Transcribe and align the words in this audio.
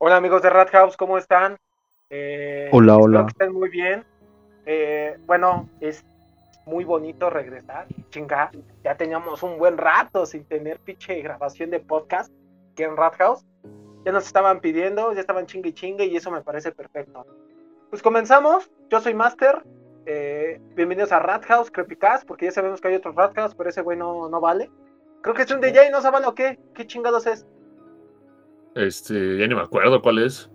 Hola 0.00 0.16
amigos 0.16 0.42
de 0.42 0.50
Rat 0.50 0.70
House, 0.70 0.96
¿cómo 0.96 1.18
están? 1.18 1.58
Eh, 2.08 2.68
Hola, 2.72 2.92
espero 2.92 3.04
hola. 3.04 3.22
que 3.24 3.30
estén 3.30 3.52
muy 3.52 3.68
bien. 3.68 4.04
Eh, 4.64 5.16
bueno, 5.26 5.68
es 5.80 6.04
muy 6.66 6.84
bonito 6.84 7.30
regresar. 7.30 7.86
Chinga, 8.10 8.50
ya 8.84 8.96
teníamos 8.96 9.42
un 9.42 9.58
buen 9.58 9.76
rato 9.76 10.24
sin 10.24 10.44
tener 10.44 10.78
pinche 10.78 11.20
grabación 11.20 11.70
de 11.70 11.80
podcast 11.80 12.32
aquí 12.72 12.84
en 12.84 12.96
Rat 12.96 13.16
House. 13.16 13.44
Ya 14.04 14.12
nos 14.12 14.24
estaban 14.26 14.60
pidiendo, 14.60 15.12
ya 15.12 15.20
estaban 15.20 15.46
chingue 15.46 15.74
chingue 15.74 16.04
y 16.06 16.16
eso 16.16 16.30
me 16.30 16.42
parece 16.42 16.70
perfecto. 16.70 17.26
Pues 17.90 18.00
comenzamos. 18.00 18.70
Yo 18.90 19.00
soy 19.00 19.14
Master. 19.14 19.64
Eh, 20.06 20.60
bienvenidos 20.76 21.10
a 21.10 21.18
Rat 21.18 21.44
House, 21.46 21.72
Creepycast, 21.72 22.24
porque 22.24 22.46
ya 22.46 22.52
sabemos 22.52 22.80
que 22.80 22.86
hay 22.86 22.94
otros 22.94 23.16
Rat 23.16 23.34
House, 23.34 23.54
pero 23.56 23.68
ese 23.68 23.82
güey 23.82 23.98
no, 23.98 24.28
no 24.28 24.40
vale. 24.40 24.70
Creo 25.22 25.34
que 25.34 25.42
es 25.42 25.50
un 25.50 25.60
DJ, 25.60 25.90
¿no 25.90 26.00
saben 26.00 26.24
o 26.24 26.36
qué? 26.36 26.56
¿Qué 26.72 26.86
chingados 26.86 27.26
es? 27.26 27.44
Este, 28.78 29.38
ya 29.38 29.46
ni 29.48 29.54
me 29.54 29.62
acuerdo 29.62 30.00
cuál 30.00 30.18
es. 30.20 30.48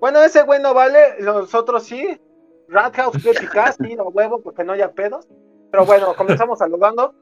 Bueno, 0.00 0.20
ese 0.22 0.42
güey 0.42 0.60
no 0.60 0.74
vale, 0.74 1.20
los 1.20 1.54
otros 1.54 1.84
sí. 1.84 2.20
Rat 2.68 2.94
House 2.96 3.16
Creepycast, 3.22 3.80
sí, 3.84 3.94
no 3.94 4.04
huevo, 4.08 4.40
porque 4.42 4.64
no 4.64 4.72
haya 4.72 4.90
pedos. 4.92 5.28
Pero 5.70 5.86
bueno, 5.86 6.14
comenzamos 6.16 6.58
saludando. 6.58 7.14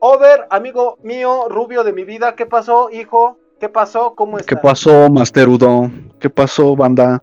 Over, 0.00 0.46
amigo 0.50 0.98
mío, 1.02 1.48
rubio 1.48 1.82
de 1.82 1.92
mi 1.94 2.04
vida, 2.04 2.34
¿qué 2.34 2.44
pasó, 2.44 2.90
hijo? 2.90 3.38
¿Qué 3.58 3.70
pasó? 3.70 4.14
¿Cómo 4.14 4.36
estás? 4.36 4.54
¿Qué 4.54 4.62
pasó, 4.62 5.08
Master 5.08 5.48
Udo? 5.48 5.90
¿Qué 6.20 6.28
pasó, 6.28 6.76
banda? 6.76 7.22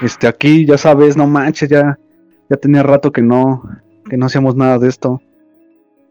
Este, 0.00 0.26
aquí, 0.26 0.64
ya 0.64 0.78
sabes, 0.78 1.16
no 1.18 1.26
manches, 1.26 1.68
ya, 1.68 1.98
ya 2.48 2.56
tenía 2.56 2.82
rato 2.82 3.12
que 3.12 3.20
no, 3.20 3.62
que 4.08 4.16
no 4.16 4.24
hacíamos 4.26 4.56
nada 4.56 4.78
de 4.78 4.88
esto. 4.88 5.20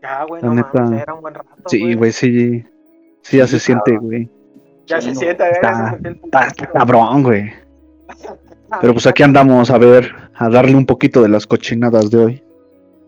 Ya, 0.04 0.24
güey, 0.26 0.44
La 0.44 0.50
no 0.50 0.54
neta. 0.54 0.82
mames, 0.82 1.02
era 1.02 1.14
un 1.16 1.22
buen 1.22 1.34
rato, 1.34 1.50
Sí, 1.66 1.96
güey, 1.96 2.12
sí, 2.12 2.64
sí, 3.22 3.38
ya 3.38 3.48
se 3.48 3.58
siente, 3.60 3.98
güey. 3.98 4.30
Ya 4.88 5.02
se 5.02 5.14
ya 5.14 5.32
está- 5.32 5.48
se 5.52 5.90
siente 5.90 6.10
el 6.10 6.16
Está, 6.26 6.48
está 6.48 6.68
cabrón, 6.68 7.24
güey. 7.24 7.52
Pero 8.82 8.94
pues 8.94 9.08
aquí 9.08 9.24
andamos 9.24 9.70
a 9.70 9.78
ver, 9.78 10.14
a 10.36 10.50
darle 10.50 10.76
un 10.76 10.86
poquito 10.86 11.22
de 11.22 11.30
las 11.30 11.46
cochinadas 11.46 12.10
de 12.10 12.18
hoy. 12.18 12.44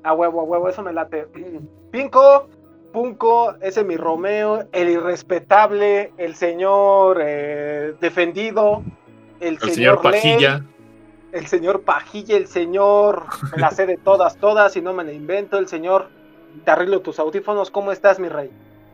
A 0.04 0.14
huevo, 0.14 0.42
a 0.42 0.44
huevo, 0.44 0.70
eso 0.70 0.82
me 0.84 0.94
late. 0.94 1.28
Pinco, 1.92 2.48
Punco, 2.94 3.56
ese 3.62 3.84
mi 3.84 3.98
Romeo, 3.98 4.68
el 4.72 4.90
irrespetable, 4.90 6.12
el 6.18 6.36
señor 6.36 7.20
eh, 7.22 7.94
defendido, 8.00 8.84
el, 9.40 9.58
El 9.62 9.72
señor 9.72 10.04
Ley, 10.04 10.12
Pajilla. 10.14 10.66
el 11.32 11.48
señor 11.48 11.82
Pajilla, 11.82 12.38
el 12.38 12.48
señor, 12.48 13.26
me 13.56 13.62
la 13.62 13.72
sé 13.72 13.86
de 13.86 13.98
todas, 13.98 14.38
todas, 14.38 14.76
y 14.76 14.82
no 14.82 14.94
me 14.94 15.04
la 15.04 15.12
invento, 15.14 15.58
el 15.60 15.68
señor, 15.68 16.10
te 16.66 16.72
arreglo 16.72 17.02
tus 17.02 17.20
audífonos, 17.20 17.70
¿cómo 17.70 17.92
estás, 17.92 18.20
mi 18.20 18.28
rey? 18.30 18.50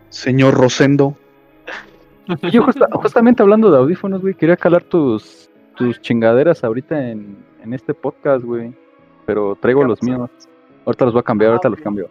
Señor 0.10 0.56
Rosendo. 0.56 1.16
Yo 2.52 2.64
justa- 2.64 2.88
justamente 2.94 3.44
hablando 3.44 3.70
de 3.72 3.78
audífonos, 3.78 4.22
güey, 4.22 4.34
quería 4.34 4.58
calar 4.58 4.84
tus, 4.84 5.50
tus 5.76 6.00
chingaderas 6.02 6.64
ahorita 6.64 7.10
en, 7.10 7.38
en 7.64 7.74
este 7.74 7.94
podcast, 7.94 8.44
güey. 8.44 8.74
Pero 9.26 9.56
traigo 9.56 9.82
¿Qué 9.82 9.88
los 9.88 10.04
míos. 10.04 10.30
Ahorita 10.86 11.06
los 11.06 11.14
voy 11.14 11.20
a 11.22 11.24
cambiar, 11.24 11.50
Ah, 11.50 11.54
ahorita 11.54 11.70
los 11.70 11.82
cambio. 11.82 12.10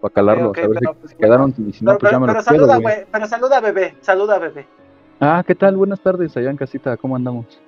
Para 0.00 0.14
calarlos, 0.14 0.56
a 0.56 0.60
ver 0.60 0.70
pero, 0.78 0.92
si 0.94 1.00
pues, 1.00 1.14
quedaron 1.14 1.54
y 1.58 1.72
si 1.72 1.84
no, 1.84 1.90
Pero, 1.92 1.98
pues 1.98 2.12
ya 2.12 2.18
me 2.20 2.26
pero 2.26 2.36
los 2.38 2.44
quedo, 2.46 2.54
saluda, 2.56 2.74
güey. 2.74 2.82
güey, 2.94 3.06
pero 3.10 3.26
saluda, 3.26 3.60
bebé, 3.60 3.94
saluda, 4.00 4.38
bebé. 4.38 4.66
Ah, 5.20 5.42
¿qué 5.46 5.54
tal? 5.54 5.76
Buenas 5.76 6.00
tardes 6.00 6.36
allá 6.36 6.50
en 6.50 6.56
casita, 6.56 6.96
¿cómo 6.96 7.16
andamos? 7.16 7.60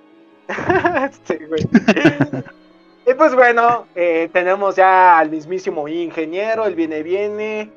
Sí, 1.25 1.37
güey. 1.49 1.61
y 3.07 3.15
pues 3.15 3.35
bueno, 3.35 3.87
eh, 3.95 4.29
tenemos 4.33 4.77
ya 4.77 5.19
al 5.19 5.31
mismísimo 5.31 5.89
ingeniero, 5.89 6.67
el 6.67 6.75
viene 6.75 7.03
viene, 7.03 7.71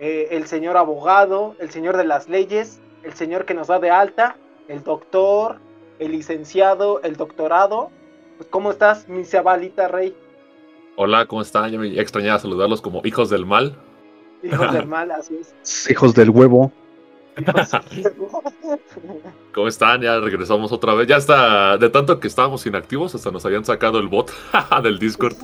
eh, 0.00 0.28
el 0.32 0.46
señor 0.46 0.76
abogado, 0.76 1.54
el 1.60 1.70
señor 1.70 1.96
de 1.96 2.04
las 2.04 2.28
leyes, 2.28 2.80
el 3.02 3.12
señor 3.14 3.44
que 3.44 3.54
nos 3.54 3.68
da 3.68 3.78
de 3.78 3.90
alta, 3.90 4.36
el 4.68 4.82
doctor, 4.82 5.56
el 5.98 6.12
licenciado, 6.12 7.00
el 7.02 7.16
doctorado. 7.16 7.90
Pues, 8.36 8.48
¿Cómo 8.50 8.70
estás, 8.70 9.08
mi 9.08 9.24
Zabalita 9.24 9.88
Rey? 9.88 10.14
Hola, 10.96 11.26
¿cómo 11.26 11.42
están? 11.42 11.70
Ya 11.70 11.78
me 11.78 11.98
extrañaba 12.00 12.38
saludarlos 12.38 12.80
como 12.80 13.00
hijos 13.04 13.30
del 13.30 13.46
mal. 13.46 13.76
Hijos 14.42 14.72
del 14.72 14.86
mal, 14.88 15.10
así 15.10 15.38
es. 15.40 15.90
Hijos 15.90 16.14
del 16.14 16.30
huevo. 16.30 16.72
Hijos- 17.36 17.70
¿Cómo 19.54 19.68
están? 19.68 20.00
Ya 20.02 20.18
regresamos 20.20 20.72
otra 20.72 20.94
vez. 20.94 21.06
Ya 21.08 21.16
está, 21.16 21.76
de 21.78 21.88
tanto 21.88 22.20
que 22.20 22.28
estábamos 22.28 22.64
inactivos, 22.66 23.14
hasta 23.14 23.30
nos 23.30 23.44
habían 23.46 23.64
sacado 23.64 23.98
el 23.98 24.08
bot 24.08 24.30
del 24.82 24.98
Discord. 24.98 25.34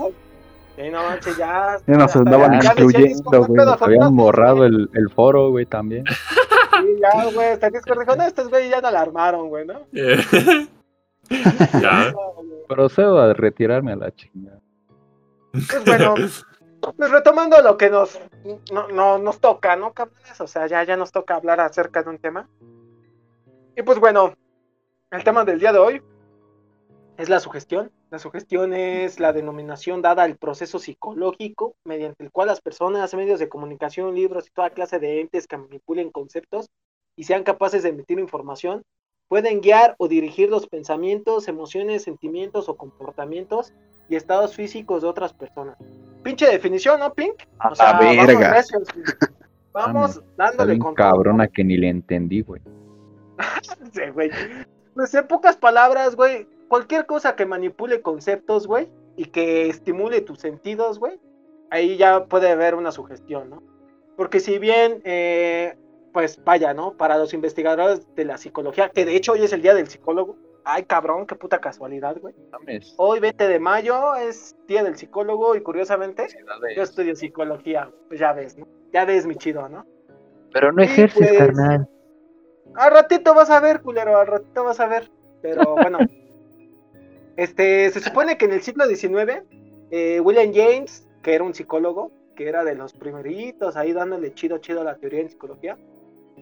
Sí, 0.77 0.91
no 0.91 1.03
manches, 1.03 1.37
ya. 1.38 1.78
Ya 1.87 1.94
nos 1.97 2.15
andaban 2.15 2.59
¿qué 2.77 2.83
güey, 2.84 3.15
Nos 3.33 3.81
habían 3.83 4.15
borrado 4.15 4.67
el 4.67 5.11
foro, 5.15 5.50
güey, 5.50 5.65
también. 5.65 6.05
Sí, 6.82 6.97
ya, 7.00 7.31
güey, 7.32 7.48
hasta 7.48 7.70
Discord 7.70 8.00
dijo, 8.00 8.16
no, 8.16 8.25
estos 8.25 8.48
güey 8.48 8.69
ya 8.69 8.81
no 8.81 8.91
la 8.91 9.00
armaron, 9.00 9.48
güey, 9.48 9.66
¿no? 9.66 9.87
ya. 11.82 12.14
Procedo 12.69 13.20
a 13.20 13.32
retirarme 13.32 13.92
a 13.92 13.97
la 13.97 14.14
chingada. 14.14 14.60
Pues 15.53 15.84
bueno, 15.84 16.14
pues 16.97 17.10
retomando 17.10 17.60
lo 17.62 17.76
que 17.76 17.88
nos, 17.91 18.19
no, 18.72 18.88
no- 18.88 19.19
nos 19.19 19.41
toca, 19.41 19.76
¿no, 19.76 19.92
cabrones? 19.92 20.41
O 20.41 20.47
sea, 20.47 20.66
ya, 20.66 20.82
ya 20.84 20.97
nos 20.97 21.12
toca 21.12 21.34
hablar 21.37 21.60
acerca 21.60 22.03
de 22.03 22.10
un 22.10 22.19
tema. 22.19 22.48
Y 23.76 23.82
pues 23.82 23.98
bueno, 23.98 24.34
el 25.10 25.25
tema 25.25 25.44
del 25.44 25.58
día 25.60 25.72
de 25.72 25.78
hoy 25.78 26.03
es 27.16 27.28
la 27.28 27.41
sugestión. 27.41 27.91
La 28.16 28.21
sugestión 28.21 28.72
es 28.72 29.21
la 29.21 29.34
denominación 29.34 30.00
dada 30.00 30.22
al 30.22 30.38
proceso 30.38 30.78
psicológico 30.78 31.77
mediante 31.84 32.25
el 32.25 32.32
cual 32.32 32.49
las 32.49 32.62
personas, 32.62 33.12
medios 33.12 33.38
de 33.38 33.50
comunicación, 33.50 34.15
libros 34.15 34.47
y 34.47 34.53
toda 34.53 34.71
clase 34.71 34.99
de 34.99 35.21
entes 35.21 35.47
que 35.47 35.59
manipulen 35.59 36.10
conceptos 36.10 36.71
y 37.15 37.25
sean 37.25 37.43
capaces 37.43 37.82
de 37.82 37.91
emitir 37.91 38.19
información 38.19 38.84
pueden 39.28 39.60
guiar 39.60 39.97
o 39.99 40.09
dirigir 40.09 40.49
los 40.49 40.66
pensamientos, 40.66 41.47
emociones, 41.47 42.05
sentimientos 42.05 42.71
o 42.71 42.78
comportamientos 42.78 43.75
y 44.09 44.16
estados 44.16 44.55
físicos 44.55 45.03
de 45.03 45.09
otras 45.09 45.34
personas. 45.34 45.76
Pinche 46.22 46.47
definición, 46.47 47.00
¿no, 47.00 47.12
Pink? 47.12 47.43
A 47.59 47.69
la 47.69 47.93
vamos 48.00 48.26
verga. 48.26 48.50
recios, 48.55 48.88
güey. 48.94 49.05
Vamos 49.75 50.22
dándole 50.38 50.78
con 50.78 50.94
cabrona 50.94 51.49
que 51.49 51.62
ni 51.62 51.76
le 51.76 51.91
entendí, 51.91 52.41
güey. 52.41 52.62
Sí, 53.93 54.09
güey. 54.15 54.31
Pues 54.94 55.12
en 55.12 55.28
pocas 55.28 55.59
palabras, 55.59 56.16
güey, 56.16 56.47
cualquier 56.69 57.06
cosa 57.06 57.37
que 57.37 57.47
manipule 57.47 58.03
conceptos, 58.03 58.66
güey, 58.66 58.88
y 59.16 59.27
que 59.27 59.69
estimule 59.69 60.21
tus 60.21 60.41
sentidos, 60.41 60.99
güey, 60.99 61.19
ahí 61.71 61.97
ya 61.97 62.27
puede 62.27 62.50
haber 62.50 62.75
una 62.75 62.93
sugestión, 62.93 63.50
¿no? 63.50 63.62
Porque 64.16 64.41
si 64.41 64.59
bien, 64.59 65.03
eh, 65.05 65.76
pues 66.12 66.43
vaya, 66.44 66.72
¿no? 66.75 66.97
Para 66.97 67.19
los 67.19 67.34
investigadores 67.34 68.15
de 68.15 68.25
la 68.25 68.38
psicología, 68.38 68.88
que 68.91 69.05
de 69.05 69.16
hecho 69.16 69.32
hoy 69.32 69.43
es 69.43 69.53
el 69.53 69.62
día 69.62 69.75
del 69.75 69.88
psicólogo. 69.88 70.37
Ay, 70.65 70.84
cabrón, 70.84 71.26
qué 71.26 71.37
puta 71.37 71.60
casualidad, 71.60 72.16
güey. 72.21 72.34
Hoy, 72.97 73.21
20 73.21 73.47
de 73.47 73.60
mayo, 73.60 74.16
es 74.16 74.56
día 74.66 74.82
del 74.82 74.97
psicólogo 74.97 75.55
y 75.55 75.60
curiosamente, 75.60 76.26
yo 76.75 76.82
estudio 76.82 77.15
psicología. 77.15 77.91
Pues 78.09 78.19
ya 78.19 78.32
ves, 78.32 78.59
¿no? 78.59 78.66
Ya 78.93 79.05
ves, 79.05 79.26
mi 79.26 79.37
chido, 79.37 79.69
¿no? 79.69 79.87
Pero 80.53 80.72
no 80.72 80.82
ejerces, 80.82 81.28
pues. 81.28 81.38
carnal. 81.38 81.88
Al 82.75 82.91
ratito 82.91 83.32
vas 83.34 83.50
a 83.50 83.60
ver, 83.60 83.81
culero, 83.81 84.19
al 84.19 84.26
ratito 84.26 84.65
vas 84.65 84.81
a 84.81 84.87
ver. 84.87 85.10
Pero 85.41 85.62
bueno. 85.76 85.99
Este, 87.37 87.91
se 87.91 88.01
supone 88.01 88.39
que 88.39 88.47
en 88.47 88.53
el 88.53 88.63
siglo 88.63 88.87
XIX, 88.87 89.43
eh, 89.91 90.21
William 90.21 90.53
James, 90.55 91.07
que 91.23 91.35
era 91.35 91.45
un 91.45 91.55
psicólogo, 91.55 92.11
que 92.35 92.49
era 92.49 92.65
de 92.65 92.75
los 92.75 92.93
primeritos 92.93 93.77
ahí 93.77 93.93
dándole 93.93 94.35
chido 94.35 94.59
chido 94.59 94.83
a 94.83 94.85
la 94.85 94.97
teoría 94.97 95.21
en 95.21 95.31
psicología, 95.31 95.77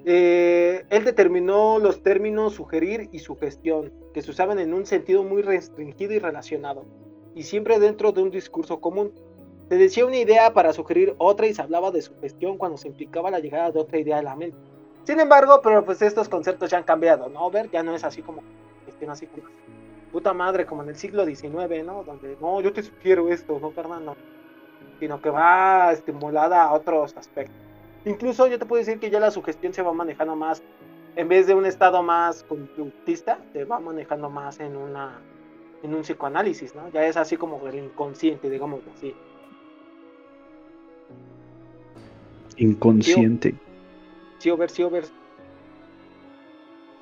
eh, 0.04 0.84
él 0.90 1.04
determinó 1.04 1.78
los 1.78 2.02
términos 2.02 2.54
sugerir 2.54 3.08
y 3.12 3.20
sugestión, 3.20 3.92
que 4.12 4.22
se 4.22 4.30
usaban 4.30 4.58
en 4.58 4.74
un 4.74 4.86
sentido 4.86 5.24
muy 5.24 5.42
restringido 5.42 6.12
y 6.12 6.18
relacionado, 6.18 6.84
y 7.34 7.44
siempre 7.44 7.78
dentro 7.78 8.12
de 8.12 8.22
un 8.22 8.30
discurso 8.30 8.80
común. 8.80 9.12
Se 9.68 9.78
decía 9.78 10.04
una 10.04 10.18
idea 10.18 10.52
para 10.52 10.74
sugerir 10.74 11.14
otra 11.18 11.46
y 11.46 11.54
se 11.54 11.62
hablaba 11.62 11.90
de 11.90 12.02
sugestión 12.02 12.58
cuando 12.58 12.76
se 12.76 12.88
implicaba 12.88 13.30
la 13.30 13.40
llegada 13.40 13.70
de 13.70 13.80
otra 13.80 13.98
idea 13.98 14.18
a 14.18 14.22
la 14.22 14.36
mente. 14.36 14.58
Sin 15.04 15.18
embargo, 15.20 15.60
pero 15.62 15.84
pues 15.84 16.02
estos 16.02 16.28
conceptos 16.28 16.70
ya 16.70 16.78
han 16.78 16.84
cambiado, 16.84 17.28
¿no? 17.28 17.50
Ver 17.50 17.70
ya 17.70 17.82
no 17.82 17.94
es 17.94 18.04
así 18.04 18.20
como 18.22 18.42
así 19.08 19.26
como 19.26 19.42
puta 20.14 20.32
madre, 20.32 20.64
como 20.64 20.84
en 20.84 20.90
el 20.90 20.94
siglo 20.94 21.26
XIX, 21.26 21.84
¿no? 21.84 22.04
Donde 22.04 22.36
no, 22.40 22.60
yo 22.60 22.72
te 22.72 22.84
sugiero 22.84 23.28
esto, 23.30 23.58
no, 23.58 23.72
carnal, 23.72 24.04
no. 24.04 24.16
Sino 25.00 25.20
que 25.20 25.28
va 25.28 25.90
estimulada 25.90 26.62
a 26.62 26.72
otros 26.72 27.16
aspectos. 27.16 27.56
Incluso 28.04 28.46
yo 28.46 28.56
te 28.56 28.64
puedo 28.64 28.78
decir 28.78 29.00
que 29.00 29.10
ya 29.10 29.18
la 29.18 29.32
sugestión 29.32 29.74
se 29.74 29.82
va 29.82 29.92
manejando 29.92 30.36
más, 30.36 30.62
en 31.16 31.26
vez 31.26 31.48
de 31.48 31.54
un 31.54 31.66
estado 31.66 32.00
más 32.04 32.44
conductista, 32.44 33.40
se 33.52 33.64
va 33.64 33.80
manejando 33.80 34.30
más 34.30 34.60
en 34.60 34.76
una 34.76 35.20
en 35.82 35.92
un 35.92 36.02
psicoanálisis, 36.02 36.76
¿no? 36.76 36.88
Ya 36.90 37.04
es 37.04 37.16
así 37.16 37.36
como 37.36 37.66
el 37.66 37.74
inconsciente, 37.74 38.48
digamos 38.48 38.82
así. 38.96 39.16
Inconsciente. 42.56 43.56
Sí, 44.38 44.48
over, 44.48 44.70
sí, 44.70 44.84
over. 44.84 45.06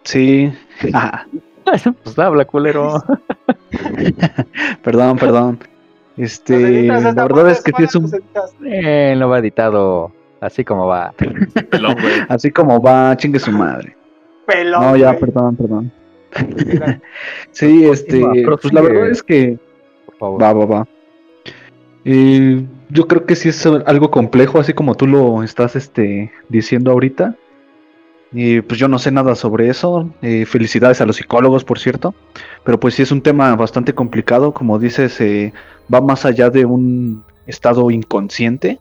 Sí. 0.04 0.50
Ah, 0.94 1.26
pues 1.64 2.18
habla, 2.18 2.44
culero. 2.44 3.02
perdón, 4.82 5.18
perdón. 5.18 5.58
Este, 6.16 6.82
la 6.84 7.12
verdad 7.12 7.50
es 7.50 7.62
que 7.62 7.70
sí 7.70 7.72
para 7.72 7.84
es 7.84 7.94
un. 7.94 8.10
Eh, 8.64 9.14
lo 9.16 9.28
va 9.28 9.38
editado 9.38 10.12
así 10.42 10.64
como 10.64 10.86
va. 10.86 11.12
Pelón, 11.70 11.94
güey. 12.00 12.14
así 12.28 12.50
como 12.50 12.82
va, 12.82 13.16
chingue 13.16 13.38
su 13.38 13.52
madre. 13.52 13.96
Pelón. 14.46 14.82
No, 14.82 14.96
ya, 14.96 15.08
güey. 15.08 15.20
perdón, 15.20 15.56
perdón. 15.56 15.92
sí, 17.52 17.86
este, 17.86 18.22
pues 18.44 18.72
la 18.72 18.80
verdad 18.80 19.10
es 19.10 19.22
que... 19.22 19.58
Por 20.06 20.16
favor. 20.16 20.42
Va, 20.42 20.52
va, 20.52 20.66
va. 20.66 20.88
Eh, 22.04 22.64
yo 22.88 23.06
creo 23.06 23.24
que 23.24 23.36
sí 23.36 23.48
es 23.48 23.64
algo 23.64 24.10
complejo, 24.10 24.58
así 24.58 24.72
como 24.72 24.94
tú 24.94 25.06
lo 25.06 25.42
estás 25.42 25.76
este, 25.76 26.32
diciendo 26.48 26.90
ahorita. 26.90 27.36
Pues 28.32 28.78
yo 28.78 28.88
no 28.88 28.98
sé 28.98 29.10
nada 29.10 29.34
sobre 29.34 29.68
eso. 29.68 30.08
Eh, 30.22 30.46
felicidades 30.46 31.00
a 31.00 31.06
los 31.06 31.16
psicólogos, 31.16 31.64
por 31.64 31.78
cierto. 31.78 32.14
Pero 32.64 32.80
pues 32.80 32.94
sí 32.94 33.02
es 33.02 33.12
un 33.12 33.20
tema 33.20 33.54
bastante 33.56 33.94
complicado. 33.94 34.52
Como 34.52 34.78
dices, 34.78 35.20
eh, 35.20 35.52
va 35.92 36.00
más 36.00 36.24
allá 36.24 36.48
de 36.48 36.64
un 36.64 37.24
estado 37.46 37.90
inconsciente 37.90 38.78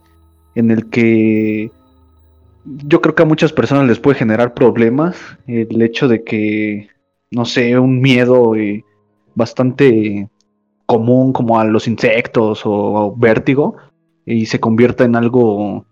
en 0.55 0.71
el 0.71 0.89
que 0.89 1.71
yo 2.65 3.01
creo 3.01 3.15
que 3.15 3.23
a 3.23 3.25
muchas 3.25 3.51
personas 3.51 3.87
les 3.87 3.99
puede 3.99 4.19
generar 4.19 4.53
problemas 4.53 5.17
el 5.47 5.81
hecho 5.81 6.07
de 6.07 6.23
que, 6.23 6.89
no 7.31 7.45
sé, 7.45 7.77
un 7.79 7.99
miedo 7.99 8.55
eh, 8.55 8.85
bastante 9.33 10.29
común 10.85 11.33
como 11.33 11.59
a 11.59 11.65
los 11.65 11.87
insectos 11.87 12.61
o 12.65 13.15
vértigo 13.17 13.77
y 14.25 14.45
se 14.45 14.59
convierta 14.59 15.03
en 15.05 15.15
algo 15.15 15.85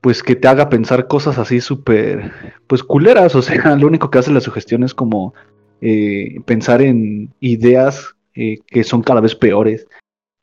pues 0.00 0.22
que 0.22 0.36
te 0.36 0.48
haga 0.48 0.68
pensar 0.68 1.06
cosas 1.06 1.38
así 1.38 1.60
súper, 1.60 2.32
pues 2.66 2.82
culeras, 2.82 3.34
o 3.34 3.42
sea, 3.42 3.54
lo 3.76 3.86
único 3.86 4.10
que 4.10 4.18
hace 4.18 4.32
la 4.32 4.40
sugestión 4.40 4.82
es 4.82 4.94
como 4.94 5.34
eh, 5.80 6.40
pensar 6.46 6.82
en 6.82 7.32
ideas 7.40 8.14
eh, 8.34 8.58
que 8.66 8.84
son 8.84 9.02
cada 9.02 9.20
vez 9.20 9.34
peores. 9.34 9.86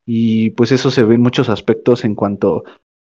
Y 0.05 0.51
pues 0.51 0.71
eso 0.71 0.89
se 0.89 1.03
ve 1.03 1.15
en 1.15 1.21
muchos 1.21 1.49
aspectos 1.49 2.05
en 2.05 2.15
cuanto, 2.15 2.63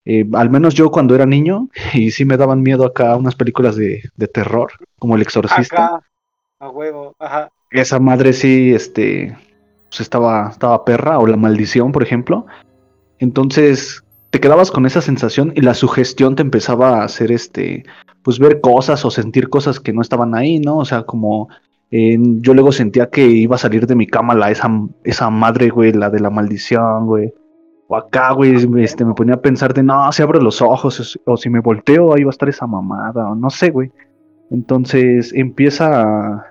eh, 0.04 0.26
al 0.32 0.48
menos 0.48 0.74
yo 0.74 0.90
cuando 0.90 1.14
era 1.14 1.26
niño, 1.26 1.68
y 1.94 2.10
sí 2.12 2.24
me 2.24 2.36
daban 2.36 2.62
miedo 2.62 2.84
acá 2.84 3.16
unas 3.16 3.34
películas 3.34 3.76
de, 3.76 4.02
de 4.16 4.28
terror, 4.28 4.72
como 4.98 5.16
El 5.16 5.22
Exorcista. 5.22 6.00
a 6.58 6.70
huevo, 6.70 7.14
ajá. 7.18 7.50
Esa 7.70 7.98
madre 7.98 8.32
sí, 8.32 8.72
este, 8.74 9.36
pues 9.90 10.00
estaba, 10.00 10.48
estaba 10.50 10.84
perra, 10.84 11.18
o 11.18 11.26
La 11.26 11.36
Maldición, 11.36 11.92
por 11.92 12.02
ejemplo. 12.02 12.46
Entonces, 13.18 14.02
te 14.30 14.40
quedabas 14.40 14.70
con 14.70 14.86
esa 14.86 15.00
sensación 15.00 15.52
y 15.54 15.62
la 15.62 15.74
sugestión 15.74 16.36
te 16.36 16.42
empezaba 16.42 17.00
a 17.00 17.04
hacer 17.04 17.32
este, 17.32 17.84
pues 18.22 18.38
ver 18.38 18.60
cosas 18.60 19.04
o 19.04 19.10
sentir 19.10 19.48
cosas 19.48 19.80
que 19.80 19.92
no 19.92 20.02
estaban 20.02 20.34
ahí, 20.34 20.58
¿no? 20.58 20.78
O 20.78 20.84
sea, 20.84 21.04
como 21.04 21.48
yo 21.90 22.52
luego 22.52 22.72
sentía 22.72 23.08
que 23.08 23.26
iba 23.26 23.56
a 23.56 23.58
salir 23.58 23.86
de 23.86 23.94
mi 23.94 24.06
cama 24.06 24.34
la, 24.34 24.50
esa, 24.50 24.68
esa 25.04 25.30
madre, 25.30 25.70
güey, 25.70 25.92
la 25.92 26.10
de 26.10 26.20
la 26.20 26.30
maldición, 26.30 27.06
güey. 27.06 27.32
O 27.86 27.96
acá, 27.96 28.32
güey, 28.32 28.54
este, 28.82 29.06
me 29.06 29.14
ponía 29.14 29.36
a 29.36 29.40
pensar 29.40 29.72
de, 29.72 29.82
no, 29.82 30.12
si 30.12 30.22
abro 30.22 30.38
los 30.40 30.60
ojos 30.60 31.18
o 31.24 31.36
si 31.38 31.48
me 31.48 31.60
volteo, 31.60 32.14
ahí 32.14 32.24
va 32.24 32.28
a 32.28 32.36
estar 32.36 32.48
esa 32.50 32.66
mamada, 32.66 33.30
o 33.30 33.34
no 33.34 33.48
sé, 33.48 33.70
güey. 33.70 33.90
Entonces 34.50 35.32
empieza 35.34 36.02
a, 36.02 36.46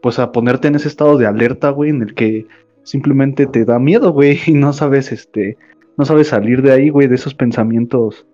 pues 0.00 0.20
a 0.20 0.30
ponerte 0.30 0.68
en 0.68 0.76
ese 0.76 0.86
estado 0.86 1.16
de 1.18 1.26
alerta, 1.26 1.70
güey, 1.70 1.90
en 1.90 2.02
el 2.02 2.14
que 2.14 2.46
simplemente 2.84 3.46
te 3.46 3.64
da 3.64 3.80
miedo, 3.80 4.12
güey, 4.12 4.38
y 4.46 4.52
no 4.52 4.72
sabes, 4.72 5.10
este, 5.10 5.58
no 5.96 6.04
sabes 6.04 6.28
salir 6.28 6.62
de 6.62 6.72
ahí, 6.72 6.90
güey, 6.90 7.08
de 7.08 7.14
esos 7.14 7.34
pensamientos 7.34 8.26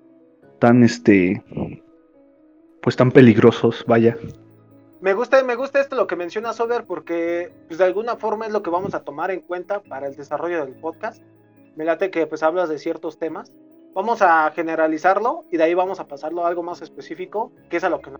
tan, 0.59 0.83
este, 0.83 1.43
pues 2.83 2.97
tan 2.97 3.11
peligrosos, 3.11 3.85
vaya. 3.87 4.17
Me 5.01 5.13
gusta, 5.13 5.43
me 5.45 5.57
gusta 5.57 5.81
esto 5.81 5.95
lo 5.95 6.07
que 6.07 6.17
menciona 6.17 6.53
Sober 6.53 6.85
porque 6.87 7.53
pues 7.69 7.79
de 7.79 7.85
alguna 7.85 8.17
forma 8.17 8.47
es 8.47 8.53
lo 8.53 8.63
que 8.63 8.71
vamos 8.71 8.95
a 8.95 9.05
tomar 9.05 9.31
en 9.31 9.41
cuenta 9.41 9.83
para 9.83 10.07
el 10.07 10.17
desarrollo 10.17 10.65
del 10.65 10.75
podcast. 10.75 11.23
Me 11.77 11.85
late 11.85 12.11
que 12.11 12.27
pues 12.27 12.43
hablas 12.43 12.69
de 12.69 12.79
ciertos 12.79 13.19
temas. 13.19 13.53
Vamos 13.95 14.23
a 14.23 14.51
generalizarlo 14.53 15.45
y 15.51 15.59
de 15.59 15.65
ahí 15.65 15.75
vamos 15.75 16.01
a 16.01 16.09
pasarlo 16.09 16.45
a 16.45 16.49
algo 16.49 16.63
más 16.63 16.83
específico, 16.83 17.53
que 17.71 17.77
es 17.77 17.85
a 17.85 17.91
lo 17.91 18.01
que 18.01 18.11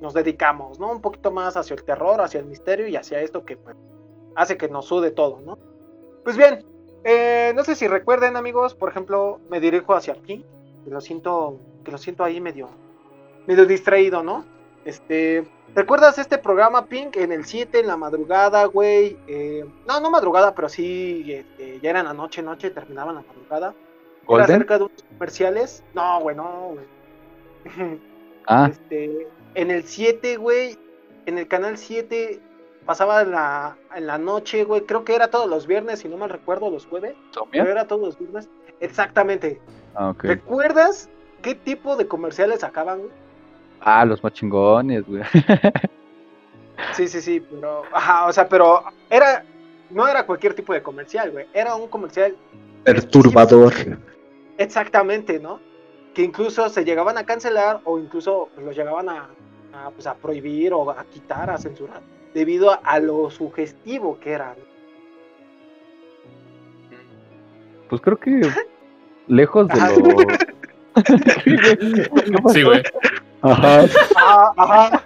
nos 0.00 0.14
dedicamos, 0.14 0.80
¿no? 0.80 0.90
Un 0.90 1.00
poquito 1.00 1.30
más 1.30 1.56
hacia 1.56 1.74
el 1.74 1.84
terror, 1.84 2.20
hacia 2.20 2.40
el 2.40 2.46
misterio 2.46 2.88
y 2.88 2.96
hacia 2.96 3.20
esto 3.20 3.44
que 3.44 3.56
pues, 3.56 3.76
hace 4.34 4.56
que 4.56 4.68
nos 4.68 4.86
sude 4.86 5.10
todo, 5.10 5.40
¿no? 5.40 5.58
Pues 6.24 6.36
bien, 6.36 6.64
eh, 7.04 7.52
no 7.54 7.64
sé 7.64 7.74
si 7.74 7.88
recuerden, 7.88 8.36
amigos, 8.36 8.74
por 8.74 8.90
ejemplo, 8.90 9.40
me 9.50 9.60
dirijo 9.60 9.94
hacia 9.94 10.14
aquí, 10.14 10.44
que 10.84 10.90
lo 10.90 11.00
siento, 11.00 11.58
que 11.84 11.90
lo 11.90 11.98
siento 11.98 12.24
ahí 12.24 12.40
medio, 12.40 12.70
medio 13.46 13.66
distraído, 13.66 14.22
¿no? 14.22 14.44
Este, 14.84 15.46
¿recuerdas 15.74 16.18
este 16.18 16.38
programa 16.38 16.86
Pink 16.86 17.16
en 17.16 17.32
el 17.32 17.44
7 17.44 17.80
en 17.80 17.86
la 17.86 17.96
madrugada, 17.96 18.64
güey? 18.64 19.16
Eh, 19.26 19.64
no, 19.86 20.00
no 20.00 20.10
madrugada, 20.10 20.54
pero 20.54 20.68
sí, 20.68 21.24
este, 21.32 21.80
ya 21.80 21.90
era 21.90 22.02
la 22.02 22.14
noche, 22.14 22.42
noche, 22.42 22.70
terminaban 22.70 23.16
la 23.16 23.22
madrugada. 23.22 23.74
Era 24.28 24.46
cerca 24.46 24.78
de 24.78 24.84
unos 24.84 25.02
comerciales. 25.02 25.84
No, 25.94 26.20
güey, 26.20 26.36
no, 26.36 26.74
güey. 26.74 28.00
Ah. 28.48 28.68
Este, 28.68 29.28
en 29.54 29.70
el 29.70 29.84
7, 29.84 30.36
güey, 30.36 30.76
en 31.26 31.38
el 31.38 31.46
canal 31.46 31.78
7 31.78 32.40
pasaba 32.84 33.22
en 33.22 33.30
la, 33.30 33.76
en 33.94 34.06
la 34.06 34.18
noche, 34.18 34.64
güey. 34.64 34.82
Creo 34.82 35.04
que 35.04 35.14
era 35.14 35.28
todos 35.28 35.48
los 35.48 35.66
viernes, 35.66 36.00
si 36.00 36.08
no 36.08 36.16
mal 36.16 36.30
recuerdo, 36.30 36.70
los 36.70 36.86
jueves. 36.86 37.14
Pero 37.50 37.70
era 37.70 37.86
todos 37.86 38.02
los 38.02 38.18
viernes. 38.18 38.48
Exactamente. 38.80 39.60
Ah, 39.94 40.14
¿Recuerdas 40.18 41.08
qué 41.42 41.54
tipo 41.54 41.96
de 41.96 42.06
comerciales 42.06 42.60
sacaban, 42.60 42.98
güey? 42.98 43.10
Ah, 43.80 44.04
los 44.04 44.22
más 44.22 44.32
chingones, 44.32 45.06
güey. 45.06 45.22
sí, 46.92 47.08
sí, 47.08 47.20
sí, 47.20 47.40
pero. 47.40 47.82
Ajá, 47.92 48.26
o 48.26 48.32
sea, 48.32 48.48
pero 48.48 48.84
era. 49.10 49.44
No 49.90 50.08
era 50.08 50.24
cualquier 50.24 50.54
tipo 50.54 50.72
de 50.72 50.82
comercial, 50.82 51.30
güey. 51.30 51.46
Era 51.52 51.74
un 51.74 51.88
comercial. 51.88 52.34
Perturbador. 52.84 53.74
Exactamente, 54.56 55.38
¿no? 55.38 55.60
Que 56.14 56.22
incluso 56.22 56.68
se 56.68 56.84
llegaban 56.84 57.18
a 57.18 57.26
cancelar 57.26 57.80
o 57.84 57.98
incluso 57.98 58.48
los 58.56 58.74
llegaban 58.74 59.08
a, 59.08 59.28
a, 59.74 59.90
pues, 59.90 60.06
a 60.06 60.14
prohibir 60.14 60.72
o 60.72 60.90
a 60.90 61.04
quitar, 61.04 61.50
a 61.50 61.58
censurar 61.58 62.00
debido 62.34 62.78
a, 62.84 62.98
lo 62.98 63.30
sugestivo 63.30 64.18
que 64.20 64.32
era. 64.32 64.54
Pues 67.88 68.00
creo 68.00 68.18
que 68.18 68.40
lejos 69.28 69.68
de 69.68 69.74
lo. 69.74 70.16
sí, 72.52 72.62
güey. 72.62 72.82
Ajá. 73.42 73.84
Ajá, 74.56 75.02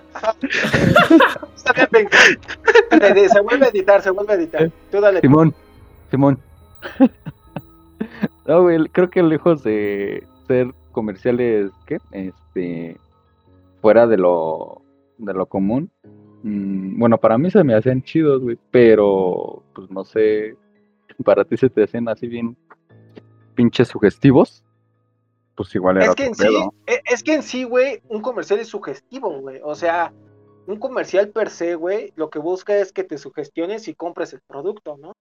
Se 3.29 3.41
vuelve 3.41 3.67
a 3.67 3.69
editar, 3.69 4.03
se 4.03 4.11
vuelve 4.11 4.33
a 4.33 4.37
editar. 4.37 4.71
Tú 4.91 5.01
dale. 5.01 5.21
Simón, 5.21 5.55
Simón. 6.11 6.39
No, 8.47 8.63
güey, 8.63 8.85
creo 8.93 9.11
que 9.11 9.23
lejos 9.23 9.63
de 9.65 10.27
ser 10.47 10.73
comerciales, 10.93 11.71
¿qué? 11.87 11.99
Este, 12.13 12.97
fuera 13.81 14.07
de 14.07 14.17
lo, 14.17 14.83
de 15.19 15.35
lo 15.35 15.47
común, 15.47 15.91
Mm, 16.47 17.01
bueno, 17.01 17.19
para 17.19 17.37
mí 17.39 17.51
se 17.51 17.65
me 17.65 17.75
hacen 17.75 18.05
chidos, 18.05 18.41
güey, 18.41 18.57
pero 18.71 19.65
pues 19.75 19.91
no 19.91 20.05
sé, 20.05 20.55
para 21.25 21.45
ti 21.45 21.57
se 21.57 21.69
te 21.69 21.83
hacen 21.83 22.09
así 22.09 22.29
bien 22.29 22.57
pinches 23.57 23.89
sugestivos. 23.89 24.63
Pues 25.57 25.75
igual 25.75 25.97
era 25.97 26.07
es 26.07 26.15
que 26.15 26.27
en 26.27 26.35
sí, 26.37 26.47
e, 26.87 27.01
es 27.05 27.25
que 27.25 27.35
en 27.35 27.43
sí, 27.43 27.65
güey, 27.65 28.01
un 28.09 28.21
comercial 28.21 28.61
es 28.61 28.69
sugestivo, 28.69 29.41
güey. 29.41 29.61
O 29.65 29.75
sea, 29.75 30.13
un 30.69 30.77
comercial 30.79 31.31
per 31.31 31.51
se, 31.51 31.75
güey, 31.75 32.13
lo 32.15 32.31
que 32.31 32.39
busca 32.39 32.77
es 32.77 32.93
que 32.93 33.03
te 33.03 33.19
sugestiones 33.19 33.89
y 33.89 33.95
compres 33.95 34.33
el 34.33 34.41
producto, 34.47 34.97
¿no? 34.99 35.15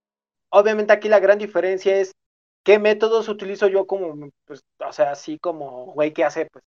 Obviamente 0.50 0.92
aquí 0.92 1.08
la 1.08 1.18
gran 1.18 1.38
diferencia 1.38 1.98
es 1.98 2.14
qué 2.62 2.78
métodos 2.78 3.28
utilizo 3.28 3.66
yo 3.66 3.86
como, 3.86 4.30
pues, 4.44 4.62
o 4.78 4.92
sea, 4.92 5.10
así 5.10 5.38
como, 5.38 5.86
güey, 5.86 6.12
que 6.12 6.22
hace, 6.22 6.46
pues, 6.52 6.64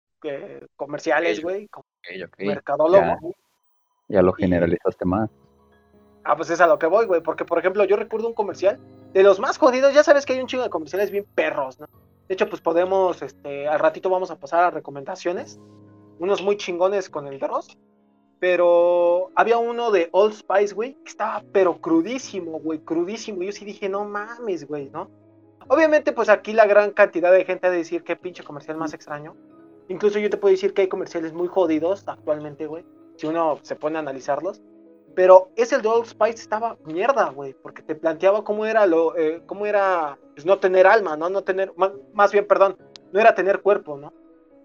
comerciales, 0.76 1.42
güey, 1.42 1.70
como 1.70 1.86
mercadólogo. 2.40 3.36
Ya 4.10 4.24
lo 4.24 4.34
generalizaste 4.34 5.06
más. 5.06 5.30
Ah, 6.24 6.36
pues 6.36 6.50
es 6.50 6.60
a 6.60 6.68
lo 6.68 6.78
que 6.78 6.88
voy, 6.88 7.06
güey. 7.06 7.22
Porque, 7.22 7.46
por 7.46 7.60
ejemplo, 7.60 7.86
yo 7.86 7.96
recuerdo 7.96 8.28
un 8.28 8.34
comercial 8.34 8.80
de 9.14 9.24
los 9.24 9.40
más 9.40 9.58
jodidos. 9.58 9.94
Ya 9.94 10.04
sabes 10.04 10.26
que 10.26 10.34
hay 10.34 10.42
un 10.42 10.48
chingo 10.48 10.64
de 10.64 10.70
comerciales 10.70 11.12
bien 11.12 11.26
perros, 11.36 11.80
¿no? 11.80 11.88
De 12.28 12.34
hecho, 12.34 12.50
pues 12.50 12.62
podemos, 12.62 13.22
este, 13.22 13.68
al 13.68 13.80
ratito 13.80 14.10
vamos 14.10 14.32
a 14.32 14.36
pasar 14.36 14.64
a 14.64 14.72
recomendaciones. 14.72 15.60
Unos 16.20 16.42
muy 16.42 16.58
chingones 16.58 17.10
con 17.10 17.28
el 17.28 17.40
Dross. 17.40 17.78
Pero 18.40 19.32
había 19.36 19.58
uno 19.58 19.92
de 19.92 20.10
Old 20.12 20.34
Spice, 20.34 20.74
güey, 20.74 20.94
que 21.04 21.10
estaba 21.10 21.44
pero 21.52 21.80
crudísimo, 21.80 22.60
güey, 22.60 22.80
crudísimo. 22.80 23.44
Yo 23.44 23.52
sí 23.52 23.66
dije, 23.66 23.90
no 23.90 24.06
mames, 24.06 24.68
güey, 24.68 24.90
¿no? 24.90 25.10
Obviamente, 25.68 26.14
pues 26.14 26.30
aquí 26.30 26.54
la 26.54 26.66
gran 26.66 26.92
cantidad 26.92 27.32
de 27.32 27.46
gente 27.46 27.68
ha 27.68 27.70
de 27.70 27.78
decir 27.78 28.04
qué 28.04 28.16
pinche 28.16 28.44
comercial 28.44 28.78
más 28.78 28.94
extraño. 28.94 29.36
Incluso 29.90 30.20
yo 30.20 30.30
te 30.30 30.38
puedo 30.38 30.54
decir 30.54 30.74
que 30.74 30.84
hay 30.84 30.88
comerciales 30.88 31.34
muy 31.34 31.48
jodidos 31.48 32.08
actualmente, 32.08 32.66
güey 32.66 32.86
si 33.20 33.28
uno 33.28 33.60
se 33.64 33.76
pone 33.76 33.98
a 33.98 34.00
analizarlos. 34.00 34.62
Pero 35.14 35.50
ese 35.58 35.76
el 35.76 35.82
de 35.82 35.90
Old 35.90 36.06
Spice 36.06 36.42
estaba 36.42 36.78
mierda, 36.86 37.30
güey, 37.30 37.54
porque 37.54 37.82
te 37.82 37.96
planteaba 37.96 38.44
cómo 38.44 38.66
era 38.66 38.86
lo, 38.86 39.18
eh, 39.18 39.42
cómo 39.46 39.66
era 39.66 40.18
pues, 40.34 40.46
no 40.46 40.60
tener 40.60 40.88
alma, 40.88 41.18
¿no? 41.18 41.30
No 41.30 41.44
tener, 41.44 41.74
más, 42.14 42.32
bien, 42.32 42.48
perdón, 42.48 42.78
no 43.12 43.20
era 43.20 43.36
tener 43.36 43.62
cuerpo, 43.62 43.98
¿no? 43.98 44.14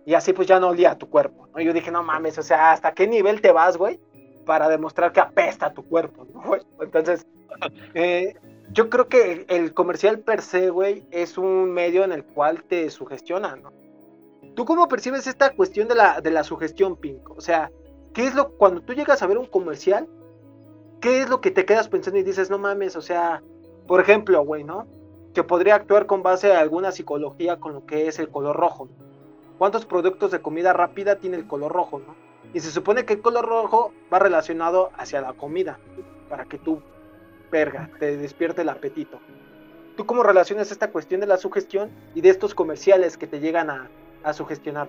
Y 0.07 0.15
así 0.15 0.33
pues 0.33 0.47
ya 0.47 0.61
no 0.61 0.69
olía 0.69 0.93
a 0.93 0.99
tu 0.99 1.09
cuerpo, 1.09 1.49
¿no? 1.53 1.61
Yo 1.61 1.73
dije, 1.73 1.91
no 1.91 2.05
mames, 2.05 2.39
o 2.39 2.43
sea, 2.43 2.71
¿hasta 2.71 2.93
qué 2.93 3.09
nivel 3.09 3.41
te 3.41 3.51
vas, 3.51 3.77
güey? 3.77 3.99
Para 4.47 4.69
demostrar 4.69 5.13
que 5.13 5.21
apesta 5.21 5.73
tu 5.73 5.85
cuerpo, 5.89 6.27
¿no? 6.33 6.57
Entonces, 6.81 7.27
eh, 7.95 8.35
yo 8.71 8.91
creo 8.91 9.09
que 9.09 9.47
el 9.49 9.75
comercial 9.75 10.21
per 10.21 10.43
se, 10.43 10.71
güey, 10.71 11.05
es 11.11 11.39
un 11.39 11.73
medio 11.73 12.05
en 12.05 12.13
el 12.13 12.25
cual 12.25 12.63
te 12.63 12.89
sugestiona, 12.91 13.57
¿no? 13.57 13.73
¿Tú 14.55 14.65
cómo 14.65 14.87
percibes 14.87 15.27
esta 15.27 15.51
cuestión 15.51 15.89
de 15.89 15.97
la, 15.97 16.21
de 16.21 16.31
la 16.31 16.45
sugestión, 16.45 16.97
Pink? 16.97 17.29
O 17.31 17.41
sea, 17.41 17.73
¿Qué 18.15 18.27
es 18.27 18.35
lo 18.35 18.53
cuando 18.53 18.81
tú 18.81 18.95
llegas 18.95 19.23
a 19.23 19.27
ver 19.27 19.37
un 19.37 19.47
comercial? 19.47 20.09
¿qué 21.05 21.21
es 21.21 21.29
lo 21.29 21.43
que 21.43 21.51
te 21.51 21.67
quedas 21.67 21.89
pensando 21.89 22.19
y 22.19 22.23
dices, 22.23 22.49
no 22.49 22.57
mames, 22.57 22.97
o 22.97 23.03
sea, 23.03 23.43
por 23.87 24.01
ejemplo, 24.01 24.43
güey, 24.43 24.65
¿no? 24.65 24.87
Que 25.35 25.43
podría 25.43 25.75
actuar 25.75 26.07
con 26.07 26.23
base 26.23 26.51
a 26.51 26.61
alguna 26.61 26.93
psicología 26.93 27.61
con 27.61 27.75
lo 27.75 27.85
que 27.85 28.09
es 28.09 28.19
el 28.19 28.31
color 28.31 28.57
rojo. 28.57 28.89
¿Cuántos 29.59 29.85
productos 29.85 30.31
de 30.31 30.41
comida 30.41 30.73
rápida 30.73 31.17
tiene 31.17 31.37
el 31.37 31.47
color 31.47 31.73
rojo, 31.73 31.99
no? 31.99 32.15
Y 32.55 32.61
se 32.61 32.71
supone 32.71 33.05
que 33.05 33.13
el 33.13 33.21
color 33.21 33.45
rojo 33.45 33.93
va 34.11 34.19
relacionado 34.19 34.93
hacia 34.97 35.21
la 35.21 35.35
comida, 35.35 35.79
para 36.31 36.47
que 36.47 36.57
tú, 36.57 36.81
verga, 37.53 37.91
te 37.99 38.17
despierte 38.17 38.63
el 38.63 38.71
apetito. 38.71 39.19
¿Tú 39.99 40.07
cómo 40.07 40.23
relacionas 40.23 40.73
esta 40.73 40.91
cuestión 40.91 41.21
de 41.21 41.27
la 41.27 41.37
sugestión 41.37 41.91
y 42.15 42.23
de 42.23 42.31
estos 42.31 42.55
comerciales 42.55 43.19
que 43.19 43.27
te 43.27 43.41
llegan 43.41 43.69
a, 43.69 43.91
a 44.23 44.33
sugestionar? 44.33 44.89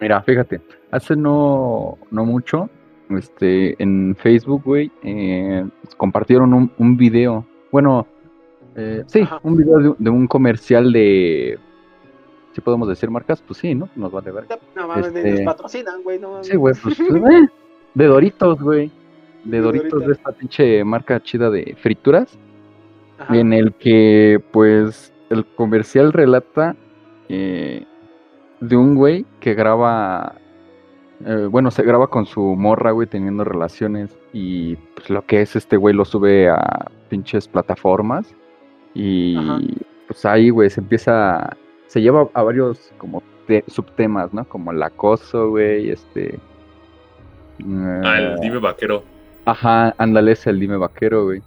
Mira, 0.00 0.22
fíjate, 0.22 0.60
hace 0.90 1.16
no, 1.16 1.98
no 2.10 2.24
mucho, 2.24 2.68
este, 3.10 3.80
en 3.82 4.14
Facebook, 4.16 4.62
güey, 4.64 4.90
eh, 5.02 5.66
compartieron 5.96 6.54
un, 6.54 6.70
un, 6.78 6.96
video, 6.96 7.44
bueno, 7.72 8.06
eh, 8.76 9.02
sí, 9.06 9.26
un 9.42 9.56
video 9.56 9.96
de, 9.98 10.10
un 10.10 10.26
comercial 10.26 10.92
de, 10.92 11.58
si 12.52 12.60
podemos 12.60 12.88
decir 12.88 13.10
marcas, 13.10 13.42
pues 13.42 13.58
sí, 13.58 13.74
¿no? 13.74 13.88
Nos 13.96 14.12
vale 14.12 14.30
ver. 14.30 14.44
No 14.76 14.86
mames, 14.86 15.06
este, 15.06 15.30
nos 15.32 15.40
patrocinan, 15.40 16.02
güey, 16.02 16.18
no 16.18 16.44
Sí, 16.44 16.56
güey, 16.56 16.74
pues, 16.80 17.00
eh, 17.00 17.48
de 17.94 18.04
Doritos, 18.06 18.60
güey, 18.60 18.90
de 19.44 19.60
Doritos, 19.60 20.06
de 20.06 20.12
esta 20.12 20.32
pinche 20.32 20.84
marca 20.84 21.20
chida 21.20 21.50
de 21.50 21.76
frituras, 21.80 22.38
en 23.30 23.52
el 23.52 23.74
que, 23.74 24.40
pues, 24.52 25.12
el 25.30 25.44
comercial 25.44 26.12
relata 26.12 26.76
eh, 27.28 27.84
de 28.60 28.76
un 28.76 28.94
güey 28.94 29.24
que 29.40 29.54
graba, 29.54 30.34
eh, 31.24 31.46
bueno, 31.50 31.70
se 31.70 31.82
graba 31.82 32.08
con 32.08 32.26
su 32.26 32.40
morra, 32.40 32.90
güey, 32.92 33.06
teniendo 33.06 33.44
relaciones 33.44 34.16
y 34.32 34.76
pues 34.76 35.10
lo 35.10 35.24
que 35.24 35.42
es 35.42 35.56
este 35.56 35.76
güey 35.76 35.94
lo 35.94 36.04
sube 36.04 36.48
a 36.48 36.86
pinches 37.08 37.48
plataformas 37.48 38.34
y 38.94 39.76
pues 40.06 40.24
ahí, 40.24 40.50
güey, 40.50 40.70
se 40.70 40.80
empieza, 40.80 41.56
se 41.86 42.00
lleva 42.00 42.28
a 42.32 42.42
varios 42.42 42.92
como 42.98 43.22
subtemas, 43.68 44.32
¿no? 44.34 44.44
Como 44.44 44.72
el 44.72 44.82
acoso, 44.82 45.50
güey, 45.50 45.90
este... 45.90 46.38
ah, 48.04 48.18
el 48.18 48.40
dime 48.40 48.58
vaquero. 48.58 49.02
Ajá, 49.44 49.94
ándale, 49.98 50.32
es 50.32 50.46
el 50.46 50.60
dime 50.60 50.76
vaquero, 50.76 51.24
güey. 51.24 51.42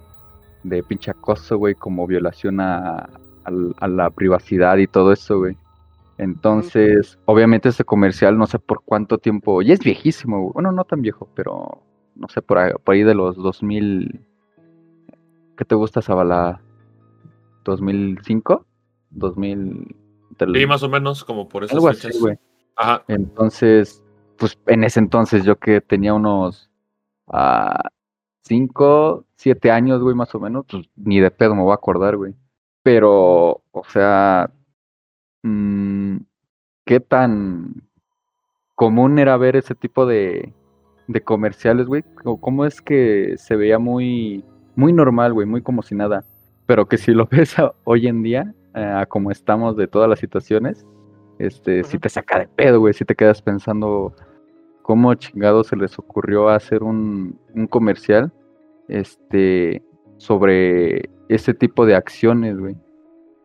De 0.63 0.81
pinche 0.83 1.11
acoso, 1.11 1.57
güey, 1.57 1.75
como 1.75 2.07
violación 2.07 2.59
a, 2.59 3.09
a 3.43 3.87
la 3.87 4.09
privacidad 4.09 4.77
y 4.77 4.87
todo 4.87 5.11
eso, 5.11 5.39
güey. 5.39 5.57
Entonces, 6.21 7.17
obviamente 7.25 7.69
ese 7.69 7.83
comercial, 7.83 8.37
no 8.37 8.45
sé 8.45 8.59
por 8.59 8.83
cuánto 8.85 9.17
tiempo, 9.17 9.63
ya 9.63 9.73
es 9.73 9.79
viejísimo, 9.79 10.53
bueno, 10.53 10.71
no 10.71 10.83
tan 10.83 11.01
viejo, 11.01 11.27
pero 11.33 11.81
no 12.13 12.27
sé, 12.27 12.43
por 12.43 12.59
ahí, 12.59 13.01
de 13.01 13.15
los 13.15 13.35
2000, 13.37 14.21
¿qué 15.57 15.65
te 15.65 15.73
gusta, 15.73 16.03
Zabala? 16.03 16.61
¿2005? 17.65 18.63
2000... 19.09 19.95
Sí, 20.53 20.65
más 20.67 20.83
o 20.83 20.89
menos, 20.89 21.25
como 21.25 21.49
por 21.49 21.63
esas 21.63 21.73
Algo 21.73 21.87
así, 21.87 22.09
güey. 22.19 22.37
Ajá. 22.75 23.03
Entonces, 23.07 24.03
pues 24.37 24.59
en 24.67 24.83
ese 24.83 24.99
entonces 24.99 25.43
yo 25.43 25.57
que 25.57 25.81
tenía 25.81 26.13
unos 26.13 26.69
5, 28.43 29.15
uh, 29.15 29.25
7 29.37 29.71
años, 29.71 30.03
güey, 30.03 30.13
más 30.13 30.35
o 30.35 30.39
menos, 30.39 30.67
pues 30.69 30.87
ni 30.97 31.19
de 31.19 31.31
pedo 31.31 31.55
me 31.55 31.63
voy 31.63 31.71
a 31.71 31.75
acordar, 31.75 32.15
güey. 32.15 32.35
Pero, 32.83 33.63
o 33.71 33.83
sea, 33.87 34.51
qué 36.85 36.99
tan 36.99 37.83
común 38.75 39.19
era 39.19 39.37
ver 39.37 39.55
ese 39.55 39.75
tipo 39.75 40.05
de, 40.05 40.53
de 41.07 41.21
comerciales, 41.21 41.87
güey. 41.87 42.03
¿Cómo 42.23 42.65
es 42.65 42.81
que 42.81 43.35
se 43.37 43.55
veía 43.55 43.79
muy, 43.79 44.43
muy 44.75 44.93
normal, 44.93 45.33
güey, 45.33 45.47
muy 45.47 45.61
como 45.61 45.83
si 45.83 45.95
nada? 45.95 46.23
Pero 46.65 46.87
que 46.87 46.97
si 46.97 47.11
lo 47.11 47.25
ves 47.31 47.55
hoy 47.83 48.07
en 48.07 48.23
día, 48.23 48.53
eh, 48.73 49.05
como 49.09 49.31
estamos 49.31 49.77
de 49.77 49.87
todas 49.87 50.09
las 50.09 50.19
situaciones, 50.19 50.85
este, 51.39 51.83
si 51.83 51.97
te 51.97 52.09
saca 52.09 52.39
de 52.39 52.47
pedo, 52.47 52.79
güey, 52.79 52.93
si 52.93 53.05
te 53.05 53.15
quedas 53.15 53.41
pensando 53.41 54.13
cómo 54.81 55.13
chingado 55.15 55.63
se 55.63 55.75
les 55.75 55.97
ocurrió 55.97 56.49
hacer 56.49 56.83
un, 56.83 57.39
un 57.53 57.67
comercial, 57.67 58.31
este, 58.87 59.83
sobre 60.17 61.09
ese 61.29 61.53
tipo 61.53 61.85
de 61.85 61.95
acciones, 61.95 62.57
güey. 62.57 62.75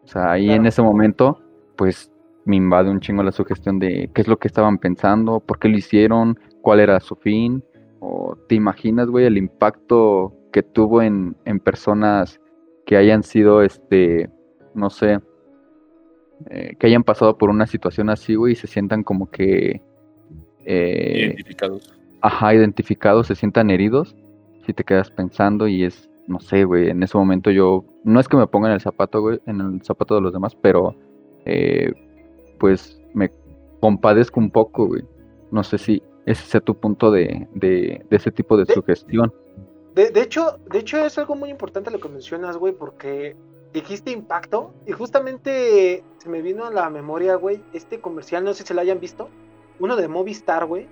O 0.04 0.08
sea, 0.08 0.32
ahí 0.32 0.50
en 0.50 0.66
ese 0.66 0.82
momento 0.82 1.40
pues 1.76 2.10
me 2.46 2.56
invade 2.56 2.88
un 2.88 3.00
chingo 3.00 3.22
la 3.22 3.32
sugestión 3.32 3.78
de 3.80 4.08
qué 4.14 4.22
es 4.22 4.28
lo 4.28 4.38
que 4.38 4.48
estaban 4.48 4.78
pensando, 4.78 5.40
por 5.40 5.58
qué 5.58 5.68
lo 5.68 5.76
hicieron, 5.76 6.38
cuál 6.62 6.80
era 6.80 7.00
su 7.00 7.16
fin, 7.16 7.62
o 7.98 8.36
te 8.48 8.54
imaginas, 8.54 9.08
güey, 9.08 9.26
el 9.26 9.36
impacto 9.36 10.32
que 10.52 10.62
tuvo 10.62 11.02
en, 11.02 11.36
en 11.44 11.58
personas 11.58 12.40
que 12.86 12.96
hayan 12.96 13.24
sido, 13.24 13.62
este, 13.62 14.30
no 14.74 14.90
sé, 14.90 15.18
eh, 16.48 16.76
que 16.78 16.86
hayan 16.86 17.02
pasado 17.02 17.36
por 17.36 17.50
una 17.50 17.66
situación 17.66 18.10
así, 18.10 18.36
güey, 18.36 18.52
y 18.52 18.56
se 18.56 18.68
sientan 18.68 19.02
como 19.02 19.28
que... 19.28 19.82
Eh, 20.64 21.24
identificados. 21.26 21.98
Ajá, 22.20 22.54
identificados, 22.54 23.26
se 23.26 23.34
sientan 23.34 23.70
heridos, 23.70 24.16
si 24.64 24.72
te 24.72 24.84
quedas 24.84 25.10
pensando 25.10 25.66
y 25.66 25.82
es, 25.82 26.08
no 26.28 26.38
sé, 26.38 26.64
güey, 26.64 26.90
en 26.90 27.02
ese 27.02 27.18
momento 27.18 27.50
yo, 27.50 27.84
no 28.04 28.20
es 28.20 28.28
que 28.28 28.36
me 28.36 28.46
ponga 28.46 28.68
en 28.68 28.74
el 28.74 28.80
zapato, 28.80 29.20
güey, 29.20 29.40
en 29.46 29.60
el 29.60 29.82
zapato 29.82 30.14
de 30.14 30.20
los 30.20 30.32
demás, 30.32 30.54
pero 30.54 30.94
eh, 31.44 31.92
pues 32.58 33.00
me 33.14 33.30
compadezco 33.80 34.40
un 34.40 34.50
poco, 34.50 34.86
güey. 34.86 35.04
No 35.50 35.62
sé 35.62 35.78
si 35.78 36.02
ese 36.26 36.44
sea 36.44 36.60
tu 36.60 36.74
punto 36.74 37.10
de, 37.10 37.46
de, 37.54 38.04
ese 38.10 38.32
tipo 38.32 38.56
de, 38.56 38.66
sugestión. 38.66 39.32
De, 39.94 40.10
hecho, 40.20 40.58
de 40.70 40.80
hecho 40.80 41.04
es 41.06 41.16
algo 41.16 41.36
muy 41.36 41.50
importante 41.50 41.90
lo 41.90 42.00
que 42.00 42.08
mencionas, 42.08 42.56
güey, 42.56 42.74
porque 42.74 43.36
dijiste 43.72 44.10
impacto 44.10 44.74
y 44.86 44.92
justamente 44.92 46.02
se 46.18 46.28
me 46.28 46.42
vino 46.42 46.66
a 46.66 46.70
la 46.70 46.90
memoria, 46.90 47.36
güey, 47.36 47.62
este 47.72 48.00
comercial, 48.00 48.44
no 48.44 48.52
sé 48.52 48.62
si 48.62 48.68
se 48.68 48.74
lo 48.74 48.80
hayan 48.80 49.00
visto, 49.00 49.28
uno 49.78 49.96
de 49.96 50.08
Movistar, 50.08 50.66
güey, 50.66 50.86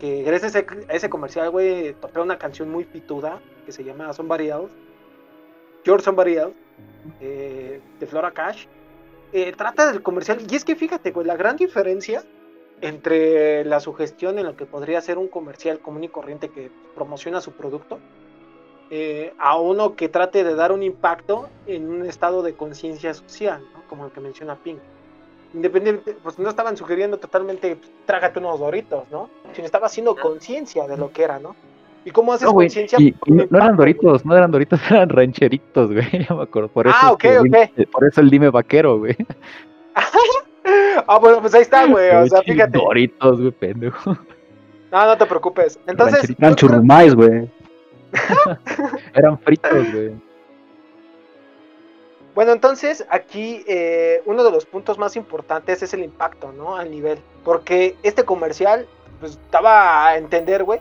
que 0.00 0.22
gracias 0.22 0.56
a 0.56 0.64
ese, 0.88 1.10
comercial, 1.10 1.50
güey, 1.50 1.94
tocó 1.94 2.22
una 2.22 2.38
canción 2.38 2.70
muy 2.70 2.84
pituda 2.84 3.40
que 3.66 3.72
se 3.72 3.84
llama 3.84 4.12
Son 4.12 4.26
Variados, 4.26 4.70
George 5.84 6.04
Son 6.04 6.16
Variados, 6.16 6.54
eh, 7.20 7.80
de 8.00 8.06
Flora 8.06 8.30
Cash 8.32 8.66
eh, 9.32 9.52
trata 9.56 9.90
del 9.90 10.02
comercial. 10.02 10.38
Y 10.48 10.54
es 10.54 10.64
que 10.64 10.76
fíjate, 10.76 11.10
güey, 11.10 11.26
la 11.26 11.36
gran 11.36 11.56
diferencia 11.56 12.22
entre 12.80 13.64
la 13.64 13.80
sugestión 13.80 14.38
en 14.38 14.46
lo 14.46 14.56
que 14.56 14.66
podría 14.66 15.00
ser 15.00 15.16
un 15.16 15.28
comercial 15.28 15.78
común 15.80 16.04
y 16.04 16.08
corriente 16.08 16.48
que 16.48 16.70
promociona 16.94 17.40
su 17.40 17.52
producto 17.52 18.00
eh, 18.90 19.32
a 19.38 19.56
uno 19.56 19.94
que 19.96 20.08
trate 20.08 20.44
de 20.44 20.54
dar 20.54 20.72
un 20.72 20.82
impacto 20.82 21.48
en 21.66 21.88
un 21.88 22.04
estado 22.04 22.42
de 22.42 22.54
conciencia 22.54 23.14
social, 23.14 23.64
¿no? 23.72 23.82
como 23.88 24.04
el 24.04 24.12
que 24.12 24.20
menciona 24.20 24.56
Pink. 24.56 24.80
Independiente, 25.54 26.14
pues 26.22 26.38
no 26.38 26.50
estaban 26.50 26.76
sugiriendo 26.76 27.18
totalmente 27.18 27.78
trágate 28.04 28.38
unos 28.38 28.58
doritos, 28.58 29.04
¿no? 29.10 29.30
Sino 29.54 29.66
estaba 29.66 29.86
haciendo 29.86 30.16
conciencia 30.16 30.86
de 30.86 30.96
lo 30.96 31.12
que 31.12 31.24
era, 31.24 31.38
¿no? 31.38 31.54
¿Y 32.04 32.10
cómo 32.10 32.32
haces 32.32 32.48
conciencia? 32.48 32.98
No, 33.26 33.46
no, 33.48 33.58
eran 33.58 33.76
doritos, 33.76 34.24
no 34.24 34.36
eran 34.36 34.50
doritos, 34.50 34.80
eran 34.90 35.08
rancheritos, 35.08 35.92
güey. 35.92 36.06
Ya 36.28 36.34
me 36.34 36.42
acuerdo. 36.42 36.68
Por 36.68 36.86
eso 36.86 36.96
ah, 37.00 37.12
ok, 37.12 37.24
ok. 37.40 37.88
por 37.90 38.06
eso 38.06 38.20
el 38.20 38.30
dime 38.30 38.50
vaquero, 38.50 38.98
güey. 38.98 39.16
ah, 41.06 41.18
bueno, 41.18 41.40
pues 41.40 41.54
ahí 41.54 41.62
está, 41.62 41.86
güey. 41.86 42.10
O 42.10 42.26
sea, 42.26 42.42
fíjate. 42.42 42.78
Doritos, 42.78 43.40
güey, 43.40 43.52
pendejo. 43.52 44.16
No, 44.90 45.06
no 45.06 45.16
te 45.16 45.26
preocupes. 45.26 45.78
Entonces. 45.86 46.34
Eran 46.38 46.54
churrumais, 46.56 47.14
güey. 47.14 47.48
eran 49.14 49.38
fritos, 49.38 49.92
güey. 49.92 50.12
Bueno, 52.34 52.52
entonces 52.52 53.06
aquí 53.10 53.62
eh, 53.66 54.22
uno 54.24 54.42
de 54.42 54.50
los 54.50 54.64
puntos 54.64 54.98
más 54.98 55.16
importantes 55.16 55.82
es 55.82 55.92
el 55.92 56.02
impacto, 56.02 56.52
¿no? 56.52 56.76
Al 56.76 56.90
nivel. 56.90 57.18
Porque 57.44 57.94
este 58.02 58.24
comercial, 58.24 58.86
pues 59.20 59.32
estaba 59.32 60.06
a 60.06 60.16
entender, 60.16 60.64
güey, 60.64 60.80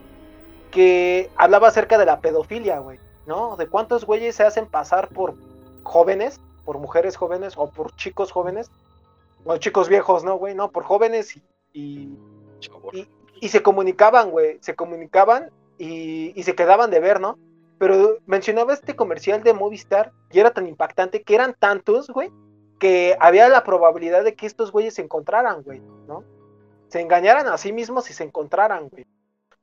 que 0.72 1.30
hablaba 1.36 1.68
acerca 1.68 1.98
de 1.98 2.06
la 2.06 2.20
pedofilia, 2.20 2.80
güey, 2.80 3.00
¿no? 3.26 3.56
De 3.58 3.68
cuántos 3.68 4.06
güeyes 4.06 4.36
se 4.36 4.44
hacen 4.44 4.66
pasar 4.66 5.10
por 5.10 5.36
jóvenes, 5.84 6.40
por 6.66 6.80
mujeres 6.80 7.18
jóvenes 7.18 7.54
o 7.58 7.70
por 7.70 7.96
chicos 7.96 8.32
jóvenes, 8.32 8.72
o 9.44 9.58
chicos 9.58 9.90
viejos, 9.90 10.24
¿no, 10.24 10.36
güey? 10.36 10.56
No, 10.56 10.72
por 10.72 10.84
jóvenes 10.84 11.36
y, 11.74 12.18
y, 13.42 13.50
se 13.50 13.62
comunicaban, 13.62 14.32
güey, 14.32 14.58
se 14.62 14.76
comunicaban 14.76 15.50
y, 15.78 16.32
y 16.40 16.44
se 16.44 16.56
quedaban 16.56 16.92
de 16.92 17.00
ver, 17.00 17.20
¿no? 17.20 17.38
Pero 17.78 18.18
mencionaba 18.26 18.74
este 18.74 18.96
comercial 18.96 19.44
de 19.44 19.54
Movistar 19.54 20.12
y 20.32 20.40
era 20.40 20.52
tan 20.52 20.68
impactante 20.68 21.24
que 21.24 21.36
eran 21.36 21.56
tantos, 21.58 22.08
güey, 22.10 22.30
que 22.80 23.18
había 23.20 23.50
la 23.50 23.64
probabilidad 23.64 24.24
de 24.24 24.36
que 24.36 24.46
estos 24.46 24.72
güeyes 24.72 24.94
se 24.94 25.02
encontraran, 25.02 25.64
güey, 25.64 25.80
¿no? 26.08 26.24
Se 26.90 27.02
engañaran 27.02 27.48
a 27.48 27.58
sí 27.58 27.74
mismos 27.74 28.10
y 28.10 28.14
se 28.14 28.24
encontraran, 28.24 28.90
güey. 28.90 29.06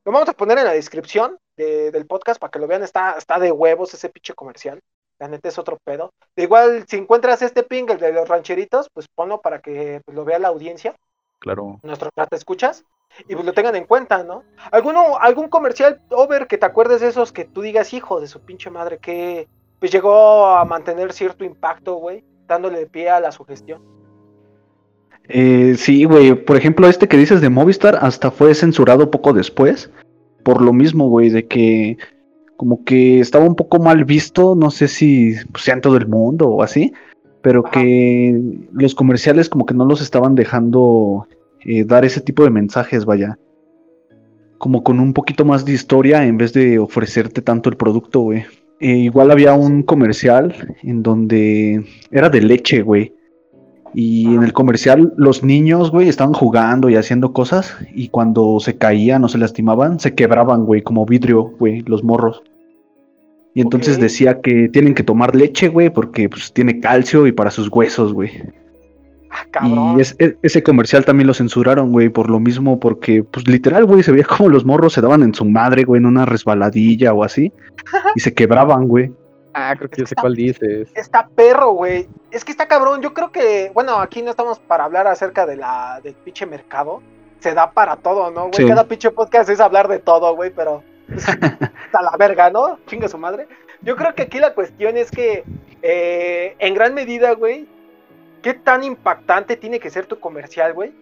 Lo 0.08 0.12
vamos 0.12 0.30
a 0.30 0.32
poner 0.32 0.56
en 0.56 0.64
la 0.64 0.72
descripción 0.72 1.38
del 1.54 2.06
podcast 2.06 2.40
para 2.40 2.50
que 2.50 2.58
lo 2.58 2.66
vean. 2.66 2.82
Está, 2.82 3.16
está 3.18 3.38
de 3.38 3.52
huevos 3.52 3.92
ese 3.92 4.08
pinche 4.08 4.32
comercial. 4.32 4.80
La 5.18 5.28
neta 5.28 5.50
es 5.50 5.58
otro 5.58 5.76
pedo. 5.84 6.14
De 6.34 6.44
igual, 6.44 6.86
si 6.88 6.96
encuentras 6.96 7.42
este 7.42 7.62
ping, 7.62 7.84
el 7.90 7.98
de 7.98 8.14
los 8.14 8.26
rancheritos, 8.26 8.88
pues 8.94 9.06
ponlo 9.06 9.42
para 9.42 9.60
que 9.60 10.00
pues, 10.06 10.16
lo 10.16 10.24
vea 10.24 10.38
la 10.38 10.48
audiencia. 10.48 10.96
Claro. 11.40 11.78
Nuestro 11.82 12.08
te 12.10 12.36
escuchas. 12.36 12.86
y 13.28 13.34
pues 13.34 13.44
lo 13.44 13.52
tengan 13.52 13.76
en 13.76 13.84
cuenta, 13.84 14.22
¿no? 14.22 14.44
¿Alguno, 14.72 15.18
algún 15.18 15.50
comercial 15.50 16.00
over 16.08 16.46
que 16.46 16.56
te 16.56 16.64
acuerdes 16.64 17.02
de 17.02 17.08
esos 17.08 17.30
que 17.30 17.44
tú 17.44 17.60
digas, 17.60 17.92
hijo 17.92 18.18
de 18.18 18.28
su 18.28 18.40
pinche 18.40 18.70
madre, 18.70 18.96
que 18.96 19.46
pues 19.78 19.92
llegó 19.92 20.46
a 20.46 20.64
mantener 20.64 21.12
cierto 21.12 21.44
impacto, 21.44 21.96
güey, 21.96 22.24
dándole 22.46 22.86
pie 22.86 23.10
a 23.10 23.20
la 23.20 23.30
sugestión? 23.30 23.97
Eh, 25.28 25.74
sí, 25.76 26.04
güey, 26.04 26.34
por 26.34 26.56
ejemplo, 26.56 26.88
este 26.88 27.06
que 27.06 27.18
dices 27.18 27.40
de 27.40 27.50
Movistar 27.50 27.98
hasta 28.00 28.30
fue 28.30 28.54
censurado 28.54 29.10
poco 29.10 29.32
después, 29.32 29.90
por 30.42 30.62
lo 30.62 30.72
mismo, 30.72 31.08
güey, 31.08 31.28
de 31.28 31.46
que 31.46 31.98
como 32.56 32.82
que 32.84 33.20
estaba 33.20 33.44
un 33.44 33.54
poco 33.54 33.78
mal 33.78 34.04
visto, 34.04 34.54
no 34.56 34.70
sé 34.70 34.88
si 34.88 35.36
pues, 35.52 35.64
sea 35.64 35.74
en 35.74 35.80
todo 35.80 35.96
el 35.96 36.08
mundo 36.08 36.48
o 36.48 36.62
así, 36.62 36.92
pero 37.42 37.62
que 37.62 38.40
los 38.72 38.94
comerciales 38.94 39.48
como 39.48 39.64
que 39.64 39.74
no 39.74 39.84
los 39.84 40.00
estaban 40.00 40.34
dejando 40.34 41.28
eh, 41.64 41.84
dar 41.84 42.04
ese 42.04 42.20
tipo 42.20 42.42
de 42.42 42.50
mensajes, 42.50 43.04
vaya. 43.04 43.38
Como 44.58 44.82
con 44.82 44.98
un 44.98 45.12
poquito 45.12 45.44
más 45.44 45.64
de 45.64 45.72
historia 45.72 46.24
en 46.24 46.36
vez 46.36 46.52
de 46.52 46.78
ofrecerte 46.78 47.42
tanto 47.42 47.70
el 47.70 47.76
producto, 47.76 48.20
güey. 48.20 48.44
Eh, 48.80 48.96
igual 48.96 49.30
había 49.30 49.52
un 49.54 49.82
comercial 49.82 50.76
en 50.82 51.02
donde 51.02 51.84
era 52.10 52.28
de 52.28 52.40
leche, 52.40 52.82
güey. 52.82 53.12
Y 53.94 54.34
en 54.34 54.42
el 54.42 54.52
comercial 54.52 55.12
los 55.16 55.42
niños, 55.42 55.90
güey, 55.90 56.08
estaban 56.08 56.34
jugando 56.34 56.90
y 56.90 56.96
haciendo 56.96 57.32
cosas 57.32 57.76
y 57.94 58.08
cuando 58.08 58.60
se 58.60 58.76
caían 58.76 59.24
o 59.24 59.28
se 59.28 59.38
lastimaban, 59.38 59.98
se 59.98 60.14
quebraban, 60.14 60.64
güey, 60.64 60.82
como 60.82 61.06
vidrio, 61.06 61.54
güey, 61.58 61.82
los 61.82 62.04
morros. 62.04 62.42
Y 63.54 63.60
entonces 63.60 63.98
decía 63.98 64.40
que 64.40 64.68
tienen 64.68 64.94
que 64.94 65.02
tomar 65.02 65.34
leche, 65.34 65.68
güey, 65.68 65.90
porque 65.90 66.28
pues 66.28 66.52
tiene 66.52 66.80
calcio 66.80 67.26
y 67.26 67.32
para 67.32 67.50
sus 67.50 67.68
huesos, 67.68 68.12
güey. 68.12 68.30
Ah, 69.30 69.94
y 69.96 70.00
e, 70.00 70.36
ese 70.42 70.62
comercial 70.62 71.04
también 71.04 71.26
lo 71.26 71.34
censuraron, 71.34 71.92
güey, 71.92 72.08
por 72.08 72.30
lo 72.30 72.40
mismo, 72.40 72.78
porque, 72.78 73.22
pues 73.24 73.46
literal, 73.48 73.84
güey, 73.84 74.02
se 74.02 74.12
veía 74.12 74.24
como 74.24 74.48
los 74.48 74.64
morros 74.64 74.92
se 74.92 75.00
daban 75.00 75.22
en 75.22 75.34
su 75.34 75.44
madre, 75.44 75.84
güey, 75.84 75.98
en 75.98 76.06
una 76.06 76.24
resbaladilla 76.24 77.12
o 77.12 77.24
así, 77.24 77.52
y 78.16 78.20
se 78.20 78.32
quebraban, 78.32 78.88
güey. 78.88 79.12
Ah, 79.54 79.74
creo 79.76 79.90
que 79.90 80.00
yo 80.02 80.06
sé 80.06 80.14
cuál 80.14 80.34
dices. 80.34 80.90
Está 80.94 81.28
perro, 81.28 81.72
güey. 81.72 82.08
Es 82.30 82.44
que 82.44 82.52
está 82.52 82.68
cabrón. 82.68 83.02
Yo 83.02 83.14
creo 83.14 83.32
que, 83.32 83.70
bueno, 83.74 83.96
aquí 83.96 84.22
no 84.22 84.30
estamos 84.30 84.58
para 84.58 84.84
hablar 84.84 85.06
acerca 85.06 85.46
de 85.46 85.56
la 85.56 86.00
del 86.02 86.14
pinche 86.14 86.46
mercado. 86.46 87.02
Se 87.40 87.54
da 87.54 87.70
para 87.70 87.96
todo, 87.96 88.30
¿no, 88.30 88.50
güey? 88.50 88.68
Cada 88.68 88.86
pinche 88.86 89.10
podcast 89.10 89.48
es 89.48 89.60
hablar 89.60 89.88
de 89.88 89.98
todo, 90.00 90.34
güey, 90.34 90.50
pero 90.50 90.82
está 91.08 92.02
la 92.02 92.16
verga, 92.18 92.50
¿no? 92.50 92.78
Chinga 92.86 93.08
su 93.08 93.18
madre. 93.18 93.46
Yo 93.80 93.96
creo 93.96 94.14
que 94.14 94.22
aquí 94.22 94.38
la 94.38 94.54
cuestión 94.54 94.96
es 94.96 95.10
que, 95.10 95.44
eh, 95.82 96.56
en 96.58 96.74
gran 96.74 96.94
medida, 96.94 97.32
güey, 97.34 97.66
¿qué 98.42 98.54
tan 98.54 98.82
impactante 98.82 99.56
tiene 99.56 99.78
que 99.78 99.90
ser 99.90 100.06
tu 100.06 100.18
comercial, 100.18 100.72
güey? 100.74 100.92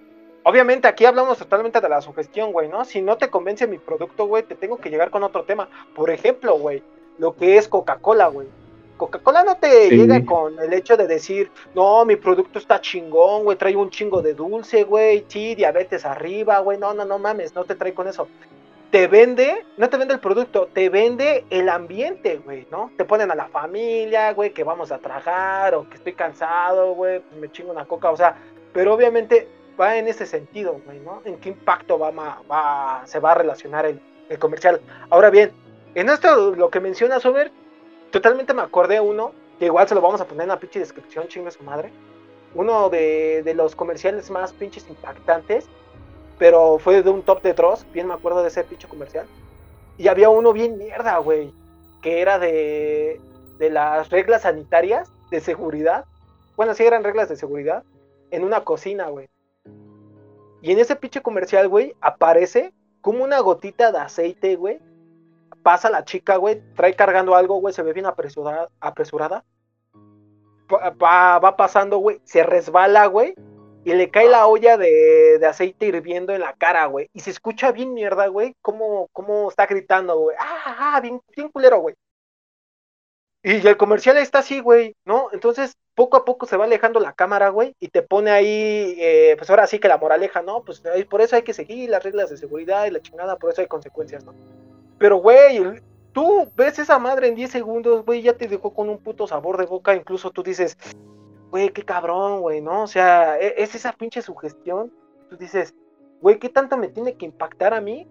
Obviamente 0.42 0.86
aquí 0.86 1.04
hablamos 1.04 1.38
totalmente 1.38 1.80
de 1.80 1.88
la 1.88 2.00
sugestión, 2.00 2.52
güey, 2.52 2.68
¿no? 2.68 2.84
Si 2.84 3.02
no 3.02 3.16
te 3.16 3.30
convence 3.30 3.66
mi 3.66 3.78
producto, 3.78 4.26
güey, 4.26 4.44
te 4.44 4.54
tengo 4.54 4.76
que 4.76 4.90
llegar 4.90 5.10
con 5.10 5.24
otro 5.24 5.42
tema. 5.44 5.68
Por 5.94 6.10
ejemplo, 6.10 6.56
güey, 6.58 6.82
lo 7.18 7.35
que 7.35 7.56
es 7.56 7.68
Coca-Cola, 7.68 8.28
güey. 8.28 8.49
Coca-Cola 8.96 9.44
no 9.44 9.56
te 9.56 9.90
llega 9.90 10.25
con 10.25 10.58
el 10.58 10.73
hecho 10.73 10.96
de 10.96 11.06
decir, 11.06 11.50
no, 11.75 12.04
mi 12.04 12.16
producto 12.16 12.58
está 12.58 12.80
chingón, 12.80 13.44
güey, 13.44 13.58
trae 13.58 13.76
un 13.76 13.90
chingo 13.90 14.23
de 14.23 14.32
dulce, 14.32 14.85
güey, 14.85 15.25
sí, 15.28 15.54
diabetes 15.54 16.06
arriba, 16.06 16.61
güey, 16.61 16.78
no, 16.78 16.94
no, 16.94 17.04
no 17.04 17.18
mames, 17.18 17.54
no 17.54 17.64
te 17.64 17.75
trae 17.75 17.92
con 17.92 18.08
eso. 18.08 18.26
Te 18.90 19.06
vende, 19.06 19.66
no 19.76 19.90
te 19.90 19.99
vende 19.99 20.14
el 20.14 20.20
producto, 20.20 20.68
te 20.73 20.88
vende 20.88 21.44
el 21.50 21.68
ambiente, 21.68 22.40
güey, 22.42 22.66
¿no? 22.70 22.90
Te 22.96 23.04
ponen 23.04 23.30
a 23.30 23.35
la 23.35 23.49
familia, 23.49 24.32
güey, 24.32 24.54
que 24.54 24.64
vamos 24.64 24.90
a 24.90 24.99
trabajar, 24.99 25.75
o 25.75 25.88
que 25.90 25.96
estoy 25.96 26.14
cansado, 26.14 26.94
güey, 26.94 27.20
pues 27.20 27.40
me 27.40 27.52
chingo 27.52 27.73
una 27.73 27.85
coca, 27.85 28.11
o 28.11 28.16
sea, 28.16 28.37
pero 28.73 28.94
obviamente 28.94 29.49
va 29.78 29.99
en 29.99 30.08
ese 30.08 30.25
sentido, 30.25 30.80
güey, 30.87 31.00
¿no? 31.00 31.20
En 31.26 31.37
qué 31.37 31.50
impacto 31.50 31.99
va, 31.99 32.11
va, 32.11 33.02
se 33.04 33.18
va 33.18 33.32
a 33.32 33.35
relacionar 33.35 33.85
el, 33.85 34.00
el 34.30 34.38
comercial. 34.38 34.80
Ahora 35.11 35.28
bien, 35.28 35.52
en 35.96 36.10
esto, 36.10 36.54
lo 36.54 36.68
que 36.68 36.78
menciona 36.78 37.20
Sober, 37.20 37.50
totalmente 38.10 38.52
me 38.52 38.60
acordé 38.60 39.00
uno, 39.00 39.32
que 39.58 39.64
igual 39.64 39.88
se 39.88 39.94
lo 39.94 40.02
vamos 40.02 40.20
a 40.20 40.26
poner 40.26 40.42
en 40.42 40.50
la 40.50 40.60
pinche 40.60 40.78
descripción, 40.78 41.26
chingue 41.26 41.50
su 41.50 41.62
madre. 41.62 41.90
Uno 42.54 42.90
de, 42.90 43.50
los 43.56 43.75
comerciales 43.75 44.30
más 44.30 44.52
pinches 44.52 44.86
impactantes, 44.90 45.66
pero 46.38 46.78
fue 46.78 47.02
de 47.02 47.08
un 47.08 47.23
top 47.23 47.40
de 47.40 47.54
Dross, 47.54 47.86
bien 47.94 48.08
me 48.08 48.12
acuerdo 48.12 48.42
de 48.42 48.49
ese 48.49 48.62
pinche 48.62 48.86
comercial. 48.86 49.26
Y 49.97 50.08
había 50.08 50.28
uno 50.28 50.52
bien 50.52 50.76
mierda, 50.76 51.16
güey, 51.16 51.50
que 52.02 52.21
era 52.21 52.38
de, 52.38 53.18
de 53.58 53.71
las 53.71 54.10
reglas 54.10 54.42
sanitarias 54.42 55.10
de 55.30 55.40
seguridad. 55.40 56.04
Bueno, 56.56 56.75
sí 56.75 56.84
eran 56.84 57.04
reglas 57.04 57.30
de 57.30 57.36
seguridad, 57.36 57.84
en 58.30 58.44
una 58.44 58.64
cocina, 58.64 59.08
güey. 59.08 59.30
Y 60.60 60.73
en 60.73 60.78
ese 60.78 60.94
pinche 60.94 61.23
comercial, 61.23 61.68
güey, 61.68 61.94
aparece 62.02 62.75
como 63.00 63.25
una 63.25 63.40
gotita 63.40 63.92
de 63.92 63.99
aceite, 63.99 64.56
güey, 64.56 64.78
pasa 65.66 65.90
la 65.90 66.04
chica, 66.04 66.36
güey, 66.36 66.62
trae 66.76 66.94
cargando 66.94 67.34
algo, 67.34 67.56
güey, 67.56 67.74
se 67.74 67.82
ve 67.82 67.92
bien 67.92 68.06
apresurada, 68.06 68.68
apresurada. 68.78 69.44
Va, 70.70 71.40
va 71.40 71.56
pasando, 71.56 71.98
güey, 71.98 72.20
se 72.22 72.44
resbala, 72.44 73.06
güey, 73.06 73.34
y 73.84 73.92
le 73.92 74.08
cae 74.08 74.28
la 74.28 74.46
olla 74.46 74.76
de, 74.76 75.44
aceite 75.44 75.86
hirviendo 75.86 76.32
en 76.32 76.42
la 76.42 76.52
cara, 76.52 76.86
güey. 76.86 77.10
Y 77.12 77.18
se 77.18 77.30
escucha 77.30 77.72
bien 77.72 77.94
mierda, 77.94 78.28
güey, 78.28 78.54
cómo, 78.62 79.08
cómo 79.12 79.48
está 79.48 79.66
gritando, 79.66 80.16
güey. 80.16 80.36
Ah, 80.38 80.94
ah, 80.94 81.00
bien, 81.00 81.20
bien 81.34 81.48
culero, 81.48 81.80
güey. 81.80 81.96
Y 83.42 83.66
el 83.66 83.76
comercial 83.76 84.18
está 84.18 84.38
así, 84.38 84.60
güey, 84.60 84.94
¿no? 85.04 85.30
Entonces, 85.32 85.72
poco 85.96 86.16
a 86.16 86.24
poco 86.24 86.46
se 86.46 86.56
va 86.56 86.66
alejando 86.66 87.00
la 87.00 87.12
cámara, 87.12 87.48
güey, 87.48 87.74
y 87.80 87.88
te 87.88 88.02
pone 88.02 88.30
ahí, 88.30 88.94
eh, 89.00 89.34
pues 89.36 89.50
ahora 89.50 89.66
sí 89.66 89.80
que 89.80 89.88
la 89.88 89.98
moraleja, 89.98 90.42
¿no? 90.42 90.62
Pues 90.62 90.80
por 91.10 91.22
eso 91.22 91.34
hay 91.34 91.42
que 91.42 91.54
seguir 91.54 91.90
las 91.90 92.04
reglas 92.04 92.30
de 92.30 92.36
seguridad 92.36 92.86
y 92.86 92.92
la 92.92 93.02
chingada, 93.02 93.36
por 93.36 93.50
eso 93.50 93.62
hay 93.62 93.66
consecuencias, 93.66 94.24
¿no? 94.24 94.32
Pero, 94.99 95.17
güey, 95.19 95.80
tú 96.13 96.50
ves 96.56 96.78
esa 96.78 96.99
madre 96.99 97.28
en 97.28 97.35
10 97.35 97.50
segundos, 97.50 98.04
güey, 98.04 98.23
ya 98.23 98.37
te 98.37 98.49
dejó 98.49 98.73
con 98.73 98.89
un 98.89 98.99
puto 98.99 99.26
sabor 99.26 99.59
de 99.59 99.67
boca. 99.67 99.95
Incluso 99.95 100.30
tú 100.30 100.43
dices, 100.43 100.78
güey, 101.50 101.71
qué 101.71 101.82
cabrón, 101.82 102.41
güey, 102.41 102.61
¿no? 102.61 102.82
O 102.82 102.87
sea, 102.87 103.39
e-, 103.39 103.54
es 103.59 103.75
esa 103.75 103.93
pinche 103.93 104.23
sugestión. 104.23 104.93
Tú 105.28 105.37
dices, 105.37 105.75
güey, 106.21 106.39
¿qué 106.39 106.49
tanto 106.49 106.76
me 106.76 106.89
tiene 106.89 107.15
que 107.15 107.26
impactar 107.26 107.75
a 107.75 107.80
mí 107.80 108.09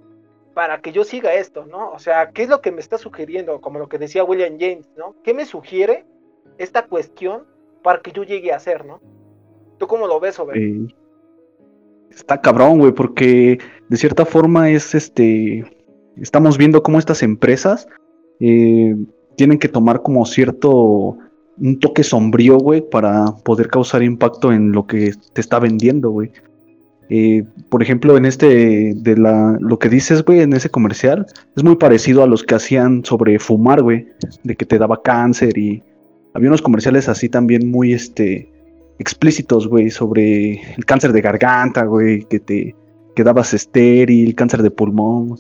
para 0.54 0.82
que 0.82 0.92
yo 0.92 1.04
siga 1.04 1.34
esto, 1.34 1.66
¿no? 1.66 1.92
O 1.92 2.00
sea, 2.00 2.32
¿qué 2.32 2.44
es 2.44 2.50
lo 2.50 2.62
que 2.62 2.72
me 2.72 2.80
está 2.80 2.98
sugiriendo? 2.98 3.60
Como 3.60 3.80
lo 3.80 3.90
que 3.90 3.98
decía 3.98 4.24
William 4.24 4.58
James, 4.60 4.90
¿no? 4.96 5.16
¿Qué 5.24 5.34
me 5.34 5.46
sugiere 5.46 6.06
esta 6.58 6.86
cuestión 6.86 7.46
para 7.84 8.02
que 8.02 8.12
yo 8.12 8.24
llegue 8.24 8.54
a 8.54 8.58
hacer, 8.58 8.86
¿no? 8.86 9.02
¿Tú 9.78 9.88
cómo 9.88 10.08
lo 10.08 10.20
ves, 10.20 10.40
güey? 10.40 10.96
Está 12.10 12.40
cabrón, 12.40 12.80
güey, 12.80 12.94
porque 12.94 13.60
de 13.90 13.98
cierta 13.98 14.26
forma 14.26 14.70
es 14.70 14.96
este 14.96 15.66
estamos 16.22 16.58
viendo 16.58 16.84
cómo 16.84 17.00
estas 17.00 17.24
empresas 17.24 17.88
eh, 18.40 18.96
tienen 19.36 19.60
que 19.60 19.68
tomar 19.68 20.02
como 20.02 20.26
cierto 20.26 21.18
un 21.58 21.80
toque 21.80 22.04
sombrío, 22.04 22.58
güey, 22.58 22.82
para 22.82 23.26
poder 23.44 23.70
causar 23.70 24.04
impacto 24.04 24.52
en 24.52 24.72
lo 24.72 24.86
que 24.88 25.14
te 25.34 25.42
está 25.42 25.60
vendiendo, 25.60 26.12
güey. 26.12 26.32
Eh, 27.10 27.44
por 27.70 27.82
ejemplo, 27.84 28.18
en 28.18 28.26
este, 28.26 28.94
de 28.96 29.18
la, 29.18 29.58
lo 29.60 29.80
que 29.80 29.90
dices, 29.90 30.24
güey, 30.24 30.42
en 30.42 30.54
ese 30.54 30.70
comercial, 30.70 31.28
es 31.56 31.64
muy 31.64 31.76
parecido 31.76 32.24
a 32.24 32.28
los 32.28 32.44
que 32.44 32.56
hacían 32.56 33.06
sobre 33.06 33.40
fumar, 33.40 33.84
güey, 33.84 34.08
de 34.44 34.56
que 34.56 34.66
te 34.66 34.78
daba 34.78 35.02
cáncer 35.02 35.58
y 35.58 35.84
había 36.34 36.50
unos 36.50 36.62
comerciales 36.62 37.08
así 37.08 37.30
también 37.30 37.70
muy, 37.70 37.94
este, 37.94 38.52
explícitos, 39.00 39.68
güey, 39.68 39.92
sobre 39.92 40.62
el 40.76 40.86
cáncer 40.86 41.14
de 41.14 41.22
garganta, 41.22 41.86
güey, 41.86 42.26
que 42.26 42.40
te 42.40 42.76
quedabas 43.16 43.54
estéril, 43.54 44.36
cáncer 44.36 44.62
de 44.62 44.72
pulmón 44.72 45.38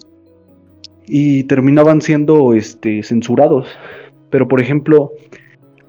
y 1.07 1.43
terminaban 1.43 2.01
siendo 2.01 2.53
este, 2.53 3.03
censurados. 3.03 3.67
Pero 4.29 4.47
por 4.47 4.59
ejemplo, 4.59 5.11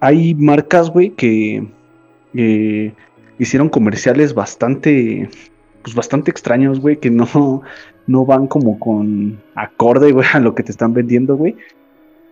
hay 0.00 0.34
marcas, 0.34 0.90
güey, 0.90 1.10
que 1.10 1.66
eh, 2.34 2.92
hicieron 3.38 3.68
comerciales 3.68 4.34
bastante, 4.34 5.28
pues 5.82 5.94
bastante 5.94 6.30
extraños, 6.30 6.80
güey, 6.80 6.98
que 6.98 7.10
no, 7.10 7.62
no 8.06 8.24
van 8.26 8.46
como 8.46 8.78
con 8.78 9.40
acorde, 9.54 10.12
güey, 10.12 10.26
a 10.32 10.40
lo 10.40 10.54
que 10.54 10.62
te 10.62 10.72
están 10.72 10.94
vendiendo, 10.94 11.36
güey. 11.36 11.56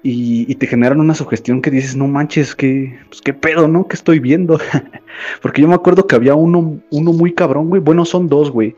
Y, 0.06 0.54
te 0.56 0.66
generan 0.66 1.00
una 1.00 1.14
sugestión 1.14 1.62
que 1.62 1.70
dices, 1.70 1.96
no 1.96 2.06
manches, 2.06 2.54
que, 2.54 2.98
pues 3.08 3.22
qué 3.22 3.32
pedo, 3.32 3.68
¿no? 3.68 3.88
¿Qué 3.88 3.96
estoy 3.96 4.18
viendo? 4.18 4.60
Porque 5.40 5.62
yo 5.62 5.68
me 5.68 5.74
acuerdo 5.74 6.06
que 6.06 6.14
había 6.14 6.34
uno, 6.34 6.78
uno 6.90 7.12
muy 7.14 7.32
cabrón, 7.32 7.70
güey. 7.70 7.80
Bueno, 7.80 8.04
son 8.04 8.28
dos, 8.28 8.50
güey 8.50 8.76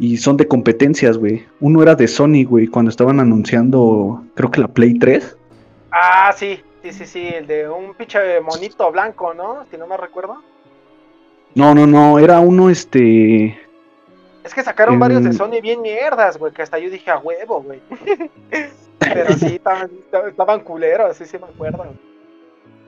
y 0.00 0.16
son 0.16 0.38
de 0.38 0.48
competencias, 0.48 1.18
güey. 1.18 1.46
Uno 1.60 1.82
era 1.82 1.94
de 1.94 2.08
Sony, 2.08 2.44
güey, 2.44 2.66
cuando 2.66 2.90
estaban 2.90 3.20
anunciando, 3.20 4.24
creo 4.34 4.50
que 4.50 4.62
la 4.62 4.68
Play 4.68 4.98
3. 4.98 5.36
Ah, 5.92 6.32
sí, 6.34 6.62
sí, 6.82 6.92
sí, 6.92 7.04
sí, 7.04 7.28
el 7.28 7.46
de 7.46 7.68
un 7.68 7.92
pinche 7.92 8.40
monito 8.40 8.90
blanco, 8.90 9.34
¿no? 9.34 9.66
Si 9.70 9.76
no 9.76 9.86
me 9.86 9.98
recuerdo. 9.98 10.42
No, 11.54 11.74
no, 11.74 11.86
no, 11.86 12.18
era 12.18 12.40
uno, 12.40 12.70
este... 12.70 13.60
Es 14.42 14.54
que 14.54 14.62
sacaron 14.62 14.98
varios 14.98 15.22
de 15.22 15.34
Sony 15.34 15.60
bien 15.60 15.82
mierdas, 15.82 16.38
güey, 16.38 16.50
que 16.50 16.62
hasta 16.62 16.78
yo 16.78 16.88
dije 16.88 17.10
a 17.10 17.18
huevo, 17.18 17.62
güey. 17.62 17.80
Pero 18.98 19.34
sí, 19.34 19.56
estaban, 19.56 19.90
estaban 20.28 20.60
culeros, 20.60 21.14
sí, 21.18 21.26
sí 21.26 21.36
me 21.38 21.44
acuerdo. 21.44 21.84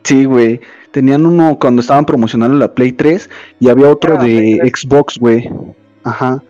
Sí, 0.05 0.25
güey. 0.25 0.63
Tenían 0.93 1.27
uno 1.27 1.59
cuando 1.61 1.83
estaban 1.83 2.07
promocionando 2.07 2.57
la 2.57 2.73
Play 2.73 2.93
3 2.93 3.29
y 3.61 3.69
había 3.69 3.91
otro 3.91 4.17
de 4.17 4.61
Xbox, 4.75 5.19
güey. 5.19 5.51
Ajá. 6.05 6.43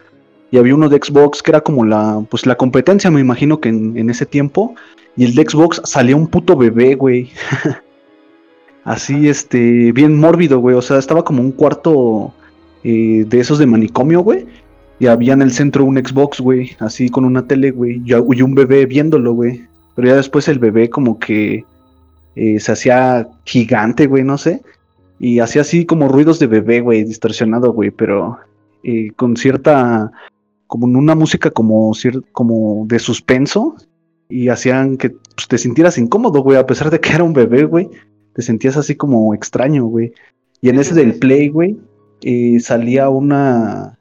Y 0.52 0.58
había 0.58 0.74
uno 0.74 0.90
de 0.90 1.00
Xbox 1.02 1.42
que 1.42 1.50
era 1.50 1.62
como 1.62 1.84
la, 1.84 2.22
pues 2.30 2.44
la 2.46 2.56
competencia, 2.56 3.10
me 3.10 3.20
imagino 3.20 3.58
que 3.58 3.70
en, 3.70 4.10
ese 4.10 4.26
tiempo, 4.26 4.74
y 5.16 5.24
el 5.24 5.34
de 5.34 5.48
Xbox 5.48 5.80
salía 5.84 6.14
un 6.14 6.28
puto 6.28 6.56
bebé, 6.56 6.94
güey. 6.94 7.30
Así, 8.84 9.28
este, 9.28 9.92
bien 9.92 10.18
mórbido, 10.18 10.58
güey, 10.58 10.76
o 10.76 10.82
sea, 10.82 10.98
estaba 10.98 11.24
como 11.24 11.40
un 11.40 11.52
cuarto 11.52 12.34
eh, 12.84 13.24
de 13.26 13.40
esos 13.40 13.58
de 13.58 13.66
manicomio, 13.66 14.20
güey, 14.20 14.44
y 14.98 15.06
había 15.06 15.32
en 15.32 15.40
el 15.40 15.52
centro 15.52 15.84
un 15.84 15.96
Xbox, 15.96 16.38
güey, 16.38 16.76
así 16.80 17.08
con 17.08 17.24
una 17.24 17.46
tele, 17.46 17.70
güey, 17.70 18.02
y 18.04 18.42
un 18.42 18.54
bebé 18.54 18.84
viéndolo, 18.84 19.32
güey. 19.32 19.66
Pero 19.94 20.08
ya 20.08 20.16
después 20.16 20.48
el 20.48 20.58
bebé 20.58 20.90
como 20.90 21.18
que 21.18 21.64
eh, 22.36 22.60
se 22.60 22.72
hacía 22.72 23.26
gigante, 23.44 24.06
güey, 24.06 24.22
no 24.22 24.36
sé. 24.36 24.62
Y 25.18 25.38
hacía 25.38 25.62
así 25.62 25.86
como 25.86 26.08
ruidos 26.08 26.38
de 26.38 26.46
bebé, 26.46 26.80
güey, 26.80 27.04
distorsionado, 27.04 27.72
güey, 27.72 27.90
pero 27.90 28.38
eh, 28.82 29.12
con 29.16 29.36
cierta, 29.36 30.12
como 30.72 30.88
en 30.88 30.96
una 30.96 31.14
música 31.14 31.50
como, 31.50 31.92
como 32.32 32.86
de 32.86 32.98
suspenso. 32.98 33.76
Y 34.30 34.48
hacían 34.48 34.96
que 34.96 35.10
pues, 35.10 35.46
te 35.46 35.58
sintieras 35.58 35.98
incómodo, 35.98 36.42
güey, 36.42 36.56
a 36.56 36.64
pesar 36.64 36.88
de 36.88 36.98
que 36.98 37.10
era 37.10 37.24
un 37.24 37.34
bebé, 37.34 37.64
güey. 37.64 37.90
Te 38.32 38.40
sentías 38.40 38.78
así 38.78 38.94
como 38.94 39.34
extraño, 39.34 39.84
güey. 39.84 40.14
Y 40.62 40.70
en 40.70 40.78
ese 40.78 40.94
del 40.94 41.18
play, 41.18 41.48
güey, 41.50 41.76
eh, 42.22 42.58
salía 42.58 43.10
una, 43.10 43.98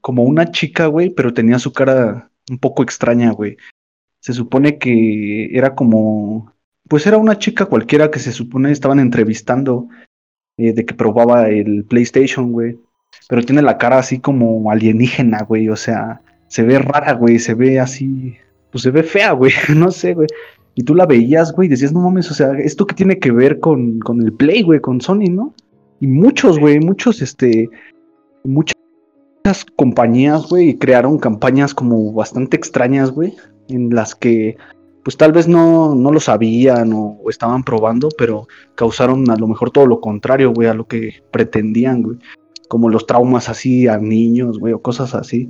como 0.00 0.22
una 0.22 0.52
chica, 0.52 0.86
güey, 0.86 1.10
pero 1.10 1.34
tenía 1.34 1.58
su 1.58 1.72
cara 1.72 2.30
un 2.48 2.58
poco 2.58 2.84
extraña, 2.84 3.32
güey. 3.32 3.56
Se 4.20 4.32
supone 4.32 4.78
que 4.78 5.50
era 5.52 5.74
como 5.74 6.52
pues 6.88 7.08
era 7.08 7.18
una 7.18 7.38
chica 7.38 7.66
cualquiera 7.66 8.12
que 8.12 8.20
se 8.20 8.30
supone 8.30 8.70
estaban 8.70 9.00
entrevistando 9.00 9.88
eh, 10.56 10.72
de 10.72 10.86
que 10.86 10.94
probaba 10.94 11.48
el 11.48 11.84
PlayStation, 11.84 12.52
güey. 12.52 12.78
Pero 13.28 13.42
tiene 13.42 13.62
la 13.62 13.78
cara 13.78 13.98
así 13.98 14.18
como 14.18 14.70
alienígena, 14.70 15.44
güey. 15.44 15.68
O 15.68 15.76
sea, 15.76 16.20
se 16.48 16.62
ve 16.62 16.78
rara, 16.78 17.12
güey. 17.12 17.38
Se 17.38 17.54
ve 17.54 17.78
así. 17.78 18.36
Pues 18.70 18.82
se 18.82 18.90
ve 18.90 19.02
fea, 19.02 19.32
güey. 19.32 19.52
no 19.76 19.90
sé, 19.90 20.14
güey. 20.14 20.28
Y 20.74 20.84
tú 20.84 20.94
la 20.94 21.06
veías, 21.06 21.52
güey, 21.52 21.68
decías, 21.68 21.92
no 21.92 21.98
mames, 21.98 22.30
o 22.30 22.34
sea, 22.34 22.52
¿esto 22.52 22.86
qué 22.86 22.94
tiene 22.94 23.18
que 23.18 23.32
ver 23.32 23.58
con, 23.58 23.98
con 23.98 24.22
el 24.22 24.32
Play, 24.32 24.62
güey, 24.62 24.78
con 24.78 25.00
Sony, 25.00 25.24
no? 25.28 25.52
Y 25.98 26.06
muchos, 26.06 26.56
güey, 26.60 26.78
muchos, 26.78 27.20
este, 27.20 27.68
muchas 28.44 28.76
compañías, 29.74 30.48
güey, 30.48 30.78
crearon 30.78 31.18
campañas 31.18 31.74
como 31.74 32.12
bastante 32.12 32.56
extrañas, 32.56 33.10
güey, 33.10 33.34
en 33.68 33.90
las 33.92 34.14
que 34.14 34.56
pues 35.02 35.16
tal 35.16 35.32
vez 35.32 35.48
no, 35.48 35.94
no 35.96 36.12
lo 36.12 36.20
sabían 36.20 36.92
o, 36.92 37.18
estaban 37.28 37.64
probando, 37.64 38.10
pero 38.16 38.46
causaron 38.76 39.28
a 39.30 39.36
lo 39.36 39.48
mejor 39.48 39.72
todo 39.72 39.86
lo 39.86 40.00
contrario, 40.00 40.52
güey, 40.52 40.68
a 40.68 40.74
lo 40.74 40.86
que 40.86 41.22
pretendían, 41.32 42.02
güey. 42.02 42.18
Como 42.68 42.88
los 42.88 43.06
traumas 43.06 43.48
así 43.48 43.88
a 43.88 43.98
niños, 43.98 44.58
güey, 44.58 44.72
o 44.72 44.82
cosas 44.82 45.14
así. 45.14 45.48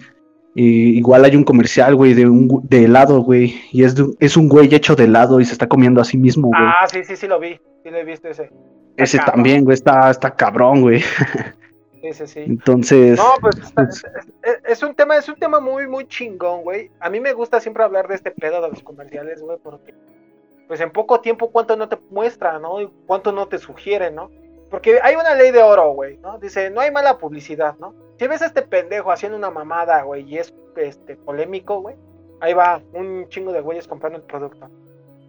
Y 0.54 0.96
igual 0.98 1.24
hay 1.24 1.37
un 1.37 1.44
comercial, 1.44 1.94
güey, 1.94 2.14
de, 2.14 2.26
un, 2.26 2.61
de 2.64 2.85
helado, 2.85 3.20
güey, 3.20 3.54
y 3.70 3.85
es, 3.85 3.94
es 4.18 4.37
un 4.37 4.48
güey 4.48 4.74
hecho 4.74 4.96
de 4.96 5.04
helado 5.04 5.40
y 5.40 5.44
se 5.44 5.52
está 5.52 5.68
comiendo 5.68 6.00
a 6.00 6.04
sí 6.04 6.16
mismo, 6.16 6.48
güey. 6.48 6.61
Ah, 6.61 6.87
sí, 6.90 7.04
sí, 7.04 7.16
sí 7.16 7.28
lo 7.28 7.38
vi, 7.38 7.61
sí 7.85 7.90
lo 7.90 7.96
he 7.96 8.04
visto 8.04 8.28
ese. 8.28 8.50
Ese 8.96 9.18
también, 9.18 9.62
güey, 9.64 9.74
está, 9.74 10.11
está 10.11 10.35
cabrón, 10.35 10.83
güey. 10.83 11.02
Sí, 12.12 12.26
sí. 12.26 12.40
Entonces. 12.40 13.18
No, 13.18 13.35
pues, 13.40 13.57
pues 13.74 14.04
es, 14.64 14.83
un 14.83 14.94
tema, 14.94 15.16
es 15.16 15.28
un 15.28 15.35
tema 15.35 15.61
muy, 15.61 15.88
muy 15.88 16.07
chingón, 16.07 16.62
güey. 16.62 16.90
A 17.00 17.11
mí 17.11 17.18
me 17.20 17.33
gusta 17.33 17.61
siempre 17.61 17.83
hablar 17.83 18.07
de 18.07 18.14
este 18.14 18.31
pedo 18.31 18.62
de 18.62 18.68
los 18.68 18.83
comerciales, 18.83 19.42
güey, 19.42 19.59
porque 19.62 19.94
pues 20.68 20.81
en 20.81 20.90
poco 20.90 21.20
tiempo 21.20 21.50
cuánto 21.50 21.76
no 21.76 21.88
te 21.88 21.98
muestra, 22.11 22.59
¿no? 22.59 22.81
Y 22.81 22.88
cuánto 23.07 23.33
no 23.33 23.48
te 23.48 23.59
sugiere, 23.59 24.11
¿no? 24.11 24.31
Porque 24.70 24.98
hay 25.02 25.14
una 25.16 25.35
ley 25.35 25.50
de 25.50 25.62
oro, 25.62 25.92
güey, 25.92 26.18
¿no? 26.18 26.38
Dice, 26.38 26.70
no 26.70 26.81
hay 26.81 26.90
mala 26.90 27.18
publicidad, 27.18 27.76
¿no? 27.78 27.94
Si 28.18 28.26
ves 28.26 28.42
a 28.42 28.46
este 28.46 28.62
pendejo 28.62 29.11
haciendo 29.11 29.38
una 29.38 29.50
mamada, 29.50 30.02
güey, 30.02 30.22
y 30.28 30.38
es 30.38 30.54
este 30.76 31.16
polémico, 31.16 31.81
güey, 31.81 31.96
ahí 32.40 32.52
va 32.52 32.83
un 32.92 33.28
chingo 33.28 33.52
de 33.52 33.61
güeyes 33.61 33.88
comprando 33.88 34.18
el 34.18 34.24
producto. 34.24 34.68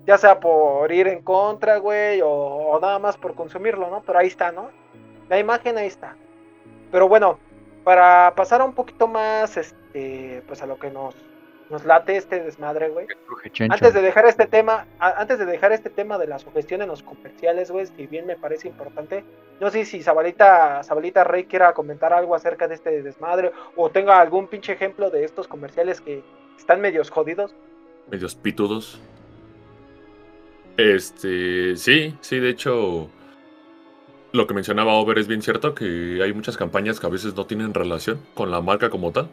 Ya 0.06 0.17
sea 0.17 0.39
por 0.39 0.91
ir 0.91 1.08
en 1.08 1.21
contra, 1.21 1.78
güey, 1.78 2.21
o, 2.21 2.30
o 2.30 2.80
nada 2.80 2.99
más 2.99 3.17
por 3.17 3.36
consumirlo, 3.36 3.89
¿no? 3.89 4.02
Pero 4.06 4.19
ahí 4.19 4.28
está, 4.28 4.52
¿no? 4.52 4.71
La 5.30 5.39
imagen 5.39 5.78
ahí 5.78 5.88
está. 5.88 6.15
Pero 6.91 7.08
bueno, 7.08 7.38
para 7.84 8.34
pasar 8.36 8.62
un 8.62 8.73
poquito 8.73 9.08
más, 9.08 9.56
este, 9.58 10.43
pues 10.47 10.62
a 10.62 10.65
lo 10.65 10.78
que 10.80 10.89
nos, 10.89 11.15
nos 11.69 11.86
late 11.86 12.17
este 12.17 12.43
desmadre, 12.43 12.89
güey. 12.89 13.08
Antes 13.69 13.93
de 13.93 14.01
dejar 14.01 14.25
este 14.25 14.47
tema, 14.47 14.88
antes 14.99 15.38
de 15.38 15.45
dejar 15.45 15.71
este 15.71 15.89
tema 15.89 16.17
de 16.17 16.27
la 16.27 16.39
sugestión 16.39 16.82
en 16.82 16.88
los 16.88 17.03
comerciales, 17.03 17.69
güey, 17.69 17.86
si 17.86 18.08
bien 18.08 18.25
me 18.25 18.36
parece 18.36 18.67
importante, 18.67 19.23
no 19.60 19.69
sé 19.69 19.86
si 19.86 20.01
Zabalita, 20.01 20.84
Zabalita 20.84 21.23
Rey 21.23 21.45
quiera 21.45 21.73
comentar 21.73 22.12
algo 22.12 22.36
acerca 22.36 22.67
de 22.67 22.75
este 22.75 23.03
desmadre 23.03 23.51
o 23.75 23.89
tenga 23.89 24.19
algún 24.19 24.47
pinche 24.47 24.73
ejemplo 24.73 25.10
de 25.12 25.23
estos 25.23 25.47
comerciales 25.47 26.01
que 26.01 26.23
están 26.58 26.82
medios 26.82 27.12
jodidos. 27.12 27.55
Medios 28.10 28.34
pitudos. 28.36 28.99
Este, 30.77 31.75
sí, 31.75 32.17
sí, 32.21 32.39
de 32.39 32.49
hecho, 32.49 33.10
lo 34.32 34.47
que 34.47 34.53
mencionaba 34.53 34.93
Over 34.93 35.19
es 35.19 35.27
bien 35.27 35.41
cierto, 35.41 35.75
que 35.75 36.19
hay 36.23 36.34
muchas 36.34 36.58
campañas 36.58 36.99
que 36.99 37.05
a 37.05 37.10
veces 37.10 37.36
no 37.36 37.45
tienen 37.45 37.73
relación 37.73 38.19
con 38.34 38.49
la 38.49 38.62
marca 38.62 38.89
como 38.89 39.12
tal 39.12 39.29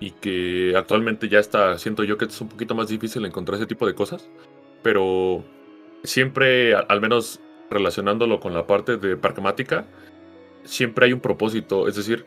y 0.00 0.12
que 0.12 0.74
actualmente 0.76 1.28
ya 1.28 1.38
está, 1.38 1.78
siento 1.78 2.02
yo 2.04 2.16
que 2.16 2.24
es 2.24 2.40
un 2.40 2.48
poquito 2.48 2.74
más 2.74 2.88
difícil 2.88 3.24
encontrar 3.26 3.56
ese 3.58 3.66
tipo 3.66 3.86
de 3.86 3.94
cosas, 3.94 4.28
pero 4.82 5.44
siempre, 6.02 6.74
al 6.74 7.00
menos 7.02 7.38
relacionándolo 7.70 8.40
con 8.40 8.54
la 8.54 8.66
parte 8.66 8.96
de 8.96 9.16
pragmática, 9.16 9.86
siempre 10.64 11.06
hay 11.06 11.12
un 11.12 11.20
propósito, 11.20 11.86
es 11.86 11.96
decir, 11.96 12.24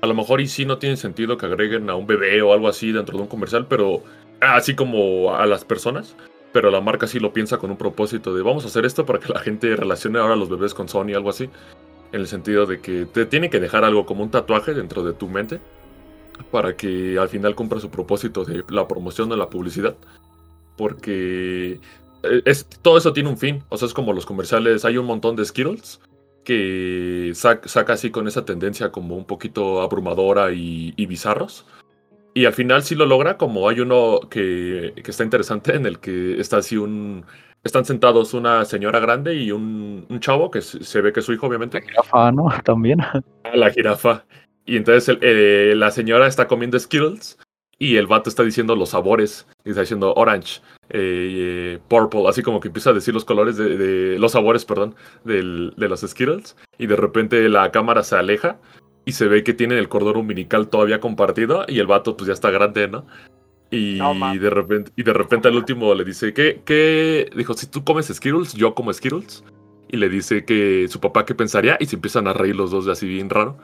a 0.00 0.06
lo 0.06 0.14
mejor 0.14 0.40
y 0.40 0.46
sí 0.46 0.64
no 0.64 0.78
tiene 0.78 0.96
sentido 0.96 1.36
que 1.36 1.46
agreguen 1.46 1.90
a 1.90 1.96
un 1.96 2.06
bebé 2.06 2.40
o 2.42 2.52
algo 2.52 2.68
así 2.68 2.92
dentro 2.92 3.16
de 3.16 3.24
un 3.24 3.28
comercial, 3.28 3.66
pero 3.66 4.04
así 4.40 4.76
como 4.76 5.34
a 5.34 5.46
las 5.46 5.64
personas, 5.64 6.14
pero 6.52 6.70
la 6.70 6.80
marca 6.80 7.08
sí 7.08 7.18
lo 7.18 7.32
piensa 7.32 7.58
con 7.58 7.70
un 7.70 7.76
propósito 7.76 8.34
de 8.34 8.42
vamos 8.42 8.64
a 8.64 8.68
hacer 8.68 8.86
esto 8.86 9.04
para 9.04 9.18
que 9.18 9.32
la 9.32 9.40
gente 9.40 9.74
relacione 9.74 10.20
ahora 10.20 10.34
a 10.34 10.36
los 10.36 10.48
bebés 10.48 10.74
con 10.74 10.88
Sony, 10.88 11.14
algo 11.14 11.30
así. 11.30 11.50
En 12.12 12.20
el 12.20 12.28
sentido 12.28 12.66
de 12.66 12.80
que 12.80 13.04
te 13.04 13.26
tiene 13.26 13.50
que 13.50 13.58
dejar 13.58 13.84
algo 13.84 14.06
como 14.06 14.22
un 14.22 14.30
tatuaje 14.30 14.72
dentro 14.72 15.02
de 15.02 15.12
tu 15.12 15.28
mente 15.28 15.60
para 16.50 16.76
que 16.76 17.18
al 17.18 17.28
final 17.28 17.54
cumpla 17.54 17.80
su 17.80 17.90
propósito 17.90 18.44
de 18.44 18.64
la 18.68 18.86
promoción 18.86 19.28
de 19.28 19.36
la 19.36 19.50
publicidad. 19.50 19.96
Porque 20.76 21.80
eh, 22.22 22.42
es, 22.44 22.66
todo 22.82 22.98
eso 22.98 23.12
tiene 23.12 23.28
un 23.28 23.38
fin. 23.38 23.62
O 23.68 23.76
sea, 23.76 23.86
es 23.86 23.94
como 23.94 24.12
los 24.12 24.26
comerciales. 24.26 24.84
Hay 24.84 24.98
un 24.98 25.06
montón 25.06 25.36
de 25.36 25.44
Skittles 25.44 26.00
que 26.44 27.32
saca, 27.34 27.92
así 27.92 28.10
con 28.10 28.28
esa 28.28 28.44
tendencia 28.44 28.92
como 28.92 29.16
un 29.16 29.24
poquito 29.24 29.80
abrumadora 29.80 30.52
y 30.52 31.06
bizarros. 31.06 31.66
Y 32.36 32.44
al 32.44 32.52
final 32.52 32.82
sí 32.82 32.94
lo 32.94 33.06
logra, 33.06 33.38
como 33.38 33.66
hay 33.66 33.80
uno 33.80 34.20
que, 34.28 34.92
está 34.94 35.24
interesante 35.24 35.74
en 35.74 35.86
el 35.86 36.00
que 36.00 36.38
está 36.38 36.58
así 36.58 36.76
un... 36.76 37.24
Están 37.64 37.86
sentados 37.86 38.34
una 38.34 38.66
señora 38.66 39.00
grande 39.00 39.36
y 39.36 39.52
un, 39.52 40.06
chavo, 40.20 40.50
que 40.50 40.60
se, 40.60 41.00
ve 41.00 41.14
que 41.14 41.20
es 41.20 41.26
su 41.26 41.32
hijo, 41.32 41.46
obviamente. 41.46 41.80
La 41.80 41.86
jirafa, 41.86 42.32
¿no? 42.32 42.48
También. 42.64 43.00
Ah, 43.00 43.22
la 43.54 43.70
jirafa. 43.70 44.26
Y 44.66 44.76
entonces 44.76 45.16
eh, 45.22 45.74
la 45.76 45.90
señora 45.90 46.26
está 46.26 46.48
comiendo 46.48 46.78
Skittles 46.78 47.38
y 47.78 47.96
el 47.96 48.06
vato 48.06 48.28
está 48.28 48.42
diciendo 48.42 48.74
los 48.74 48.90
sabores. 48.90 49.46
Y 49.64 49.70
está 49.70 49.82
diciendo 49.82 50.12
orange, 50.14 50.60
eh, 50.90 51.78
purple, 51.88 52.28
así 52.28 52.42
como 52.42 52.60
que 52.60 52.68
empieza 52.68 52.90
a 52.90 52.94
decir 52.94 53.14
los 53.14 53.24
colores 53.24 53.56
de, 53.56 54.18
los 54.18 54.32
sabores, 54.32 54.64
perdón, 54.64 54.94
de 55.24 55.42
los 55.42 56.00
Skittles. 56.00 56.56
Y 56.78 56.86
de 56.86 56.96
repente 56.96 57.48
la 57.48 57.70
cámara 57.70 58.02
se 58.02 58.16
aleja 58.16 58.58
y 59.04 59.12
se 59.12 59.28
ve 59.28 59.44
que 59.44 59.54
tienen 59.54 59.78
el 59.78 59.88
cordón 59.88 60.16
umbilical 60.16 60.68
todavía 60.68 61.00
compartido 61.00 61.64
y 61.68 61.78
el 61.78 61.86
vato 61.86 62.16
pues 62.16 62.26
ya 62.26 62.34
está 62.34 62.50
grande, 62.50 62.88
¿no? 62.88 63.06
Y 63.70 63.98
de 64.38 64.50
repente 64.50 64.92
y 64.96 65.02
de 65.02 65.12
repente 65.12 65.48
al 65.48 65.56
último 65.56 65.92
le 65.94 66.04
dice 66.04 66.32
que 66.32 66.62
qué 66.64 67.28
dijo, 67.34 67.54
si 67.54 67.66
tú 67.66 67.84
comes 67.84 68.06
Skittles, 68.06 68.52
yo 68.54 68.74
como 68.74 68.92
Skittles. 68.92 69.44
Y 69.88 69.98
le 69.98 70.08
dice 70.08 70.44
que 70.44 70.88
su 70.88 70.98
papá 70.98 71.24
qué 71.24 71.34
pensaría 71.36 71.76
y 71.78 71.86
se 71.86 71.94
empiezan 71.94 72.26
a 72.26 72.32
reír 72.32 72.56
los 72.56 72.72
dos 72.72 72.86
de 72.86 72.92
así 72.92 73.06
bien 73.06 73.30
raro. 73.30 73.56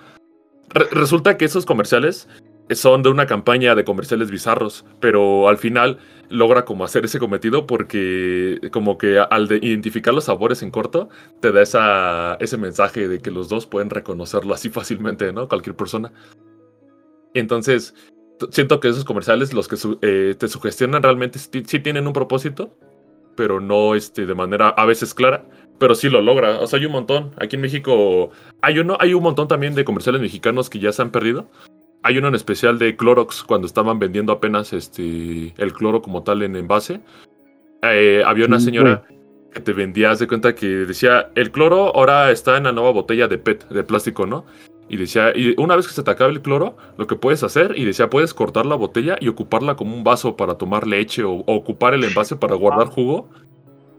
Resulta 0.91 1.37
que 1.37 1.45
esos 1.45 1.67
comerciales 1.67 2.29
son 2.71 3.03
de 3.03 3.11
una 3.11 3.27
campaña 3.27 3.75
de 3.75 3.85
comerciales 3.85 4.31
bizarros, 4.31 4.85
pero 5.01 5.49
al 5.49 5.59
final 5.59 5.99
logra 6.29 6.65
como 6.65 6.85
hacer 6.85 7.05
ese 7.05 7.19
cometido 7.19 7.67
porque 7.67 8.59
como 8.73 8.97
que 8.97 9.19
al 9.19 9.51
identificar 9.63 10.15
los 10.15 10.25
sabores 10.25 10.63
en 10.63 10.71
corto 10.71 11.09
te 11.41 11.53
da 11.53 12.37
ese 12.41 12.57
mensaje 12.57 13.09
de 13.09 13.21
que 13.21 13.31
los 13.31 13.49
dos 13.49 13.67
pueden 13.67 13.91
reconocerlo 13.91 14.55
así 14.55 14.71
fácilmente, 14.71 15.33
¿no? 15.33 15.49
Cualquier 15.49 15.77
persona. 15.77 16.13
Entonces, 17.35 17.95
siento 18.51 18.81
que 18.81 18.89
esos 18.89 19.05
comerciales, 19.05 19.53
los 19.53 19.69
que 19.69 19.77
eh, 20.03 20.35
te 20.39 20.49
sugestionan 20.49 21.03
realmente 21.03 21.39
sí 21.39 21.79
tienen 21.81 22.07
un 22.07 22.13
propósito, 22.13 22.77
pero 23.37 23.61
no 23.61 23.95
este, 23.95 24.27
de 24.27 24.35
manera 24.35 24.69
a 24.69 24.87
veces 24.87 25.15
clara, 25.15 25.45
pero 25.79 25.95
sí 25.95 26.09
lo 26.09 26.21
logra. 26.21 26.61
O 26.61 26.67
sea, 26.67 26.79
hay 26.79 26.87
un 26.87 26.93
montón. 26.93 27.33
Aquí 27.39 27.57
en 27.57 27.63
México 27.63 28.31
hay 28.61 28.79
uno, 28.79 28.97
hay 29.01 29.15
un 29.15 29.23
montón 29.23 29.49
también 29.49 29.75
de 29.75 29.85
comerciales 29.85 30.21
mexicanos 30.21 30.71
que 30.71 30.79
ya 30.79 30.93
se 30.93 31.03
han 31.03 31.11
perdido, 31.11 31.49
hay 32.03 32.19
uno 32.19 32.29
en 32.29 32.35
especial 32.35 32.79
de 32.79 32.97
Clorox 32.97 33.45
cuando 33.45 33.67
estaban 33.67 33.99
vendiendo 33.99 34.33
apenas 34.33 34.73
este 34.73 35.55
el 35.57 35.73
cloro 35.73 36.03
como 36.03 36.23
tal 36.23 36.43
en 36.43 36.57
envase. 36.57 37.01
Eh, 37.83 38.23
había 38.25 38.47
una 38.47 38.61
señora 38.61 39.05
que 39.53 39.61
te 39.61 39.73
vendía, 39.73 40.15
de 40.15 40.27
cuenta 40.27 40.55
que 40.55 40.67
decía, 40.67 41.31
el 41.35 41.51
cloro 41.51 41.95
ahora 41.95 42.31
está 42.31 42.57
en 42.57 42.65
la 42.65 42.73
nueva 42.73 42.91
botella 42.91 43.29
de 43.29 43.39
PET, 43.39 43.69
de 43.69 43.85
plástico, 43.85 44.27
¿no? 44.27 44.47
Y 44.89 44.97
decía, 44.97 45.33
y 45.35 45.55
una 45.61 45.77
vez 45.77 45.87
que 45.87 45.93
se 45.93 46.03
te 46.03 46.11
acabe 46.11 46.33
el 46.33 46.43
cloro, 46.43 46.77
lo 46.97 47.07
que 47.07 47.17
puedes 47.17 47.43
hacer, 47.43 47.75
y 47.77 47.85
decía, 47.85 48.11
puedes 48.11 48.35
cortar 48.35 48.67
la 48.67 48.75
botella 48.75 49.17
y 49.21 49.29
ocuparla 49.29 49.77
como 49.77 49.95
un 49.95 50.05
vaso 50.05 50.37
para 50.37 50.57
tomar 50.57 50.87
leche 50.87 51.23
o, 51.23 51.45
ocupar 51.47 51.95
el 51.95 52.05
envase 52.05 52.37
para 52.37 52.57
guardar 52.57 52.89
jugo. 52.89 53.29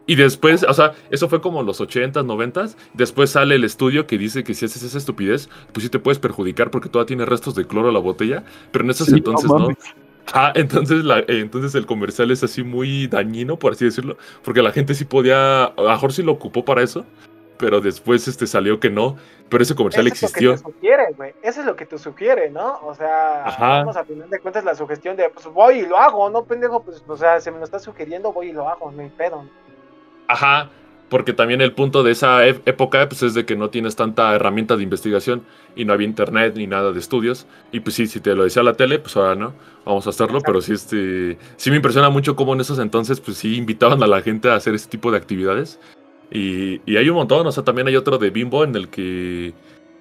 Y 0.06 0.16
después, 0.16 0.64
o 0.64 0.74
sea, 0.74 0.94
eso 1.12 1.30
fue 1.30 1.42
como 1.42 1.64
los 1.64 1.80
80s, 1.80 2.26
90s. 2.26 2.76
Después 2.94 3.30
sale 3.30 3.56
el 3.56 3.64
estudio 3.64 4.06
que 4.06 4.18
dice 4.18 4.44
que 4.44 4.54
si 4.54 4.66
haces 4.66 4.84
esa 4.84 4.98
estupidez, 4.98 5.50
pues 5.72 5.84
sí 5.84 5.90
te 5.90 6.00
puedes 6.00 6.20
perjudicar 6.20 6.72
porque 6.72 6.90
todavía 6.90 7.08
tiene 7.08 7.26
restos 7.26 7.56
de 7.56 7.66
cloro 7.66 7.92
la 7.92 8.00
botella. 8.00 8.44
Pero 8.72 8.84
en 8.84 8.92
esos 8.92 9.08
entonces 9.10 9.50
no. 9.50 9.70
Ah, 10.32 10.54
entonces, 10.56 11.04
la, 11.04 11.24
entonces 11.28 11.76
el 11.76 11.86
comercial 11.86 12.32
es 12.32 12.44
así 12.44 12.64
muy 12.64 13.08
dañino, 13.08 13.60
por 13.60 13.74
así 13.74 13.86
decirlo, 13.86 14.18
porque 14.44 14.62
la 14.62 14.72
gente 14.72 14.94
sí 14.94 15.04
podía, 15.06 15.66
a 15.66 15.74
lo 15.82 15.90
mejor 15.90 16.14
sí 16.14 16.24
lo 16.24 16.32
ocupó 16.32 16.64
para 16.64 16.82
eso, 16.82 17.06
pero 17.58 17.82
después 17.82 18.28
este 18.28 18.48
salió 18.48 18.80
que 18.80 18.90
no, 18.90 19.18
pero 19.50 19.64
ese 19.64 19.76
comercial 19.76 20.08
existió. 20.08 20.54
Eso 20.54 20.56
es 20.56 20.64
lo 20.64 20.72
que 20.72 20.74
te 20.74 20.80
sugiere, 20.80 21.14
güey. 21.16 21.34
Eso 21.42 21.60
es 21.60 21.66
lo 21.66 21.76
que 21.76 21.86
te 21.86 21.98
sugiere, 21.98 22.50
¿no? 22.50 22.80
O 22.84 22.96
sea, 22.96 23.56
vamos 23.60 23.98
a 23.98 24.06
final 24.06 24.30
de 24.30 24.40
cuentas 24.40 24.64
la 24.64 24.76
sugestión 24.76 25.16
de, 25.16 25.30
pues 25.30 25.46
voy 25.48 25.80
y 25.80 25.86
lo 25.86 25.98
hago, 25.98 26.30
¿no, 26.30 26.46
pendejo? 26.46 26.82
Pues, 26.82 27.04
o 27.08 27.18
sea, 27.18 27.40
se 27.40 27.52
me 27.52 27.58
lo 27.58 27.66
está 27.66 27.80
sugiriendo, 27.80 28.32
voy 28.32 28.50
y 28.50 28.54
lo 28.54 28.68
hago, 28.68 28.92
no 28.92 29.02
hay 29.02 29.10
pedo. 29.10 29.46
Ajá, 30.28 30.70
porque 31.14 31.34
también 31.34 31.62
el 31.62 31.74
punto 31.74 32.02
de 32.02 32.12
esa 32.12 32.44
época 32.48 33.08
pues, 33.08 33.22
es 33.22 33.36
de 33.36 33.46
que 33.46 33.56
no 33.56 33.70
tienes 33.70 33.96
tanta 33.96 34.34
herramienta 34.34 34.76
de 34.76 34.82
investigación 34.82 35.44
y 35.76 35.86
no 35.86 35.94
había 35.94 36.08
internet 36.08 36.56
ni 36.58 36.66
nada 36.66 36.92
de 36.92 36.98
estudios. 36.98 37.46
Y 37.72 37.82
pues 37.82 37.96
sí, 37.96 38.08
si 38.08 38.20
te 38.20 38.34
lo 38.34 38.46
decía 38.46 38.64
la 38.64 38.74
tele, 38.74 38.98
pues 38.98 39.16
ahora 39.16 39.36
no, 39.36 39.54
vamos 39.86 40.08
a 40.08 40.10
hacerlo. 40.10 40.42
Pero 40.44 40.60
sí, 40.60 40.74
este, 40.74 41.38
sí 41.56 41.70
me 41.70 41.76
impresiona 41.76 42.10
mucho 42.10 42.36
cómo 42.36 42.56
en 42.56 42.62
esos 42.62 42.80
entonces, 42.80 43.20
pues 43.20 43.38
sí 43.38 43.58
invitaban 43.58 44.02
a 44.02 44.08
la 44.08 44.24
gente 44.24 44.50
a 44.50 44.56
hacer 44.56 44.74
ese 44.74 44.90
tipo 44.90 45.12
de 45.12 45.18
actividades. 45.18 45.80
Y, 46.32 46.82
hay 46.98 47.08
un 47.10 47.16
montón, 47.16 47.46
o 47.46 47.52
sea, 47.52 47.64
también 47.64 47.88
hay 47.88 47.96
otro 47.96 48.18
de 48.18 48.32
Bimbo 48.32 48.64
en 48.64 48.76
el 48.76 48.90
que 48.90 49.54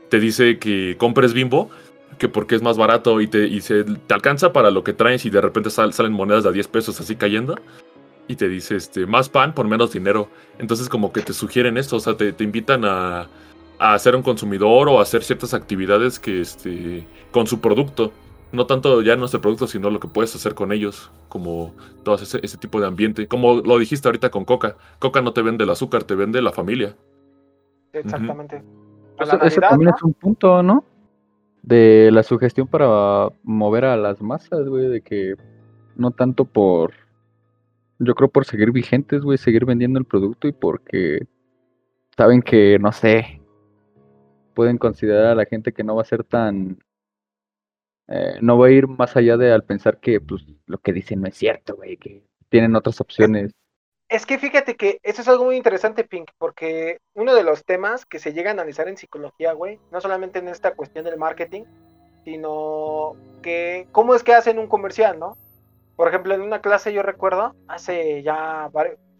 te 0.08 0.18
dice 0.18 0.58
que 0.58 0.96
compres 0.96 1.34
Bimbo, 1.34 1.68
que 2.16 2.30
porque 2.30 2.54
es 2.54 2.62
más 2.62 2.78
barato 2.78 3.20
y 3.20 3.26
te, 3.26 3.46
y 3.48 3.60
se, 3.60 3.84
te 3.84 4.14
alcanza 4.14 4.54
para 4.54 4.70
lo 4.70 4.82
que 4.82 4.94
traes 4.94 5.26
y 5.26 5.30
de 5.30 5.42
repente 5.42 5.68
salen 5.68 6.12
monedas 6.12 6.44
de 6.44 6.48
a 6.48 6.52
10 6.52 6.68
pesos 6.68 6.98
así 7.00 7.16
cayendo 7.16 7.56
y 8.28 8.36
te 8.36 8.48
dice 8.48 8.76
este, 8.76 9.06
más 9.06 9.28
pan 9.28 9.54
por 9.54 9.66
menos 9.66 9.92
dinero. 9.92 10.28
Entonces 10.58 10.88
como 10.88 11.12
que 11.12 11.22
te 11.22 11.32
sugieren 11.32 11.76
esto, 11.76 11.96
o 11.96 12.00
sea, 12.00 12.16
te, 12.16 12.34
invitan 12.42 12.84
a, 12.84 13.28
a, 13.78 13.98
ser 13.98 14.16
un 14.16 14.22
consumidor 14.22 14.88
o 14.88 14.98
a 14.98 15.02
hacer 15.02 15.22
ciertas 15.22 15.54
actividades 15.54 16.18
que 16.18 16.40
este, 16.40 17.06
con 17.30 17.46
su 17.46 17.60
producto. 17.60 18.12
No 18.52 18.66
tanto 18.66 19.00
ya 19.00 19.16
nuestro 19.16 19.40
producto, 19.40 19.66
sino 19.66 19.88
lo 19.88 19.98
que 19.98 20.08
puedes 20.08 20.34
hacer 20.34 20.54
con 20.54 20.72
ellos, 20.72 21.10
como 21.30 21.74
todo 22.02 22.16
ese, 22.16 22.38
ese 22.42 22.58
tipo 22.58 22.80
de 22.80 22.86
ambiente. 22.86 23.26
Como 23.26 23.62
lo 23.62 23.78
dijiste 23.78 24.06
ahorita 24.06 24.30
con 24.30 24.44
Coca. 24.44 24.76
Coca 24.98 25.22
no 25.22 25.32
te 25.32 25.40
vende 25.40 25.64
el 25.64 25.70
azúcar, 25.70 26.04
te 26.04 26.14
vende 26.14 26.42
la 26.42 26.52
familia. 26.52 26.94
Exactamente. 27.94 28.62
Eso, 29.18 29.60
también 29.60 29.92
es 29.94 30.02
un 30.02 30.12
punto, 30.14 30.62
¿no? 30.62 30.84
De 31.62 32.10
la 32.12 32.22
sugestión 32.22 32.66
para 32.66 33.28
mover 33.42 33.84
a 33.84 33.96
las 33.96 34.20
masas, 34.20 34.68
güey, 34.68 34.88
de 34.88 35.00
que 35.00 35.34
no 35.96 36.10
tanto 36.10 36.44
por 36.44 36.92
yo 38.04 38.14
creo 38.14 38.28
por 38.28 38.44
seguir 38.44 38.72
vigentes, 38.72 39.22
güey, 39.22 39.38
seguir 39.38 39.64
vendiendo 39.64 39.98
el 39.98 40.04
producto 40.04 40.48
y 40.48 40.52
porque 40.52 41.26
saben 42.16 42.42
que, 42.42 42.78
no 42.78 42.92
sé, 42.92 43.40
pueden 44.54 44.78
considerar 44.78 45.26
a 45.26 45.34
la 45.34 45.46
gente 45.46 45.72
que 45.72 45.84
no 45.84 45.96
va 45.96 46.02
a 46.02 46.06
ser 46.06 46.24
tan... 46.24 46.78
Eh, 48.08 48.38
no 48.40 48.58
va 48.58 48.66
a 48.66 48.70
ir 48.70 48.88
más 48.88 49.16
allá 49.16 49.36
de 49.36 49.52
al 49.52 49.64
pensar 49.64 49.98
que 49.98 50.20
pues, 50.20 50.44
lo 50.66 50.78
que 50.78 50.92
dicen 50.92 51.20
no 51.20 51.28
es 51.28 51.36
cierto, 51.36 51.76
güey, 51.76 51.96
que 51.96 52.24
tienen 52.48 52.76
otras 52.76 53.00
opciones. 53.00 53.52
Es 54.08 54.26
que 54.26 54.38
fíjate 54.38 54.76
que 54.76 54.98
eso 55.02 55.22
es 55.22 55.28
algo 55.28 55.44
muy 55.44 55.56
interesante, 55.56 56.04
Pink, 56.04 56.30
porque 56.36 56.98
uno 57.14 57.34
de 57.34 57.44
los 57.44 57.64
temas 57.64 58.04
que 58.04 58.18
se 58.18 58.34
llega 58.34 58.50
a 58.50 58.52
analizar 58.52 58.88
en 58.88 58.98
psicología, 58.98 59.52
güey, 59.52 59.78
no 59.90 60.00
solamente 60.02 60.40
en 60.40 60.48
esta 60.48 60.74
cuestión 60.74 61.06
del 61.06 61.16
marketing, 61.16 61.64
sino 62.24 63.16
que 63.42 63.86
cómo 63.92 64.14
es 64.14 64.22
que 64.22 64.34
hacen 64.34 64.58
un 64.58 64.66
comercial, 64.66 65.18
¿no? 65.18 65.38
Por 65.96 66.08
ejemplo, 66.08 66.34
en 66.34 66.42
una 66.42 66.60
clase 66.60 66.92
yo 66.92 67.02
recuerdo, 67.02 67.54
hace 67.68 68.22
ya, 68.22 68.70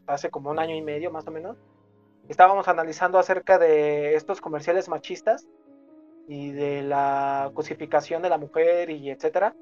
hace 0.07 0.31
como 0.31 0.51
un 0.51 0.59
año 0.59 0.75
y 0.75 0.83
medio 0.83 1.11
más 1.11 1.27
o 1.27 1.31
menos, 1.31 1.57
estábamos 2.29 2.69
analizando 2.69 3.19
acerca 3.19 3.59
de 3.59 4.15
estos 4.15 4.41
comerciales 4.41 4.89
machistas 4.89 5.47
y 6.29 6.53
de 6.53 6.83
la 6.83 7.51
cosificación 7.55 8.23
de 8.23 8.31
la 8.31 8.39
mujer 8.39 8.91
y 8.91 9.11
etcétera. 9.11 9.55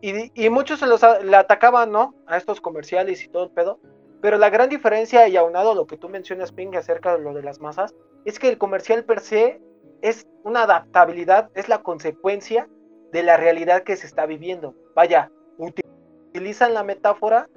Y, 0.00 0.48
muchos 0.50 0.80
se 0.80 0.86
los 0.86 1.00
le 1.22 1.36
atacaban, 1.36 1.92
¿no? 1.92 2.14
A 2.26 2.36
estos 2.36 2.60
comerciales 2.60 3.24
y 3.24 3.28
todo 3.28 3.44
el 3.44 3.50
pedo. 3.50 3.78
Pero 4.20 4.36
la 4.36 4.50
gran 4.50 4.68
diferencia, 4.68 5.28
y 5.28 5.36
aunado 5.36 5.72
a 5.72 5.74
lo 5.76 5.86
que 5.86 5.96
tú 5.96 6.08
mencionas, 6.08 6.50
Ping, 6.50 6.74
acerca 6.74 7.16
de 7.16 7.22
lo 7.22 7.32
de 7.34 7.42
las 7.42 7.60
masas, 7.60 7.94
es 8.24 8.40
que 8.40 8.48
el 8.48 8.58
comercial 8.58 9.04
per 9.04 9.20
se 9.20 9.60
es 10.00 10.26
una 10.42 10.64
adaptabilidad, 10.64 11.50
es 11.54 11.68
la 11.68 11.82
consecuencia 11.82 12.68
de 13.12 13.22
la 13.22 13.36
realidad 13.36 13.84
que 13.84 13.96
se 13.96 14.06
está 14.08 14.26
viviendo. 14.26 14.74
Vaya, 14.96 15.30
utilizan 16.32 16.72
la 16.72 16.82
metáfora 16.82 17.48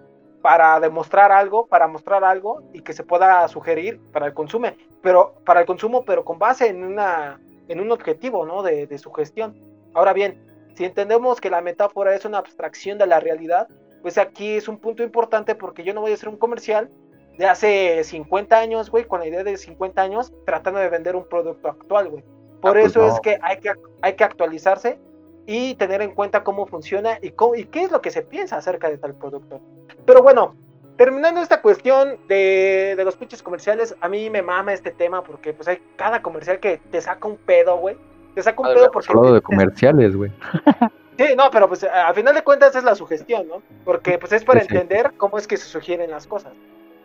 para 0.42 0.80
demostrar 0.80 1.32
algo, 1.32 1.66
para 1.66 1.88
mostrar 1.88 2.24
algo 2.24 2.62
y 2.74 2.82
que 2.82 2.94
se 2.94 3.04
pueda 3.04 3.48
sugerir 3.48 4.00
para 4.12 4.28
el 4.28 4.34
consumo, 4.34 4.68
pero 5.02 5.36
para 5.46 5.62
el 5.62 5.66
consumo, 5.66 6.04
pero 6.04 6.26
con 6.26 6.38
base 6.38 6.68
en 6.68 6.84
una 6.84 7.40
en 7.68 7.80
un 7.80 7.92
objetivo, 7.92 8.46
¿no? 8.46 8.62
De, 8.62 8.86
de 8.86 9.00
gestión. 9.16 9.60
Ahora 9.96 10.14
bien, 10.14 10.38
si 10.76 10.86
entendemos 10.86 11.42
que 11.42 11.50
la 11.50 11.62
metáfora 11.62 12.14
es 12.14 12.26
una 12.26 12.38
abstracción 12.38 12.98
de 12.98 13.08
la 13.08 13.20
realidad, 13.20 13.68
pues 14.04 14.20
aquí 14.20 14.58
es 14.58 14.68
un 14.68 14.78
punto 14.78 15.02
importante 15.02 15.56
porque 15.56 15.84
yo 15.84 15.94
no 15.94 16.02
voy 16.02 16.12
a 16.12 16.14
hacer 16.14 16.30
un 16.30 16.38
comercial 16.38 16.92
de 17.40 17.48
hace 17.48 18.04
50 18.04 18.60
años, 18.60 18.92
güey, 18.92 19.06
con 19.06 19.22
la 19.22 19.28
idea 19.28 19.44
de 19.44 19.58
50 19.58 20.00
años, 20.02 20.32
tratando 20.46 20.80
de 20.80 20.90
vender 20.90 21.16
un 21.16 21.28
producto 21.28 21.70
actual, 21.70 22.10
güey. 22.10 22.24
Por 22.62 22.78
ah, 22.78 22.82
pues 22.82 22.86
eso 22.88 23.08
es 23.08 23.20
que 23.22 23.40
hay, 23.42 23.58
que 23.58 23.72
hay 24.02 24.14
que 24.14 24.24
actualizarse 24.24 25.00
y 25.46 25.76
tener 25.76 26.02
en 26.02 26.12
cuenta 26.12 26.44
cómo 26.44 26.66
funciona 26.66 27.20
y, 27.22 27.34
y 27.56 27.64
qué 27.66 27.84
es 27.84 27.92
lo 27.92 28.02
que 28.02 28.12
se 28.12 28.22
piensa 28.22 28.58
acerca 28.58 28.90
de 28.90 28.98
tal 28.98 29.14
producto. 29.16 29.62
Pero 30.06 30.22
bueno, 30.22 30.56
terminando 30.98 31.42
esta 31.42 31.62
cuestión 31.62 32.18
de, 32.28 32.96
de, 32.98 33.04
los 33.04 33.16
pinches 33.16 33.44
comerciales, 33.44 33.96
a 34.02 34.10
mí 34.10 34.30
me 34.30 34.42
mama 34.42 34.74
este 34.74 34.92
tema 34.92 35.24
porque 35.24 35.54
pues 35.54 35.68
hay 35.68 35.82
cada 35.96 36.22
comercial 36.22 36.60
que 36.60 36.80
te 36.92 37.02
saca 37.02 37.28
un 37.28 37.38
pedo, 37.38 37.78
güey. 37.78 37.98
Te 38.34 38.44
saca 38.44 38.62
un 38.62 38.74
pedo 38.74 38.92
porque... 38.92 39.12
Hablado 39.12 39.36
de 39.36 39.42
comerciales, 39.42 40.16
güey. 40.16 40.32
Sí, 41.18 41.34
no, 41.38 41.50
pero 41.50 41.70
pues 41.70 41.82
a 41.86 42.14
final 42.14 42.36
de 42.36 42.44
cuentas 42.44 42.76
es 42.76 42.84
la 42.84 42.94
sugestión, 42.94 43.48
¿no? 43.48 43.62
Porque 43.86 44.18
pues 44.18 44.34
es 44.34 44.44
para 44.44 44.62
entender 44.62 45.14
cómo 45.16 45.38
es 45.38 45.48
que 45.48 45.56
se 45.56 45.66
sugieren 45.66 46.12
las 46.12 46.28
cosas 46.28 46.52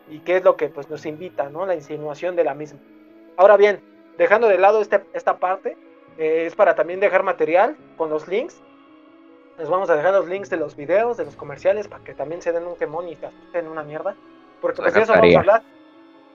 y 0.09 0.19
qué 0.19 0.39
es 0.39 0.45
lo 0.45 0.57
que 0.57 0.69
pues 0.69 0.91
nos 0.91 1.07
invita, 1.07 1.49
¿no? 1.49 1.65
La 1.65 1.77
insinuación 1.77 2.35
de 2.35 2.43
la 2.43 2.55
misma. 2.55 2.81
Ahora 3.37 3.57
bien, 3.57 3.81
dejando 4.19 4.49
de 4.49 4.59
lado 4.59 4.83
este, 4.83 5.05
esta 5.13 5.39
parte, 5.39 5.77
eh, 6.21 6.45
es 6.45 6.55
para 6.55 6.75
también 6.75 7.01
dejar 7.01 7.23
material 7.23 7.79
con 7.97 8.11
los 8.11 8.29
links. 8.29 8.61
Les 9.59 9.71
vamos 9.71 9.89
a 9.89 9.97
dejar 9.97 10.13
los 10.13 10.29
links 10.29 10.51
de 10.51 10.59
los 10.59 10.77
videos, 10.77 11.17
de 11.17 11.25
los 11.25 11.35
comerciales, 11.35 11.89
para 11.89 12.05
que 12.05 12.13
también 12.13 12.43
se 12.43 12.53
den 12.53 12.67
un 12.67 12.77
quemón 12.77 13.09
y 13.09 13.17
te 13.17 13.27
asusten 13.27 13.67
una 13.67 13.83
mierda. 13.83 14.15
Porque 14.61 14.83
pues 14.83 14.95
eso 14.95 15.15
vamos 15.15 15.35
a 15.35 15.39
hablar. 15.39 15.63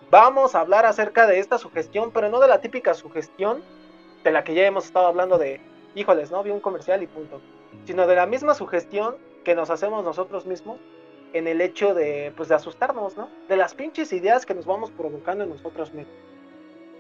Vamos 0.10 0.56
a 0.56 0.62
hablar 0.62 0.88
acerca 0.88 1.28
de 1.28 1.38
esta 1.38 1.60
sugestión, 1.60 2.10
pero 2.12 2.30
no 2.30 2.40
de 2.40 2.48
la 2.48 2.62
típica 2.62 2.96
sugestión 2.96 3.64
de 4.24 4.32
la 4.32 4.44
que 4.44 4.56
ya 4.56 4.66
hemos 4.66 4.86
estado 4.86 5.06
hablando 5.06 5.38
de, 5.38 5.62
híjoles, 5.94 6.32
¿no? 6.32 6.42
Vi 6.42 6.50
un 6.50 6.62
comercial 6.62 7.04
y 7.04 7.08
punto. 7.08 7.40
Sino 7.86 8.08
de 8.08 8.16
la 8.16 8.26
misma 8.26 8.56
sugestión 8.56 9.16
que 9.44 9.54
nos 9.54 9.70
hacemos 9.70 10.04
nosotros 10.04 10.48
mismos 10.48 10.80
en 11.34 11.48
el 11.48 11.62
hecho 11.62 11.94
de, 11.94 12.34
pues, 12.36 12.50
de 12.50 12.56
asustarnos, 12.56 13.18
¿no? 13.18 13.30
De 13.48 13.56
las 13.56 13.76
pinches 13.76 14.12
ideas 14.14 14.48
que 14.48 14.56
nos 14.56 14.66
vamos 14.66 14.90
provocando 14.90 15.44
en 15.44 15.52
nosotros 15.52 15.94
mismos. 15.94 16.16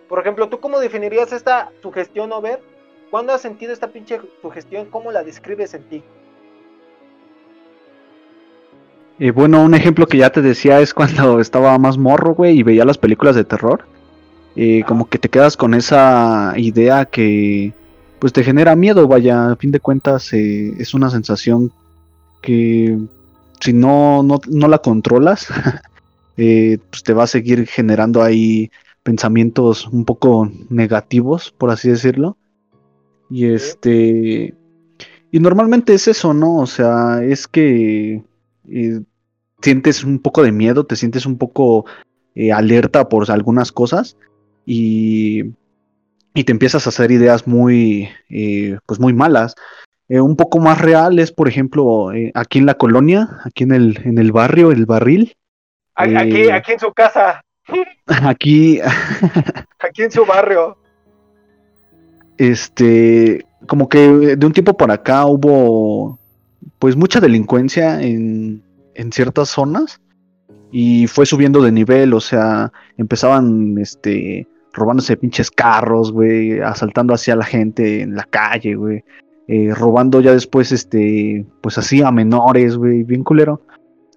Por 0.07 0.19
ejemplo, 0.19 0.49
¿tú 0.49 0.59
cómo 0.59 0.79
definirías 0.79 1.31
esta 1.31 1.71
sugestión 1.81 2.31
o 2.31 2.41
ver 2.41 2.74
¿Cuándo 3.15 3.31
has 3.31 3.41
sentido 3.41 3.71
esta 3.71 3.93
pinche 3.93 4.19
sugestión? 4.41 4.87
¿Cómo 4.89 5.09
la 5.09 5.23
describes 5.23 5.73
en 5.73 5.83
ti? 5.83 6.03
Y 9.17 9.29
bueno, 9.29 9.63
un 9.63 9.73
ejemplo 9.73 10.05
que 10.05 10.17
ya 10.17 10.29
te 10.31 10.41
decía 10.41 10.81
es 10.81 10.93
cuando 10.93 11.39
estaba 11.39 11.77
más 11.77 11.97
morro, 11.97 12.35
güey, 12.35 12.59
y 12.59 12.63
veía 12.63 12.83
las 12.83 12.97
películas 12.97 13.37
de 13.37 13.45
terror. 13.45 13.85
Y 14.53 14.83
como 14.83 15.07
que 15.07 15.17
te 15.17 15.29
quedas 15.29 15.55
con 15.55 15.73
esa 15.73 16.55
idea 16.57 17.05
que 17.05 17.71
pues 18.19 18.33
te 18.33 18.43
genera 18.43 18.75
miedo, 18.75 19.07
vaya, 19.07 19.51
a 19.51 19.55
fin 19.55 19.71
de 19.71 19.79
cuentas 19.79 20.33
eh, 20.33 20.73
es 20.77 20.93
una 20.93 21.09
sensación 21.09 21.71
que 22.41 22.99
si 23.61 23.71
no, 23.71 24.23
no, 24.23 24.67
la 24.67 24.79
controlas, 24.79 25.47
eh, 26.35 26.79
pues 26.89 27.01
te 27.01 27.13
va 27.13 27.23
a 27.23 27.27
seguir 27.27 27.65
generando 27.65 28.21
ahí 28.21 28.71
pensamientos 29.03 29.87
un 29.87 30.03
poco 30.03 30.51
negativos, 30.69 31.53
por 31.57 31.69
así 31.69 31.87
decirlo. 31.87 32.35
Y 33.29 33.45
este. 33.45 34.53
Y 35.31 35.39
normalmente 35.39 35.93
es 35.93 36.07
eso, 36.07 36.33
¿no? 36.33 36.57
O 36.57 36.67
sea, 36.67 37.23
es 37.23 37.47
que 37.47 38.23
eh, 38.69 38.99
sientes 39.61 40.03
un 40.03 40.19
poco 40.19 40.43
de 40.43 40.51
miedo, 40.51 40.85
te 40.85 40.95
sientes 40.95 41.25
un 41.25 41.37
poco 41.37 41.85
eh, 42.35 42.51
alerta 42.51 43.09
por 43.09 43.29
algunas 43.29 43.71
cosas 43.71 44.17
y, 44.65 45.43
y, 46.33 46.43
te 46.43 46.51
empiezas 46.51 46.85
a 46.85 46.89
hacer 46.89 47.11
ideas 47.11 47.47
muy, 47.47 48.09
eh, 48.29 48.77
pues 48.85 48.99
muy 48.99 49.13
malas. 49.13 49.55
un 50.07 50.35
poco 50.35 50.59
más 50.59 50.79
reales, 50.79 51.31
por 51.31 51.47
ejemplo, 51.49 52.11
aquí 52.33 52.59
en 52.59 52.67
la 52.67 52.75
colonia, 52.75 53.27
aquí 53.43 53.63
en 53.63 53.73
el, 53.73 53.99
en 54.05 54.17
el 54.19 54.31
barrio, 54.31 54.71
el 54.71 54.85
barril. 54.85 55.35
Aquí, 55.95 56.49
aquí 56.49 56.71
en 56.73 56.79
su 56.79 56.93
casa. 56.93 57.41
Aquí. 58.07 58.79
aquí 59.79 60.03
en 60.03 60.11
su 60.11 60.25
barrio. 60.25 60.77
Este, 62.37 63.45
como 63.67 63.89
que 63.89 64.35
de 64.35 64.45
un 64.45 64.53
tiempo 64.53 64.75
para 64.75 64.95
acá 64.95 65.25
hubo 65.25 66.19
pues 66.79 66.95
mucha 66.95 67.19
delincuencia 67.19 68.01
en, 68.01 68.63
en 68.93 69.11
ciertas 69.11 69.49
zonas 69.49 70.01
y 70.71 71.07
fue 71.07 71.25
subiendo 71.25 71.61
de 71.61 71.71
nivel, 71.71 72.13
o 72.13 72.19
sea, 72.19 72.71
empezaban 72.97 73.77
este 73.77 74.47
robándose 74.73 75.15
pinches 75.15 75.49
carros, 75.49 76.11
güey, 76.11 76.59
asaltando 76.59 77.13
hacia 77.13 77.35
la 77.35 77.45
gente 77.45 78.01
en 78.01 78.15
la 78.15 78.25
calle, 78.25 78.75
güey, 78.75 79.03
eh, 79.47 79.73
robando 79.73 80.21
ya 80.21 80.33
después, 80.33 80.71
este, 80.71 81.45
pues 81.61 81.77
así 81.77 82.01
a 82.01 82.11
menores, 82.11 82.75
güey, 82.75 83.03
bien 83.03 83.23
culero. 83.23 83.61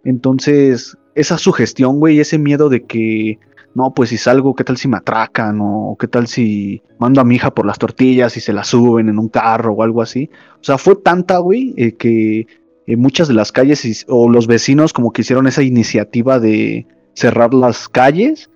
Entonces, 0.04 0.96
esa 1.14 1.38
sugestión, 1.38 2.00
güey, 2.00 2.18
ese 2.18 2.38
miedo 2.38 2.68
de 2.68 2.85
que, 2.85 3.38
no, 3.74 3.92
pues 3.94 4.11
si 4.11 4.16
salgo, 4.16 4.54
¿qué 4.54 4.64
tal 4.64 4.76
si 4.76 4.88
me 4.88 4.96
atracan? 4.96 5.59
O 5.61 5.96
qué 5.98 6.09
tal 6.09 6.26
si 6.26 6.83
mando 6.98 7.20
a 7.20 7.24
mi 7.24 7.37
hija 7.37 7.52
por 7.52 7.66
las 7.66 7.78
tortillas 7.78 8.37
y 8.37 8.40
se 8.40 8.52
la 8.52 8.64
suben 8.64 9.09
en 9.09 9.18
un 9.18 9.28
carro 9.28 9.74
o 9.74 9.83
algo 9.83 10.02
así. 10.02 10.31
O 10.61 10.64
sea, 10.64 10.78
fue 10.78 10.96
tanta, 10.96 11.38
güey, 11.38 11.74
eh, 11.76 11.92
que 11.92 12.46
eh, 12.87 12.96
muchas 12.96 13.28
de 13.28 13.35
las 13.35 13.52
calles 13.52 14.04
o 14.09 14.28
los 14.28 14.46
vecinos 14.46 14.92
como 14.92 15.12
que 15.12 15.22
hicieron 15.22 15.46
esa 15.46 15.62
iniciativa 15.62 16.40
de 16.40 16.87
cerrar 17.14 17.54
las 17.54 17.88
calles 17.88 18.50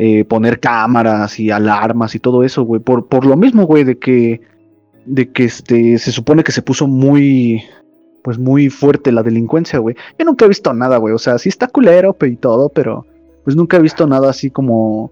eh, 0.00 0.24
poner 0.24 0.60
cámaras 0.60 1.40
y 1.40 1.50
alarmas 1.50 2.14
y 2.14 2.20
todo 2.20 2.44
eso, 2.44 2.62
güey. 2.62 2.80
Por, 2.80 3.08
por 3.08 3.26
lo 3.26 3.36
mismo, 3.36 3.64
güey, 3.64 3.82
de 3.82 3.98
que, 3.98 4.40
de 5.04 5.32
que 5.32 5.42
este, 5.42 5.98
se 5.98 6.12
supone 6.12 6.44
que 6.44 6.52
se 6.52 6.62
puso 6.62 6.86
muy, 6.86 7.64
pues 8.22 8.38
muy 8.38 8.70
fuerte 8.70 9.10
la 9.10 9.24
delincuencia, 9.24 9.80
güey. 9.80 9.96
Yo 10.16 10.24
nunca 10.24 10.44
he 10.44 10.48
visto 10.48 10.72
nada, 10.72 10.98
güey. 10.98 11.12
O 11.12 11.18
sea, 11.18 11.36
sí 11.38 11.48
está 11.48 11.66
culero 11.66 12.16
y 12.20 12.36
todo, 12.36 12.68
pero 12.68 13.06
pues 13.48 13.56
nunca 13.56 13.78
he 13.78 13.80
visto 13.80 14.06
nada 14.06 14.28
así 14.28 14.50
como, 14.50 15.10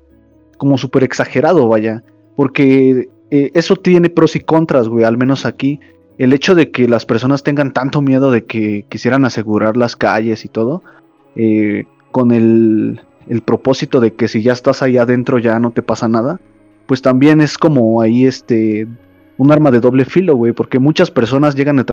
como 0.59 0.77
súper 0.77 1.05
exagerado, 1.05 1.69
vaya. 1.69 2.05
Porque 2.37 3.09
eh, 3.31 3.51
eso 3.55 3.77
tiene 3.77 4.11
pros 4.11 4.37
y 4.37 4.41
contras, 4.41 4.89
güey, 4.89 5.05
al 5.07 5.17
menos 5.17 5.47
aquí. 5.47 5.81
El 6.19 6.35
hecho 6.35 6.55
de 6.55 6.71
que 6.71 6.87
las 6.87 7.07
personas 7.07 7.43
tengan 7.43 7.73
tanto 7.73 8.03
miedo 8.03 8.31
de 8.31 8.45
que 8.45 8.85
quisieran 8.91 9.25
asegurar 9.25 9.79
las 9.79 9.97
calles 9.97 10.45
y 10.45 10.51
todo, 10.51 10.83
eh, 11.35 11.85
con 12.13 12.31
el, 12.31 13.01
el 13.27 13.41
propósito 13.41 14.01
de 14.01 14.13
que 14.13 14.29
si 14.29 14.43
ya 14.43 14.53
estás 14.53 14.83
ahí 14.83 14.99
adentro 14.99 15.39
ya 15.39 15.59
no 15.59 15.71
te 15.71 15.81
pasa 15.81 16.07
nada, 16.07 16.39
pues 16.85 17.01
también 17.01 17.41
es 17.41 17.57
como 17.57 18.03
ahí 18.03 18.27
este 18.27 18.87
un 19.39 19.51
arma 19.51 19.71
de 19.71 19.81
doble 19.81 20.05
filo, 20.05 20.37
güey, 20.37 20.53
porque 20.53 20.79
muchas 20.79 21.11
personas 21.11 21.55
llegan 21.55 21.79
a 21.79 21.87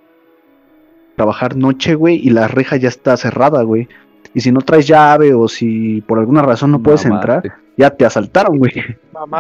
trabajar 1.16 1.56
noche, 1.56 1.96
güey, 1.96 2.18
y 2.18 2.32
la 2.32 2.50
reja 2.50 2.76
ya 2.76 2.90
está 2.90 3.16
cerrada, 3.16 3.64
güey. 3.64 3.88
Y 4.34 4.42
si 4.42 4.52
no 4.52 4.62
traes 4.62 4.88
llave 4.88 5.34
o 5.34 5.48
si 5.48 6.02
por 6.02 6.20
alguna 6.20 6.42
razón 6.42 6.72
no 6.72 6.80
puedes 6.82 7.06
entrar, 7.06 7.44
ya 7.78 7.90
te 7.92 8.06
asaltaron, 8.06 8.58
güey. 8.58 8.74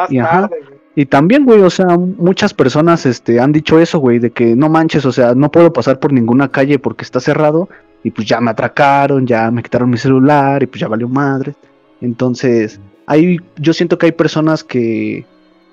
Y, 0.09 0.19
y 0.95 1.05
también, 1.05 1.45
güey, 1.45 1.61
o 1.61 1.69
sea, 1.69 1.97
muchas 1.97 2.53
personas 2.53 3.05
este, 3.05 3.39
han 3.39 3.51
dicho 3.51 3.79
eso, 3.79 3.99
güey, 3.99 4.19
de 4.19 4.31
que 4.31 4.55
no 4.55 4.69
manches, 4.69 5.05
o 5.05 5.11
sea, 5.11 5.33
no 5.33 5.49
puedo 5.49 5.73
pasar 5.73 5.99
por 5.99 6.13
ninguna 6.13 6.49
calle 6.49 6.77
porque 6.77 7.03
está 7.03 7.19
cerrado 7.19 7.67
y 8.03 8.11
pues 8.11 8.27
ya 8.27 8.39
me 8.39 8.51
atracaron, 8.51 9.25
ya 9.25 9.49
me 9.49 9.63
quitaron 9.63 9.89
mi 9.89 9.97
celular 9.97 10.61
y 10.61 10.67
pues 10.67 10.81
ya 10.81 10.87
valió 10.87 11.09
madre. 11.09 11.55
Entonces, 12.01 12.79
hay, 13.07 13.39
yo 13.57 13.73
siento 13.73 13.97
que 13.97 14.07
hay 14.07 14.11
personas 14.11 14.63
que 14.63 15.25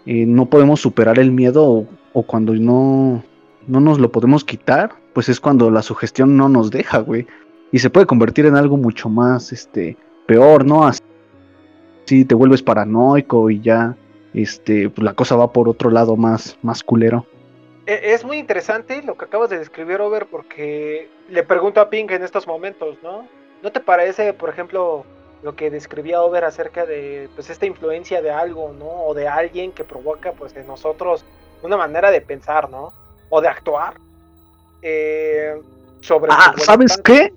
eh, 0.06 0.26
no 0.26 0.46
podemos 0.46 0.80
superar 0.80 1.18
el 1.18 1.32
miedo 1.32 1.86
o, 2.12 2.22
cuando 2.22 2.54
no, 2.54 3.22
no 3.66 3.80
nos 3.80 3.98
lo 3.98 4.10
podemos 4.10 4.44
quitar, 4.44 4.92
pues 5.12 5.28
es 5.28 5.38
cuando 5.38 5.70
la 5.70 5.82
sugestión 5.82 6.36
no 6.36 6.48
nos 6.48 6.70
deja, 6.70 6.98
güey. 6.98 7.26
Y 7.72 7.78
se 7.78 7.90
puede 7.90 8.06
convertir 8.06 8.46
en 8.46 8.56
algo 8.56 8.76
mucho 8.76 9.08
más, 9.08 9.52
este, 9.52 9.96
peor, 10.26 10.64
¿no? 10.64 10.84
Así 10.84 12.24
te 12.24 12.34
vuelves 12.34 12.62
paranoico 12.62 13.50
y 13.50 13.60
ya, 13.60 13.96
este, 14.34 14.90
pues 14.90 15.04
la 15.04 15.14
cosa 15.14 15.36
va 15.36 15.52
por 15.52 15.68
otro 15.68 15.90
lado 15.90 16.16
más, 16.16 16.58
más 16.62 16.82
culero. 16.82 17.26
E, 17.86 18.12
es 18.12 18.24
muy 18.24 18.38
interesante 18.38 19.02
lo 19.02 19.16
que 19.16 19.24
acabas 19.24 19.50
de 19.50 19.58
describir, 19.58 20.00
Over, 20.00 20.26
porque 20.26 21.08
le 21.28 21.42
pregunto 21.42 21.80
a 21.80 21.90
Pink 21.90 22.10
en 22.10 22.22
estos 22.22 22.46
momentos, 22.46 22.96
¿no? 23.02 23.28
¿No 23.62 23.72
te 23.72 23.80
parece, 23.80 24.32
por 24.32 24.48
ejemplo, 24.48 25.04
lo 25.42 25.56
que 25.56 25.70
describía 25.70 26.22
Over 26.22 26.44
acerca 26.44 26.86
de 26.86 27.28
pues 27.34 27.50
esta 27.50 27.66
influencia 27.66 28.22
de 28.22 28.30
algo, 28.30 28.74
¿no? 28.78 28.86
O 28.86 29.14
de 29.14 29.28
alguien 29.28 29.72
que 29.72 29.84
provoca 29.84 30.32
pues 30.32 30.56
en 30.56 30.66
nosotros 30.66 31.24
una 31.62 31.76
manera 31.76 32.10
de 32.10 32.20
pensar, 32.20 32.70
¿no? 32.70 32.92
O 33.28 33.40
de 33.40 33.48
actuar. 33.48 33.94
Eh, 34.82 35.60
sobre 36.00 36.32
ah, 36.32 36.54
¿sabes 36.56 36.96
qué? 37.04 37.32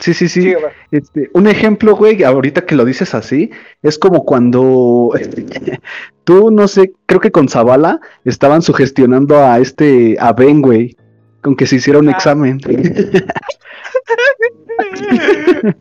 Sí, 0.00 0.14
sí, 0.14 0.28
sí. 0.28 0.52
este, 0.90 1.30
un 1.34 1.46
ejemplo, 1.46 1.94
güey, 1.94 2.24
ahorita 2.24 2.66
que 2.66 2.74
lo 2.74 2.84
dices 2.84 3.14
así, 3.14 3.50
es 3.82 3.96
como 3.98 4.24
cuando 4.24 5.12
tú, 6.24 6.50
no 6.50 6.66
sé, 6.68 6.92
creo 7.06 7.20
que 7.20 7.30
con 7.30 7.48
Zavala 7.48 8.00
estaban 8.24 8.62
sugestionando 8.62 9.38
a 9.38 9.58
este, 9.58 10.16
a 10.18 10.32
Ben, 10.32 10.62
güey, 10.62 10.96
con 11.42 11.54
que 11.54 11.66
se 11.66 11.76
hiciera 11.76 12.00
un 12.00 12.08
ah. 12.08 12.12
examen. 12.12 12.60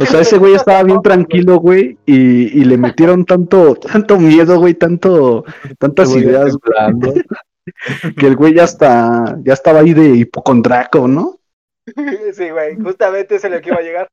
o 0.00 0.06
sea, 0.06 0.20
ese 0.20 0.38
güey 0.38 0.54
estaba 0.54 0.82
bien 0.82 1.02
tranquilo, 1.02 1.58
güey, 1.58 1.98
y, 2.06 2.64
le 2.64 2.78
metieron 2.78 3.24
tanto, 3.24 3.74
tanto 3.74 4.18
miedo, 4.18 4.58
güey, 4.58 4.74
tanto, 4.74 5.44
tantas 5.78 6.14
ideas, 6.16 6.56
que 8.18 8.26
el 8.26 8.36
güey 8.36 8.54
ya 8.54 8.64
está, 8.64 9.36
ya 9.42 9.52
estaba 9.52 9.80
ahí 9.80 9.92
de 9.92 10.16
hipocondраco, 10.16 11.08
¿no? 11.08 11.38
Sí, 12.34 12.50
güey, 12.50 12.76
justamente 12.76 13.36
es 13.36 13.44
lo 13.44 13.60
que 13.60 13.70
iba 13.70 13.78
a 13.78 13.82
llegar. 13.82 14.10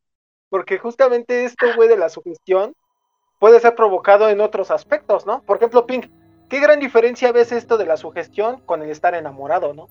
Porque 0.50 0.78
justamente 0.78 1.46
esto, 1.46 1.68
güey, 1.76 1.88
de 1.88 1.98
la 1.98 2.10
sugestión 2.10 2.76
puede 3.40 3.60
ser 3.60 3.76
provocado 3.76 4.30
en 4.30 4.42
otros 4.42 4.70
aspectos, 4.72 5.26
¿no? 5.26 5.42
Por 5.44 5.58
ejemplo, 5.58 5.86
Pink, 5.86 6.08
¿qué 6.50 6.60
gran 6.60 6.80
diferencia 6.80 7.32
ves 7.32 7.52
esto 7.52 7.78
de 7.78 7.86
la 7.86 7.98
sugestión 7.98 8.60
con 8.62 8.82
el 8.82 8.90
estar 8.90 9.16
enamorado, 9.16 9.74
¿no? 9.74 9.90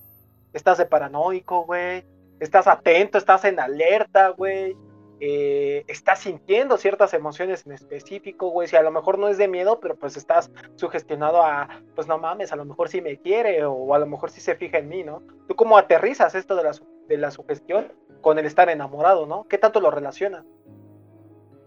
Estás 0.53 0.79
de 0.79 0.87
paranoico, 0.87 1.65
güey. 1.65 2.05
Estás 2.39 2.67
atento, 2.67 3.19
estás 3.19 3.45
en 3.45 3.59
alerta, 3.59 4.29
güey 4.29 4.77
eh, 5.23 5.85
estás 5.87 6.21
sintiendo 6.21 6.79
ciertas 6.79 7.13
emociones 7.13 7.67
en 7.67 7.73
específico, 7.73 8.49
güey, 8.49 8.69
si 8.69 8.77
a 8.77 8.83
lo 8.83 8.91
mejor 8.91 9.19
no 9.19 9.29
es 9.29 9.37
de 9.37 9.49
miedo, 9.49 9.79
pero 9.79 9.95
pues 9.97 10.17
estás 10.17 10.51
sugestionado 10.77 11.43
a, 11.43 11.69
pues 11.95 12.09
no 12.09 12.19
mames, 12.19 12.53
a 12.53 12.57
lo 12.57 12.65
mejor 12.65 12.89
sí 12.89 13.03
me 13.03 13.19
quiere 13.19 13.65
o 13.67 13.95
a 13.95 13.99
lo 13.99 14.07
mejor 14.07 14.31
sí 14.31 14.41
se 14.41 14.57
fija 14.57 14.79
en 14.79 14.89
mí, 14.89 15.05
¿no? 15.05 15.23
¿Tú 15.47 15.55
cómo 15.55 15.77
aterrizas 15.77 16.35
esto 16.35 16.57
de 16.57 16.65
la, 16.65 16.73
de 17.11 17.19
la 17.19 17.31
sugestión 17.33 17.87
con 18.21 18.39
el 18.39 18.47
estar 18.47 18.71
enamorado, 18.71 19.27
¿no? 19.27 19.47
¿Qué 19.49 19.59
tanto 19.59 19.81
lo 19.81 19.91
relacionas? 19.91 20.47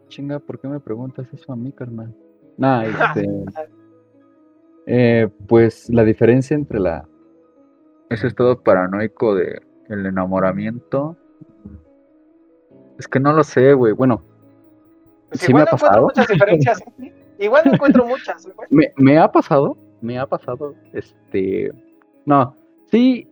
Chinga, 0.08 0.40
¿por 0.40 0.60
qué 0.60 0.70
me 0.70 0.80
preguntas 0.80 1.28
eso 1.34 1.52
a 1.52 1.56
mí, 1.56 1.72
carnal? 1.74 2.16
Nah, 2.58 2.84
este... 2.86 3.28
eh, 4.88 5.30
pues 5.48 5.90
la 5.90 6.06
diferencia 6.06 6.56
entre 6.56 6.80
la... 6.80 7.08
ese 8.10 8.28
estado 8.28 8.64
paranoico 8.64 9.36
de 9.36 9.62
el 9.90 10.06
enamoramiento 10.06 11.18
es 12.98 13.08
que 13.08 13.20
no 13.20 13.34
lo 13.34 13.44
sé, 13.44 13.74
güey. 13.74 13.92
Bueno, 13.92 14.24
pues 15.28 15.42
sí 15.42 15.54
me 15.54 15.62
ha 15.62 15.66
pasado. 15.66 16.04
muchas 16.04 16.28
diferencias. 16.28 16.82
¿eh? 17.02 17.14
igual 17.40 17.64
no 17.66 17.74
encuentro 17.74 18.06
muchas. 18.06 18.48
Me, 18.70 18.94
me 18.96 19.18
ha 19.18 19.30
pasado, 19.30 19.78
me 20.00 20.18
ha 20.18 20.26
pasado, 20.26 20.74
este, 20.94 21.74
no, 22.26 22.56
sí, 22.92 23.28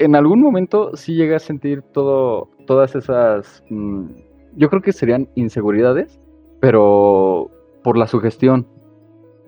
en 0.00 0.16
algún 0.16 0.40
momento 0.40 0.96
sí 0.96 1.14
llegué 1.14 1.36
a 1.36 1.38
sentir 1.38 1.82
todo, 1.82 2.48
todas 2.66 2.96
esas, 2.96 3.62
mm, 3.70 4.06
yo 4.56 4.68
creo 4.68 4.82
que 4.82 4.92
serían 4.92 5.28
inseguridades, 5.36 6.18
pero 6.60 7.50
por 7.84 7.96
la 7.96 8.06
sugestión. 8.06 8.66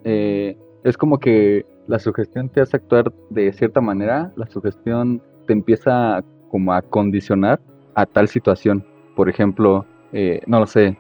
Eh, 0.05 0.57
es 0.85 0.97
como 0.97 1.19
que 1.19 1.67
la 1.87 1.99
sugestión 1.99 2.49
te 2.49 2.61
hace 2.61 2.77
actuar 2.77 3.13
de 3.31 3.53
cierta 3.53 3.81
manera, 3.81 4.33
la 4.37 4.47
sugestión 4.47 5.21
te 5.47 5.53
empieza 5.53 6.23
como 6.51 6.73
a 6.73 6.83
condicionar 6.83 7.61
a 7.95 8.07
tal 8.07 8.29
situación 8.29 8.85
por 9.15 9.29
ejemplo, 9.29 9.85
eh, 10.13 10.41
no 10.47 10.61
lo 10.61 10.67
sé, 10.67 10.97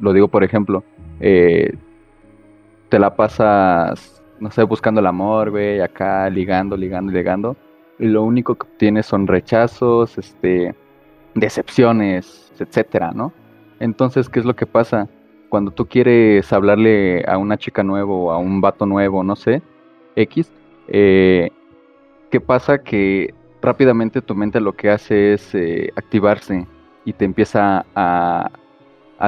lo 0.00 0.12
digo 0.12 0.28
por 0.28 0.44
ejemplo, 0.44 0.84
eh, 1.20 1.74
te 2.88 2.98
la 2.98 3.14
pasas, 3.14 4.22
no 4.40 4.50
sé, 4.50 4.62
buscando 4.62 5.00
el 5.00 5.06
amor, 5.06 5.50
güey, 5.50 5.80
acá 5.80 6.28
ligando, 6.30 6.76
ligando, 6.76 7.12
ligando, 7.12 7.56
lo 7.98 8.22
único 8.22 8.54
que 8.54 8.66
obtienes 8.66 9.06
son 9.06 9.26
rechazos, 9.26 10.18
este, 10.18 10.74
decepciones, 11.34 12.52
etcétera, 12.58 13.12
¿no? 13.12 13.32
Entonces, 13.80 14.28
¿qué 14.28 14.40
es 14.40 14.46
lo 14.46 14.56
que 14.56 14.66
pasa? 14.66 15.08
Cuando 15.48 15.70
tú 15.70 15.86
quieres 15.86 16.52
hablarle 16.52 17.24
a 17.26 17.38
una 17.38 17.56
chica 17.56 17.82
nueva 17.82 18.12
o 18.12 18.30
a 18.30 18.38
un 18.38 18.60
vato 18.60 18.86
nuevo, 18.86 19.22
no 19.22 19.36
sé, 19.36 19.62
X, 20.16 20.50
eh, 20.88 21.50
¿qué 22.30 22.40
pasa? 22.40 22.78
Que 22.78 23.34
rápidamente 23.62 24.22
tu 24.22 24.34
mente 24.34 24.60
lo 24.60 24.72
que 24.72 24.90
hace 24.90 25.34
es 25.34 25.54
activarse 25.96 26.66
y 27.04 27.12
te 27.12 27.24
empieza 27.24 27.86
a, 27.94 28.50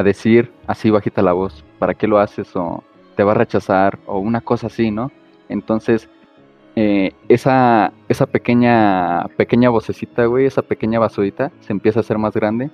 decir 0.05 0.53
así 0.67 0.91
bajita 0.91 1.23
la 1.23 1.33
voz, 1.33 1.65
¿para 1.79 1.95
qué 1.95 2.07
lo 2.07 2.19
haces? 2.19 2.55
O 2.55 2.85
te 3.17 3.25
va 3.25 3.33
a 3.33 3.37
rechazar 3.37 3.99
o 4.07 4.19
una 4.19 4.41
cosa 4.43 4.67
así, 4.67 4.91
¿no? 4.91 5.11
Entonces, 5.49 6.11
eh, 6.81 7.13
esa, 7.29 7.93
esa 8.09 8.27
pequeña, 8.27 9.27
pequeña 9.37 9.69
vocecita, 9.69 10.27
güey, 10.27 10.47
esa 10.47 10.63
pequeña 10.63 11.01
basurita 11.01 11.51
se 11.59 11.73
empieza 11.73 11.99
a 11.99 12.03
hacer 12.03 12.19
más 12.19 12.35
grande. 12.35 12.71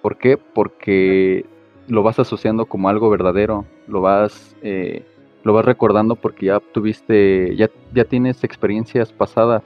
¿Por 0.00 0.16
qué? 0.16 0.36
Porque 0.36 1.44
lo 1.88 2.04
vas 2.04 2.20
asociando 2.20 2.66
como 2.66 2.88
algo 2.88 3.10
verdadero, 3.10 3.64
lo 3.88 4.00
vas, 4.00 4.54
eh, 4.62 5.04
lo 5.42 5.54
vas 5.54 5.64
recordando 5.64 6.14
porque 6.14 6.46
ya 6.46 6.60
tuviste, 6.60 7.56
ya, 7.56 7.68
ya 7.92 8.04
tienes 8.04 8.44
experiencias 8.44 9.12
pasadas, 9.12 9.64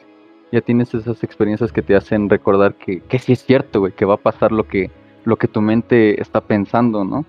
ya 0.52 0.62
tienes 0.62 0.94
esas 0.94 1.22
experiencias 1.22 1.70
que 1.70 1.82
te 1.82 1.94
hacen 1.94 2.30
recordar 2.30 2.76
que, 2.76 3.00
que 3.00 3.18
sí 3.18 3.34
es 3.34 3.44
cierto, 3.44 3.80
güey, 3.80 3.92
que 3.92 4.06
va 4.06 4.14
a 4.14 4.24
pasar 4.28 4.52
lo 4.52 4.66
que, 4.66 4.90
lo 5.26 5.36
que 5.36 5.48
tu 5.48 5.60
mente 5.60 6.18
está 6.18 6.40
pensando, 6.40 7.04
¿no? 7.04 7.26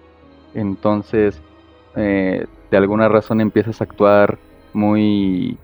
Entonces, 0.53 1.41
eh, 1.97 2.45
de 2.71 2.77
alguna 2.77 3.09
razón 3.09 3.41
empiezas 3.41 3.81
a 3.81 3.83
actuar 3.83 4.39
muy, 4.71 5.57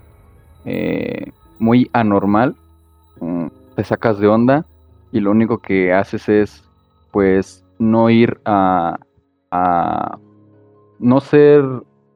eh, 0.64 1.32
muy 1.58 1.90
anormal, 1.92 2.56
mm, 3.20 3.46
te 3.76 3.84
sacas 3.84 4.18
de 4.18 4.28
onda 4.28 4.66
y 5.12 5.20
lo 5.20 5.30
único 5.30 5.58
que 5.58 5.92
haces 5.92 6.28
es, 6.28 6.64
pues, 7.12 7.64
no 7.78 8.10
ir 8.10 8.40
a, 8.44 8.98
a 9.50 10.18
no 10.98 11.20
ser 11.20 11.64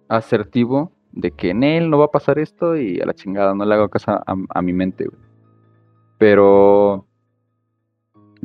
asertivo 0.09 0.93
de 1.13 1.31
que 1.31 1.51
en 1.51 1.63
él 1.63 1.91
no 1.91 1.99
va 1.99 2.07
a 2.07 2.11
pasar 2.11 2.39
esto 2.39 2.77
y 2.77 3.01
a 3.01 3.07
la 3.07 3.15
chingada, 3.15 3.55
no 3.55 3.65
le 3.65 3.75
hago 3.75 3.89
caso 3.89 4.21
a, 4.27 4.63
mi 4.63 4.73
mente, 4.73 5.07
Pero 6.19 7.07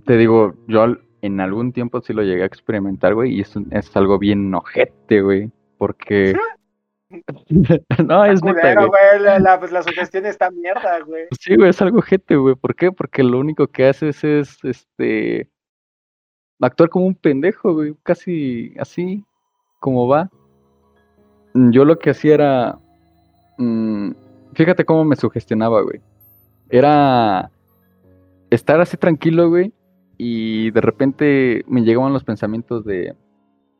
te 0.05 0.17
digo, 0.17 0.53
yo 0.67 0.85
en 1.21 1.39
algún 1.41 1.73
tiempo 1.73 2.01
sí 2.01 2.13
lo 2.13 2.23
llegué 2.23 2.43
a 2.43 2.45
experimentar, 2.45 3.15
güey, 3.15 3.35
y 3.35 3.41
es, 3.41 3.53
es 3.71 3.95
algo 3.97 4.19
bien 4.19 4.53
ojete, 4.53 5.21
güey, 5.21 5.51
porque... 5.77 6.35
no, 8.07 8.25
es 8.25 8.43
neta, 8.43 8.75
güey. 8.85 9.41
la, 9.41 9.59
pues 9.59 9.71
la 9.71 9.81
sugestión 9.83 10.25
está 10.25 10.51
mierda, 10.51 10.99
güey. 11.01 11.25
Sí, 11.39 11.55
güey, 11.55 11.69
es 11.69 11.81
algo 11.81 11.99
ojete, 11.99 12.35
güey. 12.35 12.55
¿Por 12.55 12.75
qué? 12.75 12.91
Porque 12.91 13.23
lo 13.23 13.39
único 13.39 13.67
que 13.67 13.87
haces 13.87 14.23
es, 14.23 14.57
este, 14.63 15.49
actuar 16.59 16.89
como 16.89 17.07
un 17.07 17.15
pendejo, 17.15 17.73
güey, 17.73 17.95
casi 18.03 18.75
así, 18.79 19.23
como 19.79 20.07
va. 20.07 20.29
Yo 21.53 21.83
lo 21.85 21.97
que 21.97 22.11
hacía 22.11 22.33
era. 22.35 22.79
Mm, 23.57 24.11
fíjate 24.53 24.85
cómo 24.85 25.03
me 25.03 25.15
sugestionaba, 25.15 25.81
güey. 25.81 26.01
Era 26.69 27.49
estar 28.51 28.79
así 28.81 28.97
tranquilo, 28.97 29.49
güey. 29.49 29.73
Y 30.17 30.69
de 30.71 30.81
repente 30.81 31.63
me 31.67 31.81
llegaban 31.81 32.13
los 32.13 32.23
pensamientos 32.23 32.85
de. 32.85 33.15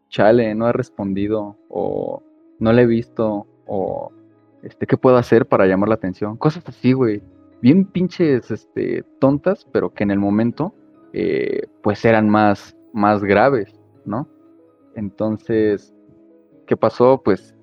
Chale, 0.10 0.56
no 0.56 0.66
ha 0.66 0.72
respondido. 0.72 1.58
O 1.70 2.24
no 2.60 2.74
le 2.74 2.84
he 2.84 2.86
visto. 2.86 3.48
O. 3.66 4.12
Este, 4.62 4.86
¿qué 4.86 4.98
puedo 4.98 5.18
hacer 5.18 5.46
para 5.46 5.66
llamar 5.66 5.90
la 5.90 5.96
atención? 5.96 6.38
Cosas 6.38 6.64
así, 6.68 6.94
güey. 6.94 7.22
Bien 7.62 7.86
pinches, 7.86 8.52
este, 8.52 9.04
tontas, 9.20 9.66
pero 9.72 9.94
que 9.94 10.04
en 10.04 10.12
el 10.12 10.20
momento, 10.20 10.74
eh, 11.14 11.68
pues 11.82 12.04
eran 12.06 12.30
más, 12.30 12.76
más 12.94 13.24
graves, 13.24 13.80
¿no? 14.06 14.28
Entonces, 14.96 15.94
¿qué 16.68 16.78
pasó? 16.78 17.22
Pues 17.24 17.56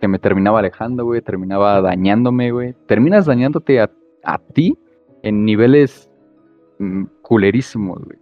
que 0.00 0.08
me 0.08 0.18
terminaba 0.18 0.60
alejando, 0.60 1.04
güey, 1.04 1.20
terminaba 1.20 1.80
dañándome, 1.80 2.52
güey. 2.52 2.74
Terminas 2.86 3.26
dañándote 3.26 3.80
a, 3.80 3.90
ti 4.52 4.78
en 5.22 5.44
niveles 5.44 6.10
mm, 6.78 7.04
culerísimos, 7.22 8.02
güey. 8.04 8.18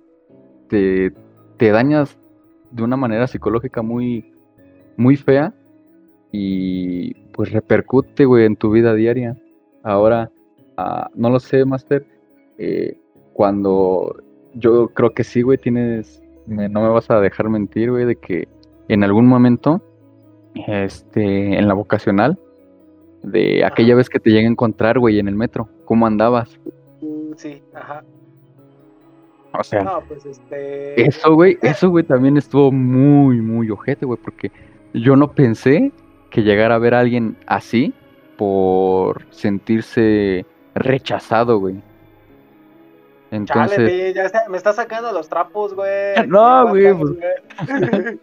Te, 0.68 1.12
te 1.56 1.70
dañas 1.70 2.18
de 2.70 2.82
una 2.82 2.96
manera 2.96 3.26
psicológica 3.26 3.82
muy, 3.82 4.32
muy 4.96 5.16
fea 5.16 5.54
y 6.32 7.14
pues 7.32 7.52
repercute, 7.52 8.24
güey, 8.24 8.44
en 8.44 8.56
tu 8.56 8.70
vida 8.70 8.94
diaria. 8.94 9.36
Ahora, 9.82 10.30
ah, 10.76 11.10
no 11.14 11.30
lo 11.30 11.40
sé, 11.40 11.64
Master, 11.64 12.06
eh, 12.58 12.98
cuando 13.32 14.16
yo 14.54 14.88
creo 14.88 15.14
que 15.14 15.24
sí, 15.24 15.42
güey, 15.42 15.58
tienes, 15.58 16.22
no 16.46 16.82
me 16.82 16.88
vas 16.88 17.10
a 17.10 17.20
dejar 17.20 17.48
mentir, 17.48 17.90
güey, 17.90 18.04
de 18.04 18.16
que 18.16 18.48
en 18.88 19.04
algún 19.04 19.26
momento 19.26 19.82
este, 20.66 21.58
en 21.58 21.68
la 21.68 21.74
vocacional, 21.74 22.38
de 23.22 23.64
aquella 23.64 23.94
vez 23.94 24.08
que 24.08 24.20
te 24.20 24.30
llegué 24.30 24.46
a 24.46 24.50
encontrar, 24.50 24.98
güey, 24.98 25.18
en 25.18 25.28
el 25.28 25.34
metro. 25.34 25.68
¿Cómo 25.84 26.06
andabas? 26.06 26.58
Mm, 27.00 27.32
sí, 27.36 27.62
ajá. 27.74 28.04
O 29.58 29.64
sea, 29.64 30.00
pues, 30.06 30.24
este... 30.26 31.08
eso, 31.08 31.34
güey, 31.34 31.58
eso, 31.62 31.90
güey, 31.90 32.04
también 32.04 32.36
estuvo 32.36 32.70
muy, 32.70 33.40
muy 33.40 33.70
ojete, 33.70 34.06
güey, 34.06 34.18
porque 34.22 34.52
yo 34.94 35.16
no 35.16 35.32
pensé 35.32 35.92
que 36.30 36.42
llegara 36.42 36.74
a 36.76 36.78
ver 36.78 36.94
a 36.94 37.00
alguien 37.00 37.36
así 37.46 37.92
por 38.36 39.24
sentirse 39.30 40.46
rechazado, 40.74 41.58
güey. 41.58 41.82
Entonces... 43.30 44.14
ya 44.14 44.30
me 44.48 44.56
está 44.56 44.72
sacando 44.72 45.12
los 45.12 45.28
trapos, 45.28 45.74
güey. 45.74 46.14
No, 46.28 46.68
güey. 46.68 46.94
Pues... 46.94 47.12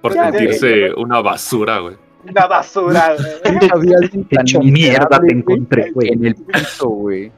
Por 0.00 0.12
sentirse 0.12 0.94
una 0.94 1.20
basura, 1.20 1.78
güey. 1.80 1.96
Una 2.28 2.46
basura, 2.46 3.16
güey. 3.16 3.70
Había 3.72 3.96
alguien 3.98 4.26
hecho 4.30 4.60
mierda 4.60 5.20
te 5.20 5.34
encontré, 5.34 5.90
güey. 5.90 6.08
En 6.08 6.24
el 6.24 6.34
piso, 6.34 6.88
güey. 6.88 7.32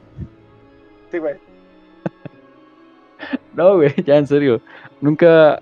Sí, 1.11 1.17
güey. 1.17 1.35
No, 3.53 3.75
güey, 3.75 3.93
ya 4.03 4.17
en 4.17 4.27
serio. 4.27 4.61
Nunca 5.01 5.59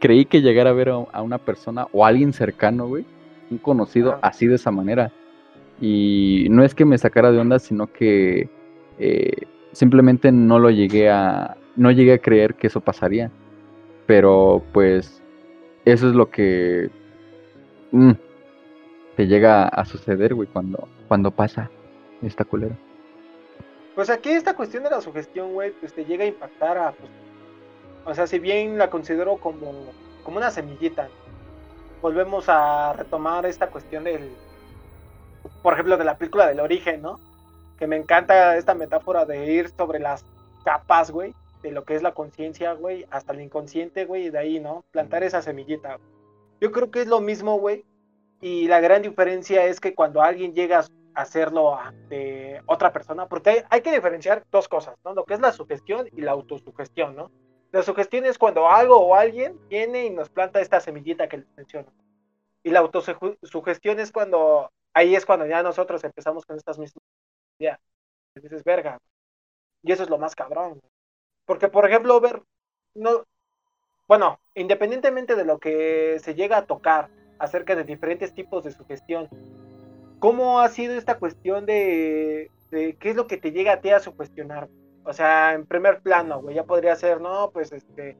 creí 0.00 0.24
que 0.24 0.40
llegara 0.40 0.70
a 0.70 0.72
ver 0.72 0.88
a 0.88 1.22
una 1.22 1.38
persona 1.38 1.86
o 1.92 2.04
a 2.04 2.08
alguien 2.08 2.32
cercano, 2.32 2.88
güey. 2.88 3.04
Un 3.52 3.58
conocido 3.58 4.18
así 4.22 4.46
de 4.46 4.54
esa 4.54 4.70
manera. 4.70 5.12
Y 5.80 6.46
no 6.50 6.64
es 6.64 6.74
que 6.74 6.84
me 6.84 6.96
sacara 6.96 7.30
de 7.30 7.38
onda, 7.38 7.58
sino 7.58 7.92
que 7.92 8.48
eh, 8.98 9.46
simplemente 9.72 10.32
no 10.32 10.58
lo 10.58 10.70
llegué 10.70 11.10
a. 11.10 11.56
No 11.76 11.90
llegué 11.90 12.14
a 12.14 12.18
creer 12.18 12.54
que 12.54 12.68
eso 12.68 12.80
pasaría. 12.80 13.30
Pero 14.06 14.62
pues 14.72 15.22
eso 15.84 16.08
es 16.08 16.14
lo 16.14 16.30
que 16.30 16.90
mm, 17.90 18.12
te 19.16 19.26
llega 19.26 19.68
a 19.68 19.84
suceder, 19.84 20.34
güey, 20.34 20.48
cuando, 20.48 20.88
cuando 21.08 21.30
pasa 21.30 21.70
esta 22.22 22.44
culera. 22.44 22.76
Pues 23.94 24.08
aquí 24.08 24.30
esta 24.30 24.54
cuestión 24.54 24.84
de 24.84 24.90
la 24.90 25.00
sugestión, 25.00 25.52
güey, 25.52 25.72
pues 25.72 25.92
te 25.92 26.04
llega 26.04 26.24
a 26.24 26.28
impactar 26.28 26.78
a, 26.78 26.92
pues, 26.92 27.10
o 28.06 28.14
sea, 28.14 28.26
si 28.26 28.38
bien 28.38 28.78
la 28.78 28.88
considero 28.88 29.36
como, 29.36 29.72
como 30.24 30.38
una 30.38 30.50
semillita, 30.50 31.08
volvemos 32.02 32.48
a 32.48 32.92
retomar 32.92 33.46
esta 33.46 33.70
cuestión 33.70 34.04
del, 34.04 34.28
por 35.62 35.72
ejemplo, 35.74 35.96
de 35.96 36.04
la 36.04 36.18
película 36.18 36.48
del 36.48 36.60
origen, 36.60 37.00
¿no? 37.00 37.18
Que 37.78 37.86
me 37.86 37.96
encanta 37.96 38.56
esta 38.56 38.74
metáfora 38.74 39.24
de 39.24 39.46
ir 39.46 39.70
sobre 39.70 40.00
las 40.00 40.24
capas, 40.64 41.10
güey, 41.12 41.32
de 41.62 41.70
lo 41.70 41.84
que 41.84 41.94
es 41.94 42.02
la 42.02 42.12
conciencia, 42.12 42.72
güey, 42.72 43.06
hasta 43.10 43.32
el 43.32 43.40
inconsciente, 43.40 44.04
güey, 44.04 44.26
y 44.26 44.30
de 44.30 44.38
ahí, 44.38 44.60
¿no? 44.60 44.84
Plantar 44.90 45.22
esa 45.22 45.40
semillita. 45.40 45.98
Yo 46.60 46.72
creo 46.72 46.90
que 46.90 47.02
es 47.02 47.06
lo 47.06 47.20
mismo, 47.20 47.58
güey, 47.58 47.84
y 48.40 48.66
la 48.66 48.80
gran 48.80 49.02
diferencia 49.02 49.64
es 49.66 49.78
que 49.78 49.94
cuando 49.94 50.20
alguien 50.20 50.52
llega 50.52 50.80
a 50.80 50.86
hacerlo 51.14 51.78
de 52.08 52.60
otra 52.66 52.92
persona, 52.92 53.26
porque 53.26 53.64
hay, 53.70 53.80
que 53.80 53.92
diferenciar 53.92 54.44
dos 54.50 54.68
cosas, 54.68 54.96
¿no? 55.04 55.14
Lo 55.14 55.24
que 55.24 55.34
es 55.34 55.40
la 55.40 55.52
sugestión 55.52 56.08
y 56.10 56.22
la 56.22 56.32
autosugestión, 56.32 57.14
¿no? 57.14 57.30
La 57.72 57.82
sugestión 57.82 58.26
es 58.26 58.38
cuando 58.38 58.68
algo 58.68 58.98
o 58.98 59.14
alguien 59.14 59.58
viene 59.68 60.04
y 60.04 60.10
nos 60.10 60.28
planta 60.28 60.60
esta 60.60 60.80
semillita 60.80 61.28
que 61.28 61.38
les 61.38 61.56
menciono. 61.56 61.88
Y 62.62 62.70
la 62.70 62.80
autosugestión 62.80 63.98
es 63.98 64.12
cuando, 64.12 64.70
ahí 64.92 65.16
es 65.16 65.26
cuando 65.26 65.46
ya 65.46 65.62
nosotros 65.62 66.04
empezamos 66.04 66.44
con 66.44 66.56
estas 66.56 66.78
mismas 66.78 67.02
ideas. 67.58 67.80
Dices, 68.34 68.62
verga. 68.62 68.98
Y 69.82 69.90
eso 69.90 70.02
es 70.02 70.10
lo 70.10 70.18
más 70.18 70.34
cabrón. 70.34 70.80
Porque, 71.46 71.68
por 71.68 71.86
ejemplo, 71.86 72.20
ver, 72.20 72.42
no, 72.94 73.24
bueno, 74.06 74.38
independientemente 74.54 75.34
de 75.34 75.44
lo 75.44 75.58
que 75.58 76.18
se 76.22 76.34
llega 76.34 76.58
a 76.58 76.66
tocar 76.66 77.08
acerca 77.38 77.74
de 77.74 77.84
diferentes 77.84 78.34
tipos 78.34 78.64
de 78.64 78.72
sugestión, 78.72 79.28
¿cómo 80.18 80.60
ha 80.60 80.68
sido 80.68 80.94
esta 80.94 81.18
cuestión 81.18 81.64
de, 81.66 82.50
qué 82.70 82.96
es 83.00 83.16
lo 83.16 83.26
que 83.26 83.38
te 83.38 83.52
llega 83.52 83.72
a 83.72 83.80
ti 83.80 83.90
a 83.90 84.00
sugestionar? 84.00 84.68
O 85.04 85.12
sea, 85.12 85.54
en 85.54 85.66
primer 85.66 86.00
plano, 86.00 86.40
güey, 86.40 86.56
ya 86.56 86.64
podría 86.64 86.94
ser, 86.96 87.20
no, 87.20 87.50
pues 87.50 87.72
este, 87.72 88.16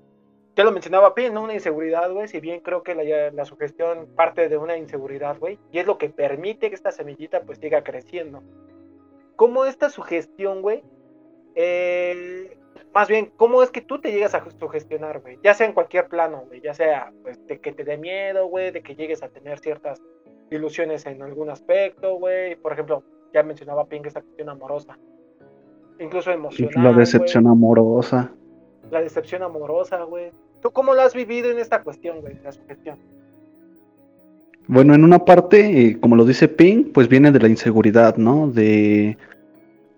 ya 0.57 0.65
lo 0.65 0.73
mencionaba 0.73 1.15
Pin, 1.15 1.33
¿no? 1.33 1.43
Una 1.43 1.55
inseguridad, 1.55 2.11
güey, 2.13 2.29
si 2.29 2.41
bien 2.41 2.61
creo 2.61 2.83
que 2.83 2.95
la, 2.95 3.31
la 3.31 3.45
sugestión 3.45 4.09
parte 4.17 4.49
de 4.49 4.57
una 4.57 4.77
inseguridad, 4.77 5.39
güey, 5.39 5.59
y 5.71 5.79
es 5.79 5.87
lo 5.87 5.99
que 5.99 6.09
permite 6.09 6.69
que 6.69 6.75
esta 6.75 6.91
semillita 6.91 7.43
pues 7.43 7.59
siga 7.59 7.85
creciendo. 7.85 8.43
¿Cómo 9.37 9.65
esta 9.65 9.91
sugestión, 9.91 10.61
güey, 10.61 10.83
eh, 11.55 12.57
más 12.95 13.09
bien, 13.09 13.33
¿cómo 13.37 13.63
es 13.63 13.71
que 13.71 13.81
tú 13.81 14.01
te 14.01 14.13
llegas 14.13 14.35
a 14.35 14.45
sugestionar, 14.59 15.21
güey? 15.21 15.39
Ya 15.43 15.55
sea 15.55 15.67
en 15.67 15.73
cualquier 15.73 16.09
plano, 16.09 16.45
güey, 16.47 16.61
ya 16.61 16.75
sea 16.75 17.13
pues, 17.23 17.45
de 17.47 17.59
que 17.59 17.73
te 17.73 17.85
dé 17.85 17.97
miedo, 17.97 18.47
güey, 18.47 18.71
de 18.71 18.83
que 18.83 18.95
llegues 18.95 19.23
a 19.23 19.29
tener 19.29 19.59
ciertas 19.61 20.01
ilusiones 20.51 21.07
en 21.07 21.23
algún 21.23 21.49
aspecto, 21.51 22.17
güey. 22.17 22.57
Por 22.57 22.73
ejemplo, 22.73 23.03
ya 23.33 23.43
mencionaba 23.43 23.87
Pink 23.87 24.07
esta 24.07 24.21
cuestión 24.21 24.51
amorosa. 24.51 24.99
Incluso 26.03 26.31
emocional. 26.31 26.85
La 26.85 26.93
decepción 26.93 27.47
amorosa. 27.47 28.31
La 28.91 29.01
decepción 29.01 29.43
amorosa, 29.43 30.03
güey. 30.05 30.31
¿Tú 30.61 30.71
cómo 30.71 30.95
lo 30.95 31.03
has 31.03 31.15
vivido 31.15 31.51
en 31.51 31.59
esta 31.59 31.83
cuestión, 31.83 32.21
güey, 32.21 32.37
la 32.43 32.53
sugestión? 32.53 32.97
Bueno, 34.67 34.95
en 34.95 35.05
una 35.05 35.25
parte, 35.25 35.87
eh, 35.87 36.01
como 36.01 36.17
lo 36.17 36.25
dice 36.25 36.49
Pink, 36.49 36.93
pues 36.93 37.09
viene 37.09 37.33
de 37.33 37.41
la 37.41 37.49
inseguridad, 37.49 38.17
¿no? 38.17 38.49
De 38.49 39.17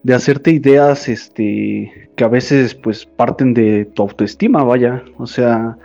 de 0.05 0.15
hacerte 0.15 0.51
ideas 0.51 1.09
este 1.09 2.11
que 2.15 2.25
a 2.25 2.29
veces 2.29 2.75
pues 2.75 3.05
parten 3.05 3.55
de 3.55 3.87
tu 3.87 4.03
autoestima, 4.03 4.63
vaya, 4.63 5.03
o 5.17 5.27
sea, 5.27 5.77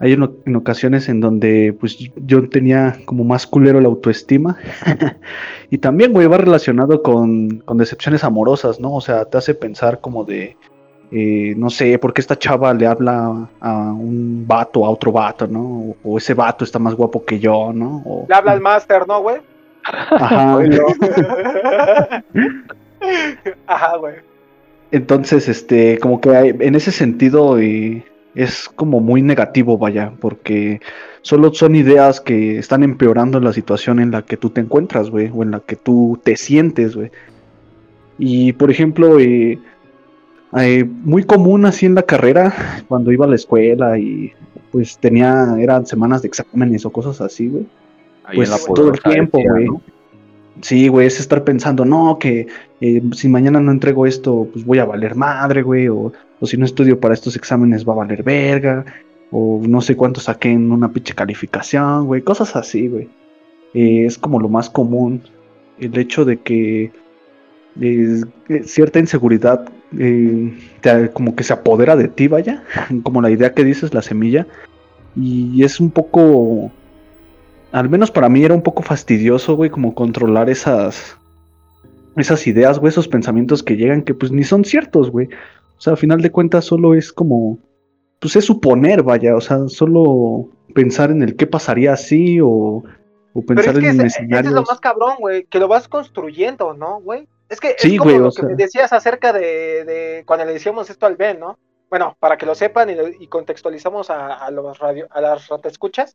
hay 0.00 0.14
en, 0.14 0.56
ocasiones 0.56 1.08
en 1.10 1.20
donde 1.20 1.76
pues 1.78 1.98
yo 2.16 2.48
tenía 2.48 2.96
como 3.04 3.22
más 3.22 3.46
culero 3.46 3.80
la 3.80 3.88
autoestima 3.88 4.56
y 5.70 5.76
también, 5.76 6.14
güey, 6.14 6.26
va 6.26 6.38
relacionado 6.38 7.02
con, 7.02 7.62
decepciones 7.74 8.24
amorosas, 8.24 8.80
¿no? 8.80 8.94
O 8.94 9.00
sea, 9.02 9.26
te 9.26 9.36
hace 9.36 9.54
pensar 9.54 10.00
como 10.00 10.24
de, 10.24 10.56
eh, 11.12 11.54
no 11.58 11.68
sé, 11.68 11.98
¿por 11.98 12.14
qué 12.14 12.22
esta 12.22 12.38
chava 12.38 12.72
le 12.72 12.86
habla 12.86 13.50
a 13.60 13.92
un 13.92 14.46
vato, 14.46 14.86
a 14.86 14.90
otro 14.90 15.12
vato, 15.12 15.46
¿no? 15.46 15.94
O, 16.02 16.16
ese 16.16 16.32
vato 16.32 16.64
está 16.64 16.78
más 16.78 16.94
guapo 16.94 17.22
que 17.22 17.38
yo, 17.38 17.70
¿no? 17.74 18.24
Le 18.26 18.34
habla 18.34 18.52
al 18.52 18.60
máster, 18.62 19.06
¿no, 19.06 19.20
güey? 19.20 19.36
Ajá. 19.84 20.58
Ajá, 23.66 23.96
güey. 23.98 24.14
Entonces, 24.92 25.46
este, 25.46 25.98
como 25.98 26.22
que 26.22 26.30
en 26.58 26.74
ese 26.74 26.90
sentido, 26.90 27.62
y 27.62 28.02
es 28.34 28.68
como 28.68 29.00
muy 29.00 29.22
negativo, 29.22 29.78
vaya, 29.78 30.12
porque 30.20 30.80
solo 31.22 31.52
son 31.52 31.74
ideas 31.74 32.20
que 32.20 32.58
están 32.58 32.82
empeorando 32.82 33.40
la 33.40 33.52
situación 33.52 34.00
en 34.00 34.10
la 34.10 34.22
que 34.22 34.36
tú 34.36 34.50
te 34.50 34.60
encuentras, 34.60 35.10
güey, 35.10 35.30
o 35.34 35.42
en 35.42 35.50
la 35.52 35.60
que 35.60 35.76
tú 35.76 36.18
te 36.22 36.36
sientes, 36.36 36.96
güey. 36.96 37.10
Y 38.18 38.52
por 38.52 38.70
ejemplo, 38.70 39.18
eh, 39.18 39.58
eh, 40.56 40.84
muy 40.84 41.24
común 41.24 41.64
así 41.64 41.86
en 41.86 41.94
la 41.94 42.02
carrera, 42.02 42.54
cuando 42.88 43.12
iba 43.12 43.26
a 43.26 43.28
la 43.28 43.36
escuela 43.36 43.98
y 43.98 44.32
pues 44.70 44.98
tenía, 44.98 45.56
eran 45.58 45.86
semanas 45.86 46.22
de 46.22 46.28
exámenes 46.28 46.84
o 46.84 46.90
cosas 46.90 47.20
así, 47.20 47.48
güey. 47.48 47.66
Pues 48.34 48.64
todo 48.74 48.92
el 48.92 49.00
tiempo, 49.00 49.40
güey. 49.42 49.66
Sí, 50.62 50.88
güey, 50.88 51.06
es 51.06 51.18
estar 51.18 51.42
pensando, 51.42 51.84
no, 51.84 52.18
que 52.18 52.46
eh, 52.80 53.02
si 53.14 53.28
mañana 53.28 53.60
no 53.60 53.72
entrego 53.72 54.06
esto, 54.06 54.46
pues 54.52 54.64
voy 54.64 54.78
a 54.78 54.84
valer 54.84 55.14
madre, 55.14 55.62
güey, 55.62 55.88
o, 55.88 56.12
si 56.46 56.56
no 56.56 56.64
estudio 56.64 57.00
para 57.00 57.14
estos 57.14 57.36
exámenes 57.36 57.86
va 57.86 57.92
a 57.92 57.96
valer 57.96 58.22
verga, 58.22 58.84
o 59.30 59.60
no 59.66 59.80
sé 59.80 59.96
cuánto 59.96 60.20
saqué 60.20 60.50
en 60.50 60.72
una 60.72 60.92
pinche 60.92 61.14
calificación, 61.14 62.06
güey, 62.06 62.22
cosas 62.22 62.56
así, 62.56 62.88
güey. 62.88 63.08
Eh, 63.74 64.06
es 64.06 64.18
como 64.18 64.40
lo 64.40 64.48
más 64.48 64.68
común, 64.68 65.22
el 65.78 65.96
hecho 65.96 66.24
de 66.24 66.38
que 66.38 66.90
eh, 67.80 68.22
cierta 68.64 68.98
inseguridad 68.98 69.68
como 71.12 71.34
que 71.34 71.42
se 71.42 71.52
apodera 71.52 71.96
de 71.96 72.08
ti, 72.08 72.28
vaya, 72.28 72.64
como 73.02 73.20
la 73.20 73.30
idea 73.30 73.54
que 73.54 73.64
dices, 73.64 73.94
la 73.94 74.02
semilla, 74.02 74.46
y 75.16 75.64
es 75.64 75.80
un 75.80 75.90
poco 75.90 76.70
al 77.72 77.88
menos 77.88 78.10
para 78.10 78.28
mí 78.28 78.44
era 78.44 78.54
un 78.54 78.62
poco 78.62 78.82
fastidioso, 78.82 79.54
güey, 79.54 79.70
como 79.70 79.94
controlar 79.94 80.50
esas, 80.50 81.16
esas 82.16 82.46
ideas, 82.46 82.78
güey, 82.78 82.90
esos 82.90 83.08
pensamientos 83.08 83.62
que 83.62 83.76
llegan 83.76 84.02
que 84.02 84.14
pues 84.14 84.32
ni 84.32 84.42
son 84.42 84.64
ciertos, 84.64 85.10
güey. 85.10 85.28
O 85.80 85.82
sea, 85.82 85.92
al 85.92 85.98
final 85.98 86.20
de 86.20 86.30
cuentas 86.30 86.66
solo 86.66 86.92
es 86.92 87.10
como, 87.10 87.58
pues 88.18 88.36
es 88.36 88.44
suponer, 88.44 89.02
vaya, 89.02 89.34
o 89.34 89.40
sea, 89.40 89.66
solo 89.68 90.50
pensar 90.74 91.10
en 91.10 91.22
el 91.22 91.36
qué 91.36 91.46
pasaría 91.46 91.94
así 91.94 92.38
o, 92.38 92.84
o 93.32 93.42
pensar 93.46 93.72
Pero 93.72 93.78
es 93.78 93.84
que 93.84 93.88
en 93.88 94.06
ese, 94.06 94.26
es 94.28 94.52
lo 94.52 94.60
más 94.60 94.78
cabrón, 94.78 95.14
güey, 95.18 95.44
que 95.44 95.58
lo 95.58 95.68
vas 95.68 95.88
construyendo, 95.88 96.74
¿no, 96.74 97.00
güey? 97.00 97.26
Es 97.48 97.60
que 97.60 97.76
es 97.78 97.98
como 97.98 98.10
lo 98.10 98.30
que 98.30 98.42
me 98.42 98.56
decías 98.56 98.92
acerca 98.92 99.32
de, 99.32 99.86
de, 99.86 100.24
cuando 100.26 100.44
le 100.44 100.52
decíamos 100.52 100.90
esto 100.90 101.06
al 101.06 101.16
Ben, 101.16 101.40
¿no? 101.40 101.58
Bueno, 101.88 102.14
para 102.20 102.36
que 102.36 102.44
lo 102.44 102.54
sepan 102.54 102.90
y, 103.18 103.26
contextualizamos 103.28 104.10
a, 104.10 104.34
a, 104.34 104.50
los 104.50 104.78
radio, 104.78 105.08
a 105.10 105.22
las 105.22 105.48
escuchas 105.64 106.14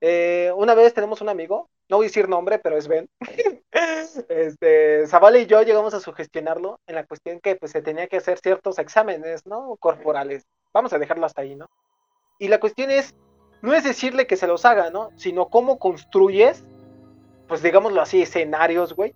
eh, 0.00 0.52
una 0.54 0.74
vez 0.74 0.94
tenemos 0.94 1.20
un 1.20 1.28
amigo, 1.28 1.68
no 1.88 1.96
voy 1.96 2.06
a 2.06 2.08
decir 2.08 2.28
nombre, 2.28 2.58
pero 2.58 2.76
es 2.76 2.86
Ben. 2.86 3.08
este, 4.28 5.06
Zavala 5.06 5.38
y 5.38 5.46
yo 5.46 5.62
llegamos 5.62 5.94
a 5.94 6.00
sugestionarlo 6.00 6.80
en 6.86 6.94
la 6.94 7.06
cuestión 7.06 7.40
que 7.40 7.56
pues, 7.56 7.72
se 7.72 7.82
tenía 7.82 8.06
que 8.08 8.18
hacer 8.18 8.38
ciertos 8.38 8.78
exámenes, 8.78 9.46
¿no? 9.46 9.76
Corporales. 9.76 10.46
Vamos 10.72 10.92
a 10.92 10.98
dejarlo 10.98 11.24
hasta 11.26 11.42
ahí, 11.42 11.56
¿no? 11.56 11.68
Y 12.38 12.48
la 12.48 12.60
cuestión 12.60 12.90
es, 12.90 13.14
no 13.62 13.74
es 13.74 13.84
decirle 13.84 14.26
que 14.26 14.36
se 14.36 14.46
los 14.46 14.64
haga, 14.64 14.90
¿no? 14.90 15.10
Sino 15.16 15.48
cómo 15.48 15.78
construyes, 15.78 16.62
pues 17.48 17.62
digámoslo 17.62 18.00
así, 18.00 18.22
escenarios, 18.22 18.94
güey. 18.94 19.14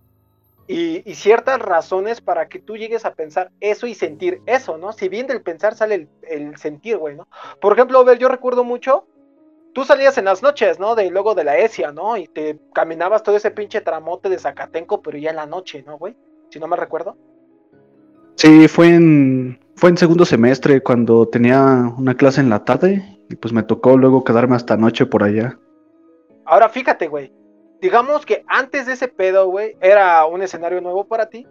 Y, 0.68 1.02
ciertas 1.16 1.60
razones 1.60 2.22
para 2.22 2.48
que 2.48 2.58
tú 2.58 2.78
llegues 2.78 3.04
a 3.04 3.14
pensar 3.14 3.50
eso 3.60 3.86
y 3.86 3.94
sentir 3.94 4.40
eso, 4.46 4.78
¿no? 4.78 4.92
Si 4.92 5.08
bien 5.08 5.26
del 5.26 5.42
pensar 5.42 5.74
sale 5.74 5.94
el, 5.96 6.08
el 6.22 6.56
sentir, 6.56 6.96
güey, 6.96 7.14
¿no? 7.14 7.28
Por 7.60 7.74
ejemplo, 7.74 8.02
ver, 8.04 8.18
yo 8.18 8.28
recuerdo 8.28 8.64
mucho 8.64 9.06
tú 9.72 9.84
salías 9.84 10.18
en 10.18 10.26
las 10.26 10.42
noches, 10.42 10.78
¿no? 10.78 10.94
De 10.94 11.10
luego 11.10 11.34
de 11.34 11.44
la 11.44 11.58
ESIA, 11.58 11.92
¿no? 11.92 12.16
Y 12.16 12.28
te 12.28 12.58
caminabas 12.74 13.22
todo 13.22 13.36
ese 13.36 13.50
pinche 13.50 13.80
tramote 13.80 14.28
de 14.28 14.38
Zacatenco, 14.38 15.02
pero 15.02 15.18
ya 15.18 15.30
en 15.30 15.36
la 15.36 15.46
noche, 15.46 15.82
¿no, 15.86 15.98
güey? 15.98 16.16
Si 16.50 16.58
no 16.58 16.66
me 16.66 16.76
recuerdo. 16.76 17.16
Sí, 18.36 18.68
fue 18.68 18.88
en 18.88 19.58
fue 19.74 19.90
en 19.90 19.96
segundo 19.96 20.24
semestre 20.24 20.82
cuando 20.82 21.26
tenía 21.28 21.92
una 21.98 22.14
clase 22.14 22.40
en 22.40 22.50
la 22.50 22.64
tarde 22.64 23.02
y 23.28 23.36
pues 23.36 23.52
me 23.52 23.62
tocó 23.62 23.96
luego 23.96 24.24
quedarme 24.24 24.56
hasta 24.56 24.76
noche 24.76 25.06
por 25.06 25.22
allá. 25.22 25.58
Ahora 26.44 26.68
fíjate, 26.68 27.08
güey. 27.08 27.32
Digamos 27.80 28.24
que 28.24 28.44
antes 28.46 28.86
de 28.86 28.92
ese 28.92 29.08
pedo, 29.08 29.48
güey, 29.48 29.76
era 29.80 30.24
un 30.26 30.42
escenario 30.42 30.80
nuevo 30.80 31.04
para 31.04 31.28
ti 31.28 31.46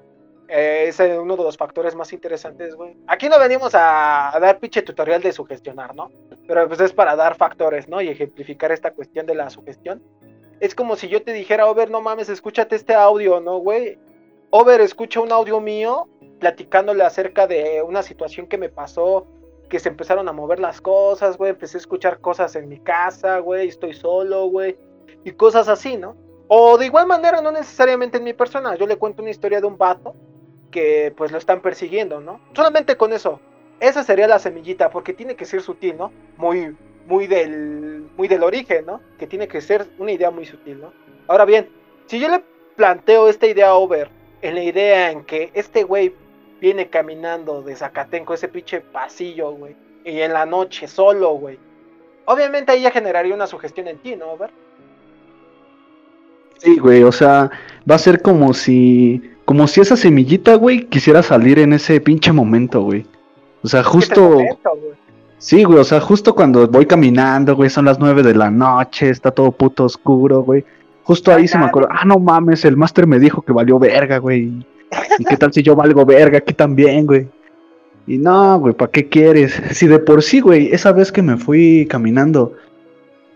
eh, 0.54 0.89
es 0.89 0.99
uno 0.99 1.38
de 1.38 1.43
los 1.43 1.56
factores 1.56 1.95
más 1.95 2.12
interesantes, 2.12 2.76
güey. 2.76 2.97
Aquí 3.08 3.30
no 3.30 3.39
venimos 3.39 3.74
a, 3.74 4.38
dar 4.41 4.60
pinche 4.60 4.82
tutorial 4.82 5.22
de 5.22 5.32
sugestionar, 5.32 5.95
¿no? 5.95 6.12
Pero 6.45 6.68
pues 6.68 6.82
es 6.82 6.91
para 6.91 7.16
dar 7.16 7.36
factores, 7.36 7.88
¿no? 7.88 8.02
Y 8.02 8.10
ejemplificar 8.10 8.70
esta 8.74 8.91
cuestión 8.91 9.26
de 9.26 9.36
la 9.36 9.49
sugestión. 9.49 10.04
Es 10.60 10.76
como 10.76 10.97
si 10.97 11.08
yo 11.08 11.24
te 11.24 11.32
dijera, 11.32 11.70
Over, 11.70 11.89
no 11.89 12.02
mames, 12.02 12.28
escúchate 12.28 12.76
este 12.76 12.93
audio, 12.93 13.39
¿no, 13.39 13.60
güey? 13.60 13.97
Over 14.49 14.82
escucha 14.82 15.22
un 15.22 15.32
audio 15.32 15.62
mío 15.62 16.10
platicándole 16.41 17.06
acerca 17.06 17.47
de 17.47 17.82
una 17.82 18.04
situación 18.04 18.45
que 18.45 18.58
me 18.58 18.68
pasó, 18.68 19.28
que 19.70 19.80
se 19.80 19.88
empezaron 19.88 20.28
a 20.28 20.34
mover 20.34 20.60
las 20.60 20.82
cosas, 20.82 21.38
güey. 21.38 21.52
Empecé 21.52 21.78
a 21.78 21.80
escuchar 21.80 22.20
cosas 22.20 22.58
en 22.58 22.68
mi 22.68 22.82
casa, 22.82 23.39
güey, 23.39 23.70
estoy 23.70 23.93
solo, 23.93 24.47
güey. 24.47 24.78
Y 25.24 25.32
cosas 25.32 25.70
así, 25.70 25.95
¿no? 25.95 26.18
O 26.49 26.78
de 26.78 26.88
igual 26.88 27.08
manera, 27.08 27.39
no 27.39 27.54
necesariamente 27.54 28.18
en 28.18 28.26
mi 28.26 28.34
persona. 28.34 28.76
Yo 28.76 28.86
le 28.86 28.97
cuento 28.97 29.22
una 29.22 29.32
historia 29.32 29.62
de 29.62 29.68
un 29.68 29.78
vato 29.78 30.14
que 30.72 31.13
pues 31.15 31.32
lo 31.32 31.38
están 31.38 31.61
persiguiendo, 31.61 32.22
¿no? 32.22 32.39
Solamente 32.53 32.97
con 32.97 33.13
eso. 33.13 33.39
Esa 33.80 34.03
sería 34.03 34.28
la 34.28 34.39
semillita, 34.39 34.89
porque 34.89 35.13
tiene 35.13 35.36
que 35.36 35.45
ser 35.45 35.61
sutil, 35.61 35.97
¿no? 35.97 36.11
Muy, 36.38 36.76
muy 37.07 37.28
del, 37.28 38.07
muy 38.17 38.28
del 38.28 38.43
origen, 38.43 38.86
¿no? 38.86 39.01
Que 39.19 39.28
tiene 39.28 39.47
que 39.47 39.61
ser 39.61 39.88
una 39.97 40.11
idea 40.11 40.32
muy 40.32 40.45
sutil, 40.45 40.80
¿no? 40.82 40.93
Ahora 41.28 41.45
bien, 41.45 41.69
si 42.07 42.19
yo 42.19 42.30
le 42.30 42.43
planteo 42.76 43.28
esta 43.28 43.47
idea 43.47 43.74
over 43.74 44.09
en 44.41 44.55
la 44.55 44.63
idea 44.63 45.11
en 45.11 45.24
que 45.24 45.51
este 45.53 45.84
güey 45.84 46.13
viene 46.59 46.89
caminando 46.89 47.61
de 47.61 47.76
Zacatenco, 47.76 48.34
ese 48.34 48.47
pinche 48.47 48.82
pasillo, 48.82 49.51
güey, 49.51 49.76
y 50.05 50.19
en 50.19 50.34
la 50.34 50.45
noche 50.45 50.88
solo, 50.88 51.32
güey. 51.34 51.57
Obviamente 52.26 52.72
ahí 52.72 52.82
ya 52.82 52.91
generaría 52.91 53.34
una 53.34 53.47
sugestión 53.47 53.88
en 53.88 53.97
ti, 53.97 54.15
¿no, 54.15 54.32
Over? 54.32 54.51
Sí, 56.57 56.78
güey, 56.78 57.01
o 57.01 57.11
sea, 57.11 57.49
va 57.89 57.95
a 57.95 57.99
ser 57.99 58.22
como 58.22 58.53
si 58.53 59.31
como 59.52 59.68
si 59.68 59.82
esa 59.82 59.97
semillita, 59.97 60.56
güey, 60.56 60.86
quisiera 60.86 61.22
salir 61.22 61.60
en 61.60 61.74
ese 61.74 61.99
pinche 61.99 62.32
momento, 62.32 62.84
güey. 62.84 63.06
O 63.62 63.68
sea, 63.68 63.84
justo. 63.84 64.39
sí, 65.39 65.66
güey, 65.66 65.80
o 65.80 65.84
sea, 65.84 65.99
justo 65.99 66.34
cuando 66.34 66.70
voy 66.70 66.86
caminando, 66.86 67.54
güey, 67.58 67.70
son 67.70 67.84
las 67.84 67.99
nueve 67.99 68.24
de 68.24 68.34
la 68.34 68.49
noche, 68.49 69.10
está 69.10 69.30
todo 69.30 69.52
puto 69.52 69.84
oscuro, 69.84 70.43
güey. 70.43 70.64
Justo 71.04 71.34
ahí 71.34 71.49
se 71.49 71.58
me 71.58 71.66
acuerdo, 71.66 71.89
ah, 71.91 72.06
no 72.06 72.18
mames, 72.18 72.64
el 72.64 72.78
máster 72.78 73.06
me 73.08 73.20
dijo 73.20 73.41
que 73.41 73.52
valió 73.52 73.78
verga, 73.78 74.20
güey. 74.20 74.66
¿Y 75.20 75.26
qué 75.26 75.36
tal 75.36 75.52
si 75.52 75.62
yo 75.62 75.76
valgo 75.76 76.06
verga 76.06 76.38
aquí 76.38 76.54
también, 76.54 77.06
güey? 77.06 77.28
Y 78.08 78.20
no, 78.20 78.58
güey, 78.58 78.74
¿para 78.74 78.89
qué 78.89 79.10
quieres? 79.10 79.62
Si 79.72 79.86
de 79.86 79.99
por 79.99 80.24
sí, 80.24 80.39
güey, 80.39 80.70
esa 80.72 80.93
vez 80.93 81.12
que 81.12 81.22
me 81.22 81.36
fui 81.36 81.86
caminando, 81.89 82.54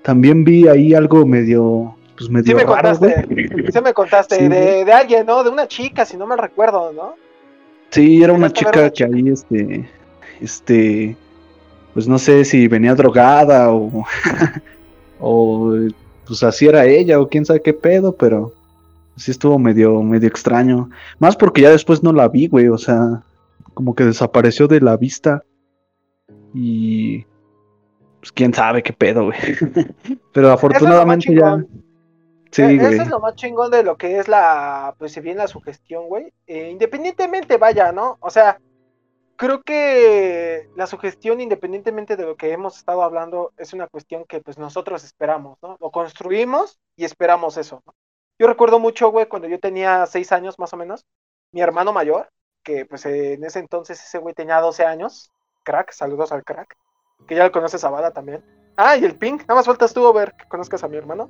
también 0.02 0.46
vi 0.46 0.70
ahí 0.70 0.94
algo 0.94 1.26
medio 1.26 1.94
pues 2.18 2.30
medio 2.30 2.52
sí 2.52 2.56
me 2.56 2.66
contaste, 2.66 3.26
sí 3.72 3.82
me 3.82 3.94
contaste, 3.94 4.50
de, 4.50 4.86
de, 4.86 4.94
alguien, 4.94 5.26
¿no? 5.26 5.44
De 5.44 5.50
una 5.50 5.68
chica, 5.68 6.06
si 6.06 6.18
no 6.18 6.26
me 6.26 6.38
recuerdo, 6.38 6.94
¿no? 6.94 7.16
Sí, 7.90 8.24
era 8.24 8.34
una 8.34 8.52
chica 8.52 8.90
que 8.90 9.04
ahí, 9.04 9.30
este, 9.30 9.90
este, 10.42 11.18
pues 11.94 12.08
no 12.08 12.18
sé 12.20 12.46
si 12.46 12.68
venía 12.68 12.96
drogada 12.96 13.72
o, 13.72 14.06
o 15.20 15.74
pues 16.26 16.44
así 16.44 16.68
era 16.68 16.86
ella 16.86 17.20
o 17.20 17.30
quién 17.30 17.46
sabe 17.46 17.62
qué 17.62 17.74
pedo, 17.74 18.16
pero 18.16 18.54
sí 19.16 19.32
estuvo 19.32 19.58
medio, 19.60 20.02
medio 20.02 20.28
extraño. 20.28 20.90
Más 21.20 21.36
porque 21.36 21.62
ya 21.62 21.70
después 21.70 22.04
no 22.04 22.12
la 22.12 22.28
vi, 22.28 22.48
güey, 22.48 22.68
o 22.68 22.78
sea, 22.78 23.24
como 23.74 23.96
que 23.96 24.06
desapareció 24.06 24.68
de 24.68 24.82
la 24.82 24.98
vista 24.98 25.44
y 26.54 27.26
pues 28.20 28.32
quién 28.34 28.54
sabe 28.54 28.84
qué 28.84 28.94
pedo, 28.94 29.26
güey. 29.26 29.38
pero 30.34 30.52
afortunadamente 30.52 31.34
ya... 31.34 31.64
Sí, 32.56 32.62
e-, 32.62 32.76
Eso 32.76 33.02
es 33.02 33.10
lo 33.10 33.20
más 33.20 33.36
chingón 33.36 33.70
de 33.70 33.84
lo 33.84 33.98
que 33.98 34.18
es 34.18 34.30
la, 34.30 34.96
pues 34.98 35.12
si 35.12 35.20
bien 35.20 35.38
la 35.38 35.48
sugestión, 35.48 36.08
güey. 36.08 36.32
Eh, 36.48 36.70
independientemente, 36.70 37.58
vaya, 37.58 37.92
¿no? 37.92 38.18
O 38.22 38.30
sea, 38.30 38.62
creo 39.36 39.62
que 39.62 40.70
la 40.78 40.88
sugestión, 40.88 41.42
independientemente 41.42 42.16
de 42.16 42.24
lo 42.24 42.38
que 42.38 42.54
hemos 42.54 42.78
estado 42.78 43.04
hablando, 43.04 43.52
es 43.58 43.74
una 43.74 43.88
cuestión 43.88 44.24
que 44.24 44.40
pues 44.40 44.58
nosotros 44.58 45.04
esperamos, 45.04 45.58
¿no? 45.62 45.78
Lo 45.82 45.92
construimos 45.92 46.80
y 46.96 47.04
esperamos 47.04 47.58
eso, 47.58 47.84
¿no? 47.86 47.94
Yo 48.40 48.48
recuerdo 48.48 48.80
mucho, 48.80 49.12
güey, 49.12 49.28
cuando 49.28 49.50
yo 49.50 49.60
tenía 49.60 50.06
seis 50.06 50.32
años 50.32 50.58
más 50.58 50.72
o 50.72 50.78
menos, 50.78 51.06
mi 51.52 51.60
hermano 51.60 51.92
mayor, 51.92 52.30
que 52.64 52.86
pues 52.86 53.06
en 53.06 53.44
ese 53.44 53.60
entonces 53.60 54.02
ese 54.02 54.18
güey 54.18 54.34
tenía 54.34 54.62
12 54.62 54.86
años, 54.86 55.30
crack, 55.64 55.92
saludos 55.92 56.32
al 56.32 56.46
crack, 56.46 56.78
que 57.28 57.36
ya 57.36 57.44
lo 57.44 57.52
conoces 57.52 57.84
a 57.84 57.90
Bada 57.90 58.12
también. 58.12 58.44
Ah, 58.78 58.96
y 58.96 59.04
el 59.04 59.18
Pink, 59.18 59.42
nada 59.42 59.56
más 59.56 59.66
faltas 59.66 59.94
tú, 59.94 60.12
ver 60.14 60.34
que 60.38 60.48
conozcas 60.48 60.84
a 60.84 60.88
mi 60.88 60.96
hermano. 60.96 61.30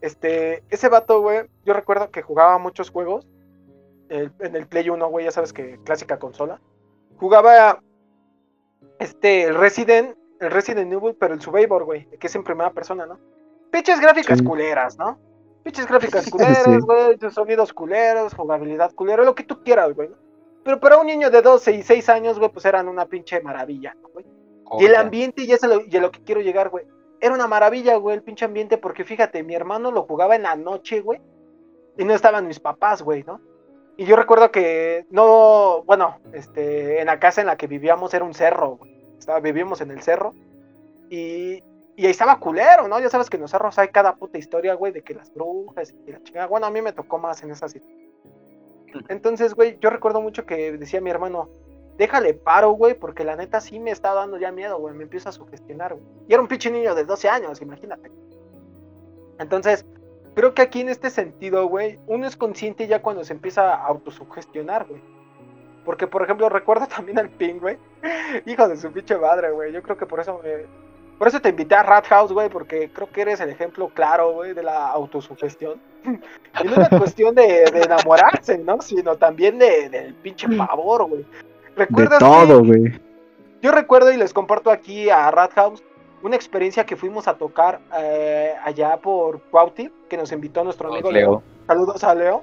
Este, 0.00 0.62
ese 0.70 0.88
vato, 0.88 1.20
güey, 1.20 1.46
yo 1.64 1.72
recuerdo 1.72 2.10
que 2.10 2.22
jugaba 2.22 2.58
muchos 2.58 2.90
juegos. 2.90 3.26
en 4.08 4.56
el 4.56 4.66
Play 4.66 4.88
1, 4.88 5.08
güey, 5.08 5.24
ya 5.24 5.32
sabes 5.32 5.52
que 5.52 5.78
clásica 5.84 6.18
consola. 6.18 6.60
Jugaba 7.18 7.80
este, 8.98 9.44
el 9.44 9.54
Resident, 9.54 10.16
el 10.40 10.50
Resident 10.50 10.92
Evil, 10.92 11.16
pero 11.18 11.34
el 11.34 11.40
Survivor, 11.40 11.84
güey, 11.84 12.06
que 12.18 12.26
es 12.26 12.34
en 12.34 12.44
primera 12.44 12.70
persona, 12.70 13.06
¿no? 13.06 13.18
Pinches 13.70 14.00
gráficas 14.00 14.42
culeras, 14.42 14.96
¿no? 14.98 15.18
Pinches 15.62 15.86
gráficas 15.86 16.28
culeras, 16.30 16.84
güey, 16.84 17.18
sonidos 17.30 17.72
culeros, 17.72 18.34
jugabilidad 18.34 18.92
culera, 18.92 19.24
lo 19.24 19.34
que 19.34 19.44
tú 19.44 19.62
quieras, 19.62 19.94
güey. 19.94 20.10
Pero 20.64 20.80
para 20.80 20.98
un 20.98 21.06
niño 21.06 21.30
de 21.30 21.42
12 21.42 21.72
y 21.72 21.82
6 21.82 22.08
años, 22.08 22.38
güey, 22.38 22.50
pues 22.50 22.64
eran 22.64 22.88
una 22.88 23.06
pinche 23.06 23.40
maravilla, 23.40 23.96
güey. 24.12 24.26
y 24.80 24.84
el 24.84 24.96
ambiente, 24.96 25.42
y, 25.42 25.52
eso 25.52 25.66
lo, 25.68 25.80
y 25.80 25.96
a 25.96 26.00
lo 26.00 26.10
que 26.10 26.22
quiero 26.22 26.40
llegar, 26.40 26.70
güey. 26.70 26.86
Era 27.20 27.34
una 27.34 27.46
maravilla, 27.46 27.96
güey, 27.96 28.16
el 28.16 28.22
pinche 28.22 28.44
ambiente, 28.44 28.78
porque 28.78 29.04
fíjate, 29.04 29.42
mi 29.42 29.54
hermano 29.54 29.90
lo 29.90 30.02
jugaba 30.02 30.36
en 30.36 30.42
la 30.42 30.56
noche, 30.56 31.00
güey. 31.00 31.20
Y 31.96 32.04
no 32.04 32.14
estaban 32.14 32.46
mis 32.46 32.60
papás, 32.60 33.02
güey, 33.02 33.24
¿no? 33.24 33.40
Y 33.96 34.04
yo 34.04 34.16
recuerdo 34.16 34.50
que 34.50 35.06
no, 35.10 35.82
bueno, 35.84 36.18
este, 36.32 37.00
en 37.00 37.06
la 37.06 37.18
casa 37.18 37.40
en 37.40 37.46
la 37.46 37.56
que 37.56 37.66
vivíamos 37.66 38.12
era 38.12 38.24
un 38.24 38.34
cerro, 38.34 38.76
güey. 38.76 38.94
Estaba, 39.18 39.40
vivíamos 39.40 39.80
en 39.80 39.90
el 39.90 40.02
cerro. 40.02 40.34
Y, 41.08 41.62
y 41.96 42.04
ahí 42.04 42.10
estaba 42.10 42.38
culero, 42.38 42.88
¿no? 42.88 43.00
Ya 43.00 43.08
sabes 43.08 43.30
que 43.30 43.38
en 43.38 43.42
los 43.42 43.50
cerros 43.50 43.78
hay 43.78 43.88
cada 43.88 44.16
puta 44.16 44.36
historia, 44.36 44.74
güey, 44.74 44.92
de 44.92 45.02
que 45.02 45.14
las 45.14 45.32
brujas 45.32 45.94
y 46.06 46.12
la 46.12 46.22
chingada. 46.22 46.46
Bueno, 46.46 46.66
a 46.66 46.70
mí 46.70 46.82
me 46.82 46.92
tocó 46.92 47.18
más 47.18 47.42
en 47.42 47.50
esa 47.50 47.68
situación. 47.68 48.06
Entonces, 49.08 49.54
güey, 49.54 49.78
yo 49.80 49.90
recuerdo 49.90 50.20
mucho 50.20 50.44
que 50.44 50.72
decía 50.72 51.00
mi 51.00 51.10
hermano, 51.10 51.48
déjale 51.96 52.34
paro, 52.34 52.70
güey, 52.70 52.94
porque 52.94 53.24
la 53.24 53.36
neta 53.36 53.60
sí 53.60 53.78
me 53.78 53.90
está 53.90 54.14
dando 54.14 54.38
ya 54.38 54.52
miedo, 54.52 54.78
güey, 54.78 54.94
me 54.94 55.04
empieza 55.04 55.30
a 55.30 55.32
sugestionar, 55.32 55.94
güey. 55.94 56.06
Y 56.28 56.32
era 56.32 56.42
un 56.42 56.48
pinche 56.48 56.70
niño 56.70 56.94
de 56.94 57.04
12 57.04 57.28
años, 57.28 57.60
imagínate. 57.62 58.10
Entonces, 59.38 59.84
creo 60.34 60.54
que 60.54 60.62
aquí 60.62 60.80
en 60.80 60.88
este 60.88 61.10
sentido, 61.10 61.66
güey, 61.66 61.98
uno 62.06 62.26
es 62.26 62.36
consciente 62.36 62.86
ya 62.86 63.02
cuando 63.02 63.24
se 63.24 63.32
empieza 63.32 63.74
a 63.74 63.86
autosugestionar, 63.86 64.86
güey. 64.86 65.00
Porque, 65.84 66.06
por 66.06 66.22
ejemplo, 66.22 66.48
recuerdo 66.48 66.86
también 66.94 67.18
al 67.18 67.30
Ping, 67.30 67.60
güey. 67.60 67.78
Hijo 68.46 68.68
de 68.68 68.76
su 68.76 68.92
pinche 68.92 69.16
madre, 69.16 69.50
güey. 69.50 69.72
Yo 69.72 69.82
creo 69.82 69.96
que 69.96 70.06
por 70.06 70.20
eso 70.20 70.40
me, 70.42 70.66
por 71.18 71.28
eso 71.28 71.40
te 71.40 71.48
invité 71.48 71.74
a 71.74 71.82
Rat 71.82 72.06
House, 72.08 72.32
güey, 72.32 72.50
porque 72.50 72.90
creo 72.92 73.10
que 73.10 73.22
eres 73.22 73.40
el 73.40 73.48
ejemplo 73.48 73.88
claro, 73.88 74.34
güey, 74.34 74.52
de 74.52 74.62
la 74.62 74.88
autosugestión. 74.88 75.80
y 76.04 76.64
no 76.64 76.72
es 76.72 76.76
una 76.76 76.90
cuestión 76.90 77.34
de, 77.34 77.64
enamorarse, 77.64 78.58
¿no? 78.58 78.82
Sino 78.82 79.16
también 79.16 79.58
de, 79.58 79.88
del 79.88 80.14
pinche 80.14 80.46
pavor, 80.48 81.08
güey. 81.08 81.24
¿Recuerdas 81.76 82.18
de 82.18 82.24
todo, 82.24 82.64
güey. 82.64 83.00
Yo 83.62 83.70
recuerdo 83.70 84.10
y 84.10 84.16
les 84.16 84.32
comparto 84.32 84.70
aquí 84.70 85.10
a 85.10 85.30
Rat 85.30 85.52
House 85.54 85.82
una 86.22 86.34
experiencia 86.34 86.84
que 86.84 86.96
fuimos 86.96 87.28
a 87.28 87.34
tocar 87.34 87.80
eh, 87.98 88.54
allá 88.64 88.96
por 88.96 89.40
Cuauti, 89.50 89.90
que 90.08 90.16
nos 90.16 90.32
invitó 90.32 90.64
nuestro 90.64 90.92
amigo 90.92 91.10
Leo. 91.10 91.42
Saludos 91.66 92.02
a 92.02 92.14
Leo. 92.14 92.42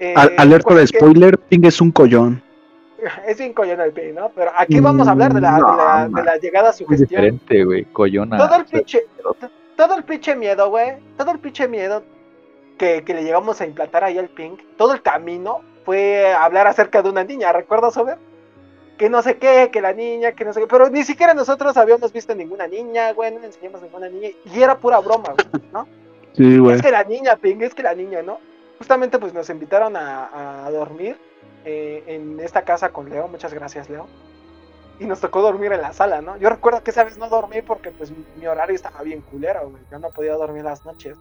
Eh, 0.00 0.14
alerta 0.36 0.74
de 0.74 0.86
spoiler, 0.86 1.38
Ping 1.38 1.64
es 1.64 1.80
un 1.80 1.92
collón. 1.92 2.42
es 3.26 3.38
bien 3.38 3.52
collón 3.52 3.80
el 3.80 3.92
Ping, 3.92 4.14
¿no? 4.14 4.30
Pero 4.34 4.50
aquí 4.56 4.80
vamos 4.80 5.06
a 5.06 5.12
hablar 5.12 5.34
de 5.34 5.40
la, 5.40 6.08
de 6.10 6.24
la, 6.24 6.36
llegada 6.36 6.70
a 6.70 6.72
su 6.72 6.86
gestión. 6.86 7.08
diferente, 7.08 7.64
güey, 7.64 7.84
collona. 7.84 8.38
Todo 8.38 8.56
el 8.56 8.64
pinche, 8.64 9.06
todo 9.76 9.96
el 9.96 10.04
pinche 10.04 10.34
miedo, 10.34 10.70
güey, 10.70 10.94
todo 11.16 11.32
el 11.32 11.38
pinche 11.38 11.68
miedo 11.68 12.02
que, 12.78 13.04
que, 13.04 13.14
le 13.14 13.22
llegamos 13.22 13.60
a 13.60 13.66
implantar 13.66 14.02
ahí 14.02 14.18
al 14.18 14.28
Ping, 14.28 14.56
todo 14.76 14.94
el 14.94 15.02
camino 15.02 15.60
fue 15.84 16.32
hablar 16.32 16.66
acerca 16.66 17.02
de 17.02 17.10
una 17.10 17.22
niña, 17.22 17.52
¿recuerdas, 17.52 17.96
Over? 17.96 18.18
Que 18.96 19.10
no 19.10 19.22
sé 19.22 19.38
qué, 19.38 19.70
que 19.72 19.80
la 19.80 19.92
niña, 19.92 20.32
que 20.32 20.44
no 20.44 20.52
sé 20.52 20.60
qué, 20.60 20.66
pero 20.66 20.88
ni 20.88 21.02
siquiera 21.02 21.34
nosotros 21.34 21.76
habíamos 21.76 22.12
visto 22.12 22.34
ninguna 22.34 22.66
niña, 22.66 23.12
güey, 23.12 23.34
no 23.34 23.42
enseñamos 23.42 23.82
ninguna 23.82 24.08
niña, 24.08 24.30
y 24.44 24.62
era 24.62 24.78
pura 24.78 25.00
broma, 25.00 25.34
¿no? 25.72 25.86
Sí, 26.34 26.58
güey. 26.58 26.74
Es 26.74 26.82
que 26.82 26.90
la 26.90 27.04
niña, 27.04 27.36
ping, 27.36 27.60
es 27.60 27.74
que 27.74 27.84
la 27.84 27.94
niña, 27.94 28.20
¿no? 28.20 28.40
Justamente 28.78 29.20
pues 29.20 29.32
nos 29.32 29.48
invitaron 29.50 29.96
a, 29.96 30.68
dormir 30.72 31.16
eh, 31.64 32.02
en 32.08 32.40
esta 32.40 32.62
casa 32.62 32.88
con 32.88 33.08
Leo, 33.08 33.28
muchas 33.28 33.54
gracias, 33.54 33.88
Leo. 33.88 34.08
Y 34.98 35.04
nos 35.06 35.20
tocó 35.20 35.42
dormir 35.42 35.72
en 35.72 35.80
la 35.80 35.92
sala, 35.92 36.22
¿no? 36.22 36.36
Yo 36.38 36.50
recuerdo 36.50 36.82
que 36.82 36.90
esa 36.90 37.04
vez 37.04 37.18
no 37.18 37.28
dormí 37.28 37.62
porque 37.62 37.92
pues 37.92 38.12
mi 38.36 38.46
horario 38.48 38.74
estaba 38.74 39.02
bien 39.02 39.20
culero, 39.20 39.70
güey. 39.70 39.82
Yo 39.92 40.00
no 40.00 40.10
podía 40.10 40.34
dormir 40.34 40.64
las 40.64 40.84
noches. 40.84 41.16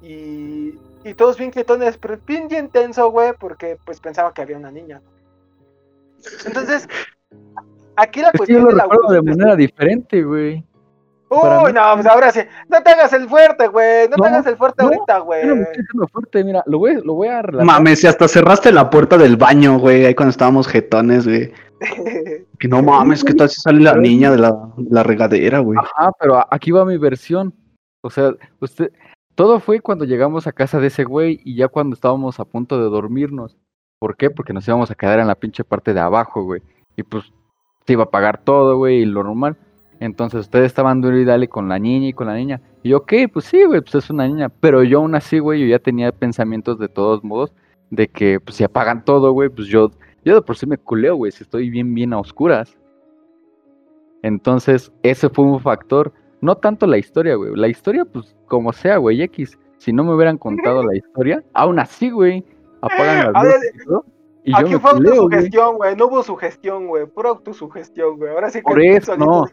Y, 0.00 0.78
y 1.04 1.14
todos 1.14 1.36
bien 1.36 1.50
quietones, 1.50 1.98
pero 1.98 2.18
bien 2.26 2.48
intenso, 2.50 3.10
güey, 3.10 3.34
porque 3.38 3.76
pues 3.84 4.00
pensaba 4.00 4.32
que 4.32 4.40
había 4.40 4.56
una 4.56 4.70
niña, 4.70 5.02
¿no? 5.04 5.13
Entonces, 6.46 6.88
aquí 7.96 8.20
la 8.20 8.32
cuestión 8.32 8.62
yo 8.62 8.70
lo 8.70 8.82
recuerdo 8.82 9.12
de 9.12 9.22
manera 9.22 9.56
diferente, 9.56 10.22
güey. 10.22 10.64
Uy, 11.30 11.72
no, 11.72 11.94
pues 11.94 12.06
ahora 12.06 12.30
sí. 12.30 12.40
No 12.68 12.82
te 12.82 12.90
hagas 12.90 13.12
el 13.12 13.28
fuerte, 13.28 13.66
güey. 13.68 14.08
No, 14.08 14.16
te 14.16 14.28
hagas 14.28 14.46
el 14.46 14.56
fuerte 14.56 14.84
ahorita, 14.84 15.18
güey. 15.18 15.46
No, 15.46 15.56
me 15.56 15.62
estoy 15.62 15.82
haciendo 15.82 16.08
fuerte, 16.08 16.44
mira, 16.44 16.62
lo 16.66 16.78
voy, 16.78 17.02
lo 17.02 17.14
voy 17.14 17.28
a 17.28 17.42
relatar. 17.42 17.66
Mames, 17.66 18.00
si 18.00 18.06
hasta 18.06 18.28
cerraste 18.28 18.70
la 18.70 18.90
puerta 18.90 19.18
del 19.18 19.36
baño, 19.36 19.78
güey, 19.78 20.04
ahí 20.04 20.14
cuando 20.14 20.30
estábamos 20.30 20.68
jetones, 20.68 21.26
güey. 21.26 21.52
que 22.58 22.68
no 22.68 22.82
mames, 22.82 23.24
que 23.24 23.34
tal 23.34 23.48
si 23.48 23.60
sale 23.60 23.80
la 23.80 23.96
niña 23.96 24.30
de 24.30 24.38
la, 24.38 24.56
la 24.90 25.02
regadera, 25.02 25.58
güey. 25.58 25.78
Ajá, 25.78 26.12
pero 26.20 26.44
aquí 26.50 26.70
va 26.70 26.84
mi 26.84 26.98
versión. 26.98 27.52
O 28.02 28.10
sea, 28.10 28.32
usted, 28.60 28.92
todo 29.34 29.60
fue 29.60 29.80
cuando 29.80 30.04
llegamos 30.04 30.46
a 30.46 30.52
casa 30.52 30.78
de 30.78 30.88
ese 30.88 31.04
güey 31.04 31.40
y 31.44 31.56
ya 31.56 31.68
cuando 31.68 31.94
estábamos 31.94 32.38
a 32.38 32.44
punto 32.44 32.78
de 32.78 32.84
dormirnos. 32.84 33.56
¿Por 34.04 34.18
qué? 34.18 34.28
Porque 34.28 34.52
nos 34.52 34.68
íbamos 34.68 34.90
a 34.90 34.94
quedar 34.94 35.18
en 35.18 35.28
la 35.28 35.34
pinche 35.34 35.64
parte 35.64 35.94
de 35.94 36.00
abajo, 36.00 36.44
güey. 36.44 36.60
Y 36.94 37.02
pues 37.02 37.32
se 37.86 37.94
iba 37.94 38.02
a 38.02 38.10
pagar 38.10 38.44
todo, 38.44 38.76
güey, 38.76 38.98
y 38.98 39.06
lo 39.06 39.24
normal. 39.24 39.56
Entonces 39.98 40.40
ustedes 40.40 40.66
estaban 40.66 41.00
duro 41.00 41.18
y 41.18 41.24
dale 41.24 41.48
con 41.48 41.70
la 41.70 41.78
niña 41.78 42.08
y 42.08 42.12
con 42.12 42.26
la 42.26 42.34
niña. 42.34 42.60
Y 42.82 42.90
yo, 42.90 42.98
ok, 42.98 43.14
pues 43.32 43.46
sí, 43.46 43.64
güey, 43.64 43.80
pues 43.80 43.94
es 43.94 44.10
una 44.10 44.28
niña. 44.28 44.50
Pero 44.60 44.82
yo 44.82 44.98
aún 44.98 45.14
así, 45.14 45.38
güey, 45.38 45.62
yo 45.62 45.66
ya 45.68 45.78
tenía 45.78 46.12
pensamientos 46.12 46.78
de 46.78 46.88
todos 46.88 47.24
modos 47.24 47.54
de 47.88 48.06
que, 48.08 48.40
pues 48.40 48.58
si 48.58 48.64
apagan 48.64 49.06
todo, 49.06 49.32
güey, 49.32 49.48
pues 49.48 49.68
yo, 49.68 49.90
yo 50.22 50.34
de 50.34 50.42
por 50.42 50.58
sí 50.58 50.66
me 50.66 50.76
culeo, 50.76 51.16
güey, 51.16 51.32
si 51.32 51.42
estoy 51.42 51.70
bien, 51.70 51.94
bien 51.94 52.12
a 52.12 52.18
oscuras. 52.18 52.76
Entonces, 54.20 54.92
ese 55.02 55.30
fue 55.30 55.46
un 55.46 55.60
factor. 55.60 56.12
No 56.42 56.58
tanto 56.58 56.86
la 56.86 56.98
historia, 56.98 57.36
güey. 57.36 57.52
La 57.56 57.68
historia, 57.68 58.04
pues, 58.04 58.36
como 58.48 58.74
sea, 58.74 58.98
güey, 58.98 59.22
X. 59.22 59.58
Si 59.78 59.94
no 59.94 60.04
me 60.04 60.14
hubieran 60.14 60.36
contado 60.36 60.82
la 60.82 60.94
historia, 60.94 61.42
aún 61.54 61.78
así, 61.78 62.10
güey, 62.10 62.44
apagan 62.84 63.32
las 63.32 63.44
luces. 63.44 64.14
Y 64.46 64.54
aquí 64.54 64.74
fue 64.74 64.90
autosugestión, 64.90 65.76
güey. 65.76 65.96
No 65.96 66.06
hubo 66.06 66.22
sugestión, 66.22 66.86
güey. 66.86 67.06
Pura 67.06 67.30
autosugestión, 67.30 68.18
güey. 68.18 68.30
Ahora 68.30 68.50
sí 68.50 68.58
que 68.58 68.64
por 68.64 68.82
eso, 68.82 69.16
no. 69.16 69.46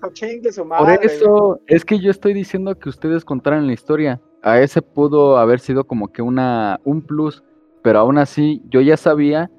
por 0.77 0.89
eso 1.01 1.59
es 1.67 1.86
que 1.86 1.97
yo 1.99 2.11
estoy 2.11 2.34
diciendo 2.34 2.77
que 2.77 2.89
ustedes 2.89 3.23
contaran 3.23 3.67
la 3.67 3.73
historia. 3.73 4.19
A 4.43 4.59
ese 4.59 4.82
pudo 4.82 5.38
haber 5.38 5.59
sido 5.61 5.86
como 5.86 6.11
que 6.11 6.21
una 6.21 6.79
un 6.84 7.01
plus, 7.03 7.43
pero 7.84 7.99
aún 7.99 8.17
así 8.17 8.61
yo 8.69 8.82
ya 8.82 8.97
sabía 8.97 9.49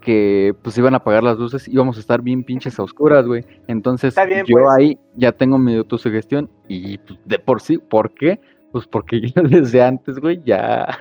que 0.00 0.54
pues 0.62 0.78
iban 0.78 0.94
a 0.94 0.98
apagar 0.98 1.24
las 1.24 1.36
luces 1.36 1.66
y 1.66 1.72
íbamos 1.72 1.96
a 1.96 2.00
estar 2.00 2.22
bien 2.22 2.44
pinches 2.44 2.78
a 2.78 2.84
oscuras, 2.84 3.26
güey. 3.26 3.44
Entonces 3.66 4.14
yo 4.46 4.56
pues. 4.58 4.66
ahí 4.78 4.98
ya 5.16 5.32
tengo 5.32 5.58
mi 5.58 5.74
autosugestión 5.74 6.48
y 6.68 6.98
pues, 6.98 7.18
de 7.24 7.40
por 7.40 7.60
sí, 7.60 7.78
¿por 7.78 8.14
qué? 8.14 8.38
Pues 8.70 8.86
porque 8.86 9.20
yo 9.34 9.42
desde 9.42 9.82
antes, 9.82 10.20
güey, 10.20 10.40
ya 10.44 10.96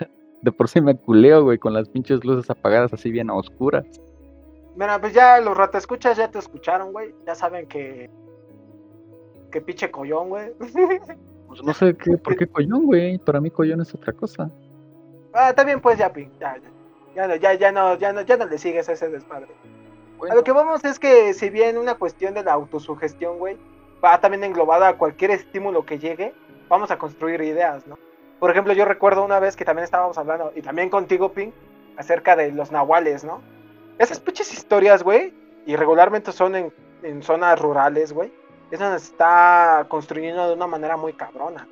de 0.46 0.52
por 0.52 0.70
sí 0.70 0.80
me 0.80 0.96
culeo, 0.96 1.44
güey, 1.44 1.58
con 1.58 1.74
las 1.74 1.90
pinches 1.90 2.24
luces 2.24 2.50
apagadas 2.52 2.94
así 2.94 3.10
bien 3.10 3.32
a 3.32 3.34
oscuras. 3.34 3.84
Mira, 4.76 5.02
pues 5.02 5.12
ya 5.14 5.42
los 5.42 5.58
escuchas 5.74 6.18
ya 6.18 6.30
te 6.30 6.38
escucharon, 6.38 6.92
güey. 6.92 7.16
Ya 7.26 7.34
saben 7.34 7.68
que. 7.68 8.12
Que 9.52 9.60
pinche 9.60 9.92
collón, 9.92 10.30
güey. 10.30 10.54
Pues 11.48 11.62
no 11.62 11.74
sé 11.76 11.96
qué, 11.96 12.18
por 12.18 12.36
qué 12.36 12.48
collón, 12.48 12.86
güey. 12.86 13.20
Para 13.20 13.40
mí 13.40 13.52
collón 13.52 13.80
es 13.80 13.94
otra 13.94 14.12
cosa. 14.12 14.50
Ah, 15.32 15.52
está 15.52 15.64
bien, 15.64 15.80
pues 15.80 15.98
ya, 16.00 16.12
ya, 16.40 16.58
ya, 17.16 17.36
ya, 17.36 17.54
ya, 17.54 17.72
no, 17.72 17.96
ya 17.98 18.12
no, 18.12 18.22
ya 18.22 18.36
no 18.36 18.46
le 18.46 18.58
sigues 18.58 18.90
a 18.90 18.94
ese 18.94 19.10
despadre. 19.10 19.52
A 20.30 20.34
lo 20.34 20.44
que 20.44 20.52
vamos 20.52 20.84
es 20.84 20.98
que 20.98 21.34
si 21.36 21.52
bien 21.52 21.78
una 21.78 21.96
cuestión 21.96 22.34
de 22.34 22.44
la 22.44 22.54
autosugestión, 22.54 23.38
güey, 23.38 23.58
va 24.04 24.20
también 24.20 24.44
englobada 24.44 24.88
a 24.90 24.98
cualquier 24.98 25.32
estímulo 25.32 25.86
que 25.86 26.00
llegue, 26.00 26.34
vamos 26.68 26.90
a 26.90 26.98
construir 26.98 27.42
ideas, 27.42 27.86
¿no? 27.86 27.96
Por 28.40 28.52
ejemplo, 28.52 28.74
yo 28.74 28.86
recuerdo 28.86 29.24
una 29.24 29.40
vez 29.40 29.56
que 29.56 29.66
también 29.66 29.86
estábamos 29.86 30.18
hablando, 30.18 30.52
y 30.56 30.62
también 30.62 30.90
contigo, 30.90 31.32
Pink, 31.32 31.54
acerca 31.98 32.36
de 32.36 32.52
los 32.52 32.72
nahuales, 32.72 33.24
¿no? 33.24 33.42
Esas 33.98 34.20
pinches 34.20 34.52
historias, 34.54 35.04
güey, 35.04 35.34
y 35.66 35.76
regularmente 35.76 36.32
son 36.32 36.56
en, 36.56 36.74
en 37.04 37.24
zonas 37.24 37.60
rurales, 37.60 38.12
güey. 38.12 38.32
Eso 38.72 38.90
se 38.92 39.06
está 39.06 39.86
construyendo 39.88 40.48
de 40.48 40.54
una 40.54 40.68
manera 40.68 40.98
muy 40.98 41.14
cabrona. 41.14 41.68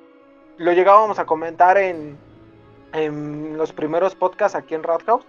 Lo 0.57 0.72
llegábamos 0.72 1.20
a 1.20 1.26
comentar 1.26 1.78
en, 1.78 2.18
en 2.93 3.57
los 3.57 3.74
primeros 3.74 4.16
podcasts 4.16 4.55
aquí 4.55 4.76
en 4.76 4.84
Roadhouse, 4.84 5.26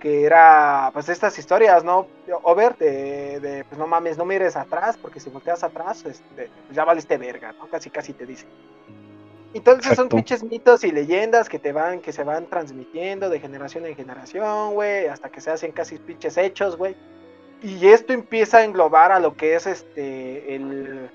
que 0.00 0.24
era, 0.24 0.90
pues, 0.92 1.08
estas 1.08 1.38
historias, 1.38 1.84
¿no? 1.84 2.06
Over, 2.42 2.76
de, 2.76 3.40
de, 3.40 3.64
pues, 3.64 3.78
no 3.78 3.86
mames, 3.86 4.18
no 4.18 4.24
mires 4.24 4.56
atrás, 4.56 4.98
porque 5.00 5.20
si 5.20 5.30
volteas 5.30 5.62
atrás, 5.62 6.04
este, 6.04 6.50
pues 6.66 6.76
ya 6.76 6.84
valiste 6.84 7.16
verga, 7.16 7.52
¿no? 7.52 7.68
Casi, 7.68 7.90
casi 7.90 8.12
te 8.12 8.26
dice. 8.26 8.46
Entonces 9.54 9.94
son 9.94 10.08
pinches 10.08 10.42
mitos 10.42 10.82
y 10.82 10.90
leyendas 10.90 11.48
que 11.48 11.60
te 11.60 11.72
van, 11.72 12.00
que 12.00 12.12
se 12.12 12.24
van 12.24 12.46
transmitiendo 12.46 13.30
de 13.30 13.38
generación 13.38 13.86
en 13.86 13.94
generación, 13.94 14.74
güey, 14.74 15.06
hasta 15.06 15.28
que 15.30 15.40
se 15.40 15.50
hacen 15.52 15.70
casi 15.70 15.98
pinches 15.98 16.36
hechos, 16.36 16.76
güey. 16.76 16.96
Y 17.62 17.86
esto 17.86 18.12
empieza 18.12 18.58
a 18.58 18.64
englobar 18.64 19.12
a 19.12 19.20
lo 19.20 19.36
que 19.36 19.54
es 19.54 19.66
este 19.66 20.54
el 20.54 21.08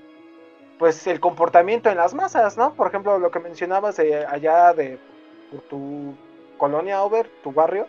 pues 0.78 1.06
el 1.06 1.20
comportamiento 1.20 1.90
en 1.90 1.98
las 1.98 2.14
masas, 2.14 2.56
¿no? 2.56 2.72
Por 2.72 2.86
ejemplo, 2.86 3.18
lo 3.18 3.30
que 3.30 3.38
mencionabas 3.38 3.98
allá 3.98 4.72
de 4.72 4.98
tu 5.68 6.14
colonia, 6.56 7.02
Over, 7.02 7.30
tu 7.42 7.52
barrio, 7.52 7.86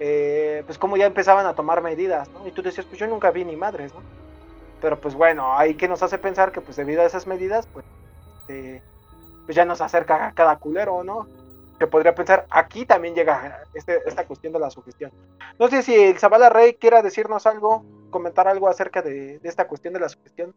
eh, 0.00 0.64
pues 0.66 0.78
como 0.78 0.96
ya 0.96 1.06
empezaban 1.06 1.46
a 1.46 1.54
tomar 1.54 1.80
medidas, 1.80 2.28
¿no? 2.30 2.46
Y 2.46 2.50
tú 2.50 2.62
decías, 2.62 2.86
pues 2.86 2.98
yo 2.98 3.06
nunca 3.06 3.30
vi 3.30 3.44
ni 3.44 3.54
madres, 3.54 3.94
¿no? 3.94 4.02
Pero 4.80 5.00
pues 5.00 5.14
bueno, 5.14 5.56
ahí 5.56 5.74
que 5.74 5.86
nos 5.86 6.02
hace 6.02 6.18
pensar 6.18 6.50
que 6.50 6.60
pues 6.60 6.76
debido 6.76 7.02
a 7.02 7.06
esas 7.06 7.28
medidas, 7.28 7.68
pues, 7.72 7.84
este, 8.40 8.82
pues 9.48 9.56
ya 9.56 9.64
nos 9.64 9.80
acerca 9.80 10.26
a 10.26 10.34
cada 10.34 10.56
culero, 10.56 11.02
¿no? 11.02 11.26
Que 11.78 11.86
podría 11.86 12.14
pensar, 12.14 12.46
aquí 12.50 12.84
también 12.84 13.14
llega 13.14 13.62
este, 13.72 13.98
esta 14.04 14.26
cuestión 14.26 14.52
de 14.52 14.58
la 14.58 14.68
sugestión. 14.68 15.10
No 15.58 15.68
sé 15.68 15.82
si 15.82 15.94
el 15.94 16.18
Zabala 16.18 16.50
Rey 16.50 16.74
quiera 16.74 17.00
decirnos 17.00 17.46
algo, 17.46 17.82
comentar 18.10 18.46
algo 18.46 18.68
acerca 18.68 19.00
de, 19.00 19.40
esta 19.42 19.66
cuestión 19.66 19.94
de 19.94 20.00
la 20.00 20.10
sugestión. 20.10 20.54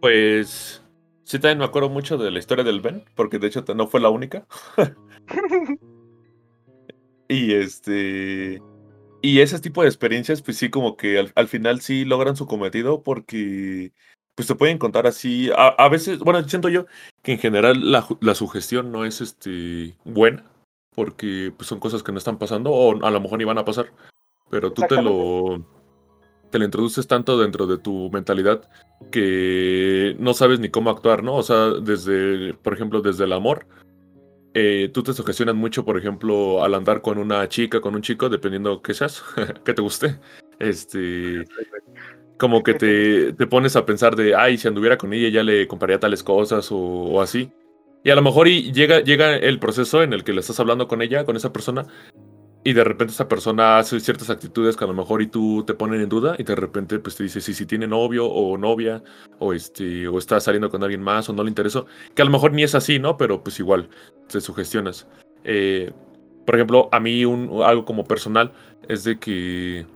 Pues 0.00 0.84
sí, 1.24 1.40
también 1.40 1.58
me 1.58 1.64
acuerdo 1.64 1.88
mucho 1.88 2.16
de 2.16 2.30
la 2.30 2.38
historia 2.38 2.62
del 2.62 2.80
Ben, 2.80 3.04
porque 3.16 3.40
de 3.40 3.48
hecho 3.48 3.64
no 3.74 3.88
fue 3.88 3.98
la 3.98 4.10
única. 4.10 4.46
y 7.28 7.54
este. 7.54 8.62
Y 9.20 9.40
ese 9.40 9.58
tipo 9.58 9.82
de 9.82 9.88
experiencias, 9.88 10.42
pues 10.42 10.58
sí, 10.58 10.70
como 10.70 10.96
que 10.96 11.28
al, 11.34 11.48
final 11.48 11.80
sí 11.80 12.04
logran 12.04 12.36
su 12.36 12.46
cometido 12.46 13.02
porque 13.02 13.90
pues 14.36 14.46
se 14.46 14.54
pueden 14.54 14.78
contar 14.78 15.06
así. 15.06 15.50
A, 15.56 15.88
veces, 15.88 16.20
bueno, 16.20 16.46
siento 16.48 16.68
yo 16.68 16.86
que 17.22 17.32
en 17.32 17.38
general 17.38 17.90
la, 17.90 18.06
la, 18.20 18.34
sugestión 18.36 18.92
no 18.92 19.04
es 19.04 19.20
este 19.20 19.96
buena 20.04 20.44
porque 20.94 21.52
pues, 21.56 21.68
son 21.68 21.80
cosas 21.80 22.02
que 22.02 22.12
no 22.12 22.18
están 22.18 22.38
pasando 22.38 22.70
o 22.70 23.04
a 23.04 23.10
lo 23.10 23.20
mejor 23.20 23.38
ni 23.38 23.44
van 23.44 23.58
a 23.58 23.64
pasar. 23.64 23.92
Pero 24.50 24.72
tú 24.72 24.82
te 24.88 25.02
lo, 25.02 25.64
te 26.50 26.58
lo 26.58 26.64
introduces 26.64 27.08
tanto 27.08 27.38
dentro 27.38 27.66
de 27.66 27.78
tu 27.78 28.10
mentalidad 28.12 28.68
que 29.10 30.14
no 30.20 30.34
sabes 30.34 30.60
ni 30.60 30.68
cómo 30.68 30.90
actuar, 30.90 31.24
¿no? 31.24 31.34
O 31.34 31.42
sea, 31.42 31.70
desde, 31.70 32.54
por 32.54 32.74
ejemplo, 32.74 33.00
desde 33.00 33.24
el 33.24 33.32
amor 33.32 33.66
eh, 34.58 34.90
tú 34.92 35.02
te 35.02 35.12
sugestionas 35.12 35.54
mucho, 35.54 35.84
por 35.84 35.98
ejemplo, 35.98 36.64
al 36.64 36.72
andar 36.72 37.02
con 37.02 37.18
una 37.18 37.46
chica, 37.46 37.82
con 37.82 37.94
un 37.94 38.00
chico, 38.00 38.30
dependiendo 38.30 38.80
que 38.80 38.94
seas, 38.94 39.22
que 39.64 39.74
te 39.74 39.82
guste. 39.82 40.18
Este, 40.58 41.44
como 42.38 42.62
que 42.62 42.74
te, 42.74 43.32
te, 43.38 43.46
pones 43.46 43.76
a 43.76 43.86
pensar 43.86 44.16
de, 44.16 44.34
ay, 44.34 44.58
si 44.58 44.68
anduviera 44.68 44.98
con 44.98 45.12
ella 45.12 45.28
ya 45.28 45.42
le 45.42 45.66
compraría 45.66 46.00
tales 46.00 46.22
cosas 46.22 46.68
o, 46.70 47.20
así. 47.20 47.50
Y 48.04 48.10
a 48.10 48.14
lo 48.14 48.22
mejor 48.22 48.48
y 48.48 48.72
llega, 48.72 49.00
llega 49.00 49.36
el 49.36 49.58
proceso 49.58 50.02
en 50.02 50.12
el 50.12 50.22
que 50.22 50.32
le 50.32 50.40
estás 50.40 50.60
hablando 50.60 50.86
con 50.86 51.02
ella, 51.02 51.24
con 51.24 51.36
esa 51.36 51.52
persona, 51.52 51.86
y 52.66 52.72
de 52.72 52.82
repente 52.82 53.12
esa 53.12 53.28
persona 53.28 53.78
hace 53.78 54.00
ciertas 54.00 54.28
actitudes 54.28 54.76
que 54.76 54.82
a 54.82 54.88
lo 54.88 54.92
mejor 54.92 55.22
y 55.22 55.28
tú 55.28 55.62
te 55.64 55.74
ponen 55.74 56.00
en 56.00 56.08
duda 56.08 56.34
y 56.36 56.42
de 56.42 56.56
repente 56.56 56.98
pues 56.98 57.14
te 57.14 57.22
dice 57.22 57.40
si, 57.40 57.54
si 57.54 57.64
tiene 57.64 57.86
novio 57.86 58.26
o 58.26 58.58
novia 58.58 59.04
o 59.38 59.52
este 59.52 60.08
o 60.08 60.18
está 60.18 60.40
saliendo 60.40 60.68
con 60.68 60.82
alguien 60.82 61.00
más 61.00 61.28
o 61.28 61.32
no 61.32 61.44
le 61.44 61.48
interesó 61.48 61.86
que 62.16 62.22
a 62.22 62.24
lo 62.24 62.32
mejor 62.32 62.52
ni 62.52 62.64
es 62.64 62.74
así 62.74 62.98
no 62.98 63.16
pero 63.16 63.44
pues 63.44 63.60
igual 63.60 63.88
te 64.26 64.40
sugestionas 64.40 65.06
eh, 65.44 65.92
por 66.44 66.56
ejemplo 66.56 66.88
a 66.90 66.98
mí 66.98 67.24
un, 67.24 67.62
algo 67.62 67.84
como 67.84 68.02
personal 68.02 68.50
es 68.88 69.04
de 69.04 69.20
que 69.20 69.86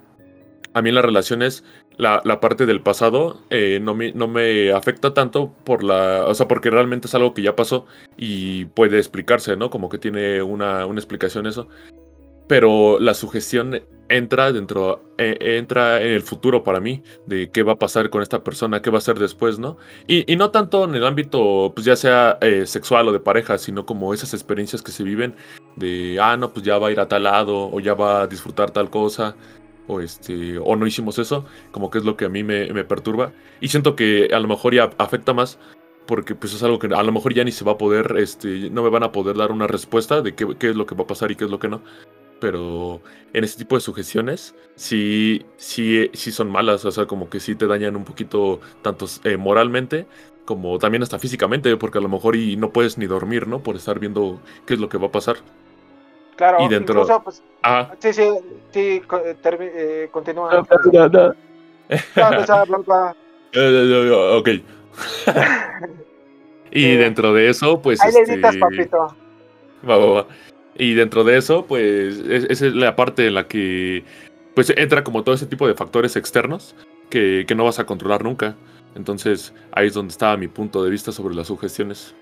a 0.72 0.80
mí 0.80 0.90
en 0.90 0.94
las 0.94 1.04
relaciones 1.04 1.64
la, 2.00 2.22
la 2.24 2.40
parte 2.40 2.64
del 2.64 2.80
pasado 2.80 3.42
eh, 3.50 3.78
no, 3.82 3.94
me, 3.94 4.12
no 4.12 4.26
me 4.26 4.72
afecta 4.72 5.12
tanto 5.12 5.52
por 5.64 5.84
la 5.84 6.24
o 6.26 6.34
sea 6.34 6.48
porque 6.48 6.70
realmente 6.70 7.06
es 7.06 7.14
algo 7.14 7.34
que 7.34 7.42
ya 7.42 7.54
pasó 7.54 7.84
y 8.16 8.64
puede 8.64 8.98
explicarse 8.98 9.54
no 9.56 9.68
como 9.68 9.90
que 9.90 9.98
tiene 9.98 10.42
una, 10.42 10.86
una 10.86 10.98
explicación 10.98 11.46
eso. 11.46 11.68
Pero 12.48 12.98
la 12.98 13.14
sugestión 13.14 13.80
entra 14.08 14.50
dentro, 14.50 15.04
eh, 15.18 15.36
entra 15.40 16.02
en 16.02 16.08
el 16.08 16.22
futuro 16.22 16.64
para 16.64 16.80
mí, 16.80 17.02
de 17.26 17.48
qué 17.50 17.62
va 17.62 17.74
a 17.74 17.78
pasar 17.78 18.10
con 18.10 18.22
esta 18.22 18.42
persona, 18.42 18.82
qué 18.82 18.90
va 18.90 18.96
a 18.96 18.98
hacer 18.98 19.20
después, 19.20 19.60
¿no? 19.60 19.76
Y, 20.08 20.34
no 20.34 20.50
tanto 20.50 20.82
en 20.84 20.96
el 20.96 21.06
ámbito, 21.06 21.70
pues 21.72 21.86
ya 21.86 21.94
sea 21.94 22.38
eh, 22.40 22.66
sexual 22.66 23.06
o 23.06 23.12
de 23.12 23.20
pareja, 23.20 23.56
sino 23.56 23.86
como 23.86 24.12
esas 24.12 24.34
experiencias 24.34 24.82
que 24.82 24.90
se 24.90 25.04
viven 25.04 25.36
de, 25.76 26.18
ah, 26.20 26.36
no, 26.36 26.52
pues 26.52 26.66
ya 26.66 26.76
va 26.78 26.88
a 26.88 26.90
ir 26.90 26.98
a 26.98 27.06
tal 27.06 27.22
lado, 27.22 27.70
o 27.72 27.78
ya 27.78 27.94
va 27.94 28.22
a 28.22 28.26
disfrutar 28.26 28.72
tal 28.72 28.90
cosa, 28.90 29.36
o 29.90 30.00
este, 30.00 30.58
o 30.58 30.76
no 30.76 30.86
hicimos 30.86 31.18
eso, 31.18 31.44
como 31.72 31.90
que 31.90 31.98
es 31.98 32.04
lo 32.04 32.16
que 32.16 32.26
a 32.26 32.28
mí 32.28 32.42
me, 32.44 32.84
perturba. 32.84 33.32
Y 33.60 33.68
siento 33.68 33.96
que 33.96 34.30
a 34.32 34.38
lo 34.38 34.48
mejor 34.48 34.74
ya 34.74 34.90
afecta 34.98 35.32
más 35.32 35.58
porque 36.06 36.34
pues 36.34 36.54
es 36.54 36.62
algo 36.62 36.78
que 36.78 36.88
a 36.88 37.02
lo 37.02 37.12
mejor 37.12 37.34
ya 37.34 37.44
ni 37.44 37.52
se 37.52 37.64
va 37.64 37.72
a 37.72 37.78
poder, 37.78 38.16
este, 38.18 38.70
no 38.70 38.82
me 38.82 38.88
van 38.90 39.04
a 39.04 39.12
poder 39.12 39.36
dar 39.36 39.52
una 39.52 39.66
respuesta 39.66 40.22
de 40.22 40.34
qué, 40.34 40.56
qué, 40.58 40.70
es 40.70 40.76
lo 40.76 40.86
que 40.86 40.94
va 40.94 41.04
a 41.04 41.06
pasar 41.06 41.30
y 41.30 41.36
qué 41.36 41.44
es 41.44 41.50
lo 41.50 41.58
que 41.58 41.68
no 41.68 41.82
pero 42.40 43.02
en 43.32 43.44
este 43.44 43.58
tipo 43.58 43.76
de 43.76 43.82
sugestiones 43.82 44.54
sí, 44.74 45.44
sí, 45.56 46.10
sí 46.14 46.32
son 46.32 46.50
malas, 46.50 46.84
o 46.86 46.90
sea, 46.90 47.06
como 47.06 47.28
que 47.28 47.38
sí 47.38 47.54
te 47.54 47.66
dañan 47.66 47.96
un 47.96 48.04
poquito 48.04 48.60
tanto 48.82 49.06
eh, 49.24 49.36
moralmente 49.36 50.06
como 50.50 50.78
también 50.80 51.04
hasta 51.04 51.20
físicamente, 51.20 51.76
porque 51.76 51.98
a 51.98 52.00
lo 52.00 52.08
mejor 52.08 52.34
y 52.34 52.56
no 52.56 52.72
puedes 52.72 52.98
ni 52.98 53.06
dormir, 53.06 53.46
¿no? 53.46 53.62
Por 53.62 53.76
estar 53.76 54.00
viendo 54.00 54.40
qué 54.66 54.74
es 54.74 54.80
lo 54.80 54.88
que 54.88 54.98
va 54.98 55.06
a 55.06 55.12
pasar. 55.12 55.36
Claro, 56.40 56.64
y 56.64 56.68
dentro... 56.68 57.02
incluso, 57.02 57.22
pues, 57.22 57.42
sí, 58.00 58.12
sí, 58.14 58.22
sí, 58.72 58.80
eh, 58.80 59.02
eh, 59.60 60.08
continúa. 60.10 60.64
ok. 64.38 64.48
y 66.70 66.96
dentro 66.96 67.34
de 67.34 67.50
eso, 67.50 67.82
pues... 67.82 68.00
Ahí 68.00 68.08
este... 68.08 68.38
le 68.38 68.58
papito. 68.58 69.14
Va, 69.86 69.98
va, 69.98 70.06
va. 70.06 70.26
Y 70.76 70.94
dentro 70.94 71.24
de 71.24 71.36
eso, 71.36 71.66
pues, 71.66 72.16
esa 72.20 72.66
es 72.68 72.74
la 72.74 72.96
parte 72.96 73.26
en 73.26 73.34
la 73.34 73.46
que 73.46 74.02
pues 74.54 74.72
entra 74.74 75.04
como 75.04 75.22
todo 75.22 75.34
ese 75.34 75.44
tipo 75.44 75.68
de 75.68 75.74
factores 75.74 76.16
externos 76.16 76.74
que, 77.10 77.44
no 77.54 77.64
vas 77.64 77.78
a 77.78 77.84
controlar 77.84 78.24
nunca. 78.24 78.56
Entonces, 78.94 79.52
ahí 79.72 79.88
es 79.88 79.94
donde 79.94 80.12
estaba 80.12 80.38
mi 80.38 80.48
punto 80.48 80.82
de 80.82 80.90
vista 80.90 81.12
sobre 81.12 81.34
las 81.34 81.48
sugestiones. 81.48 82.14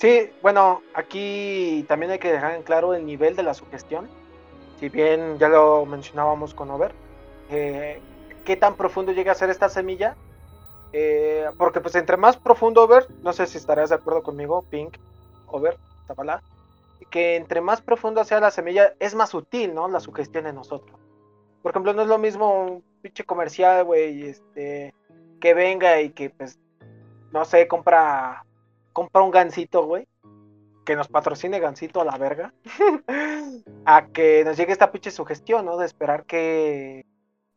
Sí, 0.00 0.30
bueno, 0.40 0.80
aquí 0.94 1.84
también 1.86 2.10
hay 2.10 2.18
que 2.18 2.32
dejar 2.32 2.54
en 2.54 2.62
claro 2.62 2.94
el 2.94 3.04
nivel 3.04 3.36
de 3.36 3.42
la 3.42 3.52
sugestión. 3.52 4.08
Si 4.78 4.88
bien 4.88 5.38
ya 5.38 5.50
lo 5.50 5.84
mencionábamos 5.84 6.54
con 6.54 6.70
Over, 6.70 6.94
eh, 7.50 8.00
qué 8.46 8.56
tan 8.56 8.76
profundo 8.76 9.12
llega 9.12 9.32
a 9.32 9.34
ser 9.34 9.50
esta 9.50 9.68
semilla. 9.68 10.16
Eh, 10.94 11.44
porque 11.58 11.82
pues 11.82 11.94
entre 11.96 12.16
más 12.16 12.38
profundo 12.38 12.82
Over, 12.82 13.08
no 13.22 13.34
sé 13.34 13.46
si 13.46 13.58
estarás 13.58 13.90
de 13.90 13.96
acuerdo 13.96 14.22
conmigo, 14.22 14.64
Pink, 14.70 14.96
Over, 15.48 15.76
Zapala, 16.06 16.42
que 17.10 17.36
entre 17.36 17.60
más 17.60 17.82
profunda 17.82 18.24
sea 18.24 18.40
la 18.40 18.50
semilla, 18.50 18.94
es 19.00 19.14
más 19.14 19.28
sutil, 19.28 19.74
¿no? 19.74 19.86
La 19.86 20.00
sugestión 20.00 20.46
en 20.46 20.54
nosotros. 20.54 20.98
Por 21.62 21.72
ejemplo, 21.72 21.92
no 21.92 22.00
es 22.00 22.08
lo 22.08 22.16
mismo 22.16 22.64
un 22.64 22.84
pinche 23.02 23.24
comercial, 23.24 23.84
güey, 23.84 24.22
este, 24.28 24.94
que 25.42 25.52
venga 25.52 26.00
y 26.00 26.08
que, 26.08 26.30
pues, 26.30 26.58
no 27.32 27.44
sé, 27.44 27.68
compra, 27.68 28.46
compra 29.00 29.22
un 29.22 29.30
gansito, 29.30 29.86
güey, 29.86 30.06
que 30.84 30.94
nos 30.94 31.08
patrocine 31.08 31.58
gansito 31.58 32.02
a 32.02 32.04
la 32.04 32.18
verga, 32.18 32.52
a 33.86 34.08
que 34.08 34.44
nos 34.44 34.58
llegue 34.58 34.72
esta 34.72 34.92
pinche 34.92 35.10
sugestión, 35.10 35.64
¿no? 35.64 35.78
De 35.78 35.86
esperar 35.86 36.26
que, 36.26 37.06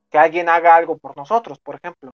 que 0.10 0.18
alguien 0.18 0.48
haga 0.48 0.74
algo 0.74 0.98
por 0.98 1.18
nosotros, 1.18 1.60
por 1.60 1.76
ejemplo. 1.76 2.12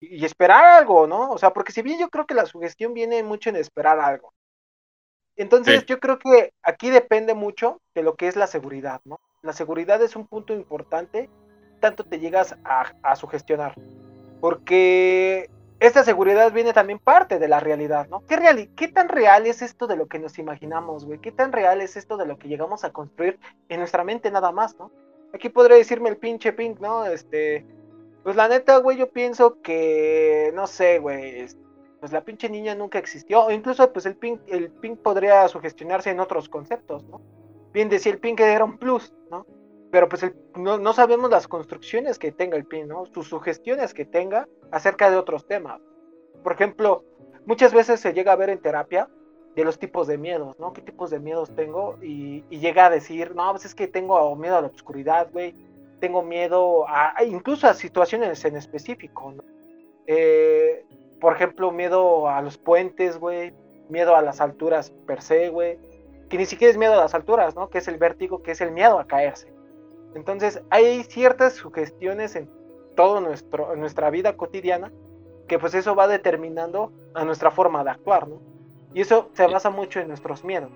Y, 0.00 0.16
y 0.16 0.24
esperar 0.24 0.64
algo, 0.64 1.06
¿no? 1.06 1.30
O 1.30 1.36
sea, 1.36 1.52
porque 1.52 1.72
si 1.72 1.82
bien 1.82 2.00
yo 2.00 2.08
creo 2.08 2.24
que 2.26 2.32
la 2.32 2.46
sugestión 2.46 2.94
viene 2.94 3.22
mucho 3.22 3.50
en 3.50 3.56
esperar 3.56 4.00
algo. 4.00 4.32
Entonces 5.36 5.84
yo 5.84 6.00
creo 6.00 6.18
que 6.18 6.54
aquí 6.62 6.88
depende 6.88 7.34
mucho 7.34 7.82
de 7.94 8.02
lo 8.02 8.16
que 8.16 8.28
es 8.28 8.36
la 8.36 8.46
seguridad, 8.46 9.02
¿no? 9.04 9.20
La 9.42 9.52
seguridad 9.52 10.02
es 10.02 10.16
un 10.16 10.26
punto 10.26 10.54
importante, 10.54 11.28
tanto 11.80 12.02
te 12.02 12.18
llegas 12.18 12.56
a, 12.64 13.14
sugestionar, 13.14 13.74
porque 14.40 15.50
esta 15.80 16.02
seguridad 16.02 16.52
viene 16.52 16.72
también 16.72 16.98
parte 16.98 17.38
de 17.38 17.46
la 17.46 17.60
realidad, 17.60 18.08
¿no? 18.08 18.24
¿Qué, 18.26 18.68
¿Qué 18.74 18.88
tan 18.88 19.08
real 19.08 19.46
es 19.46 19.62
esto 19.62 19.86
de 19.86 19.96
lo 19.96 20.06
que 20.06 20.18
nos 20.18 20.38
imaginamos, 20.38 21.04
güey? 21.04 21.20
¿Qué 21.20 21.30
tan 21.30 21.52
real 21.52 21.80
es 21.80 21.96
esto 21.96 22.16
de 22.16 22.26
lo 22.26 22.36
que 22.36 22.48
llegamos 22.48 22.84
a 22.84 22.90
construir 22.90 23.38
en 23.68 23.78
nuestra 23.78 24.02
mente 24.02 24.30
nada 24.30 24.50
más, 24.50 24.76
¿no? 24.78 24.90
Aquí 25.32 25.48
podría 25.50 25.76
decirme 25.76 26.08
el 26.08 26.16
pinche 26.16 26.52
Pink, 26.52 26.80
¿no? 26.80 27.06
Este, 27.06 27.64
pues 28.24 28.34
la 28.34 28.48
neta, 28.48 28.78
güey, 28.78 28.96
yo 28.96 29.10
pienso 29.10 29.60
que, 29.62 30.50
no 30.54 30.66
sé, 30.66 30.98
güey, 30.98 31.46
pues 32.00 32.12
la 32.12 32.22
pinche 32.22 32.48
niña 32.48 32.74
nunca 32.74 32.98
existió, 32.98 33.44
o 33.44 33.50
incluso 33.50 33.92
pues 33.92 34.06
el 34.06 34.16
pink, 34.16 34.40
el 34.48 34.70
pink 34.70 34.98
podría 35.00 35.46
sugestionarse 35.48 36.10
en 36.10 36.20
otros 36.20 36.48
conceptos, 36.48 37.04
¿no? 37.04 37.20
Bien 37.72 37.88
decía 37.88 38.12
el 38.12 38.18
pink 38.18 38.40
era 38.40 38.64
un 38.64 38.78
plus, 38.78 39.12
¿no? 39.30 39.46
Pero 39.90 40.08
pues 40.08 40.30
no, 40.56 40.78
no, 40.78 40.92
sabemos 40.92 41.30
las 41.30 41.48
construcciones 41.48 42.18
que 42.18 42.32
tenga 42.32 42.56
el 42.56 42.66
pink, 42.66 42.86
¿no? 42.86 43.06
Sus 43.06 43.28
sugestiones 43.28 43.94
que 43.94 44.04
tenga 44.04 44.46
acerca 44.70 45.10
de 45.10 45.16
otros 45.16 45.46
temas. 45.46 45.80
Por 46.42 46.52
ejemplo, 46.52 47.04
muchas 47.46 47.72
veces 47.72 48.00
se 48.00 48.12
llega 48.12 48.32
a 48.32 48.36
ver 48.36 48.50
en 48.50 48.60
terapia 48.60 49.08
de 49.54 49.64
los 49.64 49.78
tipos 49.78 50.06
de 50.06 50.18
miedos, 50.18 50.58
¿no? 50.58 50.72
¿Qué 50.72 50.82
tipos 50.82 51.10
de 51.10 51.18
miedos 51.18 51.54
tengo? 51.54 51.96
Y, 52.02 52.42
llega 52.50 52.86
a 52.86 52.90
decir, 52.90 53.34
no, 53.34 53.50
pues 53.52 53.64
es 53.64 53.74
que 53.74 53.88
tengo 53.88 54.36
miedo 54.36 54.56
a 54.56 54.60
la 54.60 54.68
oscuridad, 54.68 55.30
güey. 55.32 55.54
Tengo 56.00 56.22
miedo 56.22 56.86
a, 56.88 57.14
incluso 57.24 57.66
a 57.66 57.74
situaciones 57.74 58.44
en 58.44 58.56
específico, 58.56 59.32
¿no? 59.32 59.42
Eh, 60.06 60.84
por 61.20 61.34
ejemplo, 61.34 61.72
miedo 61.72 62.28
a 62.28 62.40
los 62.40 62.56
puentes, 62.56 63.18
güey, 63.18 63.52
miedo 63.88 64.14
a 64.14 64.22
las 64.22 64.40
alturas 64.40 64.90
per 65.06 65.22
se, 65.22 65.48
güey, 65.48 65.78
que 66.28 66.38
ni 66.38 66.46
siquiera 66.46 66.70
es 66.70 66.78
miedo 66.78 66.92
a 66.92 66.96
las 66.98 67.14
alturas, 67.14 67.56
¿no? 67.56 67.68
Que 67.68 67.78
es 67.78 67.88
el 67.88 67.96
vértigo, 67.96 68.42
que 68.42 68.52
es 68.52 68.60
el 68.60 68.70
miedo 68.70 69.00
a 69.00 69.06
caerse. 69.06 69.57
Entonces, 70.14 70.62
hay 70.70 71.04
ciertas 71.04 71.54
sugestiones 71.54 72.34
en 72.36 72.48
toda 72.96 73.20
nuestra 73.20 74.10
vida 74.10 74.36
cotidiana 74.36 74.90
que 75.46 75.58
pues 75.58 75.74
eso 75.74 75.94
va 75.94 76.08
determinando 76.08 76.92
a 77.14 77.24
nuestra 77.24 77.50
forma 77.50 77.84
de 77.84 77.90
actuar, 77.90 78.28
¿no? 78.28 78.40
Y 78.94 79.00
eso 79.00 79.30
se 79.34 79.46
basa 79.46 79.70
mucho 79.70 80.00
en 80.00 80.08
nuestros 80.08 80.44
miedos. 80.44 80.70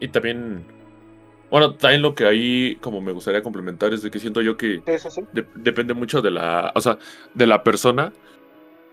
Y 0.00 0.08
también, 0.08 0.64
bueno, 1.50 1.74
también 1.76 2.02
lo 2.02 2.14
que 2.14 2.26
ahí 2.26 2.76
como 2.76 3.00
me 3.00 3.12
gustaría 3.12 3.42
complementar 3.42 3.92
es 3.92 4.02
de 4.02 4.10
que 4.10 4.18
siento 4.18 4.42
yo 4.42 4.56
que 4.56 4.82
depende 5.54 5.94
mucho 5.94 6.20
de 6.20 6.30
la, 6.30 6.72
o 6.74 6.80
sea, 6.80 6.98
de 7.34 7.46
la 7.46 7.62
persona 7.62 8.12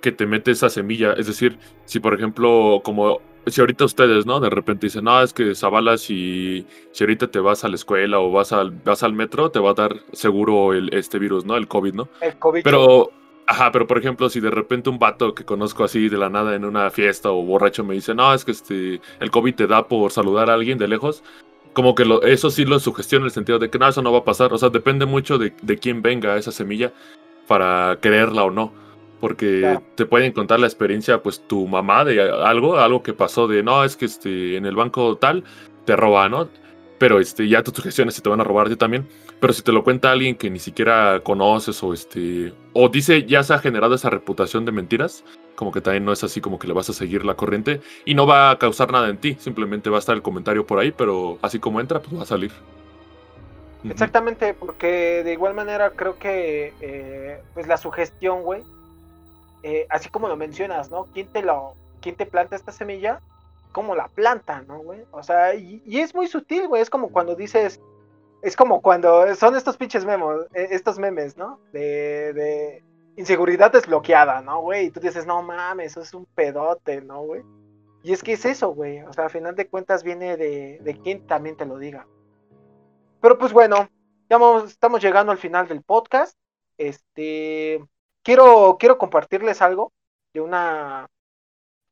que 0.01 0.11
te 0.11 0.25
mete 0.25 0.51
esa 0.51 0.69
semilla. 0.69 1.13
Es 1.13 1.27
decir, 1.27 1.57
si 1.85 1.99
por 1.99 2.13
ejemplo, 2.13 2.81
como 2.83 3.21
si 3.47 3.61
ahorita 3.61 3.85
ustedes, 3.85 4.25
¿no? 4.25 4.39
De 4.39 4.49
repente 4.49 4.87
dicen, 4.87 5.05
no, 5.05 5.21
es 5.21 5.33
que 5.33 5.55
Zavala, 5.55 5.97
si, 5.97 6.65
si 6.91 7.03
ahorita 7.03 7.27
te 7.27 7.39
vas 7.39 7.63
a 7.63 7.67
la 7.67 7.75
escuela 7.75 8.19
o 8.19 8.31
vas 8.31 8.51
al, 8.51 8.71
vas 8.71 9.03
al 9.03 9.13
metro, 9.13 9.49
te 9.51 9.59
va 9.59 9.71
a 9.71 9.73
dar 9.73 9.95
seguro 10.11 10.73
el, 10.73 10.93
este 10.93 11.19
virus, 11.19 11.45
¿no? 11.45 11.55
El 11.55 11.67
COVID, 11.67 11.93
¿no? 11.93 12.09
El 12.21 12.37
COVID. 12.37 12.63
Pero, 12.63 13.11
ajá, 13.47 13.71
pero 13.71 13.87
por 13.87 13.97
ejemplo, 13.97 14.29
si 14.29 14.39
de 14.39 14.51
repente 14.51 14.89
un 14.89 14.99
vato 14.99 15.33
que 15.33 15.45
conozco 15.45 15.83
así 15.83 16.09
de 16.09 16.17
la 16.17 16.29
nada 16.29 16.55
en 16.55 16.65
una 16.65 16.89
fiesta 16.89 17.31
o 17.31 17.43
borracho 17.43 17.83
me 17.83 17.95
dice, 17.95 18.13
no, 18.13 18.33
es 18.33 18.45
que 18.45 18.51
este, 18.51 19.01
el 19.19 19.31
COVID 19.31 19.55
te 19.55 19.67
da 19.67 19.87
por 19.87 20.11
saludar 20.11 20.49
a 20.49 20.53
alguien 20.53 20.77
de 20.77 20.87
lejos, 20.87 21.23
como 21.73 21.95
que 21.95 22.05
lo, 22.05 22.21
eso 22.23 22.49
sí 22.49 22.65
lo 22.65 22.79
sugestiona 22.79 23.23
en 23.23 23.27
el 23.27 23.31
sentido 23.31 23.59
de 23.59 23.69
que 23.69 23.79
no, 23.79 23.87
eso 23.87 24.01
no 24.01 24.11
va 24.11 24.19
a 24.19 24.23
pasar. 24.25 24.53
O 24.53 24.57
sea, 24.57 24.69
depende 24.69 25.05
mucho 25.05 25.37
de, 25.37 25.53
de 25.61 25.77
quién 25.77 26.01
venga 26.01 26.35
esa 26.35 26.51
semilla 26.51 26.91
para 27.47 27.97
creerla 28.01 28.43
o 28.43 28.51
no 28.51 28.88
porque 29.19 29.79
te 29.95 30.05
pueden 30.05 30.31
contar 30.31 30.59
la 30.59 30.67
experiencia, 30.67 31.21
pues 31.21 31.41
tu 31.47 31.67
mamá 31.67 32.05
de 32.05 32.21
algo, 32.21 32.77
algo 32.77 33.03
que 33.03 33.13
pasó 33.13 33.47
de, 33.47 33.63
no, 33.63 33.83
es 33.83 33.97
que 33.97 34.05
este, 34.05 34.55
en 34.55 34.65
el 34.65 34.75
banco 34.75 35.17
tal 35.17 35.43
te 35.85 35.95
roba, 35.95 36.29
¿no? 36.29 36.49
Pero 36.97 37.19
este, 37.19 37.47
ya 37.47 37.63
tus 37.63 37.73
sugestiones 37.75 38.13
se 38.13 38.21
te 38.21 38.29
van 38.29 38.41
a 38.41 38.43
robar 38.43 38.69
ti 38.69 38.75
también. 38.75 39.07
Pero 39.39 39.53
si 39.53 39.61
te 39.61 39.71
lo 39.71 39.85
cuenta 39.85 40.11
alguien 40.11 40.35
que 40.35 40.49
ni 40.49 40.59
siquiera 40.59 41.21
conoces 41.23 41.81
o 41.81 41.93
este, 41.93 42.53
o 42.73 42.89
dice 42.89 43.23
ya 43.23 43.41
se 43.41 43.53
ha 43.53 43.59
generado 43.59 43.95
esa 43.95 44.09
reputación 44.09 44.65
de 44.65 44.73
mentiras, 44.73 45.23
como 45.55 45.71
que 45.71 45.79
también 45.79 46.03
no 46.03 46.11
es 46.11 46.23
así 46.25 46.41
como 46.41 46.59
que 46.59 46.67
le 46.67 46.73
vas 46.73 46.89
a 46.89 46.93
seguir 46.93 47.23
la 47.23 47.35
corriente 47.35 47.79
y 48.03 48.15
no 48.15 48.27
va 48.27 48.51
a 48.51 48.59
causar 48.59 48.91
nada 48.91 49.07
en 49.07 49.17
ti, 49.17 49.37
simplemente 49.39 49.89
va 49.89 49.97
a 49.97 49.99
estar 49.99 50.15
el 50.15 50.21
comentario 50.21 50.67
por 50.67 50.79
ahí, 50.79 50.91
pero 50.91 51.39
así 51.41 51.57
como 51.57 51.79
entra, 51.79 52.01
pues 52.01 52.17
va 52.17 52.23
a 52.23 52.25
salir. 52.25 52.51
Exactamente, 53.89 54.53
porque 54.53 55.23
de 55.23 55.31
igual 55.31 55.53
manera 55.53 55.91
creo 55.91 56.19
que 56.19 56.73
eh, 56.81 57.41
pues 57.53 57.65
la 57.67 57.77
sugestión, 57.77 58.43
güey, 58.43 58.61
eh, 59.63 59.87
así 59.89 60.09
como 60.09 60.27
lo 60.27 60.35
mencionas, 60.35 60.89
¿no? 60.89 61.05
¿Quién 61.05 61.27
te 61.27 61.41
lo, 61.41 61.75
quién 62.01 62.15
te 62.15 62.25
planta 62.25 62.55
esta 62.55 62.71
semilla? 62.71 63.21
¿Cómo 63.71 63.95
la 63.95 64.07
planta, 64.07 64.61
no, 64.67 64.79
güey? 64.79 65.03
O 65.11 65.21
sea, 65.23 65.53
y, 65.55 65.81
es 65.85 66.15
muy 66.15 66.27
sutil, 66.27 66.67
güey. 66.67 66.81
Es 66.81 66.89
como 66.89 67.09
cuando 67.09 67.35
dices, 67.35 67.79
es 68.41 68.55
como 68.55 68.81
cuando 68.81 69.33
son 69.35 69.55
estos 69.55 69.77
pinches 69.77 70.05
memos, 70.05 70.45
eh, 70.53 70.69
estos 70.71 70.97
memes, 70.97 71.37
¿no? 71.37 71.59
De, 71.71 72.33
de 72.33 72.83
inseguridad 73.15 73.71
desbloqueada, 73.71 74.41
¿no, 74.41 74.61
güey? 74.61 74.87
Y 74.87 74.91
tú 74.91 74.99
dices, 74.99 75.25
no 75.25 75.43
mames, 75.43 75.91
eso 75.91 76.01
es 76.01 76.13
un 76.13 76.25
pedote, 76.25 77.01
¿no, 77.01 77.21
güey? 77.23 77.43
Y 78.01 78.13
es 78.13 78.23
que 78.23 78.33
es 78.33 78.45
eso, 78.45 78.73
güey. 78.73 79.01
O 79.01 79.13
sea, 79.13 79.25
a 79.25 79.29
final 79.29 79.55
de 79.55 79.67
cuentas 79.67 80.03
viene 80.03 80.37
de, 80.37 80.79
de 80.81 80.97
quien 80.97 81.27
también 81.27 81.57
te 81.57 81.65
lo 81.65 81.77
diga. 81.77 82.07
Pero 83.21 83.37
pues 83.37 83.51
bueno, 83.51 83.89
ya 84.29 84.39
estamos 84.65 85.01
llegando 85.01 85.31
al 85.31 85.37
final 85.37 85.67
del 85.67 85.81
podcast. 85.81 86.37
Este, 86.77 87.83
quiero, 88.23 88.77
quiero 88.79 88.97
compartirles 88.97 89.61
algo 89.61 89.91
de 90.33 90.41
una, 90.41 91.07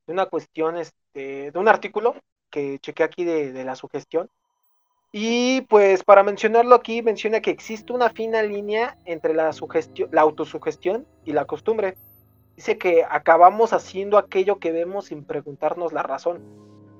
de 0.06 0.12
una 0.12 0.26
cuestión, 0.26 0.76
este, 0.76 1.50
de 1.50 1.58
un 1.58 1.68
artículo 1.68 2.16
que 2.50 2.78
chequé 2.78 3.02
aquí 3.02 3.24
de, 3.24 3.64
la 3.64 3.76
sugestión. 3.76 4.30
Y 5.10 5.62
pues 5.62 6.04
para 6.04 6.22
mencionarlo 6.22 6.74
aquí, 6.74 7.02
menciona 7.02 7.40
que 7.40 7.50
existe 7.50 7.92
una 7.92 8.10
fina 8.10 8.42
línea 8.42 8.98
entre 9.06 9.34
la, 9.34 9.52
sugestión, 9.52 10.10
la 10.12 10.20
autosugestión 10.20 11.06
y 11.24 11.32
la 11.32 11.46
costumbre. 11.46 11.96
Dice 12.56 12.76
que 12.76 13.04
acabamos 13.08 13.72
haciendo 13.72 14.18
aquello 14.18 14.58
que 14.58 14.72
vemos 14.72 15.06
sin 15.06 15.24
preguntarnos 15.24 15.92
la 15.92 16.02
razón. 16.02 16.42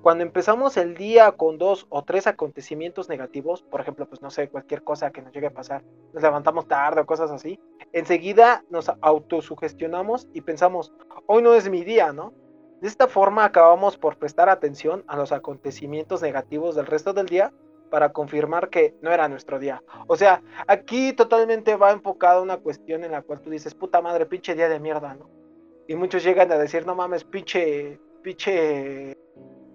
Cuando 0.03 0.23
empezamos 0.23 0.77
el 0.77 0.95
día 0.95 1.33
con 1.33 1.59
dos 1.59 1.87
o 1.89 2.05
tres 2.05 2.27
acontecimientos 2.27 3.09
negativos, 3.09 3.63
por 3.63 3.81
ejemplo, 3.81 4.07
pues 4.09 4.23
no 4.23 4.31
sé, 4.31 4.49
cualquier 4.49 4.85
cosa 4.85 5.11
que 5.11 5.23
nos 5.23 5.33
llegue 5.33 5.49
a 5.49 5.53
pasar, 5.53 5.83
nos 6.13 6.23
levantamos 6.23 6.69
tarde 6.69 7.01
o 7.01 7.07
cosas 7.07 7.31
así, 7.33 7.59
enseguida 7.93 8.65
nos 8.71 8.91
autosugestionamos 9.01 10.29
y 10.33 10.43
pensamos, 10.43 10.93
hoy 11.27 11.43
no 11.43 11.55
es 11.55 11.69
mi 11.69 11.83
día, 11.85 12.13
¿no? 12.13 12.33
De 12.81 12.87
esta 12.87 13.09
forma 13.09 13.45
acabamos 13.45 13.99
por 13.99 14.19
prestar 14.19 14.49
atención 14.49 15.03
a 15.09 15.17
los 15.17 15.33
acontecimientos 15.33 16.23
negativos 16.23 16.77
del 16.77 16.87
resto 16.87 17.13
del 17.13 17.27
día 17.27 17.53
para 17.91 18.13
confirmar 18.13 18.69
que 18.69 18.95
no 19.03 19.11
era 19.11 19.29
nuestro 19.29 19.59
día. 19.59 19.83
O 20.07 20.17
sea, 20.17 20.43
aquí 20.69 21.13
totalmente 21.13 21.75
va 21.75 21.91
enfocada 21.91 22.41
una 22.41 22.59
cuestión 22.59 23.03
en 23.03 23.13
la 23.13 23.23
cual 23.23 23.41
tú 23.41 23.51
dices, 23.51 23.75
puta 23.75 24.01
madre, 24.01 24.27
pinche 24.27 24.55
día 24.55 24.69
de 24.69 24.79
mierda, 24.79 25.15
¿no? 25.15 25.29
Y 25.89 25.97
muchos 25.97 26.23
llegan 26.23 26.53
a 26.53 26.59
decir, 26.59 26.87
no 26.87 26.95
mames, 26.95 27.25
pinche, 27.25 27.99
pinche 28.23 29.17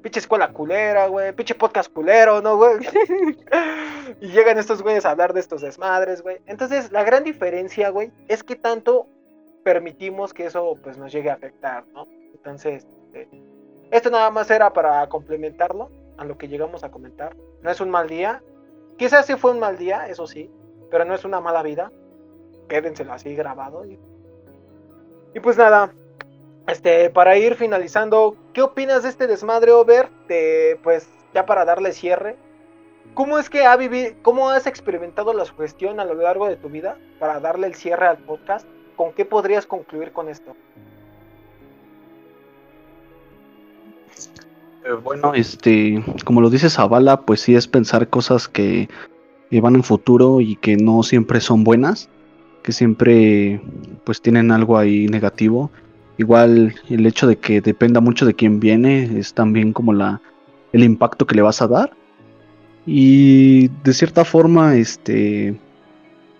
pinche 0.04 0.20
escuela 0.20 0.52
culera, 0.52 1.08
güey, 1.08 1.32
pinche 1.34 1.56
podcast 1.56 1.92
culero, 1.92 2.42
¿no, 2.42 2.58
güey? 2.58 2.78
y 4.22 4.28
llegan 4.28 4.60
estos 4.60 4.84
güeyes 4.84 5.06
a 5.06 5.12
hablar 5.12 5.34
de 5.34 5.40
estos 5.40 5.62
desmadres, 5.62 6.22
güey. 6.22 6.40
Entonces, 6.46 6.92
la 6.92 7.04
gran 7.04 7.24
diferencia, 7.24 7.90
güey, 7.90 8.12
es 8.28 8.44
que 8.44 8.56
tanto 8.56 9.08
permitimos 9.64 10.34
que 10.34 10.46
eso, 10.46 10.78
pues, 10.84 10.98
nos 10.98 11.12
llegue 11.12 11.32
a 11.32 11.36
afectar, 11.36 11.86
¿no? 11.94 12.06
Entonces, 12.34 12.86
este, 13.14 13.30
esto 13.92 14.10
nada 14.10 14.30
más 14.30 14.52
era 14.52 14.74
para 14.74 15.08
complementarlo 15.08 15.90
a 16.18 16.26
lo 16.26 16.38
que 16.38 16.50
llegamos 16.50 16.84
a 16.84 16.92
comentar. 16.92 17.36
No 17.62 17.72
es 17.72 17.80
un 17.80 17.90
mal 17.90 18.10
día. 18.10 18.44
Quizás 18.98 19.26
sí 19.26 19.36
fue 19.36 19.52
un 19.52 19.60
mal 19.60 19.78
día, 19.78 20.08
eso 20.08 20.28
sí, 20.28 20.52
pero 20.92 21.06
no 21.06 21.16
es 21.16 21.24
una 21.24 21.40
mala 21.40 21.64
vida. 21.64 21.92
Quédenselo 22.68 23.14
así 23.14 23.34
grabado. 23.36 23.86
Y, 23.86 23.98
y 25.34 25.40
pues 25.40 25.58
nada, 25.58 25.94
este, 26.68 27.10
para 27.10 27.38
ir 27.38 27.56
finalizando, 27.56 28.36
¿qué 28.54 28.62
opinas 28.62 29.04
de 29.04 29.10
este 29.10 29.28
desmadre, 29.28 29.72
Over? 29.72 30.10
pues 30.82 31.08
ya 31.34 31.46
para 31.46 31.66
darle 31.66 31.92
cierre, 31.92 32.38
¿cómo 33.14 33.38
es 33.38 33.50
que 33.50 33.66
ha 33.66 33.76
vivido, 33.76 34.14
cómo 34.22 34.50
has 34.50 34.66
experimentado 34.66 35.34
la 35.34 35.46
sugestión 35.46 36.00
a 36.00 36.06
lo 36.06 36.16
largo 36.16 36.48
de 36.48 36.56
tu 36.56 36.70
vida 36.70 36.98
para 37.20 37.40
darle 37.40 37.68
el 37.68 37.76
cierre 37.76 38.08
al 38.08 38.18
podcast? 38.18 38.66
¿Con 38.96 39.12
qué 39.14 39.26
podrías 39.26 39.66
concluir 39.66 40.12
con 40.12 40.30
esto? 40.30 40.56
Eh, 44.86 44.94
bueno, 45.04 45.34
este, 45.34 46.04
como 46.24 46.42
lo 46.42 46.50
dice 46.50 46.70
Zavala, 46.70 47.22
pues 47.22 47.42
sí 47.42 47.56
es 47.56 47.68
pensar 47.68 48.08
cosas 48.10 48.48
que 48.48 48.88
van 49.52 49.76
en 49.76 49.84
futuro 49.84 50.42
y 50.42 50.56
que 50.56 50.78
no 50.78 51.04
siempre 51.04 51.40
son 51.40 51.64
buenas, 51.64 52.10
que 52.64 52.72
siempre 52.72 53.62
pues 54.04 54.22
tienen 54.22 54.52
algo 54.52 54.78
ahí 54.78 55.08
negativo 55.08 55.70
Igual 56.18 56.76
el 56.90 57.06
hecho 57.06 57.28
de 57.28 57.38
que 57.38 57.62
dependa 57.62 58.00
mucho 58.00 58.26
de 58.26 58.36
quién 58.36 58.60
viene 58.60 59.18
es 59.18 59.34
también 59.34 59.74
como 59.74 59.94
la 59.94 60.22
el 60.72 60.84
impacto 60.84 61.26
que 61.26 61.36
le 61.36 61.42
vas 61.42 61.62
a 61.62 61.68
dar. 61.68 61.92
Y 62.86 63.70
de 63.84 63.94
cierta 63.94 64.26
forma, 64.26 64.76
este, 64.76 65.58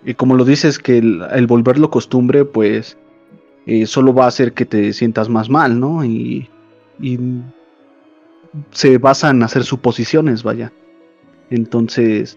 y 0.04 0.14
como 0.14 0.34
lo 0.34 0.44
dices, 0.44 0.78
que 0.78 0.98
el, 0.98 1.46
volverlo 1.46 1.90
costumbre, 1.90 2.44
pues 2.44 2.98
eh, 3.66 3.86
solo 3.86 4.12
va 4.12 4.24
a 4.24 4.28
hacer 4.28 4.52
que 4.52 4.66
te 4.66 4.92
sientas 4.92 5.28
más 5.28 5.48
mal, 5.48 5.80
¿no? 5.80 6.04
Y, 6.04 6.50
y 7.00 7.18
se 8.70 8.98
basa 8.98 9.30
en 9.30 9.42
hacer 9.42 9.64
suposiciones, 9.64 10.42
vaya. 10.42 10.72
Entonces, 11.50 12.36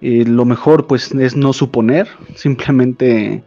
eh, 0.00 0.24
lo 0.26 0.44
mejor 0.44 0.86
pues 0.86 1.12
es 1.12 1.36
no 1.36 1.52
suponer, 1.52 2.08
simplemente 2.34 3.42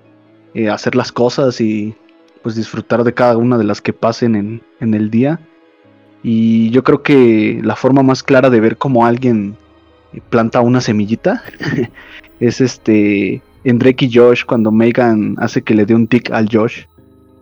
eh, 0.53 0.69
hacer 0.69 0.95
las 0.95 1.11
cosas 1.11 1.59
y 1.61 1.95
pues 2.42 2.56
disfrutar 2.56 3.04
de 3.04 3.14
cada 3.14 3.38
una 3.38 3.58
de 3.58 3.64
las 3.64 3.82
que 3.82 3.94
pasen 3.94 4.36
en, 4.36 4.62
en 4.80 4.94
el 4.94 5.10
día. 5.10 5.39
Y 6.24 6.70
yo 6.72 6.84
creo 6.84 7.02
que 7.02 7.60
la 7.64 7.76
forma 7.76 8.04
más 8.04 8.24
clara 8.24 8.50
de 8.50 8.60
ver 8.60 8.78
cómo 8.78 9.06
alguien 9.06 9.56
planta 10.30 10.62
una 10.62 10.82
semillita 10.82 11.44
es 12.39 12.62
este 12.62 13.42
en 13.64 13.80
Drake 13.80 14.06
y 14.06 14.14
Josh 14.14 14.44
cuando 14.46 14.72
Megan 14.72 15.36
hace 15.38 15.62
que 15.62 15.74
le 15.74 15.86
dé 15.86 15.96
un 15.96 16.08
tic 16.08 16.32
al 16.32 16.48
Josh. 16.52 16.86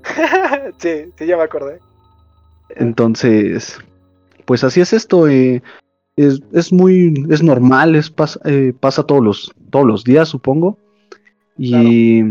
sí, 0.77 1.05
sí, 1.17 1.25
ya 1.25 1.37
me 1.37 1.43
acordé. 1.43 1.79
Entonces, 2.75 3.77
pues 4.45 4.63
así 4.63 4.81
es 4.81 4.93
esto. 4.93 5.27
Eh, 5.27 5.61
es, 6.15 6.41
es, 6.51 6.73
muy, 6.73 7.25
es 7.29 7.41
normal, 7.41 7.95
es 7.95 8.13
eh, 8.45 8.73
pasa 8.77 9.03
todos 9.03 9.23
los, 9.23 9.53
todos 9.69 9.85
los 9.85 10.03
días, 10.03 10.29
supongo. 10.29 10.77
Y 11.57 12.23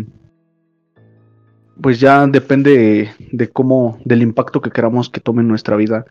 pues 1.81 2.01
ya 2.01 2.27
depende 2.27 3.11
de 3.33 3.49
cómo, 3.49 3.99
del 4.05 4.23
impacto 4.23 4.61
que 4.61 4.71
queramos 4.71 5.09
que 5.09 5.21
tome 5.21 5.43
en 5.43 5.49
nuestra 5.49 5.77
vida. 5.77 6.05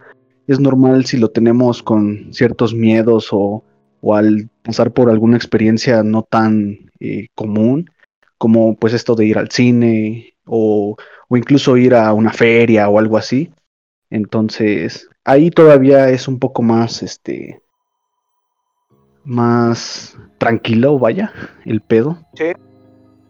Es 0.47 0.59
normal 0.59 1.05
si 1.05 1.17
lo 1.17 1.29
tenemos 1.29 1.83
con 1.83 2.33
ciertos 2.33 2.73
miedos 2.73 3.29
o, 3.31 3.63
al 4.13 4.49
pasar 4.63 4.91
por 4.91 5.09
alguna 5.09 5.35
experiencia 5.35 6.03
no 6.03 6.23
tan 6.23 6.91
eh, 6.99 7.27
común, 7.35 7.89
como 8.37 8.75
pues 8.75 8.93
esto 8.93 9.15
de 9.15 9.25
ir 9.25 9.37
al 9.37 9.51
cine 9.51 10.33
o, 10.45 10.95
o 11.27 11.37
incluso 11.37 11.75
ir 11.75 11.95
a 11.95 12.13
una 12.13 12.31
feria 12.31 12.87
o 12.87 12.99
algo 12.99 13.17
así. 13.17 13.51
Entonces, 14.09 15.09
ahí 15.25 15.51
todavía 15.51 16.09
es 16.09 16.27
un 16.27 16.39
poco 16.39 16.61
más, 16.61 17.03
este, 17.03 17.61
más 19.25 20.17
tranquilo, 20.37 20.97
vaya, 20.97 21.33
el 21.65 21.81
pedo. 21.81 22.17
Sí. 22.35 22.53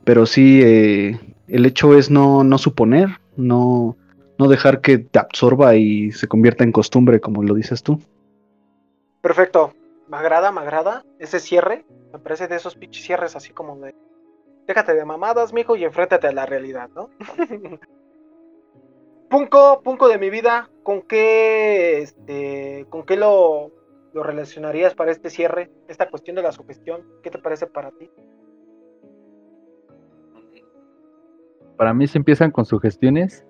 Pero 0.04 0.26
sí, 0.26 0.62
eh, 0.64 1.20
el 1.48 1.66
hecho 1.66 1.98
es 1.98 2.10
no, 2.10 2.44
no 2.44 2.58
suponer, 2.58 3.10
No, 3.36 3.96
no 4.38 4.48
dejar 4.48 4.82
que 4.82 4.98
te 4.98 5.20
absorba 5.20 5.76
y 5.76 6.12
se 6.12 6.28
convierta 6.28 6.64
en 6.64 6.72
costumbre, 6.72 7.20
como 7.20 7.44
lo 7.44 7.54
dices 7.54 7.84
tú. 7.84 8.00
Perfecto. 9.22 9.74
Me 10.08 10.18
agrada, 10.18 10.52
me 10.52 10.62
agrada 10.62 11.04
ese 11.20 11.40
cierre. 11.40 11.86
Me 12.14 12.20
parece 12.20 12.48
de 12.48 12.56
esos 12.56 12.76
pinches 12.76 13.04
cierres 13.04 13.36
así 13.36 13.52
como 13.52 13.78
de. 13.78 13.94
Déjate 14.68 14.94
de 14.94 15.06
mamadas, 15.06 15.54
mijo, 15.54 15.76
y 15.76 15.84
enfréntate 15.84 16.28
a 16.28 16.32
la 16.32 16.46
realidad, 16.46 16.90
¿no? 16.96 17.10
Punco, 19.30 19.82
punco 19.84 20.08
de 20.08 20.18
mi 20.18 20.30
vida, 20.30 20.70
¿con 20.84 21.02
qué, 21.02 22.00
este, 22.02 22.86
con 22.90 23.06
qué 23.06 23.18
lo, 23.18 23.72
lo 24.14 24.24
relacionarías 24.24 24.96
para 24.96 25.12
este 25.12 25.30
cierre? 25.30 25.70
Esta 25.90 26.10
cuestión 26.10 26.38
de 26.38 26.44
la 26.44 26.54
sugestión, 26.54 27.06
¿qué 27.22 27.30
te 27.30 27.40
parece 27.40 27.68
para 27.68 27.92
ti? 27.92 28.10
Para 31.78 31.94
mí, 31.94 32.08
si 32.08 32.18
empiezan 32.18 32.52
con 32.52 32.66
sugestiones, 32.66 33.46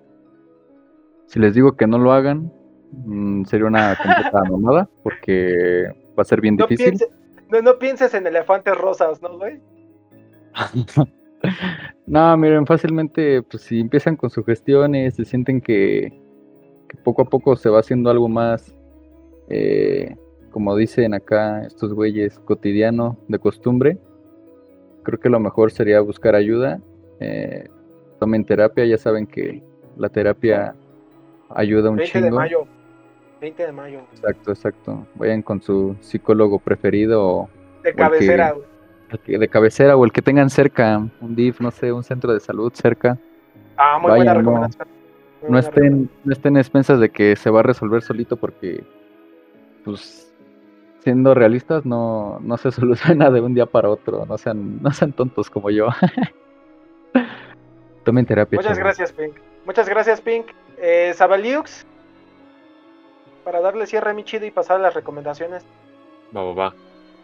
si 1.26 1.40
les 1.40 1.54
digo 1.54 1.76
que 1.76 1.86
no 1.86 1.98
lo 1.98 2.12
hagan, 2.12 2.52
mm, 2.92 3.44
sería 3.44 3.66
una 3.66 3.96
completa 3.96 4.42
mamada, 4.50 4.88
porque 5.02 5.84
va 6.18 6.22
a 6.22 6.24
ser 6.24 6.40
bien 6.40 6.56
difícil. 6.56 6.98
no, 7.62 7.78
pienses 7.78 8.14
en 8.14 8.26
elefantes 8.26 8.76
rosas, 8.76 9.22
¿no, 9.22 9.36
güey? 9.38 9.60
no, 12.06 12.36
miren, 12.36 12.66
fácilmente, 12.66 13.42
pues 13.42 13.62
si 13.62 13.80
empiezan 13.80 14.16
con 14.16 14.30
sugestiones, 14.30 15.14
se 15.14 15.24
sienten 15.24 15.60
que, 15.60 16.20
poco 17.04 17.22
a 17.22 17.24
poco 17.26 17.56
se 17.56 17.70
va 17.70 17.80
haciendo 17.80 18.10
algo 18.10 18.28
más, 18.28 18.74
eh, 19.48 20.16
como 20.50 20.76
dicen 20.76 21.14
acá 21.14 21.62
estos 21.62 21.94
güeyes, 21.94 22.38
cotidiano, 22.40 23.18
de 23.28 23.38
costumbre, 23.38 23.98
creo 25.02 25.20
que 25.20 25.30
lo 25.30 25.40
mejor 25.40 25.70
sería 25.70 26.00
buscar 26.00 26.34
ayuda. 26.34 26.80
Eh, 27.20 27.68
tomen 28.18 28.44
terapia, 28.44 28.84
ya 28.84 28.98
saben 28.98 29.26
que 29.26 29.62
la 29.96 30.08
terapia 30.08 30.74
ayuda 31.50 31.90
un 31.90 31.96
20 31.96 32.22
de 32.22 32.30
mayo. 32.30 32.66
20 33.40 33.66
de 33.66 33.72
mayo. 33.72 34.00
Exacto, 34.12 34.50
exacto. 34.50 35.06
Vayan 35.14 35.42
con 35.42 35.62
su 35.62 35.96
psicólogo 36.00 36.58
preferido. 36.58 37.48
De 37.82 37.94
cabecera, 37.94 38.54
De 39.26 39.48
cabecera 39.48 39.96
o 39.96 40.04
el 40.04 40.12
que 40.12 40.22
tengan 40.22 40.50
cerca, 40.50 40.98
un 41.20 41.36
DIF, 41.36 41.60
no 41.60 41.70
sé, 41.70 41.92
un 41.92 42.02
centro 42.02 42.32
de 42.32 42.40
salud 42.40 42.72
cerca. 42.74 43.18
Ah, 43.76 43.98
muy 44.00 44.10
buena 44.10 44.34
recomendación. 44.34 44.88
No, 45.48 45.58
estén, 45.58 46.10
no 46.24 46.32
estén 46.32 46.56
expensas 46.56 46.98
de 46.98 47.10
que 47.10 47.36
se 47.36 47.48
va 47.48 47.60
a 47.60 47.62
resolver 47.62 48.02
solito 48.02 48.36
porque, 48.36 48.82
pues, 49.84 50.34
siendo 50.98 51.32
realistas, 51.32 51.86
no, 51.86 52.40
no 52.40 52.56
se 52.56 52.70
soluciona 52.72 53.30
de 53.30 53.40
un 53.40 53.54
día 53.54 53.66
para 53.66 53.88
otro. 53.88 54.26
No 54.26 54.36
sean, 54.36 54.82
no 54.82 54.90
sean 54.90 55.12
tontos 55.12 55.48
como 55.48 55.70
yo. 55.70 55.88
Tomen 58.08 58.24
terapia. 58.24 58.58
Muchas 58.58 58.78
gracias, 58.78 59.12
Pink. 59.12 59.34
Muchas 59.66 59.86
gracias, 59.86 60.22
Pink. 60.22 60.46
Eh, 60.78 61.12
Sabaliux, 61.14 61.84
para 63.44 63.60
darle 63.60 63.86
cierre 63.86 64.12
a 64.12 64.14
mi 64.14 64.24
chido 64.24 64.46
y 64.46 64.50
pasar 64.50 64.76
a 64.76 64.78
las 64.78 64.94
recomendaciones. 64.94 65.62
Va, 66.34 66.42
va, 66.42 66.54
va. 66.54 66.74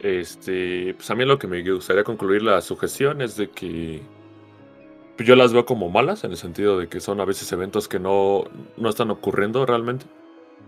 Este, 0.01 0.93
pues 0.93 1.11
a 1.11 1.15
mí 1.15 1.25
lo 1.25 1.39
que 1.39 1.47
me 1.47 1.63
gustaría 1.63 2.05
concluir 2.05 2.43
la 2.43 2.61
sugestión 2.61 3.23
es 3.23 3.39
de 3.39 3.49
que 3.49 4.03
pues 5.17 5.27
yo 5.27 5.37
las 5.37 5.55
veo 5.55 5.65
como 5.65 5.89
malas, 5.89 6.23
en 6.25 6.33
el 6.33 6.37
sentido 6.37 6.79
de 6.79 6.87
que 6.87 7.01
son 7.01 7.19
a 7.19 7.25
veces 7.25 7.51
eventos 7.51 7.89
que 7.89 7.99
no, 7.99 8.45
no 8.77 8.91
están 8.91 9.11
ocurriendo 9.11 9.65
realmente. 9.65 10.05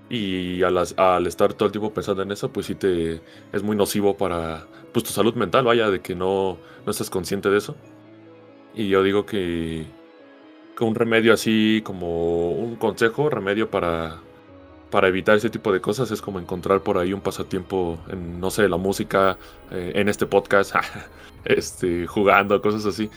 Y 0.09 0.63
al, 0.63 0.79
al, 0.97 1.27
estar 1.27 1.53
todo 1.53 1.67
el 1.67 1.73
tiempo 1.73 1.93
pensando 1.93 2.23
en 2.23 2.33
eso, 2.33 2.51
pues 2.51 2.65
sí 2.65 2.75
te 2.75 3.21
es 3.53 3.63
muy 3.63 3.77
nocivo 3.77 4.17
para 4.17 4.65
pues, 4.95 5.05
tu 5.05 5.11
salud 5.11 5.35
mental, 5.35 5.67
vaya, 5.67 5.91
de 5.91 6.01
que 6.01 6.15
no, 6.15 6.57
no 6.87 6.91
estás 6.91 7.11
consciente 7.11 7.51
de 7.51 7.59
eso. 7.59 7.77
Y 8.75 8.89
yo 8.89 9.03
digo 9.03 9.27
que 9.27 9.85
un 10.81 10.95
remedio 10.95 11.33
así 11.33 11.83
como 11.85 12.53
un 12.53 12.77
consejo, 12.77 13.31
remedio 13.31 13.71
para, 13.71 14.19
para 14.91 15.09
evitar 15.09 15.37
ese 15.37 15.51
tipo 15.51 15.73
de 15.73 15.81
cosas 15.81 16.11
es 16.11 16.21
como 16.21 16.39
encontrar 16.39 16.81
por 16.81 16.99
ahí 16.99 17.13
un 17.13 17.21
pasatiempo 17.21 17.99
en, 18.09 18.41
no 18.41 18.51
sé, 18.51 18.69
la 18.69 18.77
música, 18.77 19.39
eh, 19.71 19.93
en 19.95 20.09
este 20.09 20.27
podcast, 20.27 20.75
este, 21.45 22.07
jugando, 22.07 22.61
cosas 22.61 22.85
así, 22.87 23.11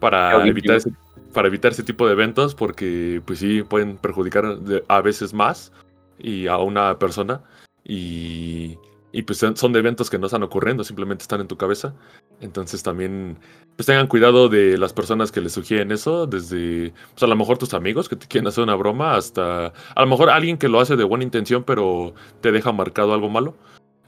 para 0.00 0.46
evitar, 0.46 0.76
ese, 0.76 0.92
para 1.32 1.48
evitar 1.48 1.72
ese 1.72 1.82
tipo 1.82 2.06
de 2.06 2.12
eventos 2.12 2.54
porque 2.54 3.22
pues 3.24 3.38
sí 3.38 3.62
pueden 3.62 3.96
perjudicar 3.96 4.58
a 4.88 5.00
veces 5.00 5.32
más 5.32 5.72
y 6.18 6.46
a 6.46 6.58
una 6.58 6.98
persona 6.98 7.40
y, 7.84 8.78
y 9.12 9.22
pues 9.22 9.38
son 9.38 9.72
de 9.72 9.78
eventos 9.78 10.10
que 10.10 10.18
no 10.18 10.26
están 10.26 10.42
ocurriendo, 10.42 10.84
simplemente 10.84 11.22
están 11.22 11.40
en 11.40 11.48
tu 11.48 11.56
cabeza. 11.56 11.94
Entonces 12.40 12.82
también 12.82 13.38
pues 13.76 13.86
tengan 13.86 14.06
cuidado 14.06 14.48
de 14.48 14.78
las 14.78 14.94
personas 14.94 15.30
que 15.30 15.42
les 15.42 15.52
sugieren 15.52 15.92
eso, 15.92 16.26
desde 16.26 16.92
pues 17.10 17.22
a 17.22 17.26
lo 17.26 17.36
mejor 17.36 17.58
tus 17.58 17.74
amigos 17.74 18.08
que 18.08 18.16
te 18.16 18.26
quieren 18.26 18.48
hacer 18.48 18.64
una 18.64 18.74
broma, 18.74 19.16
hasta 19.16 19.66
a 19.66 20.00
lo 20.00 20.06
mejor 20.06 20.30
alguien 20.30 20.56
que 20.56 20.68
lo 20.68 20.80
hace 20.80 20.96
de 20.96 21.04
buena 21.04 21.24
intención, 21.24 21.62
pero 21.62 22.14
te 22.40 22.52
deja 22.52 22.72
marcado 22.72 23.12
algo 23.12 23.28
malo. 23.28 23.54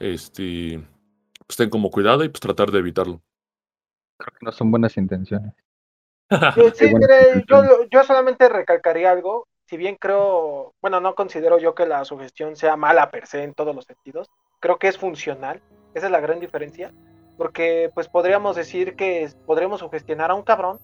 Este, 0.00 0.80
pues 1.46 1.56
ten 1.56 1.68
como 1.68 1.90
cuidado 1.90 2.24
y 2.24 2.28
pues 2.30 2.40
tratar 2.40 2.70
de 2.70 2.78
evitarlo. 2.78 3.20
Creo 4.18 4.32
que 4.38 4.46
no 4.46 4.52
son 4.52 4.70
buenas 4.70 4.96
intenciones. 4.96 5.52
Sí, 6.74 6.92
yo, 7.48 7.88
yo 7.90 8.04
solamente 8.04 8.50
recalcaría 8.50 9.10
algo, 9.10 9.48
si 9.64 9.78
bien 9.78 9.96
creo, 9.96 10.74
bueno, 10.82 11.00
no 11.00 11.14
considero 11.14 11.58
yo 11.58 11.74
que 11.74 11.86
la 11.86 12.04
sugestión 12.04 12.54
sea 12.54 12.76
mala 12.76 13.10
per 13.10 13.26
se 13.26 13.42
en 13.42 13.54
todos 13.54 13.74
los 13.74 13.86
sentidos, 13.86 14.28
creo 14.60 14.78
que 14.78 14.88
es 14.88 14.98
funcional, 14.98 15.62
esa 15.94 16.06
es 16.06 16.12
la 16.12 16.20
gran 16.20 16.38
diferencia 16.38 16.92
porque 17.38 17.90
pues 17.94 18.08
podríamos 18.08 18.56
decir 18.56 18.96
que 18.96 19.30
podremos 19.46 19.80
sugestionar 19.80 20.30
a 20.30 20.34
un 20.34 20.42
cabrón, 20.42 20.80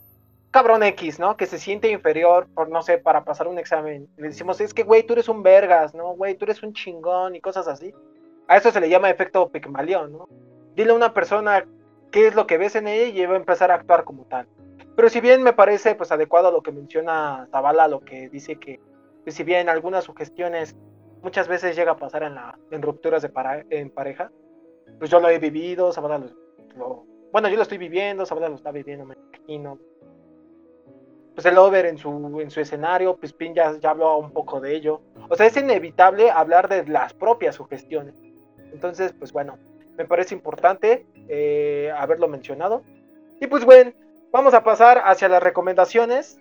cabrón 0.53 0.85
X, 0.85 1.19
¿no? 1.19 1.37
Que 1.37 1.47
se 1.47 1.59
siente 1.59 1.91
inferior 1.91 2.47
por, 2.55 2.69
no 2.71 2.81
sé, 2.81 2.97
para 2.97 3.25
pasar 3.25 3.49
un 3.49 3.59
examen. 3.59 4.09
Le 4.17 4.29
decimos, 4.29 4.61
es 4.61 4.73
que, 4.73 4.85
güey, 4.85 5.03
tú 5.03 5.15
eres 5.15 5.29
un 5.29 5.43
vergas, 5.43 5.95
¿no? 5.95 6.15
Güey, 6.15 6.37
tú 6.37 6.45
eres 6.45 6.63
un 6.63 6.73
chingón 6.73 7.35
y 7.35 7.41
cosas 7.41 7.67
así. 7.67 7.93
A 8.47 8.57
eso 8.57 8.71
se 8.71 8.81
le 8.81 8.89
llama 8.89 9.11
efecto 9.11 9.49
Pygmalion, 9.49 10.13
¿no? 10.13 10.29
Dile 10.77 10.93
a 10.93 10.95
una 10.95 11.13
persona 11.13 11.67
qué 12.13 12.29
es 12.29 12.37
lo 12.37 12.47
que 12.47 12.57
ves 12.57 12.77
en 12.77 12.87
ella 12.87 13.25
y 13.25 13.27
va 13.27 13.35
a 13.35 13.39
empezar 13.39 13.73
a 13.73 13.75
actuar 13.75 14.05
como 14.05 14.27
tal. 14.27 14.47
Pero 14.95 15.09
si 15.09 15.21
bien 15.21 15.43
me 15.43 15.55
parece 15.55 15.97
pues 15.97 16.13
adecuado 16.13 16.49
a 16.49 16.53
lo 16.53 16.63
que 16.63 16.71
menciona 16.71 17.49
Zavala, 17.51 17.89
lo 17.89 17.99
que 18.01 18.29
dice 18.29 18.61
que 18.61 18.79
pues, 19.25 19.35
si 19.35 19.43
bien 19.43 19.69
algunas 19.69 20.05
sugestiones 20.05 20.77
muchas 21.21 21.49
veces 21.49 21.75
llega 21.75 21.93
a 21.93 21.97
pasar 21.97 22.23
en, 22.23 22.37
la, 22.37 22.57
en 22.71 22.81
rupturas 22.81 23.23
de 23.23 23.33
en 23.71 23.91
pareja, 23.91 24.31
pues 25.01 25.11
yo 25.11 25.19
lo 25.19 25.29
he 25.29 25.41
vivido, 25.41 25.93
Zavala 25.93 26.19
lo 26.19 26.44
bueno, 27.33 27.49
yo 27.49 27.57
lo 27.57 27.63
estoy 27.63 27.79
viviendo, 27.79 28.25
Sabela 28.27 28.49
lo 28.49 28.57
está 28.57 28.71
viviendo, 28.71 29.05
me 29.05 29.15
imagino. 29.15 29.79
Pues 31.35 31.47
el 31.47 31.59
over 31.59 31.87
en 31.87 31.99
su, 31.99 32.41
en 32.41 32.51
su 32.51 32.61
escenario, 32.61 33.17
pues 33.17 33.33
Pin 33.33 33.55
ya, 33.55 33.77
ya 33.79 33.91
habló 33.91 34.19
un 34.19 34.31
poco 34.31 34.61
de 34.61 34.75
ello. 34.75 35.01
O 35.29 35.35
sea, 35.35 35.47
es 35.47 35.57
inevitable 35.57 36.31
hablar 36.31 36.69
de 36.69 36.87
las 36.87 37.13
propias 37.13 37.57
sugestiones. 37.57 38.15
Entonces, 38.73 39.13
pues 39.19 39.33
bueno, 39.33 39.59
me 39.97 40.05
parece 40.05 40.35
importante 40.35 41.07
eh, 41.29 41.93
haberlo 41.97 42.29
mencionado. 42.29 42.83
Y 43.41 43.49
pues 43.49 43.65
bueno, 43.65 43.93
vamos 44.31 44.55
a 44.55 44.63
pasar 44.63 45.03
hacia 45.05 45.29
las 45.29 45.43
recomendaciones. 45.43 46.39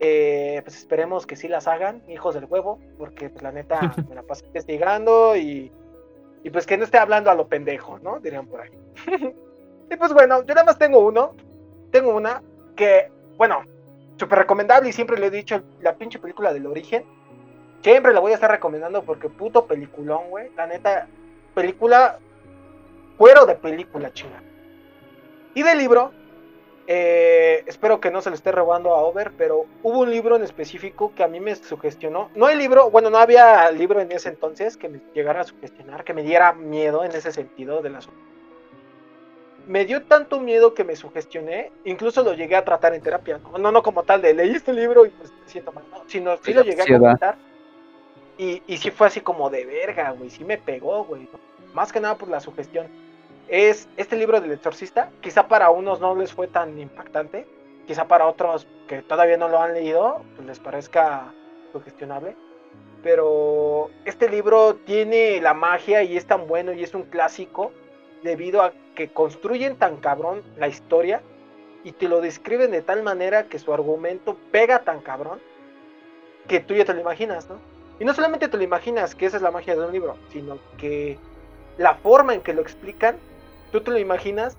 Eh, 0.00 0.60
pues 0.64 0.76
esperemos 0.76 1.26
que 1.26 1.36
sí 1.36 1.46
las 1.46 1.68
hagan, 1.68 2.02
hijos 2.08 2.34
del 2.34 2.46
huevo, 2.46 2.80
porque 2.98 3.30
pues 3.30 3.42
la 3.42 3.52
neta 3.52 3.94
me 4.08 4.16
la 4.16 4.24
paso 4.24 4.44
investigando 4.46 5.36
y, 5.36 5.70
y 6.42 6.50
pues 6.50 6.66
que 6.66 6.76
no 6.76 6.84
esté 6.84 6.98
hablando 6.98 7.30
a 7.30 7.36
lo 7.36 7.48
pendejo, 7.48 8.00
¿no? 8.00 8.18
Dirían 8.18 8.48
por 8.48 8.62
ahí. 8.62 8.72
Y 9.90 9.96
pues 9.96 10.12
bueno, 10.12 10.42
yo 10.44 10.54
nada 10.54 10.64
más 10.64 10.78
tengo 10.78 10.98
uno. 10.98 11.34
Tengo 11.90 12.14
una 12.14 12.42
que, 12.76 13.10
bueno, 13.36 13.62
súper 14.16 14.40
recomendable 14.40 14.88
y 14.88 14.92
siempre 14.92 15.18
le 15.18 15.26
he 15.26 15.30
dicho, 15.30 15.62
la 15.80 15.94
pinche 15.94 16.18
película 16.18 16.52
del 16.52 16.66
origen. 16.66 17.04
Siempre 17.82 18.14
la 18.14 18.20
voy 18.20 18.32
a 18.32 18.36
estar 18.36 18.50
recomendando 18.50 19.02
porque 19.02 19.28
puto 19.28 19.66
peliculón, 19.66 20.30
güey. 20.30 20.50
La 20.56 20.66
neta, 20.66 21.06
película, 21.54 22.18
cuero 23.16 23.46
de 23.46 23.54
película, 23.54 24.12
chinga. 24.12 24.42
Y 25.54 25.62
del 25.62 25.78
libro, 25.78 26.12
eh, 26.86 27.62
espero 27.66 28.00
que 28.00 28.10
no 28.10 28.20
se 28.20 28.30
le 28.30 28.36
esté 28.36 28.52
robando 28.52 28.94
a 28.94 29.02
Over, 29.02 29.32
pero 29.38 29.66
hubo 29.82 30.00
un 30.00 30.10
libro 30.10 30.36
en 30.36 30.42
específico 30.42 31.12
que 31.14 31.22
a 31.22 31.28
mí 31.28 31.40
me 31.40 31.54
sugestionó. 31.54 32.30
No 32.34 32.46
hay 32.46 32.56
libro, 32.56 32.90
bueno, 32.90 33.08
no 33.10 33.18
había 33.18 33.70
libro 33.70 34.00
en 34.00 34.12
ese 34.12 34.28
entonces 34.28 34.76
que 34.76 34.88
me 34.88 35.00
llegara 35.14 35.42
a 35.42 35.44
sugestionar, 35.44 36.04
que 36.04 36.12
me 36.12 36.22
diera 36.22 36.52
miedo 36.52 37.04
en 37.04 37.12
ese 37.12 37.32
sentido 37.32 37.80
de 37.80 37.90
la 37.90 38.00
me 39.66 39.84
dio 39.84 40.02
tanto 40.02 40.40
miedo 40.40 40.74
que 40.74 40.84
me 40.84 40.96
sugestioné, 40.96 41.72
incluso 41.84 42.22
lo 42.22 42.34
llegué 42.34 42.56
a 42.56 42.64
tratar 42.64 42.94
en 42.94 43.02
terapia, 43.02 43.40
no, 43.58 43.72
no, 43.72 43.82
como 43.82 44.02
tal 44.02 44.20
de 44.20 44.34
leí 44.34 44.50
este 44.50 44.72
libro 44.72 45.06
y 45.06 45.10
pues 45.10 45.32
me 45.32 45.48
siento 45.48 45.72
mal, 45.72 45.84
sino 46.06 46.36
sí 46.38 46.52
lo 46.52 46.62
llegué 46.62 46.82
a 46.82 46.98
comentar. 46.98 47.36
Y, 48.36 48.62
y 48.66 48.78
sí 48.78 48.90
fue 48.90 49.06
así 49.06 49.20
como 49.20 49.48
de 49.48 49.64
verga, 49.64 50.10
güey, 50.10 50.28
sí 50.28 50.44
me 50.44 50.58
pegó, 50.58 51.04
güey. 51.04 51.28
Más 51.72 51.92
que 51.92 52.00
nada 52.00 52.16
por 52.16 52.28
la 52.28 52.40
sugestión. 52.40 52.88
Es 53.48 53.88
este 53.96 54.16
libro 54.16 54.40
del 54.40 54.52
exorcista, 54.52 55.10
quizá 55.20 55.46
para 55.46 55.70
unos 55.70 56.00
no 56.00 56.14
les 56.16 56.32
fue 56.32 56.48
tan 56.48 56.78
impactante, 56.78 57.46
quizá 57.86 58.08
para 58.08 58.26
otros 58.26 58.66
que 58.88 59.02
todavía 59.02 59.36
no 59.36 59.48
lo 59.48 59.60
han 59.60 59.74
leído, 59.74 60.22
pues 60.34 60.46
les 60.46 60.58
parezca 60.58 61.32
sugestionable. 61.72 62.36
Pero 63.02 63.90
este 64.04 64.28
libro 64.28 64.76
tiene 64.76 65.40
la 65.40 65.54
magia 65.54 66.02
y 66.02 66.16
es 66.16 66.26
tan 66.26 66.46
bueno 66.48 66.72
y 66.72 66.82
es 66.82 66.94
un 66.94 67.02
clásico 67.02 67.70
debido 68.24 68.62
a 68.62 68.72
que 68.96 69.12
construyen 69.12 69.76
tan 69.76 69.98
cabrón 69.98 70.42
la 70.56 70.66
historia 70.66 71.22
y 71.84 71.92
te 71.92 72.08
lo 72.08 72.20
describen 72.20 72.70
de 72.70 72.82
tal 72.82 73.02
manera 73.02 73.44
que 73.44 73.58
su 73.58 73.72
argumento 73.72 74.36
pega 74.50 74.82
tan 74.82 75.00
cabrón 75.00 75.38
que 76.48 76.60
tú 76.60 76.74
ya 76.74 76.84
te 76.84 76.94
lo 76.94 77.00
imaginas, 77.00 77.48
¿no? 77.48 77.58
Y 78.00 78.04
no 78.04 78.14
solamente 78.14 78.48
te 78.48 78.56
lo 78.56 78.62
imaginas 78.62 79.14
que 79.14 79.26
esa 79.26 79.36
es 79.36 79.42
la 79.42 79.50
magia 79.50 79.76
de 79.76 79.86
un 79.86 79.92
libro, 79.92 80.16
sino 80.32 80.58
que 80.78 81.18
la 81.78 81.94
forma 81.94 82.34
en 82.34 82.40
que 82.40 82.54
lo 82.54 82.62
explican, 82.62 83.16
tú 83.70 83.82
te 83.82 83.90
lo 83.90 83.98
imaginas 83.98 84.56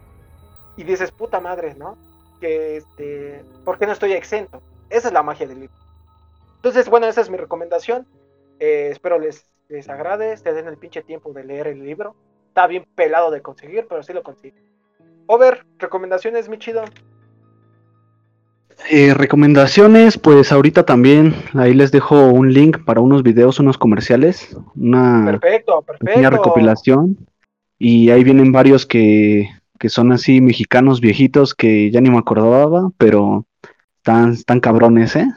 y 0.78 0.84
dices, 0.84 1.12
puta 1.12 1.40
madre, 1.40 1.74
¿no? 1.76 1.98
Que 2.40 2.78
este, 2.78 3.44
¿por 3.66 3.80
qué 3.80 3.88
no 3.88 3.94
estoy 3.94 4.14
exento? 4.14 4.62
Esa 4.90 5.08
es 5.08 5.14
la 5.14 5.24
magia 5.24 5.48
del 5.48 5.62
libro. 5.62 5.76
Entonces, 6.58 6.88
bueno, 6.88 7.08
esa 7.08 7.22
es 7.22 7.30
mi 7.30 7.38
recomendación. 7.38 8.08
Eh, 8.60 8.90
espero 8.92 9.20
les, 9.20 9.46
les 9.68 9.90
agrade, 9.90 10.38
se 10.38 10.54
den 10.54 10.68
el 10.68 10.78
pinche 10.78 11.02
tiempo 11.02 11.34
de 11.34 11.44
leer 11.44 11.68
el 11.68 11.84
libro. 11.84 12.16
Está 12.56 12.68
bien 12.68 12.86
pelado 12.96 13.32
de 13.32 13.42
conseguir, 13.42 13.86
pero 13.90 14.02
sí 14.02 14.14
lo 14.14 14.24
consigo. 14.24 14.56
Over, 15.26 15.66
recomendaciones, 15.78 16.48
mi 16.48 16.58
chido. 16.58 16.86
Eh, 18.90 19.14
recomendaciones, 19.14 20.18
pues 20.18 20.54
ahorita 20.54 20.86
también 20.86 21.36
ahí 21.56 21.74
les 21.74 21.92
dejo 21.92 22.30
un 22.30 22.54
link 22.54 22.86
para 22.86 23.02
unos 23.02 23.24
videos, 23.24 23.60
unos 23.60 23.78
comerciales, 23.78 24.56
una 24.74 25.26
perfecto, 25.26 25.82
pequeña 26.00 26.30
recopilación 26.30 27.18
y 27.78 28.10
ahí 28.12 28.24
vienen 28.24 28.54
varios 28.54 28.86
que, 28.86 29.50
que, 29.78 29.90
son 29.90 30.14
así 30.14 30.40
mexicanos 30.40 31.02
viejitos 31.02 31.54
que 31.54 31.92
ya 31.92 32.00
ni 32.00 32.10
me 32.10 32.20
acordaba, 32.20 32.90
pero 32.98 33.46
están, 33.98 34.32
están 34.32 34.62
cabrones, 34.62 35.18
¿eh? 35.18 35.28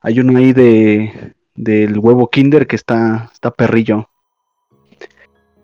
Hay 0.00 0.18
uno 0.18 0.36
ahí 0.36 0.52
de 0.52 1.32
del 1.54 1.96
huevo 1.96 2.28
Kinder 2.28 2.66
que 2.66 2.74
está, 2.74 3.30
está 3.32 3.52
perrillo. 3.52 4.09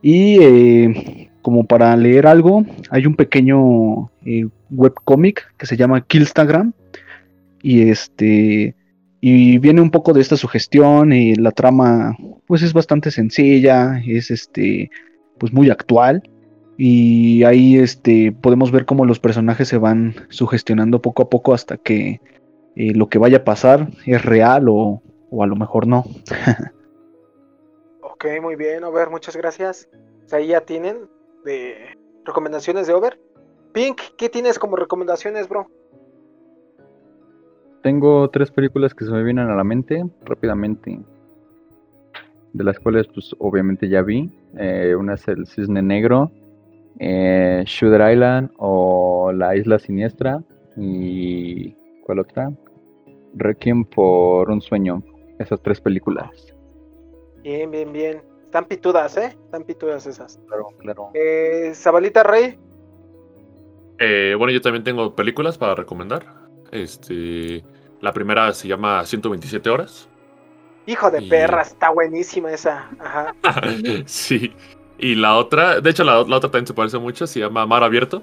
Y 0.03 0.39
eh, 0.43 1.31
como 1.43 1.65
para 1.65 1.97
leer 1.97 2.27
algo, 2.27 2.65
hay 2.91 3.07
un 3.07 3.15
pequeño 3.15 4.11
eh, 4.25 4.49
webcomic 4.71 5.55
que 5.57 5.67
se 5.67 5.77
llama 5.77 6.01
Killstagram 6.01 6.73
y 7.63 7.89
este 7.89 8.75
y 9.21 9.59
viene 9.59 9.81
un 9.81 9.91
poco 9.91 10.13
de 10.13 10.21
esta 10.21 10.37
sugestión 10.37 11.13
y 11.13 11.35
la 11.35 11.51
trama 11.51 12.17
pues 12.47 12.63
es 12.63 12.73
bastante 12.73 13.11
sencilla, 13.11 14.01
es 14.07 14.31
este 14.31 14.91
pues 15.39 15.53
muy 15.53 15.71
actual 15.71 16.23
y 16.77 17.43
ahí 17.45 17.77
este 17.77 18.33
podemos 18.33 18.71
ver 18.71 18.85
cómo 18.85 19.05
los 19.07 19.19
personajes 19.19 19.69
se 19.69 19.79
van 19.79 20.15
sugestionando 20.29 21.01
poco 21.01 21.23
a 21.23 21.31
poco 21.31 21.55
hasta 21.55 21.77
que 21.77 22.21
eh, 22.77 22.93
lo 22.95 23.09
que 23.09 23.19
vaya 23.19 23.39
a 23.39 23.45
pasar 23.45 23.89
es 24.05 24.25
real 24.25 24.69
o, 24.69 25.03
o 25.31 25.43
a 25.43 25.47
lo 25.47 25.57
mejor 25.57 25.87
no. 25.87 26.05
ok, 28.17 28.41
muy 28.41 28.57
bien, 28.57 28.83
Over, 28.83 29.11
muchas 29.11 29.37
gracias. 29.37 29.89
ahí 30.33 30.49
ya 30.49 30.63
tienen 30.63 31.09
de 31.45 31.95
recomendaciones 32.25 32.87
de 32.87 32.95
Over. 32.95 33.21
Pink, 33.73 34.01
¿qué 34.17 34.31
tienes 34.31 34.59
como 34.59 34.77
recomendaciones, 34.77 35.49
bro? 35.49 35.67
Tengo 37.83 38.29
tres 38.31 38.51
películas 38.51 38.95
que 38.95 39.05
se 39.05 39.13
me 39.13 39.23
vienen 39.23 39.49
a 39.51 39.55
la 39.55 39.65
mente 39.65 40.03
rápidamente, 40.25 40.99
de 42.55 42.65
las 42.65 42.79
cuales 42.81 43.07
pues 43.09 43.37
obviamente 43.39 43.89
ya 43.89 44.01
vi. 44.01 44.33
Eh, 44.57 44.95
una 44.99 45.15
es 45.15 45.29
El 45.29 45.47
Cisne 45.47 45.83
Negro, 45.83 46.31
eh, 46.99 47.63
Shooter 47.67 48.13
Island 48.13 48.51
o 48.57 49.31
La 49.33 49.55
Isla 49.55 49.79
Siniestra 49.79 50.43
y 50.77 51.73
¿cuál 52.05 52.21
otra? 52.21 52.51
Requiem 53.35 53.85
por 53.85 54.51
un 54.51 54.63
sueño. 54.63 55.03
Esas 55.39 55.61
tres 55.61 55.83
películas. 55.83 56.56
Bien, 57.43 57.71
bien, 57.71 57.93
bien. 57.93 58.23
Están 58.45 58.65
pitudas, 58.65 59.17
¿eh? 59.17 59.37
Están 59.45 59.65
pitudas 59.65 60.07
esas. 60.07 60.39
Claro, 60.47 60.69
claro. 60.79 61.11
Eh, 61.15 61.73
Zabalita 61.75 62.23
Rey. 62.23 62.59
Eh, 63.99 64.35
bueno, 64.37 64.53
yo 64.53 64.61
también 64.61 64.85
tengo 64.85 65.15
películas 65.15 65.59
para 65.59 65.75
recomendar. 65.75 66.25
Este, 66.73 67.65
la 68.01 68.13
primera 68.13 68.53
se 68.53 68.69
llama 68.69 69.05
127 69.05 69.71
horas. 69.71 70.09
Hijo 70.87 71.11
de 71.11 71.23
perra, 71.23 71.63
está 71.63 71.91
buenísima 71.91 72.53
esa. 72.53 72.89
Ajá. 72.99 73.35
sí. 74.07 74.53
Y 74.99 75.15
la 75.15 75.37
otra, 75.37 75.81
de 75.81 75.91
hecho 75.91 76.05
la, 76.05 76.21
otra 76.21 76.41
también 76.41 76.67
se 76.67 76.75
parece 76.75 76.99
mucho, 76.99 77.27
se 77.27 77.41
llama 77.41 77.67
Mar 77.67 77.83
Abierto. 77.83 78.23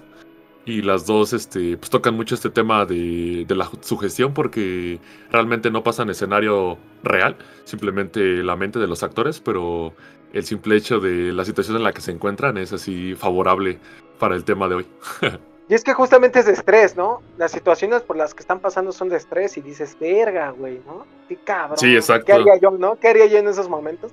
Y 0.66 0.82
las 0.82 1.06
dos 1.06 1.34
este, 1.34 1.78
pues, 1.78 1.90
tocan 1.90 2.16
mucho 2.16 2.36
este 2.36 2.50
tema 2.50 2.86
de, 2.86 3.46
de 3.46 3.56
la 3.56 3.70
sugestión 3.82 4.34
porque 4.34 5.00
realmente 5.30 5.70
no 5.70 5.84
pasa 5.84 6.04
en 6.04 6.10
escenario 6.10 6.78
real, 7.04 7.36
simplemente 7.66 8.44
la 8.44 8.56
mente 8.56 8.80
de 8.80 8.88
los 8.88 9.04
actores, 9.04 9.42
pero 9.42 9.94
el 10.32 10.46
simple 10.46 10.78
hecho 10.78 11.00
de 11.00 11.34
la 11.34 11.46
situación 11.46 11.78
en 11.78 11.84
la 11.84 11.92
que 11.92 12.02
se 12.02 12.12
encuentran 12.12 12.58
es 12.58 12.72
así 12.72 13.14
favorable 13.16 13.80
para 14.20 14.36
el 14.36 14.44
tema 14.44 14.68
de 14.68 14.76
hoy. 14.76 14.88
Y 15.70 15.76
es 15.76 15.84
que 15.84 15.94
justamente 15.94 16.40
es 16.40 16.46
de 16.46 16.52
estrés, 16.52 16.98
¿no? 16.98 17.22
Las 17.38 17.52
situaciones 17.52 18.02
por 18.02 18.18
las 18.18 18.34
que 18.34 18.42
están 18.42 18.60
pasando 18.60 18.92
son 18.92 19.08
de 19.08 19.16
estrés 19.16 19.58
y 19.58 19.62
dices, 19.62 19.98
verga, 20.00 20.50
güey, 20.52 20.82
¿no? 20.86 21.06
Qué 21.30 21.38
cabrón. 21.38 21.78
Sí, 21.78 21.96
exacto. 21.96 22.26
¿Qué 22.26 22.34
haría 22.34 22.58
yo, 22.58 22.72
no? 22.72 22.98
¿Qué 22.98 23.08
haría 23.08 23.28
yo 23.28 23.38
en 23.38 23.48
esos 23.48 23.70
momentos? 23.70 24.12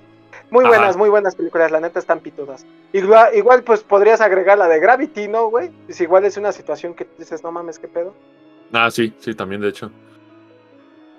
Muy 0.51 0.65
buenas, 0.65 0.97
muy 0.97 1.09
buenas 1.09 1.33
películas, 1.33 1.71
la 1.71 1.79
neta 1.79 1.97
están 1.97 2.19
pitudas. 2.19 2.65
Igual, 2.91 3.33
igual, 3.35 3.63
pues 3.63 3.83
podrías 3.83 4.19
agregar 4.19 4.57
la 4.57 4.67
de 4.67 4.81
Gravity, 4.81 5.29
¿no, 5.29 5.49
güey? 5.49 5.69
Pues 5.85 6.01
igual 6.01 6.25
es 6.25 6.35
una 6.35 6.51
situación 6.51 6.93
que 6.93 7.07
dices, 7.17 7.41
no 7.41 7.53
mames, 7.53 7.79
qué 7.79 7.87
pedo. 7.87 8.13
Ah, 8.73 8.91
sí, 8.91 9.13
sí, 9.19 9.33
también 9.33 9.61
de 9.61 9.69
hecho. 9.69 9.89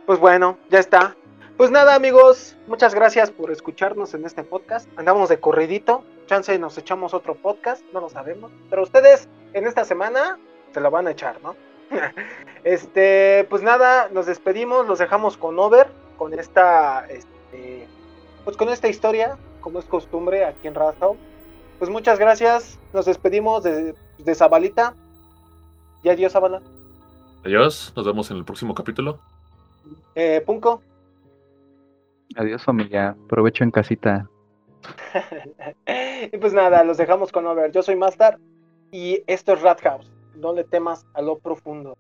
Pues 0.05 0.19
bueno, 0.19 0.59
ya 0.69 0.81
está. 0.81 1.17
Pues 1.57 1.71
nada, 1.71 1.95
amigos, 1.95 2.59
muchas 2.67 2.95
gracias 2.95 3.31
por 3.31 3.51
escucharnos 3.51 4.13
en 4.13 4.27
este 4.27 4.43
podcast. 4.43 4.87
Andamos 4.97 5.31
de 5.31 5.41
corridito, 5.41 6.05
chance 6.27 6.59
nos 6.59 6.77
echamos 6.77 7.15
otro 7.15 7.35
podcast, 7.35 7.83
no 7.95 8.03
lo 8.03 8.11
sabemos. 8.11 8.53
Pero 8.69 8.83
ustedes 8.83 9.31
en 9.55 9.67
esta 9.67 9.87
semana 9.87 10.39
se 10.75 10.81
lo 10.81 10.91
van 10.91 11.07
a 11.07 11.13
echar, 11.13 11.41
¿no? 11.43 11.57
este, 12.65 13.47
pues 13.49 13.63
nada, 13.63 14.11
nos 14.13 14.27
despedimos, 14.27 14.87
los 14.87 14.99
dejamos 14.99 15.39
con 15.39 15.59
Over, 15.59 15.89
con 16.19 16.39
esta, 16.39 17.07
este, 17.09 17.87
pues 18.45 18.57
con 18.57 18.69
esta 18.69 18.89
historia, 18.89 19.37
como 19.61 19.79
es 19.79 19.85
costumbre 19.85 20.45
aquí 20.45 20.69
en 20.69 20.75
Radstone. 20.75 21.19
Pues 21.79 21.91
muchas 21.91 22.19
gracias, 22.19 22.79
nos 22.93 23.07
despedimos 23.07 23.63
de, 23.63 23.95
de 24.19 24.35
Zabalita. 24.35 24.95
Y 26.03 26.09
adiós, 26.09 26.33
Zabala. 26.33 26.61
Adiós, 27.45 27.93
nos 27.97 28.07
vemos 28.07 28.31
en 28.31 28.37
el 28.37 28.45
próximo 28.45 28.75
capítulo. 28.75 29.19
Eh, 30.15 30.43
Punco. 30.45 30.83
Adiós 32.37 32.63
familia, 32.63 33.17
aprovecho 33.25 33.65
en 33.65 33.71
casita. 33.71 34.29
y 36.33 36.37
pues 36.39 36.53
nada, 36.53 36.83
los 36.85 36.97
dejamos 36.97 37.31
con 37.31 37.47
Over. 37.47 37.71
Yo 37.73 37.83
soy 37.83 37.97
Master 37.97 38.39
y 38.91 39.23
esto 39.27 39.53
es 39.53 39.63
Rat 39.63 39.81
House. 39.83 40.11
No 40.37 40.53
le 40.53 40.65
temas 40.65 41.05
a 41.15 41.23
lo 41.23 41.39
profundo. 41.39 41.97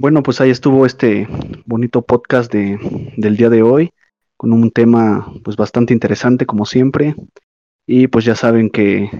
Bueno, 0.00 0.22
pues 0.22 0.40
ahí 0.40 0.48
estuvo 0.48 0.86
este 0.86 1.28
bonito 1.66 2.00
podcast 2.00 2.50
de, 2.50 2.78
del 3.18 3.36
día 3.36 3.50
de 3.50 3.62
hoy, 3.62 3.92
con 4.38 4.50
un 4.54 4.70
tema 4.70 5.30
pues 5.44 5.58
bastante 5.58 5.92
interesante 5.92 6.46
como 6.46 6.64
siempre. 6.64 7.14
Y 7.86 8.06
pues 8.06 8.24
ya 8.24 8.34
saben 8.34 8.70
que 8.70 9.10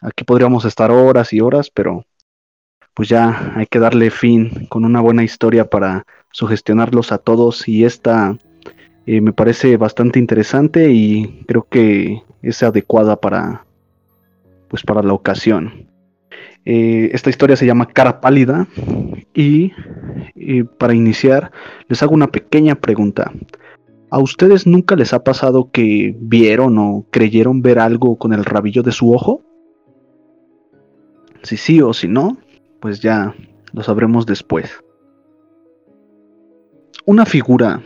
aquí 0.00 0.22
podríamos 0.22 0.64
estar 0.64 0.92
horas 0.92 1.32
y 1.32 1.40
horas, 1.40 1.72
pero 1.74 2.04
pues 2.94 3.08
ya 3.08 3.52
hay 3.56 3.66
que 3.66 3.80
darle 3.80 4.12
fin 4.12 4.66
con 4.68 4.84
una 4.84 5.00
buena 5.00 5.24
historia 5.24 5.68
para 5.68 6.04
sugestionarlos 6.30 7.10
a 7.10 7.18
todos 7.18 7.66
y 7.66 7.84
esta 7.84 8.38
eh, 9.06 9.20
me 9.20 9.32
parece 9.32 9.76
bastante 9.76 10.20
interesante 10.20 10.92
y 10.92 11.42
creo 11.48 11.66
que 11.68 12.22
es 12.42 12.62
adecuada 12.62 13.20
para, 13.20 13.66
pues 14.68 14.84
para 14.84 15.02
la 15.02 15.14
ocasión. 15.14 15.87
Eh, 16.70 17.08
esta 17.14 17.30
historia 17.30 17.56
se 17.56 17.64
llama 17.64 17.88
Cara 17.88 18.20
Pálida 18.20 18.66
y, 19.32 19.72
para 20.76 20.92
iniciar 20.92 21.50
les 21.88 22.02
hago 22.02 22.12
una 22.12 22.26
pequeña 22.26 22.74
pregunta. 22.74 23.32
¿A 24.10 24.18
ustedes 24.18 24.66
nunca 24.66 24.94
les 24.94 25.14
ha 25.14 25.24
pasado 25.24 25.70
que 25.70 26.14
vieron 26.20 26.76
o 26.76 27.06
creyeron 27.10 27.62
ver 27.62 27.78
algo 27.78 28.18
con 28.18 28.34
el 28.34 28.44
rabillo 28.44 28.82
de 28.82 28.92
su 28.92 29.14
ojo? 29.14 29.40
Si 31.42 31.56
sí 31.56 31.80
o 31.80 31.94
si 31.94 32.06
no, 32.06 32.36
pues 32.80 33.00
ya 33.00 33.34
lo 33.72 33.82
sabremos 33.82 34.26
después. 34.26 34.70
Una 37.06 37.24
figura 37.24 37.80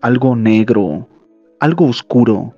algo 0.00 0.34
negro, 0.34 1.08
algo 1.60 1.86
oscuro, 1.86 2.52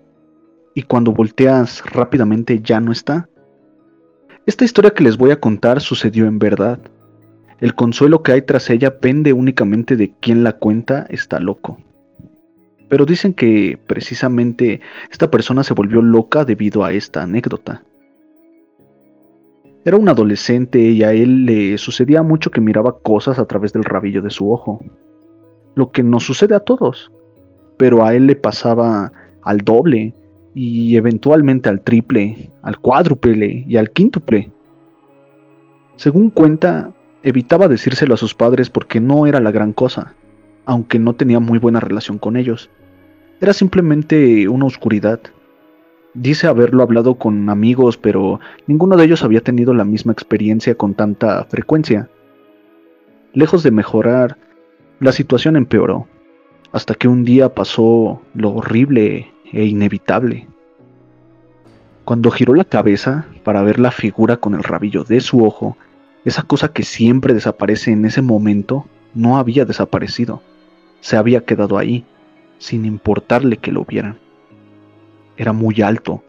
y 0.75 0.85
cuando 0.85 1.13
volteas 1.13 1.83
rápidamente 1.93 2.61
ya 2.63 2.81
no 2.81 2.93
está. 2.93 3.29
Esta 4.47 4.65
historia 4.65 4.93
que 4.93 5.05
les 5.05 5.17
voy 5.17 5.31
a 5.31 5.41
contar 5.41 5.81
sucedió 5.81 6.27
en 6.27 6.39
verdad. 6.39 6.79
El 7.61 7.75
consuelo 7.75 8.23
que 8.23 8.33
hay 8.33 8.43
tras 8.43 8.71
ella 8.71 8.99
pende 8.99 9.33
únicamente 9.33 9.97
de 9.97 10.13
quien 10.21 10.43
la 10.45 10.55
cuenta 10.55 11.07
está 11.11 11.41
loco. 11.41 11.79
Pero 12.89 13.07
dicen 13.07 13.35
que 13.35 13.79
precisamente 13.87 14.81
esta 15.11 15.31
persona 15.31 15.63
se 15.63 15.75
volvió 15.75 16.03
loca 16.03 16.45
debido 16.45 16.85
a 16.85 16.93
esta 16.93 17.23
anécdota. 17.23 17.85
Era 19.85 19.97
un 19.97 20.09
adolescente 20.09 20.81
y 20.81 21.03
a 21.03 21.13
él 21.13 21.47
le 21.47 21.79
sucedía 21.79 22.23
mucho 22.23 22.51
que 22.51 22.61
miraba 22.61 22.99
cosas 23.01 23.39
a 23.39 23.47
través 23.47 23.73
del 23.73 23.85
rabillo 23.85 24.23
de 24.23 24.31
su 24.31 24.53
ojo. 24.53 24.81
Lo 25.75 25.93
que 25.93 26.03
nos 26.03 26.25
sucede 26.25 26.55
a 26.55 26.61
todos 26.61 27.13
pero 27.81 28.05
a 28.05 28.15
él 28.15 28.27
le 28.27 28.37
pasaba 28.37 29.11
al 29.43 29.61
doble 29.61 30.13
y 30.55 30.97
eventualmente 30.97 31.69
al 31.69 31.81
triple, 31.81 32.51
al 32.63 32.79
cuádruple 32.79 33.65
y 33.67 33.77
al 33.77 33.91
quíntuple. 33.91 34.51
Según 35.97 36.31
cuenta, 36.31 36.93
Evitaba 37.23 37.69
decírselo 37.69 38.15
a 38.15 38.17
sus 38.17 38.35
padres 38.35 38.71
porque 38.71 38.99
no 38.99 39.27
era 39.27 39.41
la 39.41 39.51
gran 39.51 39.75
cosa, 39.75 40.15
aunque 40.65 40.99
no 40.99 41.15
tenía 41.15 41.39
muy 41.39 41.59
buena 41.59 41.79
relación 41.79 42.19
con 42.19 42.37
ellos. 42.37 42.71
Era 43.43 43.53
simplemente 43.53 44.49
una 44.49 44.65
oscuridad. 44.65 45.21
Dice 46.15 46.47
haberlo 46.47 46.83
hablado 46.83 47.17
con 47.17 47.51
amigos, 47.51 47.99
pero 47.99 48.41
ninguno 48.67 48.97
de 48.97 49.05
ellos 49.05 49.23
había 49.23 49.43
tenido 49.43 49.75
la 49.75 49.85
misma 49.85 50.13
experiencia 50.13 50.75
con 50.75 50.95
tanta 50.95 51.45
frecuencia. 51.45 52.09
Lejos 53.35 53.63
de 53.63 53.71
mejorar, 53.71 54.39
la 54.99 55.13
situación 55.13 55.57
empeoró, 55.57 56.09
hasta 56.73 56.95
que 56.95 57.07
un 57.07 57.25
día 57.25 57.55
pasó 57.55 58.23
lo 58.35 58.51
horrible 58.55 59.31
e 59.53 59.65
inevitable. 59.65 60.47
Cuando 62.05 62.31
giró 62.31 62.55
la 62.55 62.65
cabeza 62.65 63.27
para 63.45 63.63
ver 63.63 63.79
la 63.79 63.91
figura 63.91 64.37
con 64.37 64.55
el 64.55 64.63
rabillo 64.63 65.05
de 65.05 65.21
su 65.21 65.45
ojo, 65.45 65.77
esa 66.25 66.43
cosa 66.43 66.73
que 66.73 66.83
siempre 66.83 67.35
desaparece 67.35 67.93
en 67.93 68.05
ese 68.05 68.23
momento 68.23 68.87
no 69.15 69.39
había 69.39 69.65
desaparecido. 69.65 70.43
Se 71.01 71.17
había 71.17 71.45
quedado 71.45 71.79
ahí, 71.79 72.05
sin 72.59 72.85
importarle 72.85 73.57
que 73.57 73.73
lo 73.73 73.85
vieran. 73.85 74.19
Era 75.37 75.53
muy 75.53 75.81
alto, 75.81 76.23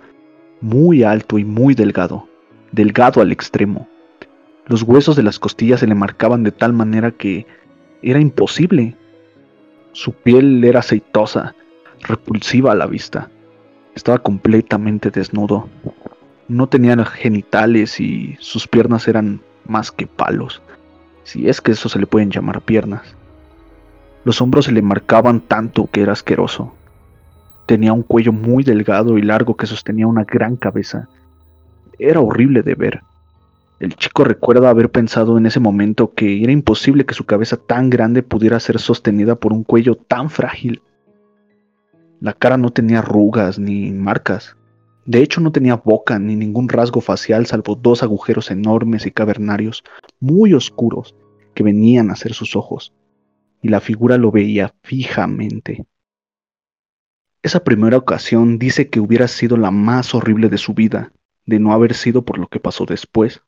muy 0.62 1.04
alto 1.04 1.38
y 1.38 1.44
muy 1.44 1.74
delgado, 1.74 2.28
delgado 2.72 3.22
al 3.22 3.32
extremo. 3.32 3.88
Los 4.68 4.84
huesos 4.84 5.16
de 5.16 5.24
las 5.24 5.40
costillas 5.40 5.82
se 5.82 5.88
le 5.88 5.96
marcaban 5.96 6.44
de 6.44 6.52
tal 6.52 6.72
manera 6.72 7.12
que 7.12 7.46
era 8.02 8.20
imposible. 8.20 8.96
Su 9.92 10.14
piel 10.14 10.64
era 10.64 10.80
aceitosa, 10.80 11.56
repulsiva 12.04 12.72
a 12.72 12.76
la 12.76 12.86
vista. 12.86 13.30
Estaba 13.96 14.20
completamente 14.20 15.12
desnudo. 15.12 15.68
No 16.48 16.68
tenía 16.68 17.04
genitales 17.06 18.00
y 18.00 18.36
sus 18.40 18.68
piernas 18.68 19.08
eran 19.08 19.42
más 19.66 19.92
que 19.92 20.08
palos, 20.08 20.62
si 21.24 21.48
es 21.48 21.62
que 21.62 21.72
eso 21.72 21.90
se 21.90 22.00
le 22.00 22.08
pueden 22.08 22.32
llamar 22.32 22.62
piernas. 22.62 23.16
Los 24.24 24.42
hombros 24.42 24.66
se 24.66 24.72
le 24.72 24.82
marcaban 24.82 25.42
tanto 25.42 25.88
que 25.92 26.02
era 26.02 26.14
asqueroso. 26.14 26.74
Tenía 27.66 27.94
un 27.94 28.04
cuello 28.04 28.34
muy 28.34 28.64
delgado 28.64 29.18
y 29.18 29.22
largo 29.22 29.56
que 29.56 29.66
sostenía 29.66 30.08
una 30.08 30.26
gran 30.26 30.58
cabeza. 30.58 31.08
Era 31.98 32.20
horrible 32.20 32.64
de 32.64 32.76
ver. 32.76 33.02
El 33.80 33.96
chico 33.96 34.24
recuerda 34.24 34.70
haber 34.70 34.92
pensado 34.92 35.40
en 35.40 35.48
ese 35.48 35.60
momento 35.60 36.14
que 36.14 36.44
era 36.44 36.52
imposible 36.52 37.06
que 37.06 37.16
su 37.16 37.26
cabeza 37.26 37.58
tan 37.58 37.90
grande 37.90 38.22
pudiera 38.22 38.60
ser 38.60 38.80
sostenida 38.80 39.36
por 39.36 39.54
un 39.54 39.64
cuello 39.64 39.96
tan 39.96 40.30
frágil. 40.30 40.82
La 42.22 42.34
cara 42.34 42.56
no 42.56 42.70
tenía 42.70 43.00
arrugas 43.00 43.58
ni 43.58 43.92
marcas. 43.92 44.56
De 45.08 45.24
hecho, 45.24 45.42
no 45.42 45.52
tenía 45.52 45.76
boca 45.76 46.20
ni 46.20 46.36
ningún 46.36 46.70
rasgo 46.70 47.02
facial 47.02 47.48
salvo 47.48 47.74
dos 47.74 48.04
agujeros 48.04 48.52
enormes 48.52 49.08
y 49.08 49.12
cavernarios, 49.12 49.84
muy 50.20 50.54
oscuros, 50.54 51.16
que 51.56 51.64
venían 51.64 52.12
a 52.12 52.16
ser 52.16 52.36
sus 52.36 52.56
ojos, 52.56 52.94
y 53.64 53.70
la 53.70 53.82
figura 53.82 54.20
lo 54.20 54.30
veía 54.30 54.72
fijamente. 54.84 55.84
Esa 57.42 57.64
primera 57.64 57.98
ocasión 57.98 58.60
dice 58.60 58.88
que 58.88 59.00
hubiera 59.00 59.28
sido 59.28 59.58
la 59.58 59.72
más 59.72 60.14
horrible 60.14 60.48
de 60.48 60.60
su 60.60 60.76
vida, 60.76 61.12
de 61.48 61.58
no 61.58 61.74
haber 61.74 61.96
sido 61.96 62.22
por 62.22 62.38
lo 62.38 62.46
que 62.50 62.60
pasó 62.60 62.86
después. 62.86 63.42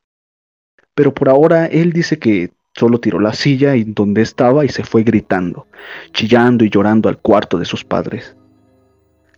Pero 0.96 1.14
por 1.14 1.28
ahora 1.28 1.66
él 1.66 1.92
dice 1.92 2.18
que 2.18 2.50
solo 2.74 2.98
tiró 2.98 3.20
la 3.20 3.34
silla 3.34 3.76
y 3.76 3.84
donde 3.84 4.22
estaba 4.22 4.64
y 4.64 4.68
se 4.68 4.82
fue 4.82 5.04
gritando, 5.04 5.68
chillando 6.10 6.64
y 6.64 6.70
llorando 6.70 7.08
al 7.08 7.18
cuarto 7.18 7.56
de 7.56 7.66
sus 7.66 7.84
padres. 7.84 8.36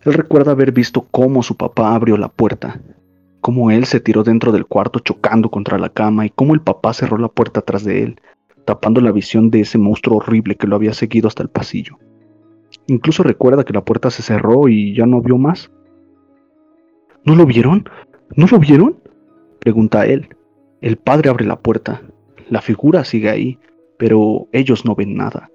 Él 0.07 0.13
recuerda 0.13 0.53
haber 0.53 0.71
visto 0.71 1.05
cómo 1.11 1.43
su 1.43 1.57
papá 1.57 1.93
abrió 1.93 2.15
la 2.15 2.29
puerta, 2.29 2.79
cómo 3.41 3.71
él 3.71 3.83
se 3.83 3.99
tiró 3.99 4.23
dentro 4.23 4.53
del 4.53 4.65
cuarto 4.65 4.99
chocando 4.99 5.51
contra 5.51 5.77
la 5.77 5.89
cama 5.89 6.25
y 6.25 6.29
cómo 6.29 6.53
el 6.53 6.61
papá 6.61 6.93
cerró 6.93 7.17
la 7.17 7.27
puerta 7.27 7.59
tras 7.59 7.83
de 7.83 8.03
él, 8.03 8.21
tapando 8.63 9.01
la 9.01 9.11
visión 9.11 9.51
de 9.51 9.59
ese 9.59 9.77
monstruo 9.77 10.19
horrible 10.19 10.55
que 10.55 10.65
lo 10.65 10.77
había 10.77 10.93
seguido 10.93 11.27
hasta 11.27 11.43
el 11.43 11.49
pasillo. 11.49 11.99
Incluso 12.87 13.21
recuerda 13.21 13.65
que 13.65 13.73
la 13.73 13.83
puerta 13.83 14.09
se 14.09 14.23
cerró 14.23 14.69
y 14.69 14.95
ya 14.95 15.05
no 15.05 15.21
vio 15.21 15.37
más. 15.37 15.69
¿No 17.25 17.35
lo 17.35 17.45
vieron? 17.45 17.89
¿No 18.33 18.47
lo 18.49 18.59
vieron? 18.59 19.01
pregunta 19.59 20.05
él. 20.05 20.29
El 20.79 20.95
padre 20.95 21.29
abre 21.29 21.43
la 21.43 21.59
puerta. 21.59 22.01
La 22.49 22.61
figura 22.61 23.03
sigue 23.03 23.29
ahí, 23.29 23.59
pero 23.97 24.47
ellos 24.53 24.85
no 24.85 24.95
ven 24.95 25.15
nada. 25.17 25.51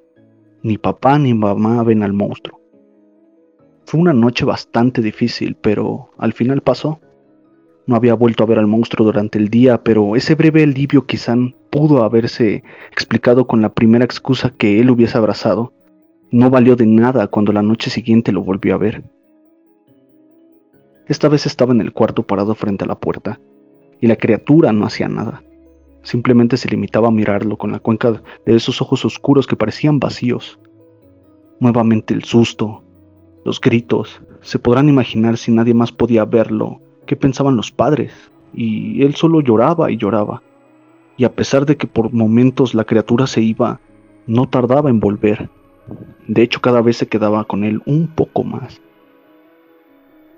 Ni 0.62 0.76
papá 0.76 1.18
ni 1.18 1.32
mamá 1.32 1.82
ven 1.84 2.02
al 2.02 2.12
monstruo. 2.12 2.61
Fue 3.84 4.00
una 4.00 4.12
noche 4.12 4.44
bastante 4.44 5.02
difícil, 5.02 5.56
pero 5.60 6.10
al 6.18 6.32
final 6.32 6.62
pasó. 6.62 7.00
No 7.86 7.96
había 7.96 8.14
vuelto 8.14 8.44
a 8.44 8.46
ver 8.46 8.58
al 8.58 8.66
monstruo 8.66 9.04
durante 9.04 9.38
el 9.38 9.48
día, 9.48 9.82
pero 9.82 10.14
ese 10.16 10.34
breve 10.34 10.62
alivio 10.62 11.04
quizá 11.04 11.34
pudo 11.70 12.04
haberse 12.04 12.62
explicado 12.90 13.46
con 13.46 13.60
la 13.60 13.72
primera 13.72 14.04
excusa 14.04 14.50
que 14.50 14.80
él 14.80 14.90
hubiese 14.90 15.18
abrazado. 15.18 15.72
No 16.30 16.48
valió 16.48 16.76
de 16.76 16.86
nada 16.86 17.26
cuando 17.26 17.52
la 17.52 17.62
noche 17.62 17.90
siguiente 17.90 18.32
lo 18.32 18.42
volvió 18.42 18.74
a 18.74 18.78
ver. 18.78 19.02
Esta 21.08 21.28
vez 21.28 21.46
estaba 21.46 21.72
en 21.72 21.80
el 21.80 21.92
cuarto 21.92 22.22
parado 22.22 22.54
frente 22.54 22.84
a 22.84 22.88
la 22.88 22.98
puerta, 22.98 23.40
y 24.00 24.06
la 24.06 24.16
criatura 24.16 24.72
no 24.72 24.86
hacía 24.86 25.08
nada. 25.08 25.42
Simplemente 26.02 26.56
se 26.56 26.68
limitaba 26.68 27.08
a 27.08 27.12
mirarlo 27.12 27.58
con 27.58 27.72
la 27.72 27.80
cuenca 27.80 28.22
de 28.46 28.56
esos 28.56 28.80
ojos 28.80 29.04
oscuros 29.04 29.46
que 29.46 29.56
parecían 29.56 29.98
vacíos. 29.98 30.58
Nuevamente 31.60 32.14
el 32.14 32.24
susto, 32.24 32.82
los 33.44 33.60
gritos. 33.60 34.20
Se 34.40 34.58
podrán 34.58 34.88
imaginar 34.88 35.36
si 35.36 35.52
nadie 35.52 35.74
más 35.74 35.92
podía 35.92 36.24
verlo, 36.24 36.80
qué 37.06 37.16
pensaban 37.16 37.56
los 37.56 37.70
padres. 37.70 38.12
Y 38.54 39.02
él 39.02 39.14
solo 39.14 39.40
lloraba 39.40 39.90
y 39.90 39.96
lloraba. 39.96 40.42
Y 41.16 41.24
a 41.24 41.32
pesar 41.32 41.66
de 41.66 41.76
que 41.76 41.86
por 41.86 42.12
momentos 42.12 42.74
la 42.74 42.84
criatura 42.84 43.26
se 43.26 43.40
iba, 43.40 43.80
no 44.26 44.48
tardaba 44.48 44.90
en 44.90 45.00
volver. 45.00 45.48
De 46.26 46.42
hecho, 46.42 46.60
cada 46.60 46.80
vez 46.80 46.96
se 46.96 47.08
quedaba 47.08 47.44
con 47.44 47.64
él 47.64 47.82
un 47.86 48.08
poco 48.08 48.44
más. 48.44 48.80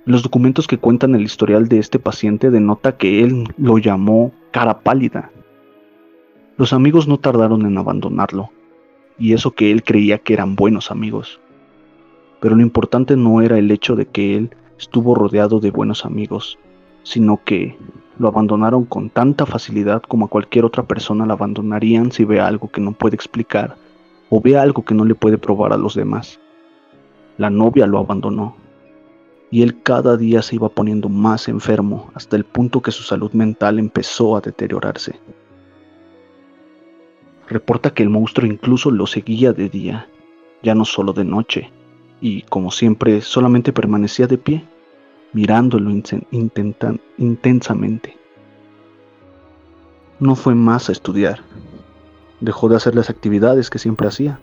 Los 0.05 0.23
documentos 0.23 0.67
que 0.67 0.79
cuentan 0.79 1.15
el 1.15 1.23
historial 1.23 1.69
de 1.69 1.79
este 1.79 1.99
paciente 1.99 2.51
denota 2.51 2.97
que 2.97 3.23
él 3.23 3.49
lo 3.57 3.79
llamó 3.79 4.33
cara 4.51 4.81
pálida. 4.81 5.31
Los 6.57 6.73
amigos 6.73 7.09
no 7.09 7.19
tardaron 7.19 7.65
en 7.67 7.79
abandonarlo, 7.79 8.51
y 9.19 9.33
eso 9.33 9.53
que 9.53 9.73
él 9.73 9.83
creía 9.83 10.19
que 10.19 10.35
eran 10.35 10.57
buenos 10.57 10.91
amigos 10.91 11.41
pero 12.45 12.57
lo 12.57 12.63
importante 12.63 13.17
no 13.17 13.41
era 13.41 13.57
el 13.57 13.71
hecho 13.71 13.97
de 13.97 14.05
que 14.05 14.37
él 14.37 14.51
estuvo 14.79 15.15
rodeado 15.15 15.61
de 15.61 15.71
buenos 15.71 16.05
amigos, 16.05 16.59
sino 17.03 17.41
que 17.43 17.75
lo 18.19 18.29
abandonaron 18.29 18.85
con 18.85 19.09
tanta 19.09 19.47
facilidad 19.47 20.03
como 20.03 20.27
a 20.27 20.29
cualquier 20.29 20.67
otra 20.67 20.83
persona 20.83 21.25
la 21.25 21.33
abandonarían 21.33 22.13
si 22.13 22.27
ve 22.27 22.41
algo 22.41 22.69
que 22.69 22.83
no 22.83 22.93
puede 22.93 23.15
explicar 23.15 23.77
o 24.29 24.43
ve 24.43 24.59
algo 24.59 24.85
que 24.85 24.93
no 24.93 25.07
le 25.07 25.15
puede 25.15 25.39
probar 25.39 25.73
a 25.73 25.79
los 25.79 25.95
demás. 25.95 26.39
La 27.39 27.49
novia 27.49 27.87
lo 27.87 27.99
abandonó 27.99 28.57
y 29.51 29.63
él 29.63 29.81
cada 29.83 30.19
día 30.19 30.43
se 30.43 30.57
iba 30.57 30.69
poniendo 30.69 31.09
más 31.09 31.49
enfermo 31.49 32.11
hasta 32.13 32.37
el 32.37 32.45
punto 32.45 32.83
que 32.83 32.93
su 32.93 33.05
salud 33.05 33.33
mental 33.33 33.79
empezó 33.79 34.37
a 34.37 34.43
deteriorarse. 34.43 35.19
Reporta 37.49 37.95
que 37.95 38.03
el 38.03 38.11
monstruo 38.11 38.47
incluso 38.47 38.91
lo 38.91 39.07
seguía 39.07 39.55
de 39.55 39.71
día, 39.71 40.09
ya 40.63 40.75
no 40.75 40.85
solo 40.85 41.15
de 41.15 41.25
noche, 41.25 41.73
y 42.25 42.41
como 42.41 42.71
siempre 42.71 43.21
solamente 43.21 43.71
permanecía 43.71 44.27
de 44.27 44.39
pie, 44.39 44.65
mirándolo 45.35 45.91
intensamente. 47.19 48.17
No 50.21 50.35
fue 50.35 50.55
más 50.55 50.89
a 50.89 50.93
estudiar, 50.93 51.43
dejó 52.41 52.71
de 52.71 52.77
hacer 52.77 52.95
las 52.95 53.11
actividades 53.11 53.69
que 53.69 53.79
siempre 53.79 54.09
hacía 54.09 54.41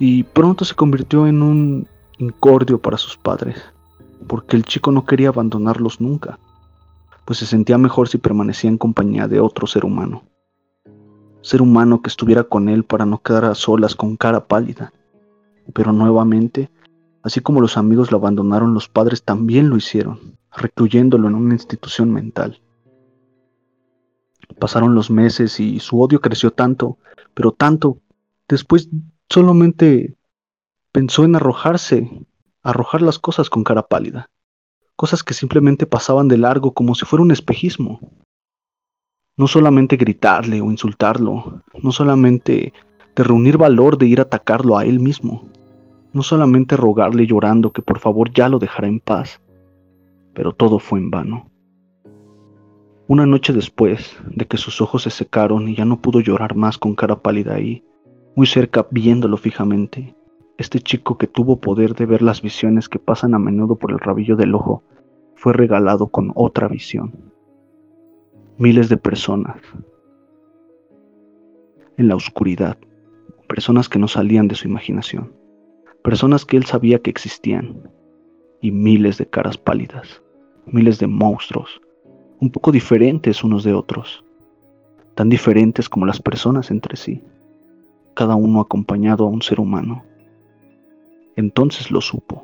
y 0.00 0.24
pronto 0.24 0.64
se 0.64 0.74
convirtió 0.74 1.28
en 1.28 1.42
un 1.42 1.86
incordio 2.18 2.80
para 2.80 2.98
sus 2.98 3.16
padres, 3.16 3.62
porque 4.26 4.56
el 4.56 4.64
chico 4.64 4.90
no 4.90 5.06
quería 5.06 5.28
abandonarlos 5.28 6.00
nunca, 6.00 6.40
pues 7.24 7.38
se 7.38 7.46
sentía 7.46 7.78
mejor 7.78 8.08
si 8.08 8.18
permanecía 8.18 8.68
en 8.68 8.78
compañía 8.78 9.28
de 9.28 9.38
otro 9.38 9.68
ser 9.68 9.84
humano. 9.84 10.24
Ser 11.40 11.62
humano 11.62 12.02
que 12.02 12.08
estuviera 12.08 12.42
con 12.42 12.68
él 12.68 12.82
para 12.82 13.06
no 13.06 13.22
quedar 13.22 13.44
a 13.44 13.54
solas 13.54 13.94
con 13.94 14.16
cara 14.16 14.48
pálida 14.48 14.92
pero 15.72 15.92
nuevamente, 15.92 16.70
así 17.22 17.40
como 17.40 17.60
los 17.60 17.76
amigos 17.76 18.10
lo 18.10 18.18
abandonaron, 18.18 18.74
los 18.74 18.88
padres 18.88 19.22
también 19.22 19.70
lo 19.70 19.76
hicieron, 19.76 20.38
recluyéndolo 20.54 21.28
en 21.28 21.34
una 21.34 21.54
institución 21.54 22.12
mental. 22.12 22.60
Pasaron 24.58 24.94
los 24.94 25.10
meses 25.10 25.58
y 25.58 25.80
su 25.80 26.00
odio 26.00 26.20
creció 26.20 26.52
tanto, 26.52 26.98
pero 27.32 27.52
tanto, 27.52 27.98
después 28.48 28.88
solamente 29.28 30.16
pensó 30.92 31.24
en 31.24 31.36
arrojarse, 31.36 32.08
arrojar 32.62 33.02
las 33.02 33.18
cosas 33.18 33.50
con 33.50 33.64
cara 33.64 33.86
pálida, 33.88 34.30
cosas 34.96 35.24
que 35.24 35.34
simplemente 35.34 35.86
pasaban 35.86 36.28
de 36.28 36.38
largo 36.38 36.72
como 36.72 36.94
si 36.94 37.04
fuera 37.04 37.22
un 37.22 37.32
espejismo. 37.32 38.00
No 39.36 39.48
solamente 39.48 39.96
gritarle 39.96 40.60
o 40.60 40.70
insultarlo, 40.70 41.62
no 41.82 41.90
solamente 41.90 42.72
de 43.16 43.22
reunir 43.22 43.58
valor 43.58 43.98
de 43.98 44.06
ir 44.06 44.18
a 44.18 44.24
atacarlo 44.24 44.76
a 44.76 44.84
él 44.84 45.00
mismo. 45.00 45.44
No 46.12 46.22
solamente 46.22 46.76
rogarle 46.76 47.26
llorando 47.26 47.72
que 47.72 47.82
por 47.82 47.98
favor 47.98 48.32
ya 48.32 48.48
lo 48.48 48.58
dejara 48.58 48.88
en 48.88 49.00
paz, 49.00 49.40
pero 50.32 50.52
todo 50.52 50.78
fue 50.78 50.98
en 50.98 51.10
vano. 51.10 51.50
Una 53.06 53.26
noche 53.26 53.52
después 53.52 54.16
de 54.28 54.46
que 54.46 54.56
sus 54.56 54.80
ojos 54.80 55.02
se 55.02 55.10
secaron 55.10 55.68
y 55.68 55.76
ya 55.76 55.84
no 55.84 56.00
pudo 56.00 56.20
llorar 56.20 56.56
más 56.56 56.78
con 56.78 56.94
cara 56.94 57.20
pálida 57.20 57.54
ahí, 57.54 57.84
muy 58.34 58.46
cerca 58.46 58.86
viéndolo 58.90 59.36
fijamente, 59.36 60.16
este 60.56 60.80
chico 60.80 61.18
que 61.18 61.26
tuvo 61.26 61.60
poder 61.60 61.94
de 61.94 62.06
ver 62.06 62.22
las 62.22 62.40
visiones 62.40 62.88
que 62.88 62.98
pasan 62.98 63.34
a 63.34 63.38
menudo 63.38 63.76
por 63.76 63.90
el 63.90 63.98
rabillo 63.98 64.36
del 64.36 64.54
ojo, 64.54 64.82
fue 65.34 65.52
regalado 65.52 66.06
con 66.06 66.32
otra 66.34 66.68
visión. 66.68 67.12
Miles 68.56 68.88
de 68.88 68.96
personas 68.96 69.56
en 71.96 72.08
la 72.08 72.16
oscuridad, 72.16 72.76
personas 73.54 73.88
que 73.88 74.00
no 74.00 74.08
salían 74.08 74.48
de 74.48 74.56
su 74.56 74.66
imaginación, 74.66 75.32
personas 76.02 76.44
que 76.44 76.56
él 76.56 76.64
sabía 76.64 76.98
que 76.98 77.08
existían, 77.08 77.88
y 78.60 78.72
miles 78.72 79.16
de 79.16 79.26
caras 79.26 79.56
pálidas, 79.56 80.24
miles 80.66 80.98
de 80.98 81.06
monstruos, 81.06 81.80
un 82.40 82.50
poco 82.50 82.72
diferentes 82.72 83.44
unos 83.44 83.62
de 83.62 83.72
otros, 83.72 84.24
tan 85.14 85.28
diferentes 85.28 85.88
como 85.88 86.04
las 86.04 86.20
personas 86.20 86.72
entre 86.72 86.96
sí, 86.96 87.22
cada 88.14 88.34
uno 88.34 88.60
acompañado 88.60 89.24
a 89.24 89.28
un 89.28 89.40
ser 89.40 89.60
humano. 89.60 90.02
Entonces 91.36 91.92
lo 91.92 92.00
supo. 92.00 92.42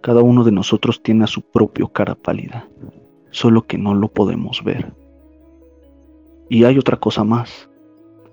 Cada 0.00 0.20
uno 0.22 0.42
de 0.42 0.50
nosotros 0.50 1.00
tiene 1.00 1.22
a 1.22 1.28
su 1.28 1.42
propio 1.42 1.92
cara 1.92 2.16
pálida, 2.16 2.68
solo 3.30 3.68
que 3.68 3.78
no 3.78 3.94
lo 3.94 4.08
podemos 4.08 4.64
ver. 4.64 4.92
Y 6.48 6.64
hay 6.64 6.76
otra 6.76 6.96
cosa 6.96 7.22
más. 7.22 7.67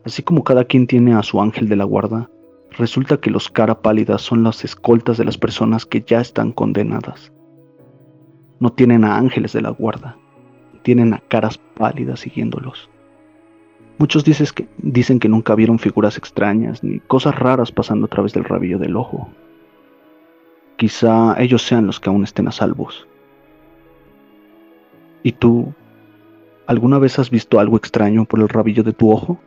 Así 0.06 0.22
como 0.22 0.44
cada 0.44 0.66
quien 0.66 0.86
tiene 0.86 1.16
a 1.16 1.24
su 1.24 1.42
ángel 1.42 1.68
de 1.68 1.76
la 1.76 1.84
guarda, 1.84 2.30
resulta 2.78 3.18
que 3.18 3.32
los 3.32 3.50
cara 3.50 3.82
pálidas 3.82 4.22
son 4.22 4.44
las 4.44 4.64
escoltas 4.64 5.18
de 5.18 5.26
las 5.26 5.38
personas 5.38 5.88
que 5.88 6.04
ya 6.06 6.22
están 6.22 6.52
condenadas. 6.52 7.34
No 8.60 8.72
tienen 8.72 9.04
a 9.04 9.18
ángeles 9.18 9.54
de 9.54 9.64
la 9.64 9.72
guarda, 9.72 10.16
tienen 10.84 11.16
a 11.16 11.20
caras 11.28 11.58
pálidas 11.58 12.20
siguiéndolos. 12.20 12.88
Muchos 13.98 14.24
que, 14.24 14.68
dicen 14.78 15.20
que 15.20 15.30
nunca 15.30 15.56
vieron 15.56 15.80
figuras 15.80 16.18
extrañas 16.18 16.84
ni 16.84 17.00
cosas 17.00 17.40
raras 17.40 17.72
pasando 17.72 18.06
a 18.06 18.10
través 18.10 18.34
del 18.34 18.44
rabillo 18.44 18.78
del 18.78 18.96
ojo. 18.98 19.30
Quizá 20.78 21.36
ellos 21.40 21.64
sean 21.64 21.88
los 21.88 22.00
que 22.00 22.10
aún 22.10 22.24
estén 22.24 22.48
a 22.48 22.52
salvos. 22.52 23.08
¿Y 25.24 25.32
tú, 25.32 25.74
alguna 26.68 27.00
vez 27.00 27.18
has 27.18 27.32
visto 27.32 27.60
algo 27.60 27.78
extraño 27.78 28.26
por 28.26 28.40
el 28.42 28.50
rabillo 28.50 28.84
de 28.84 28.94
tu 28.94 29.12
ojo? 29.12 29.40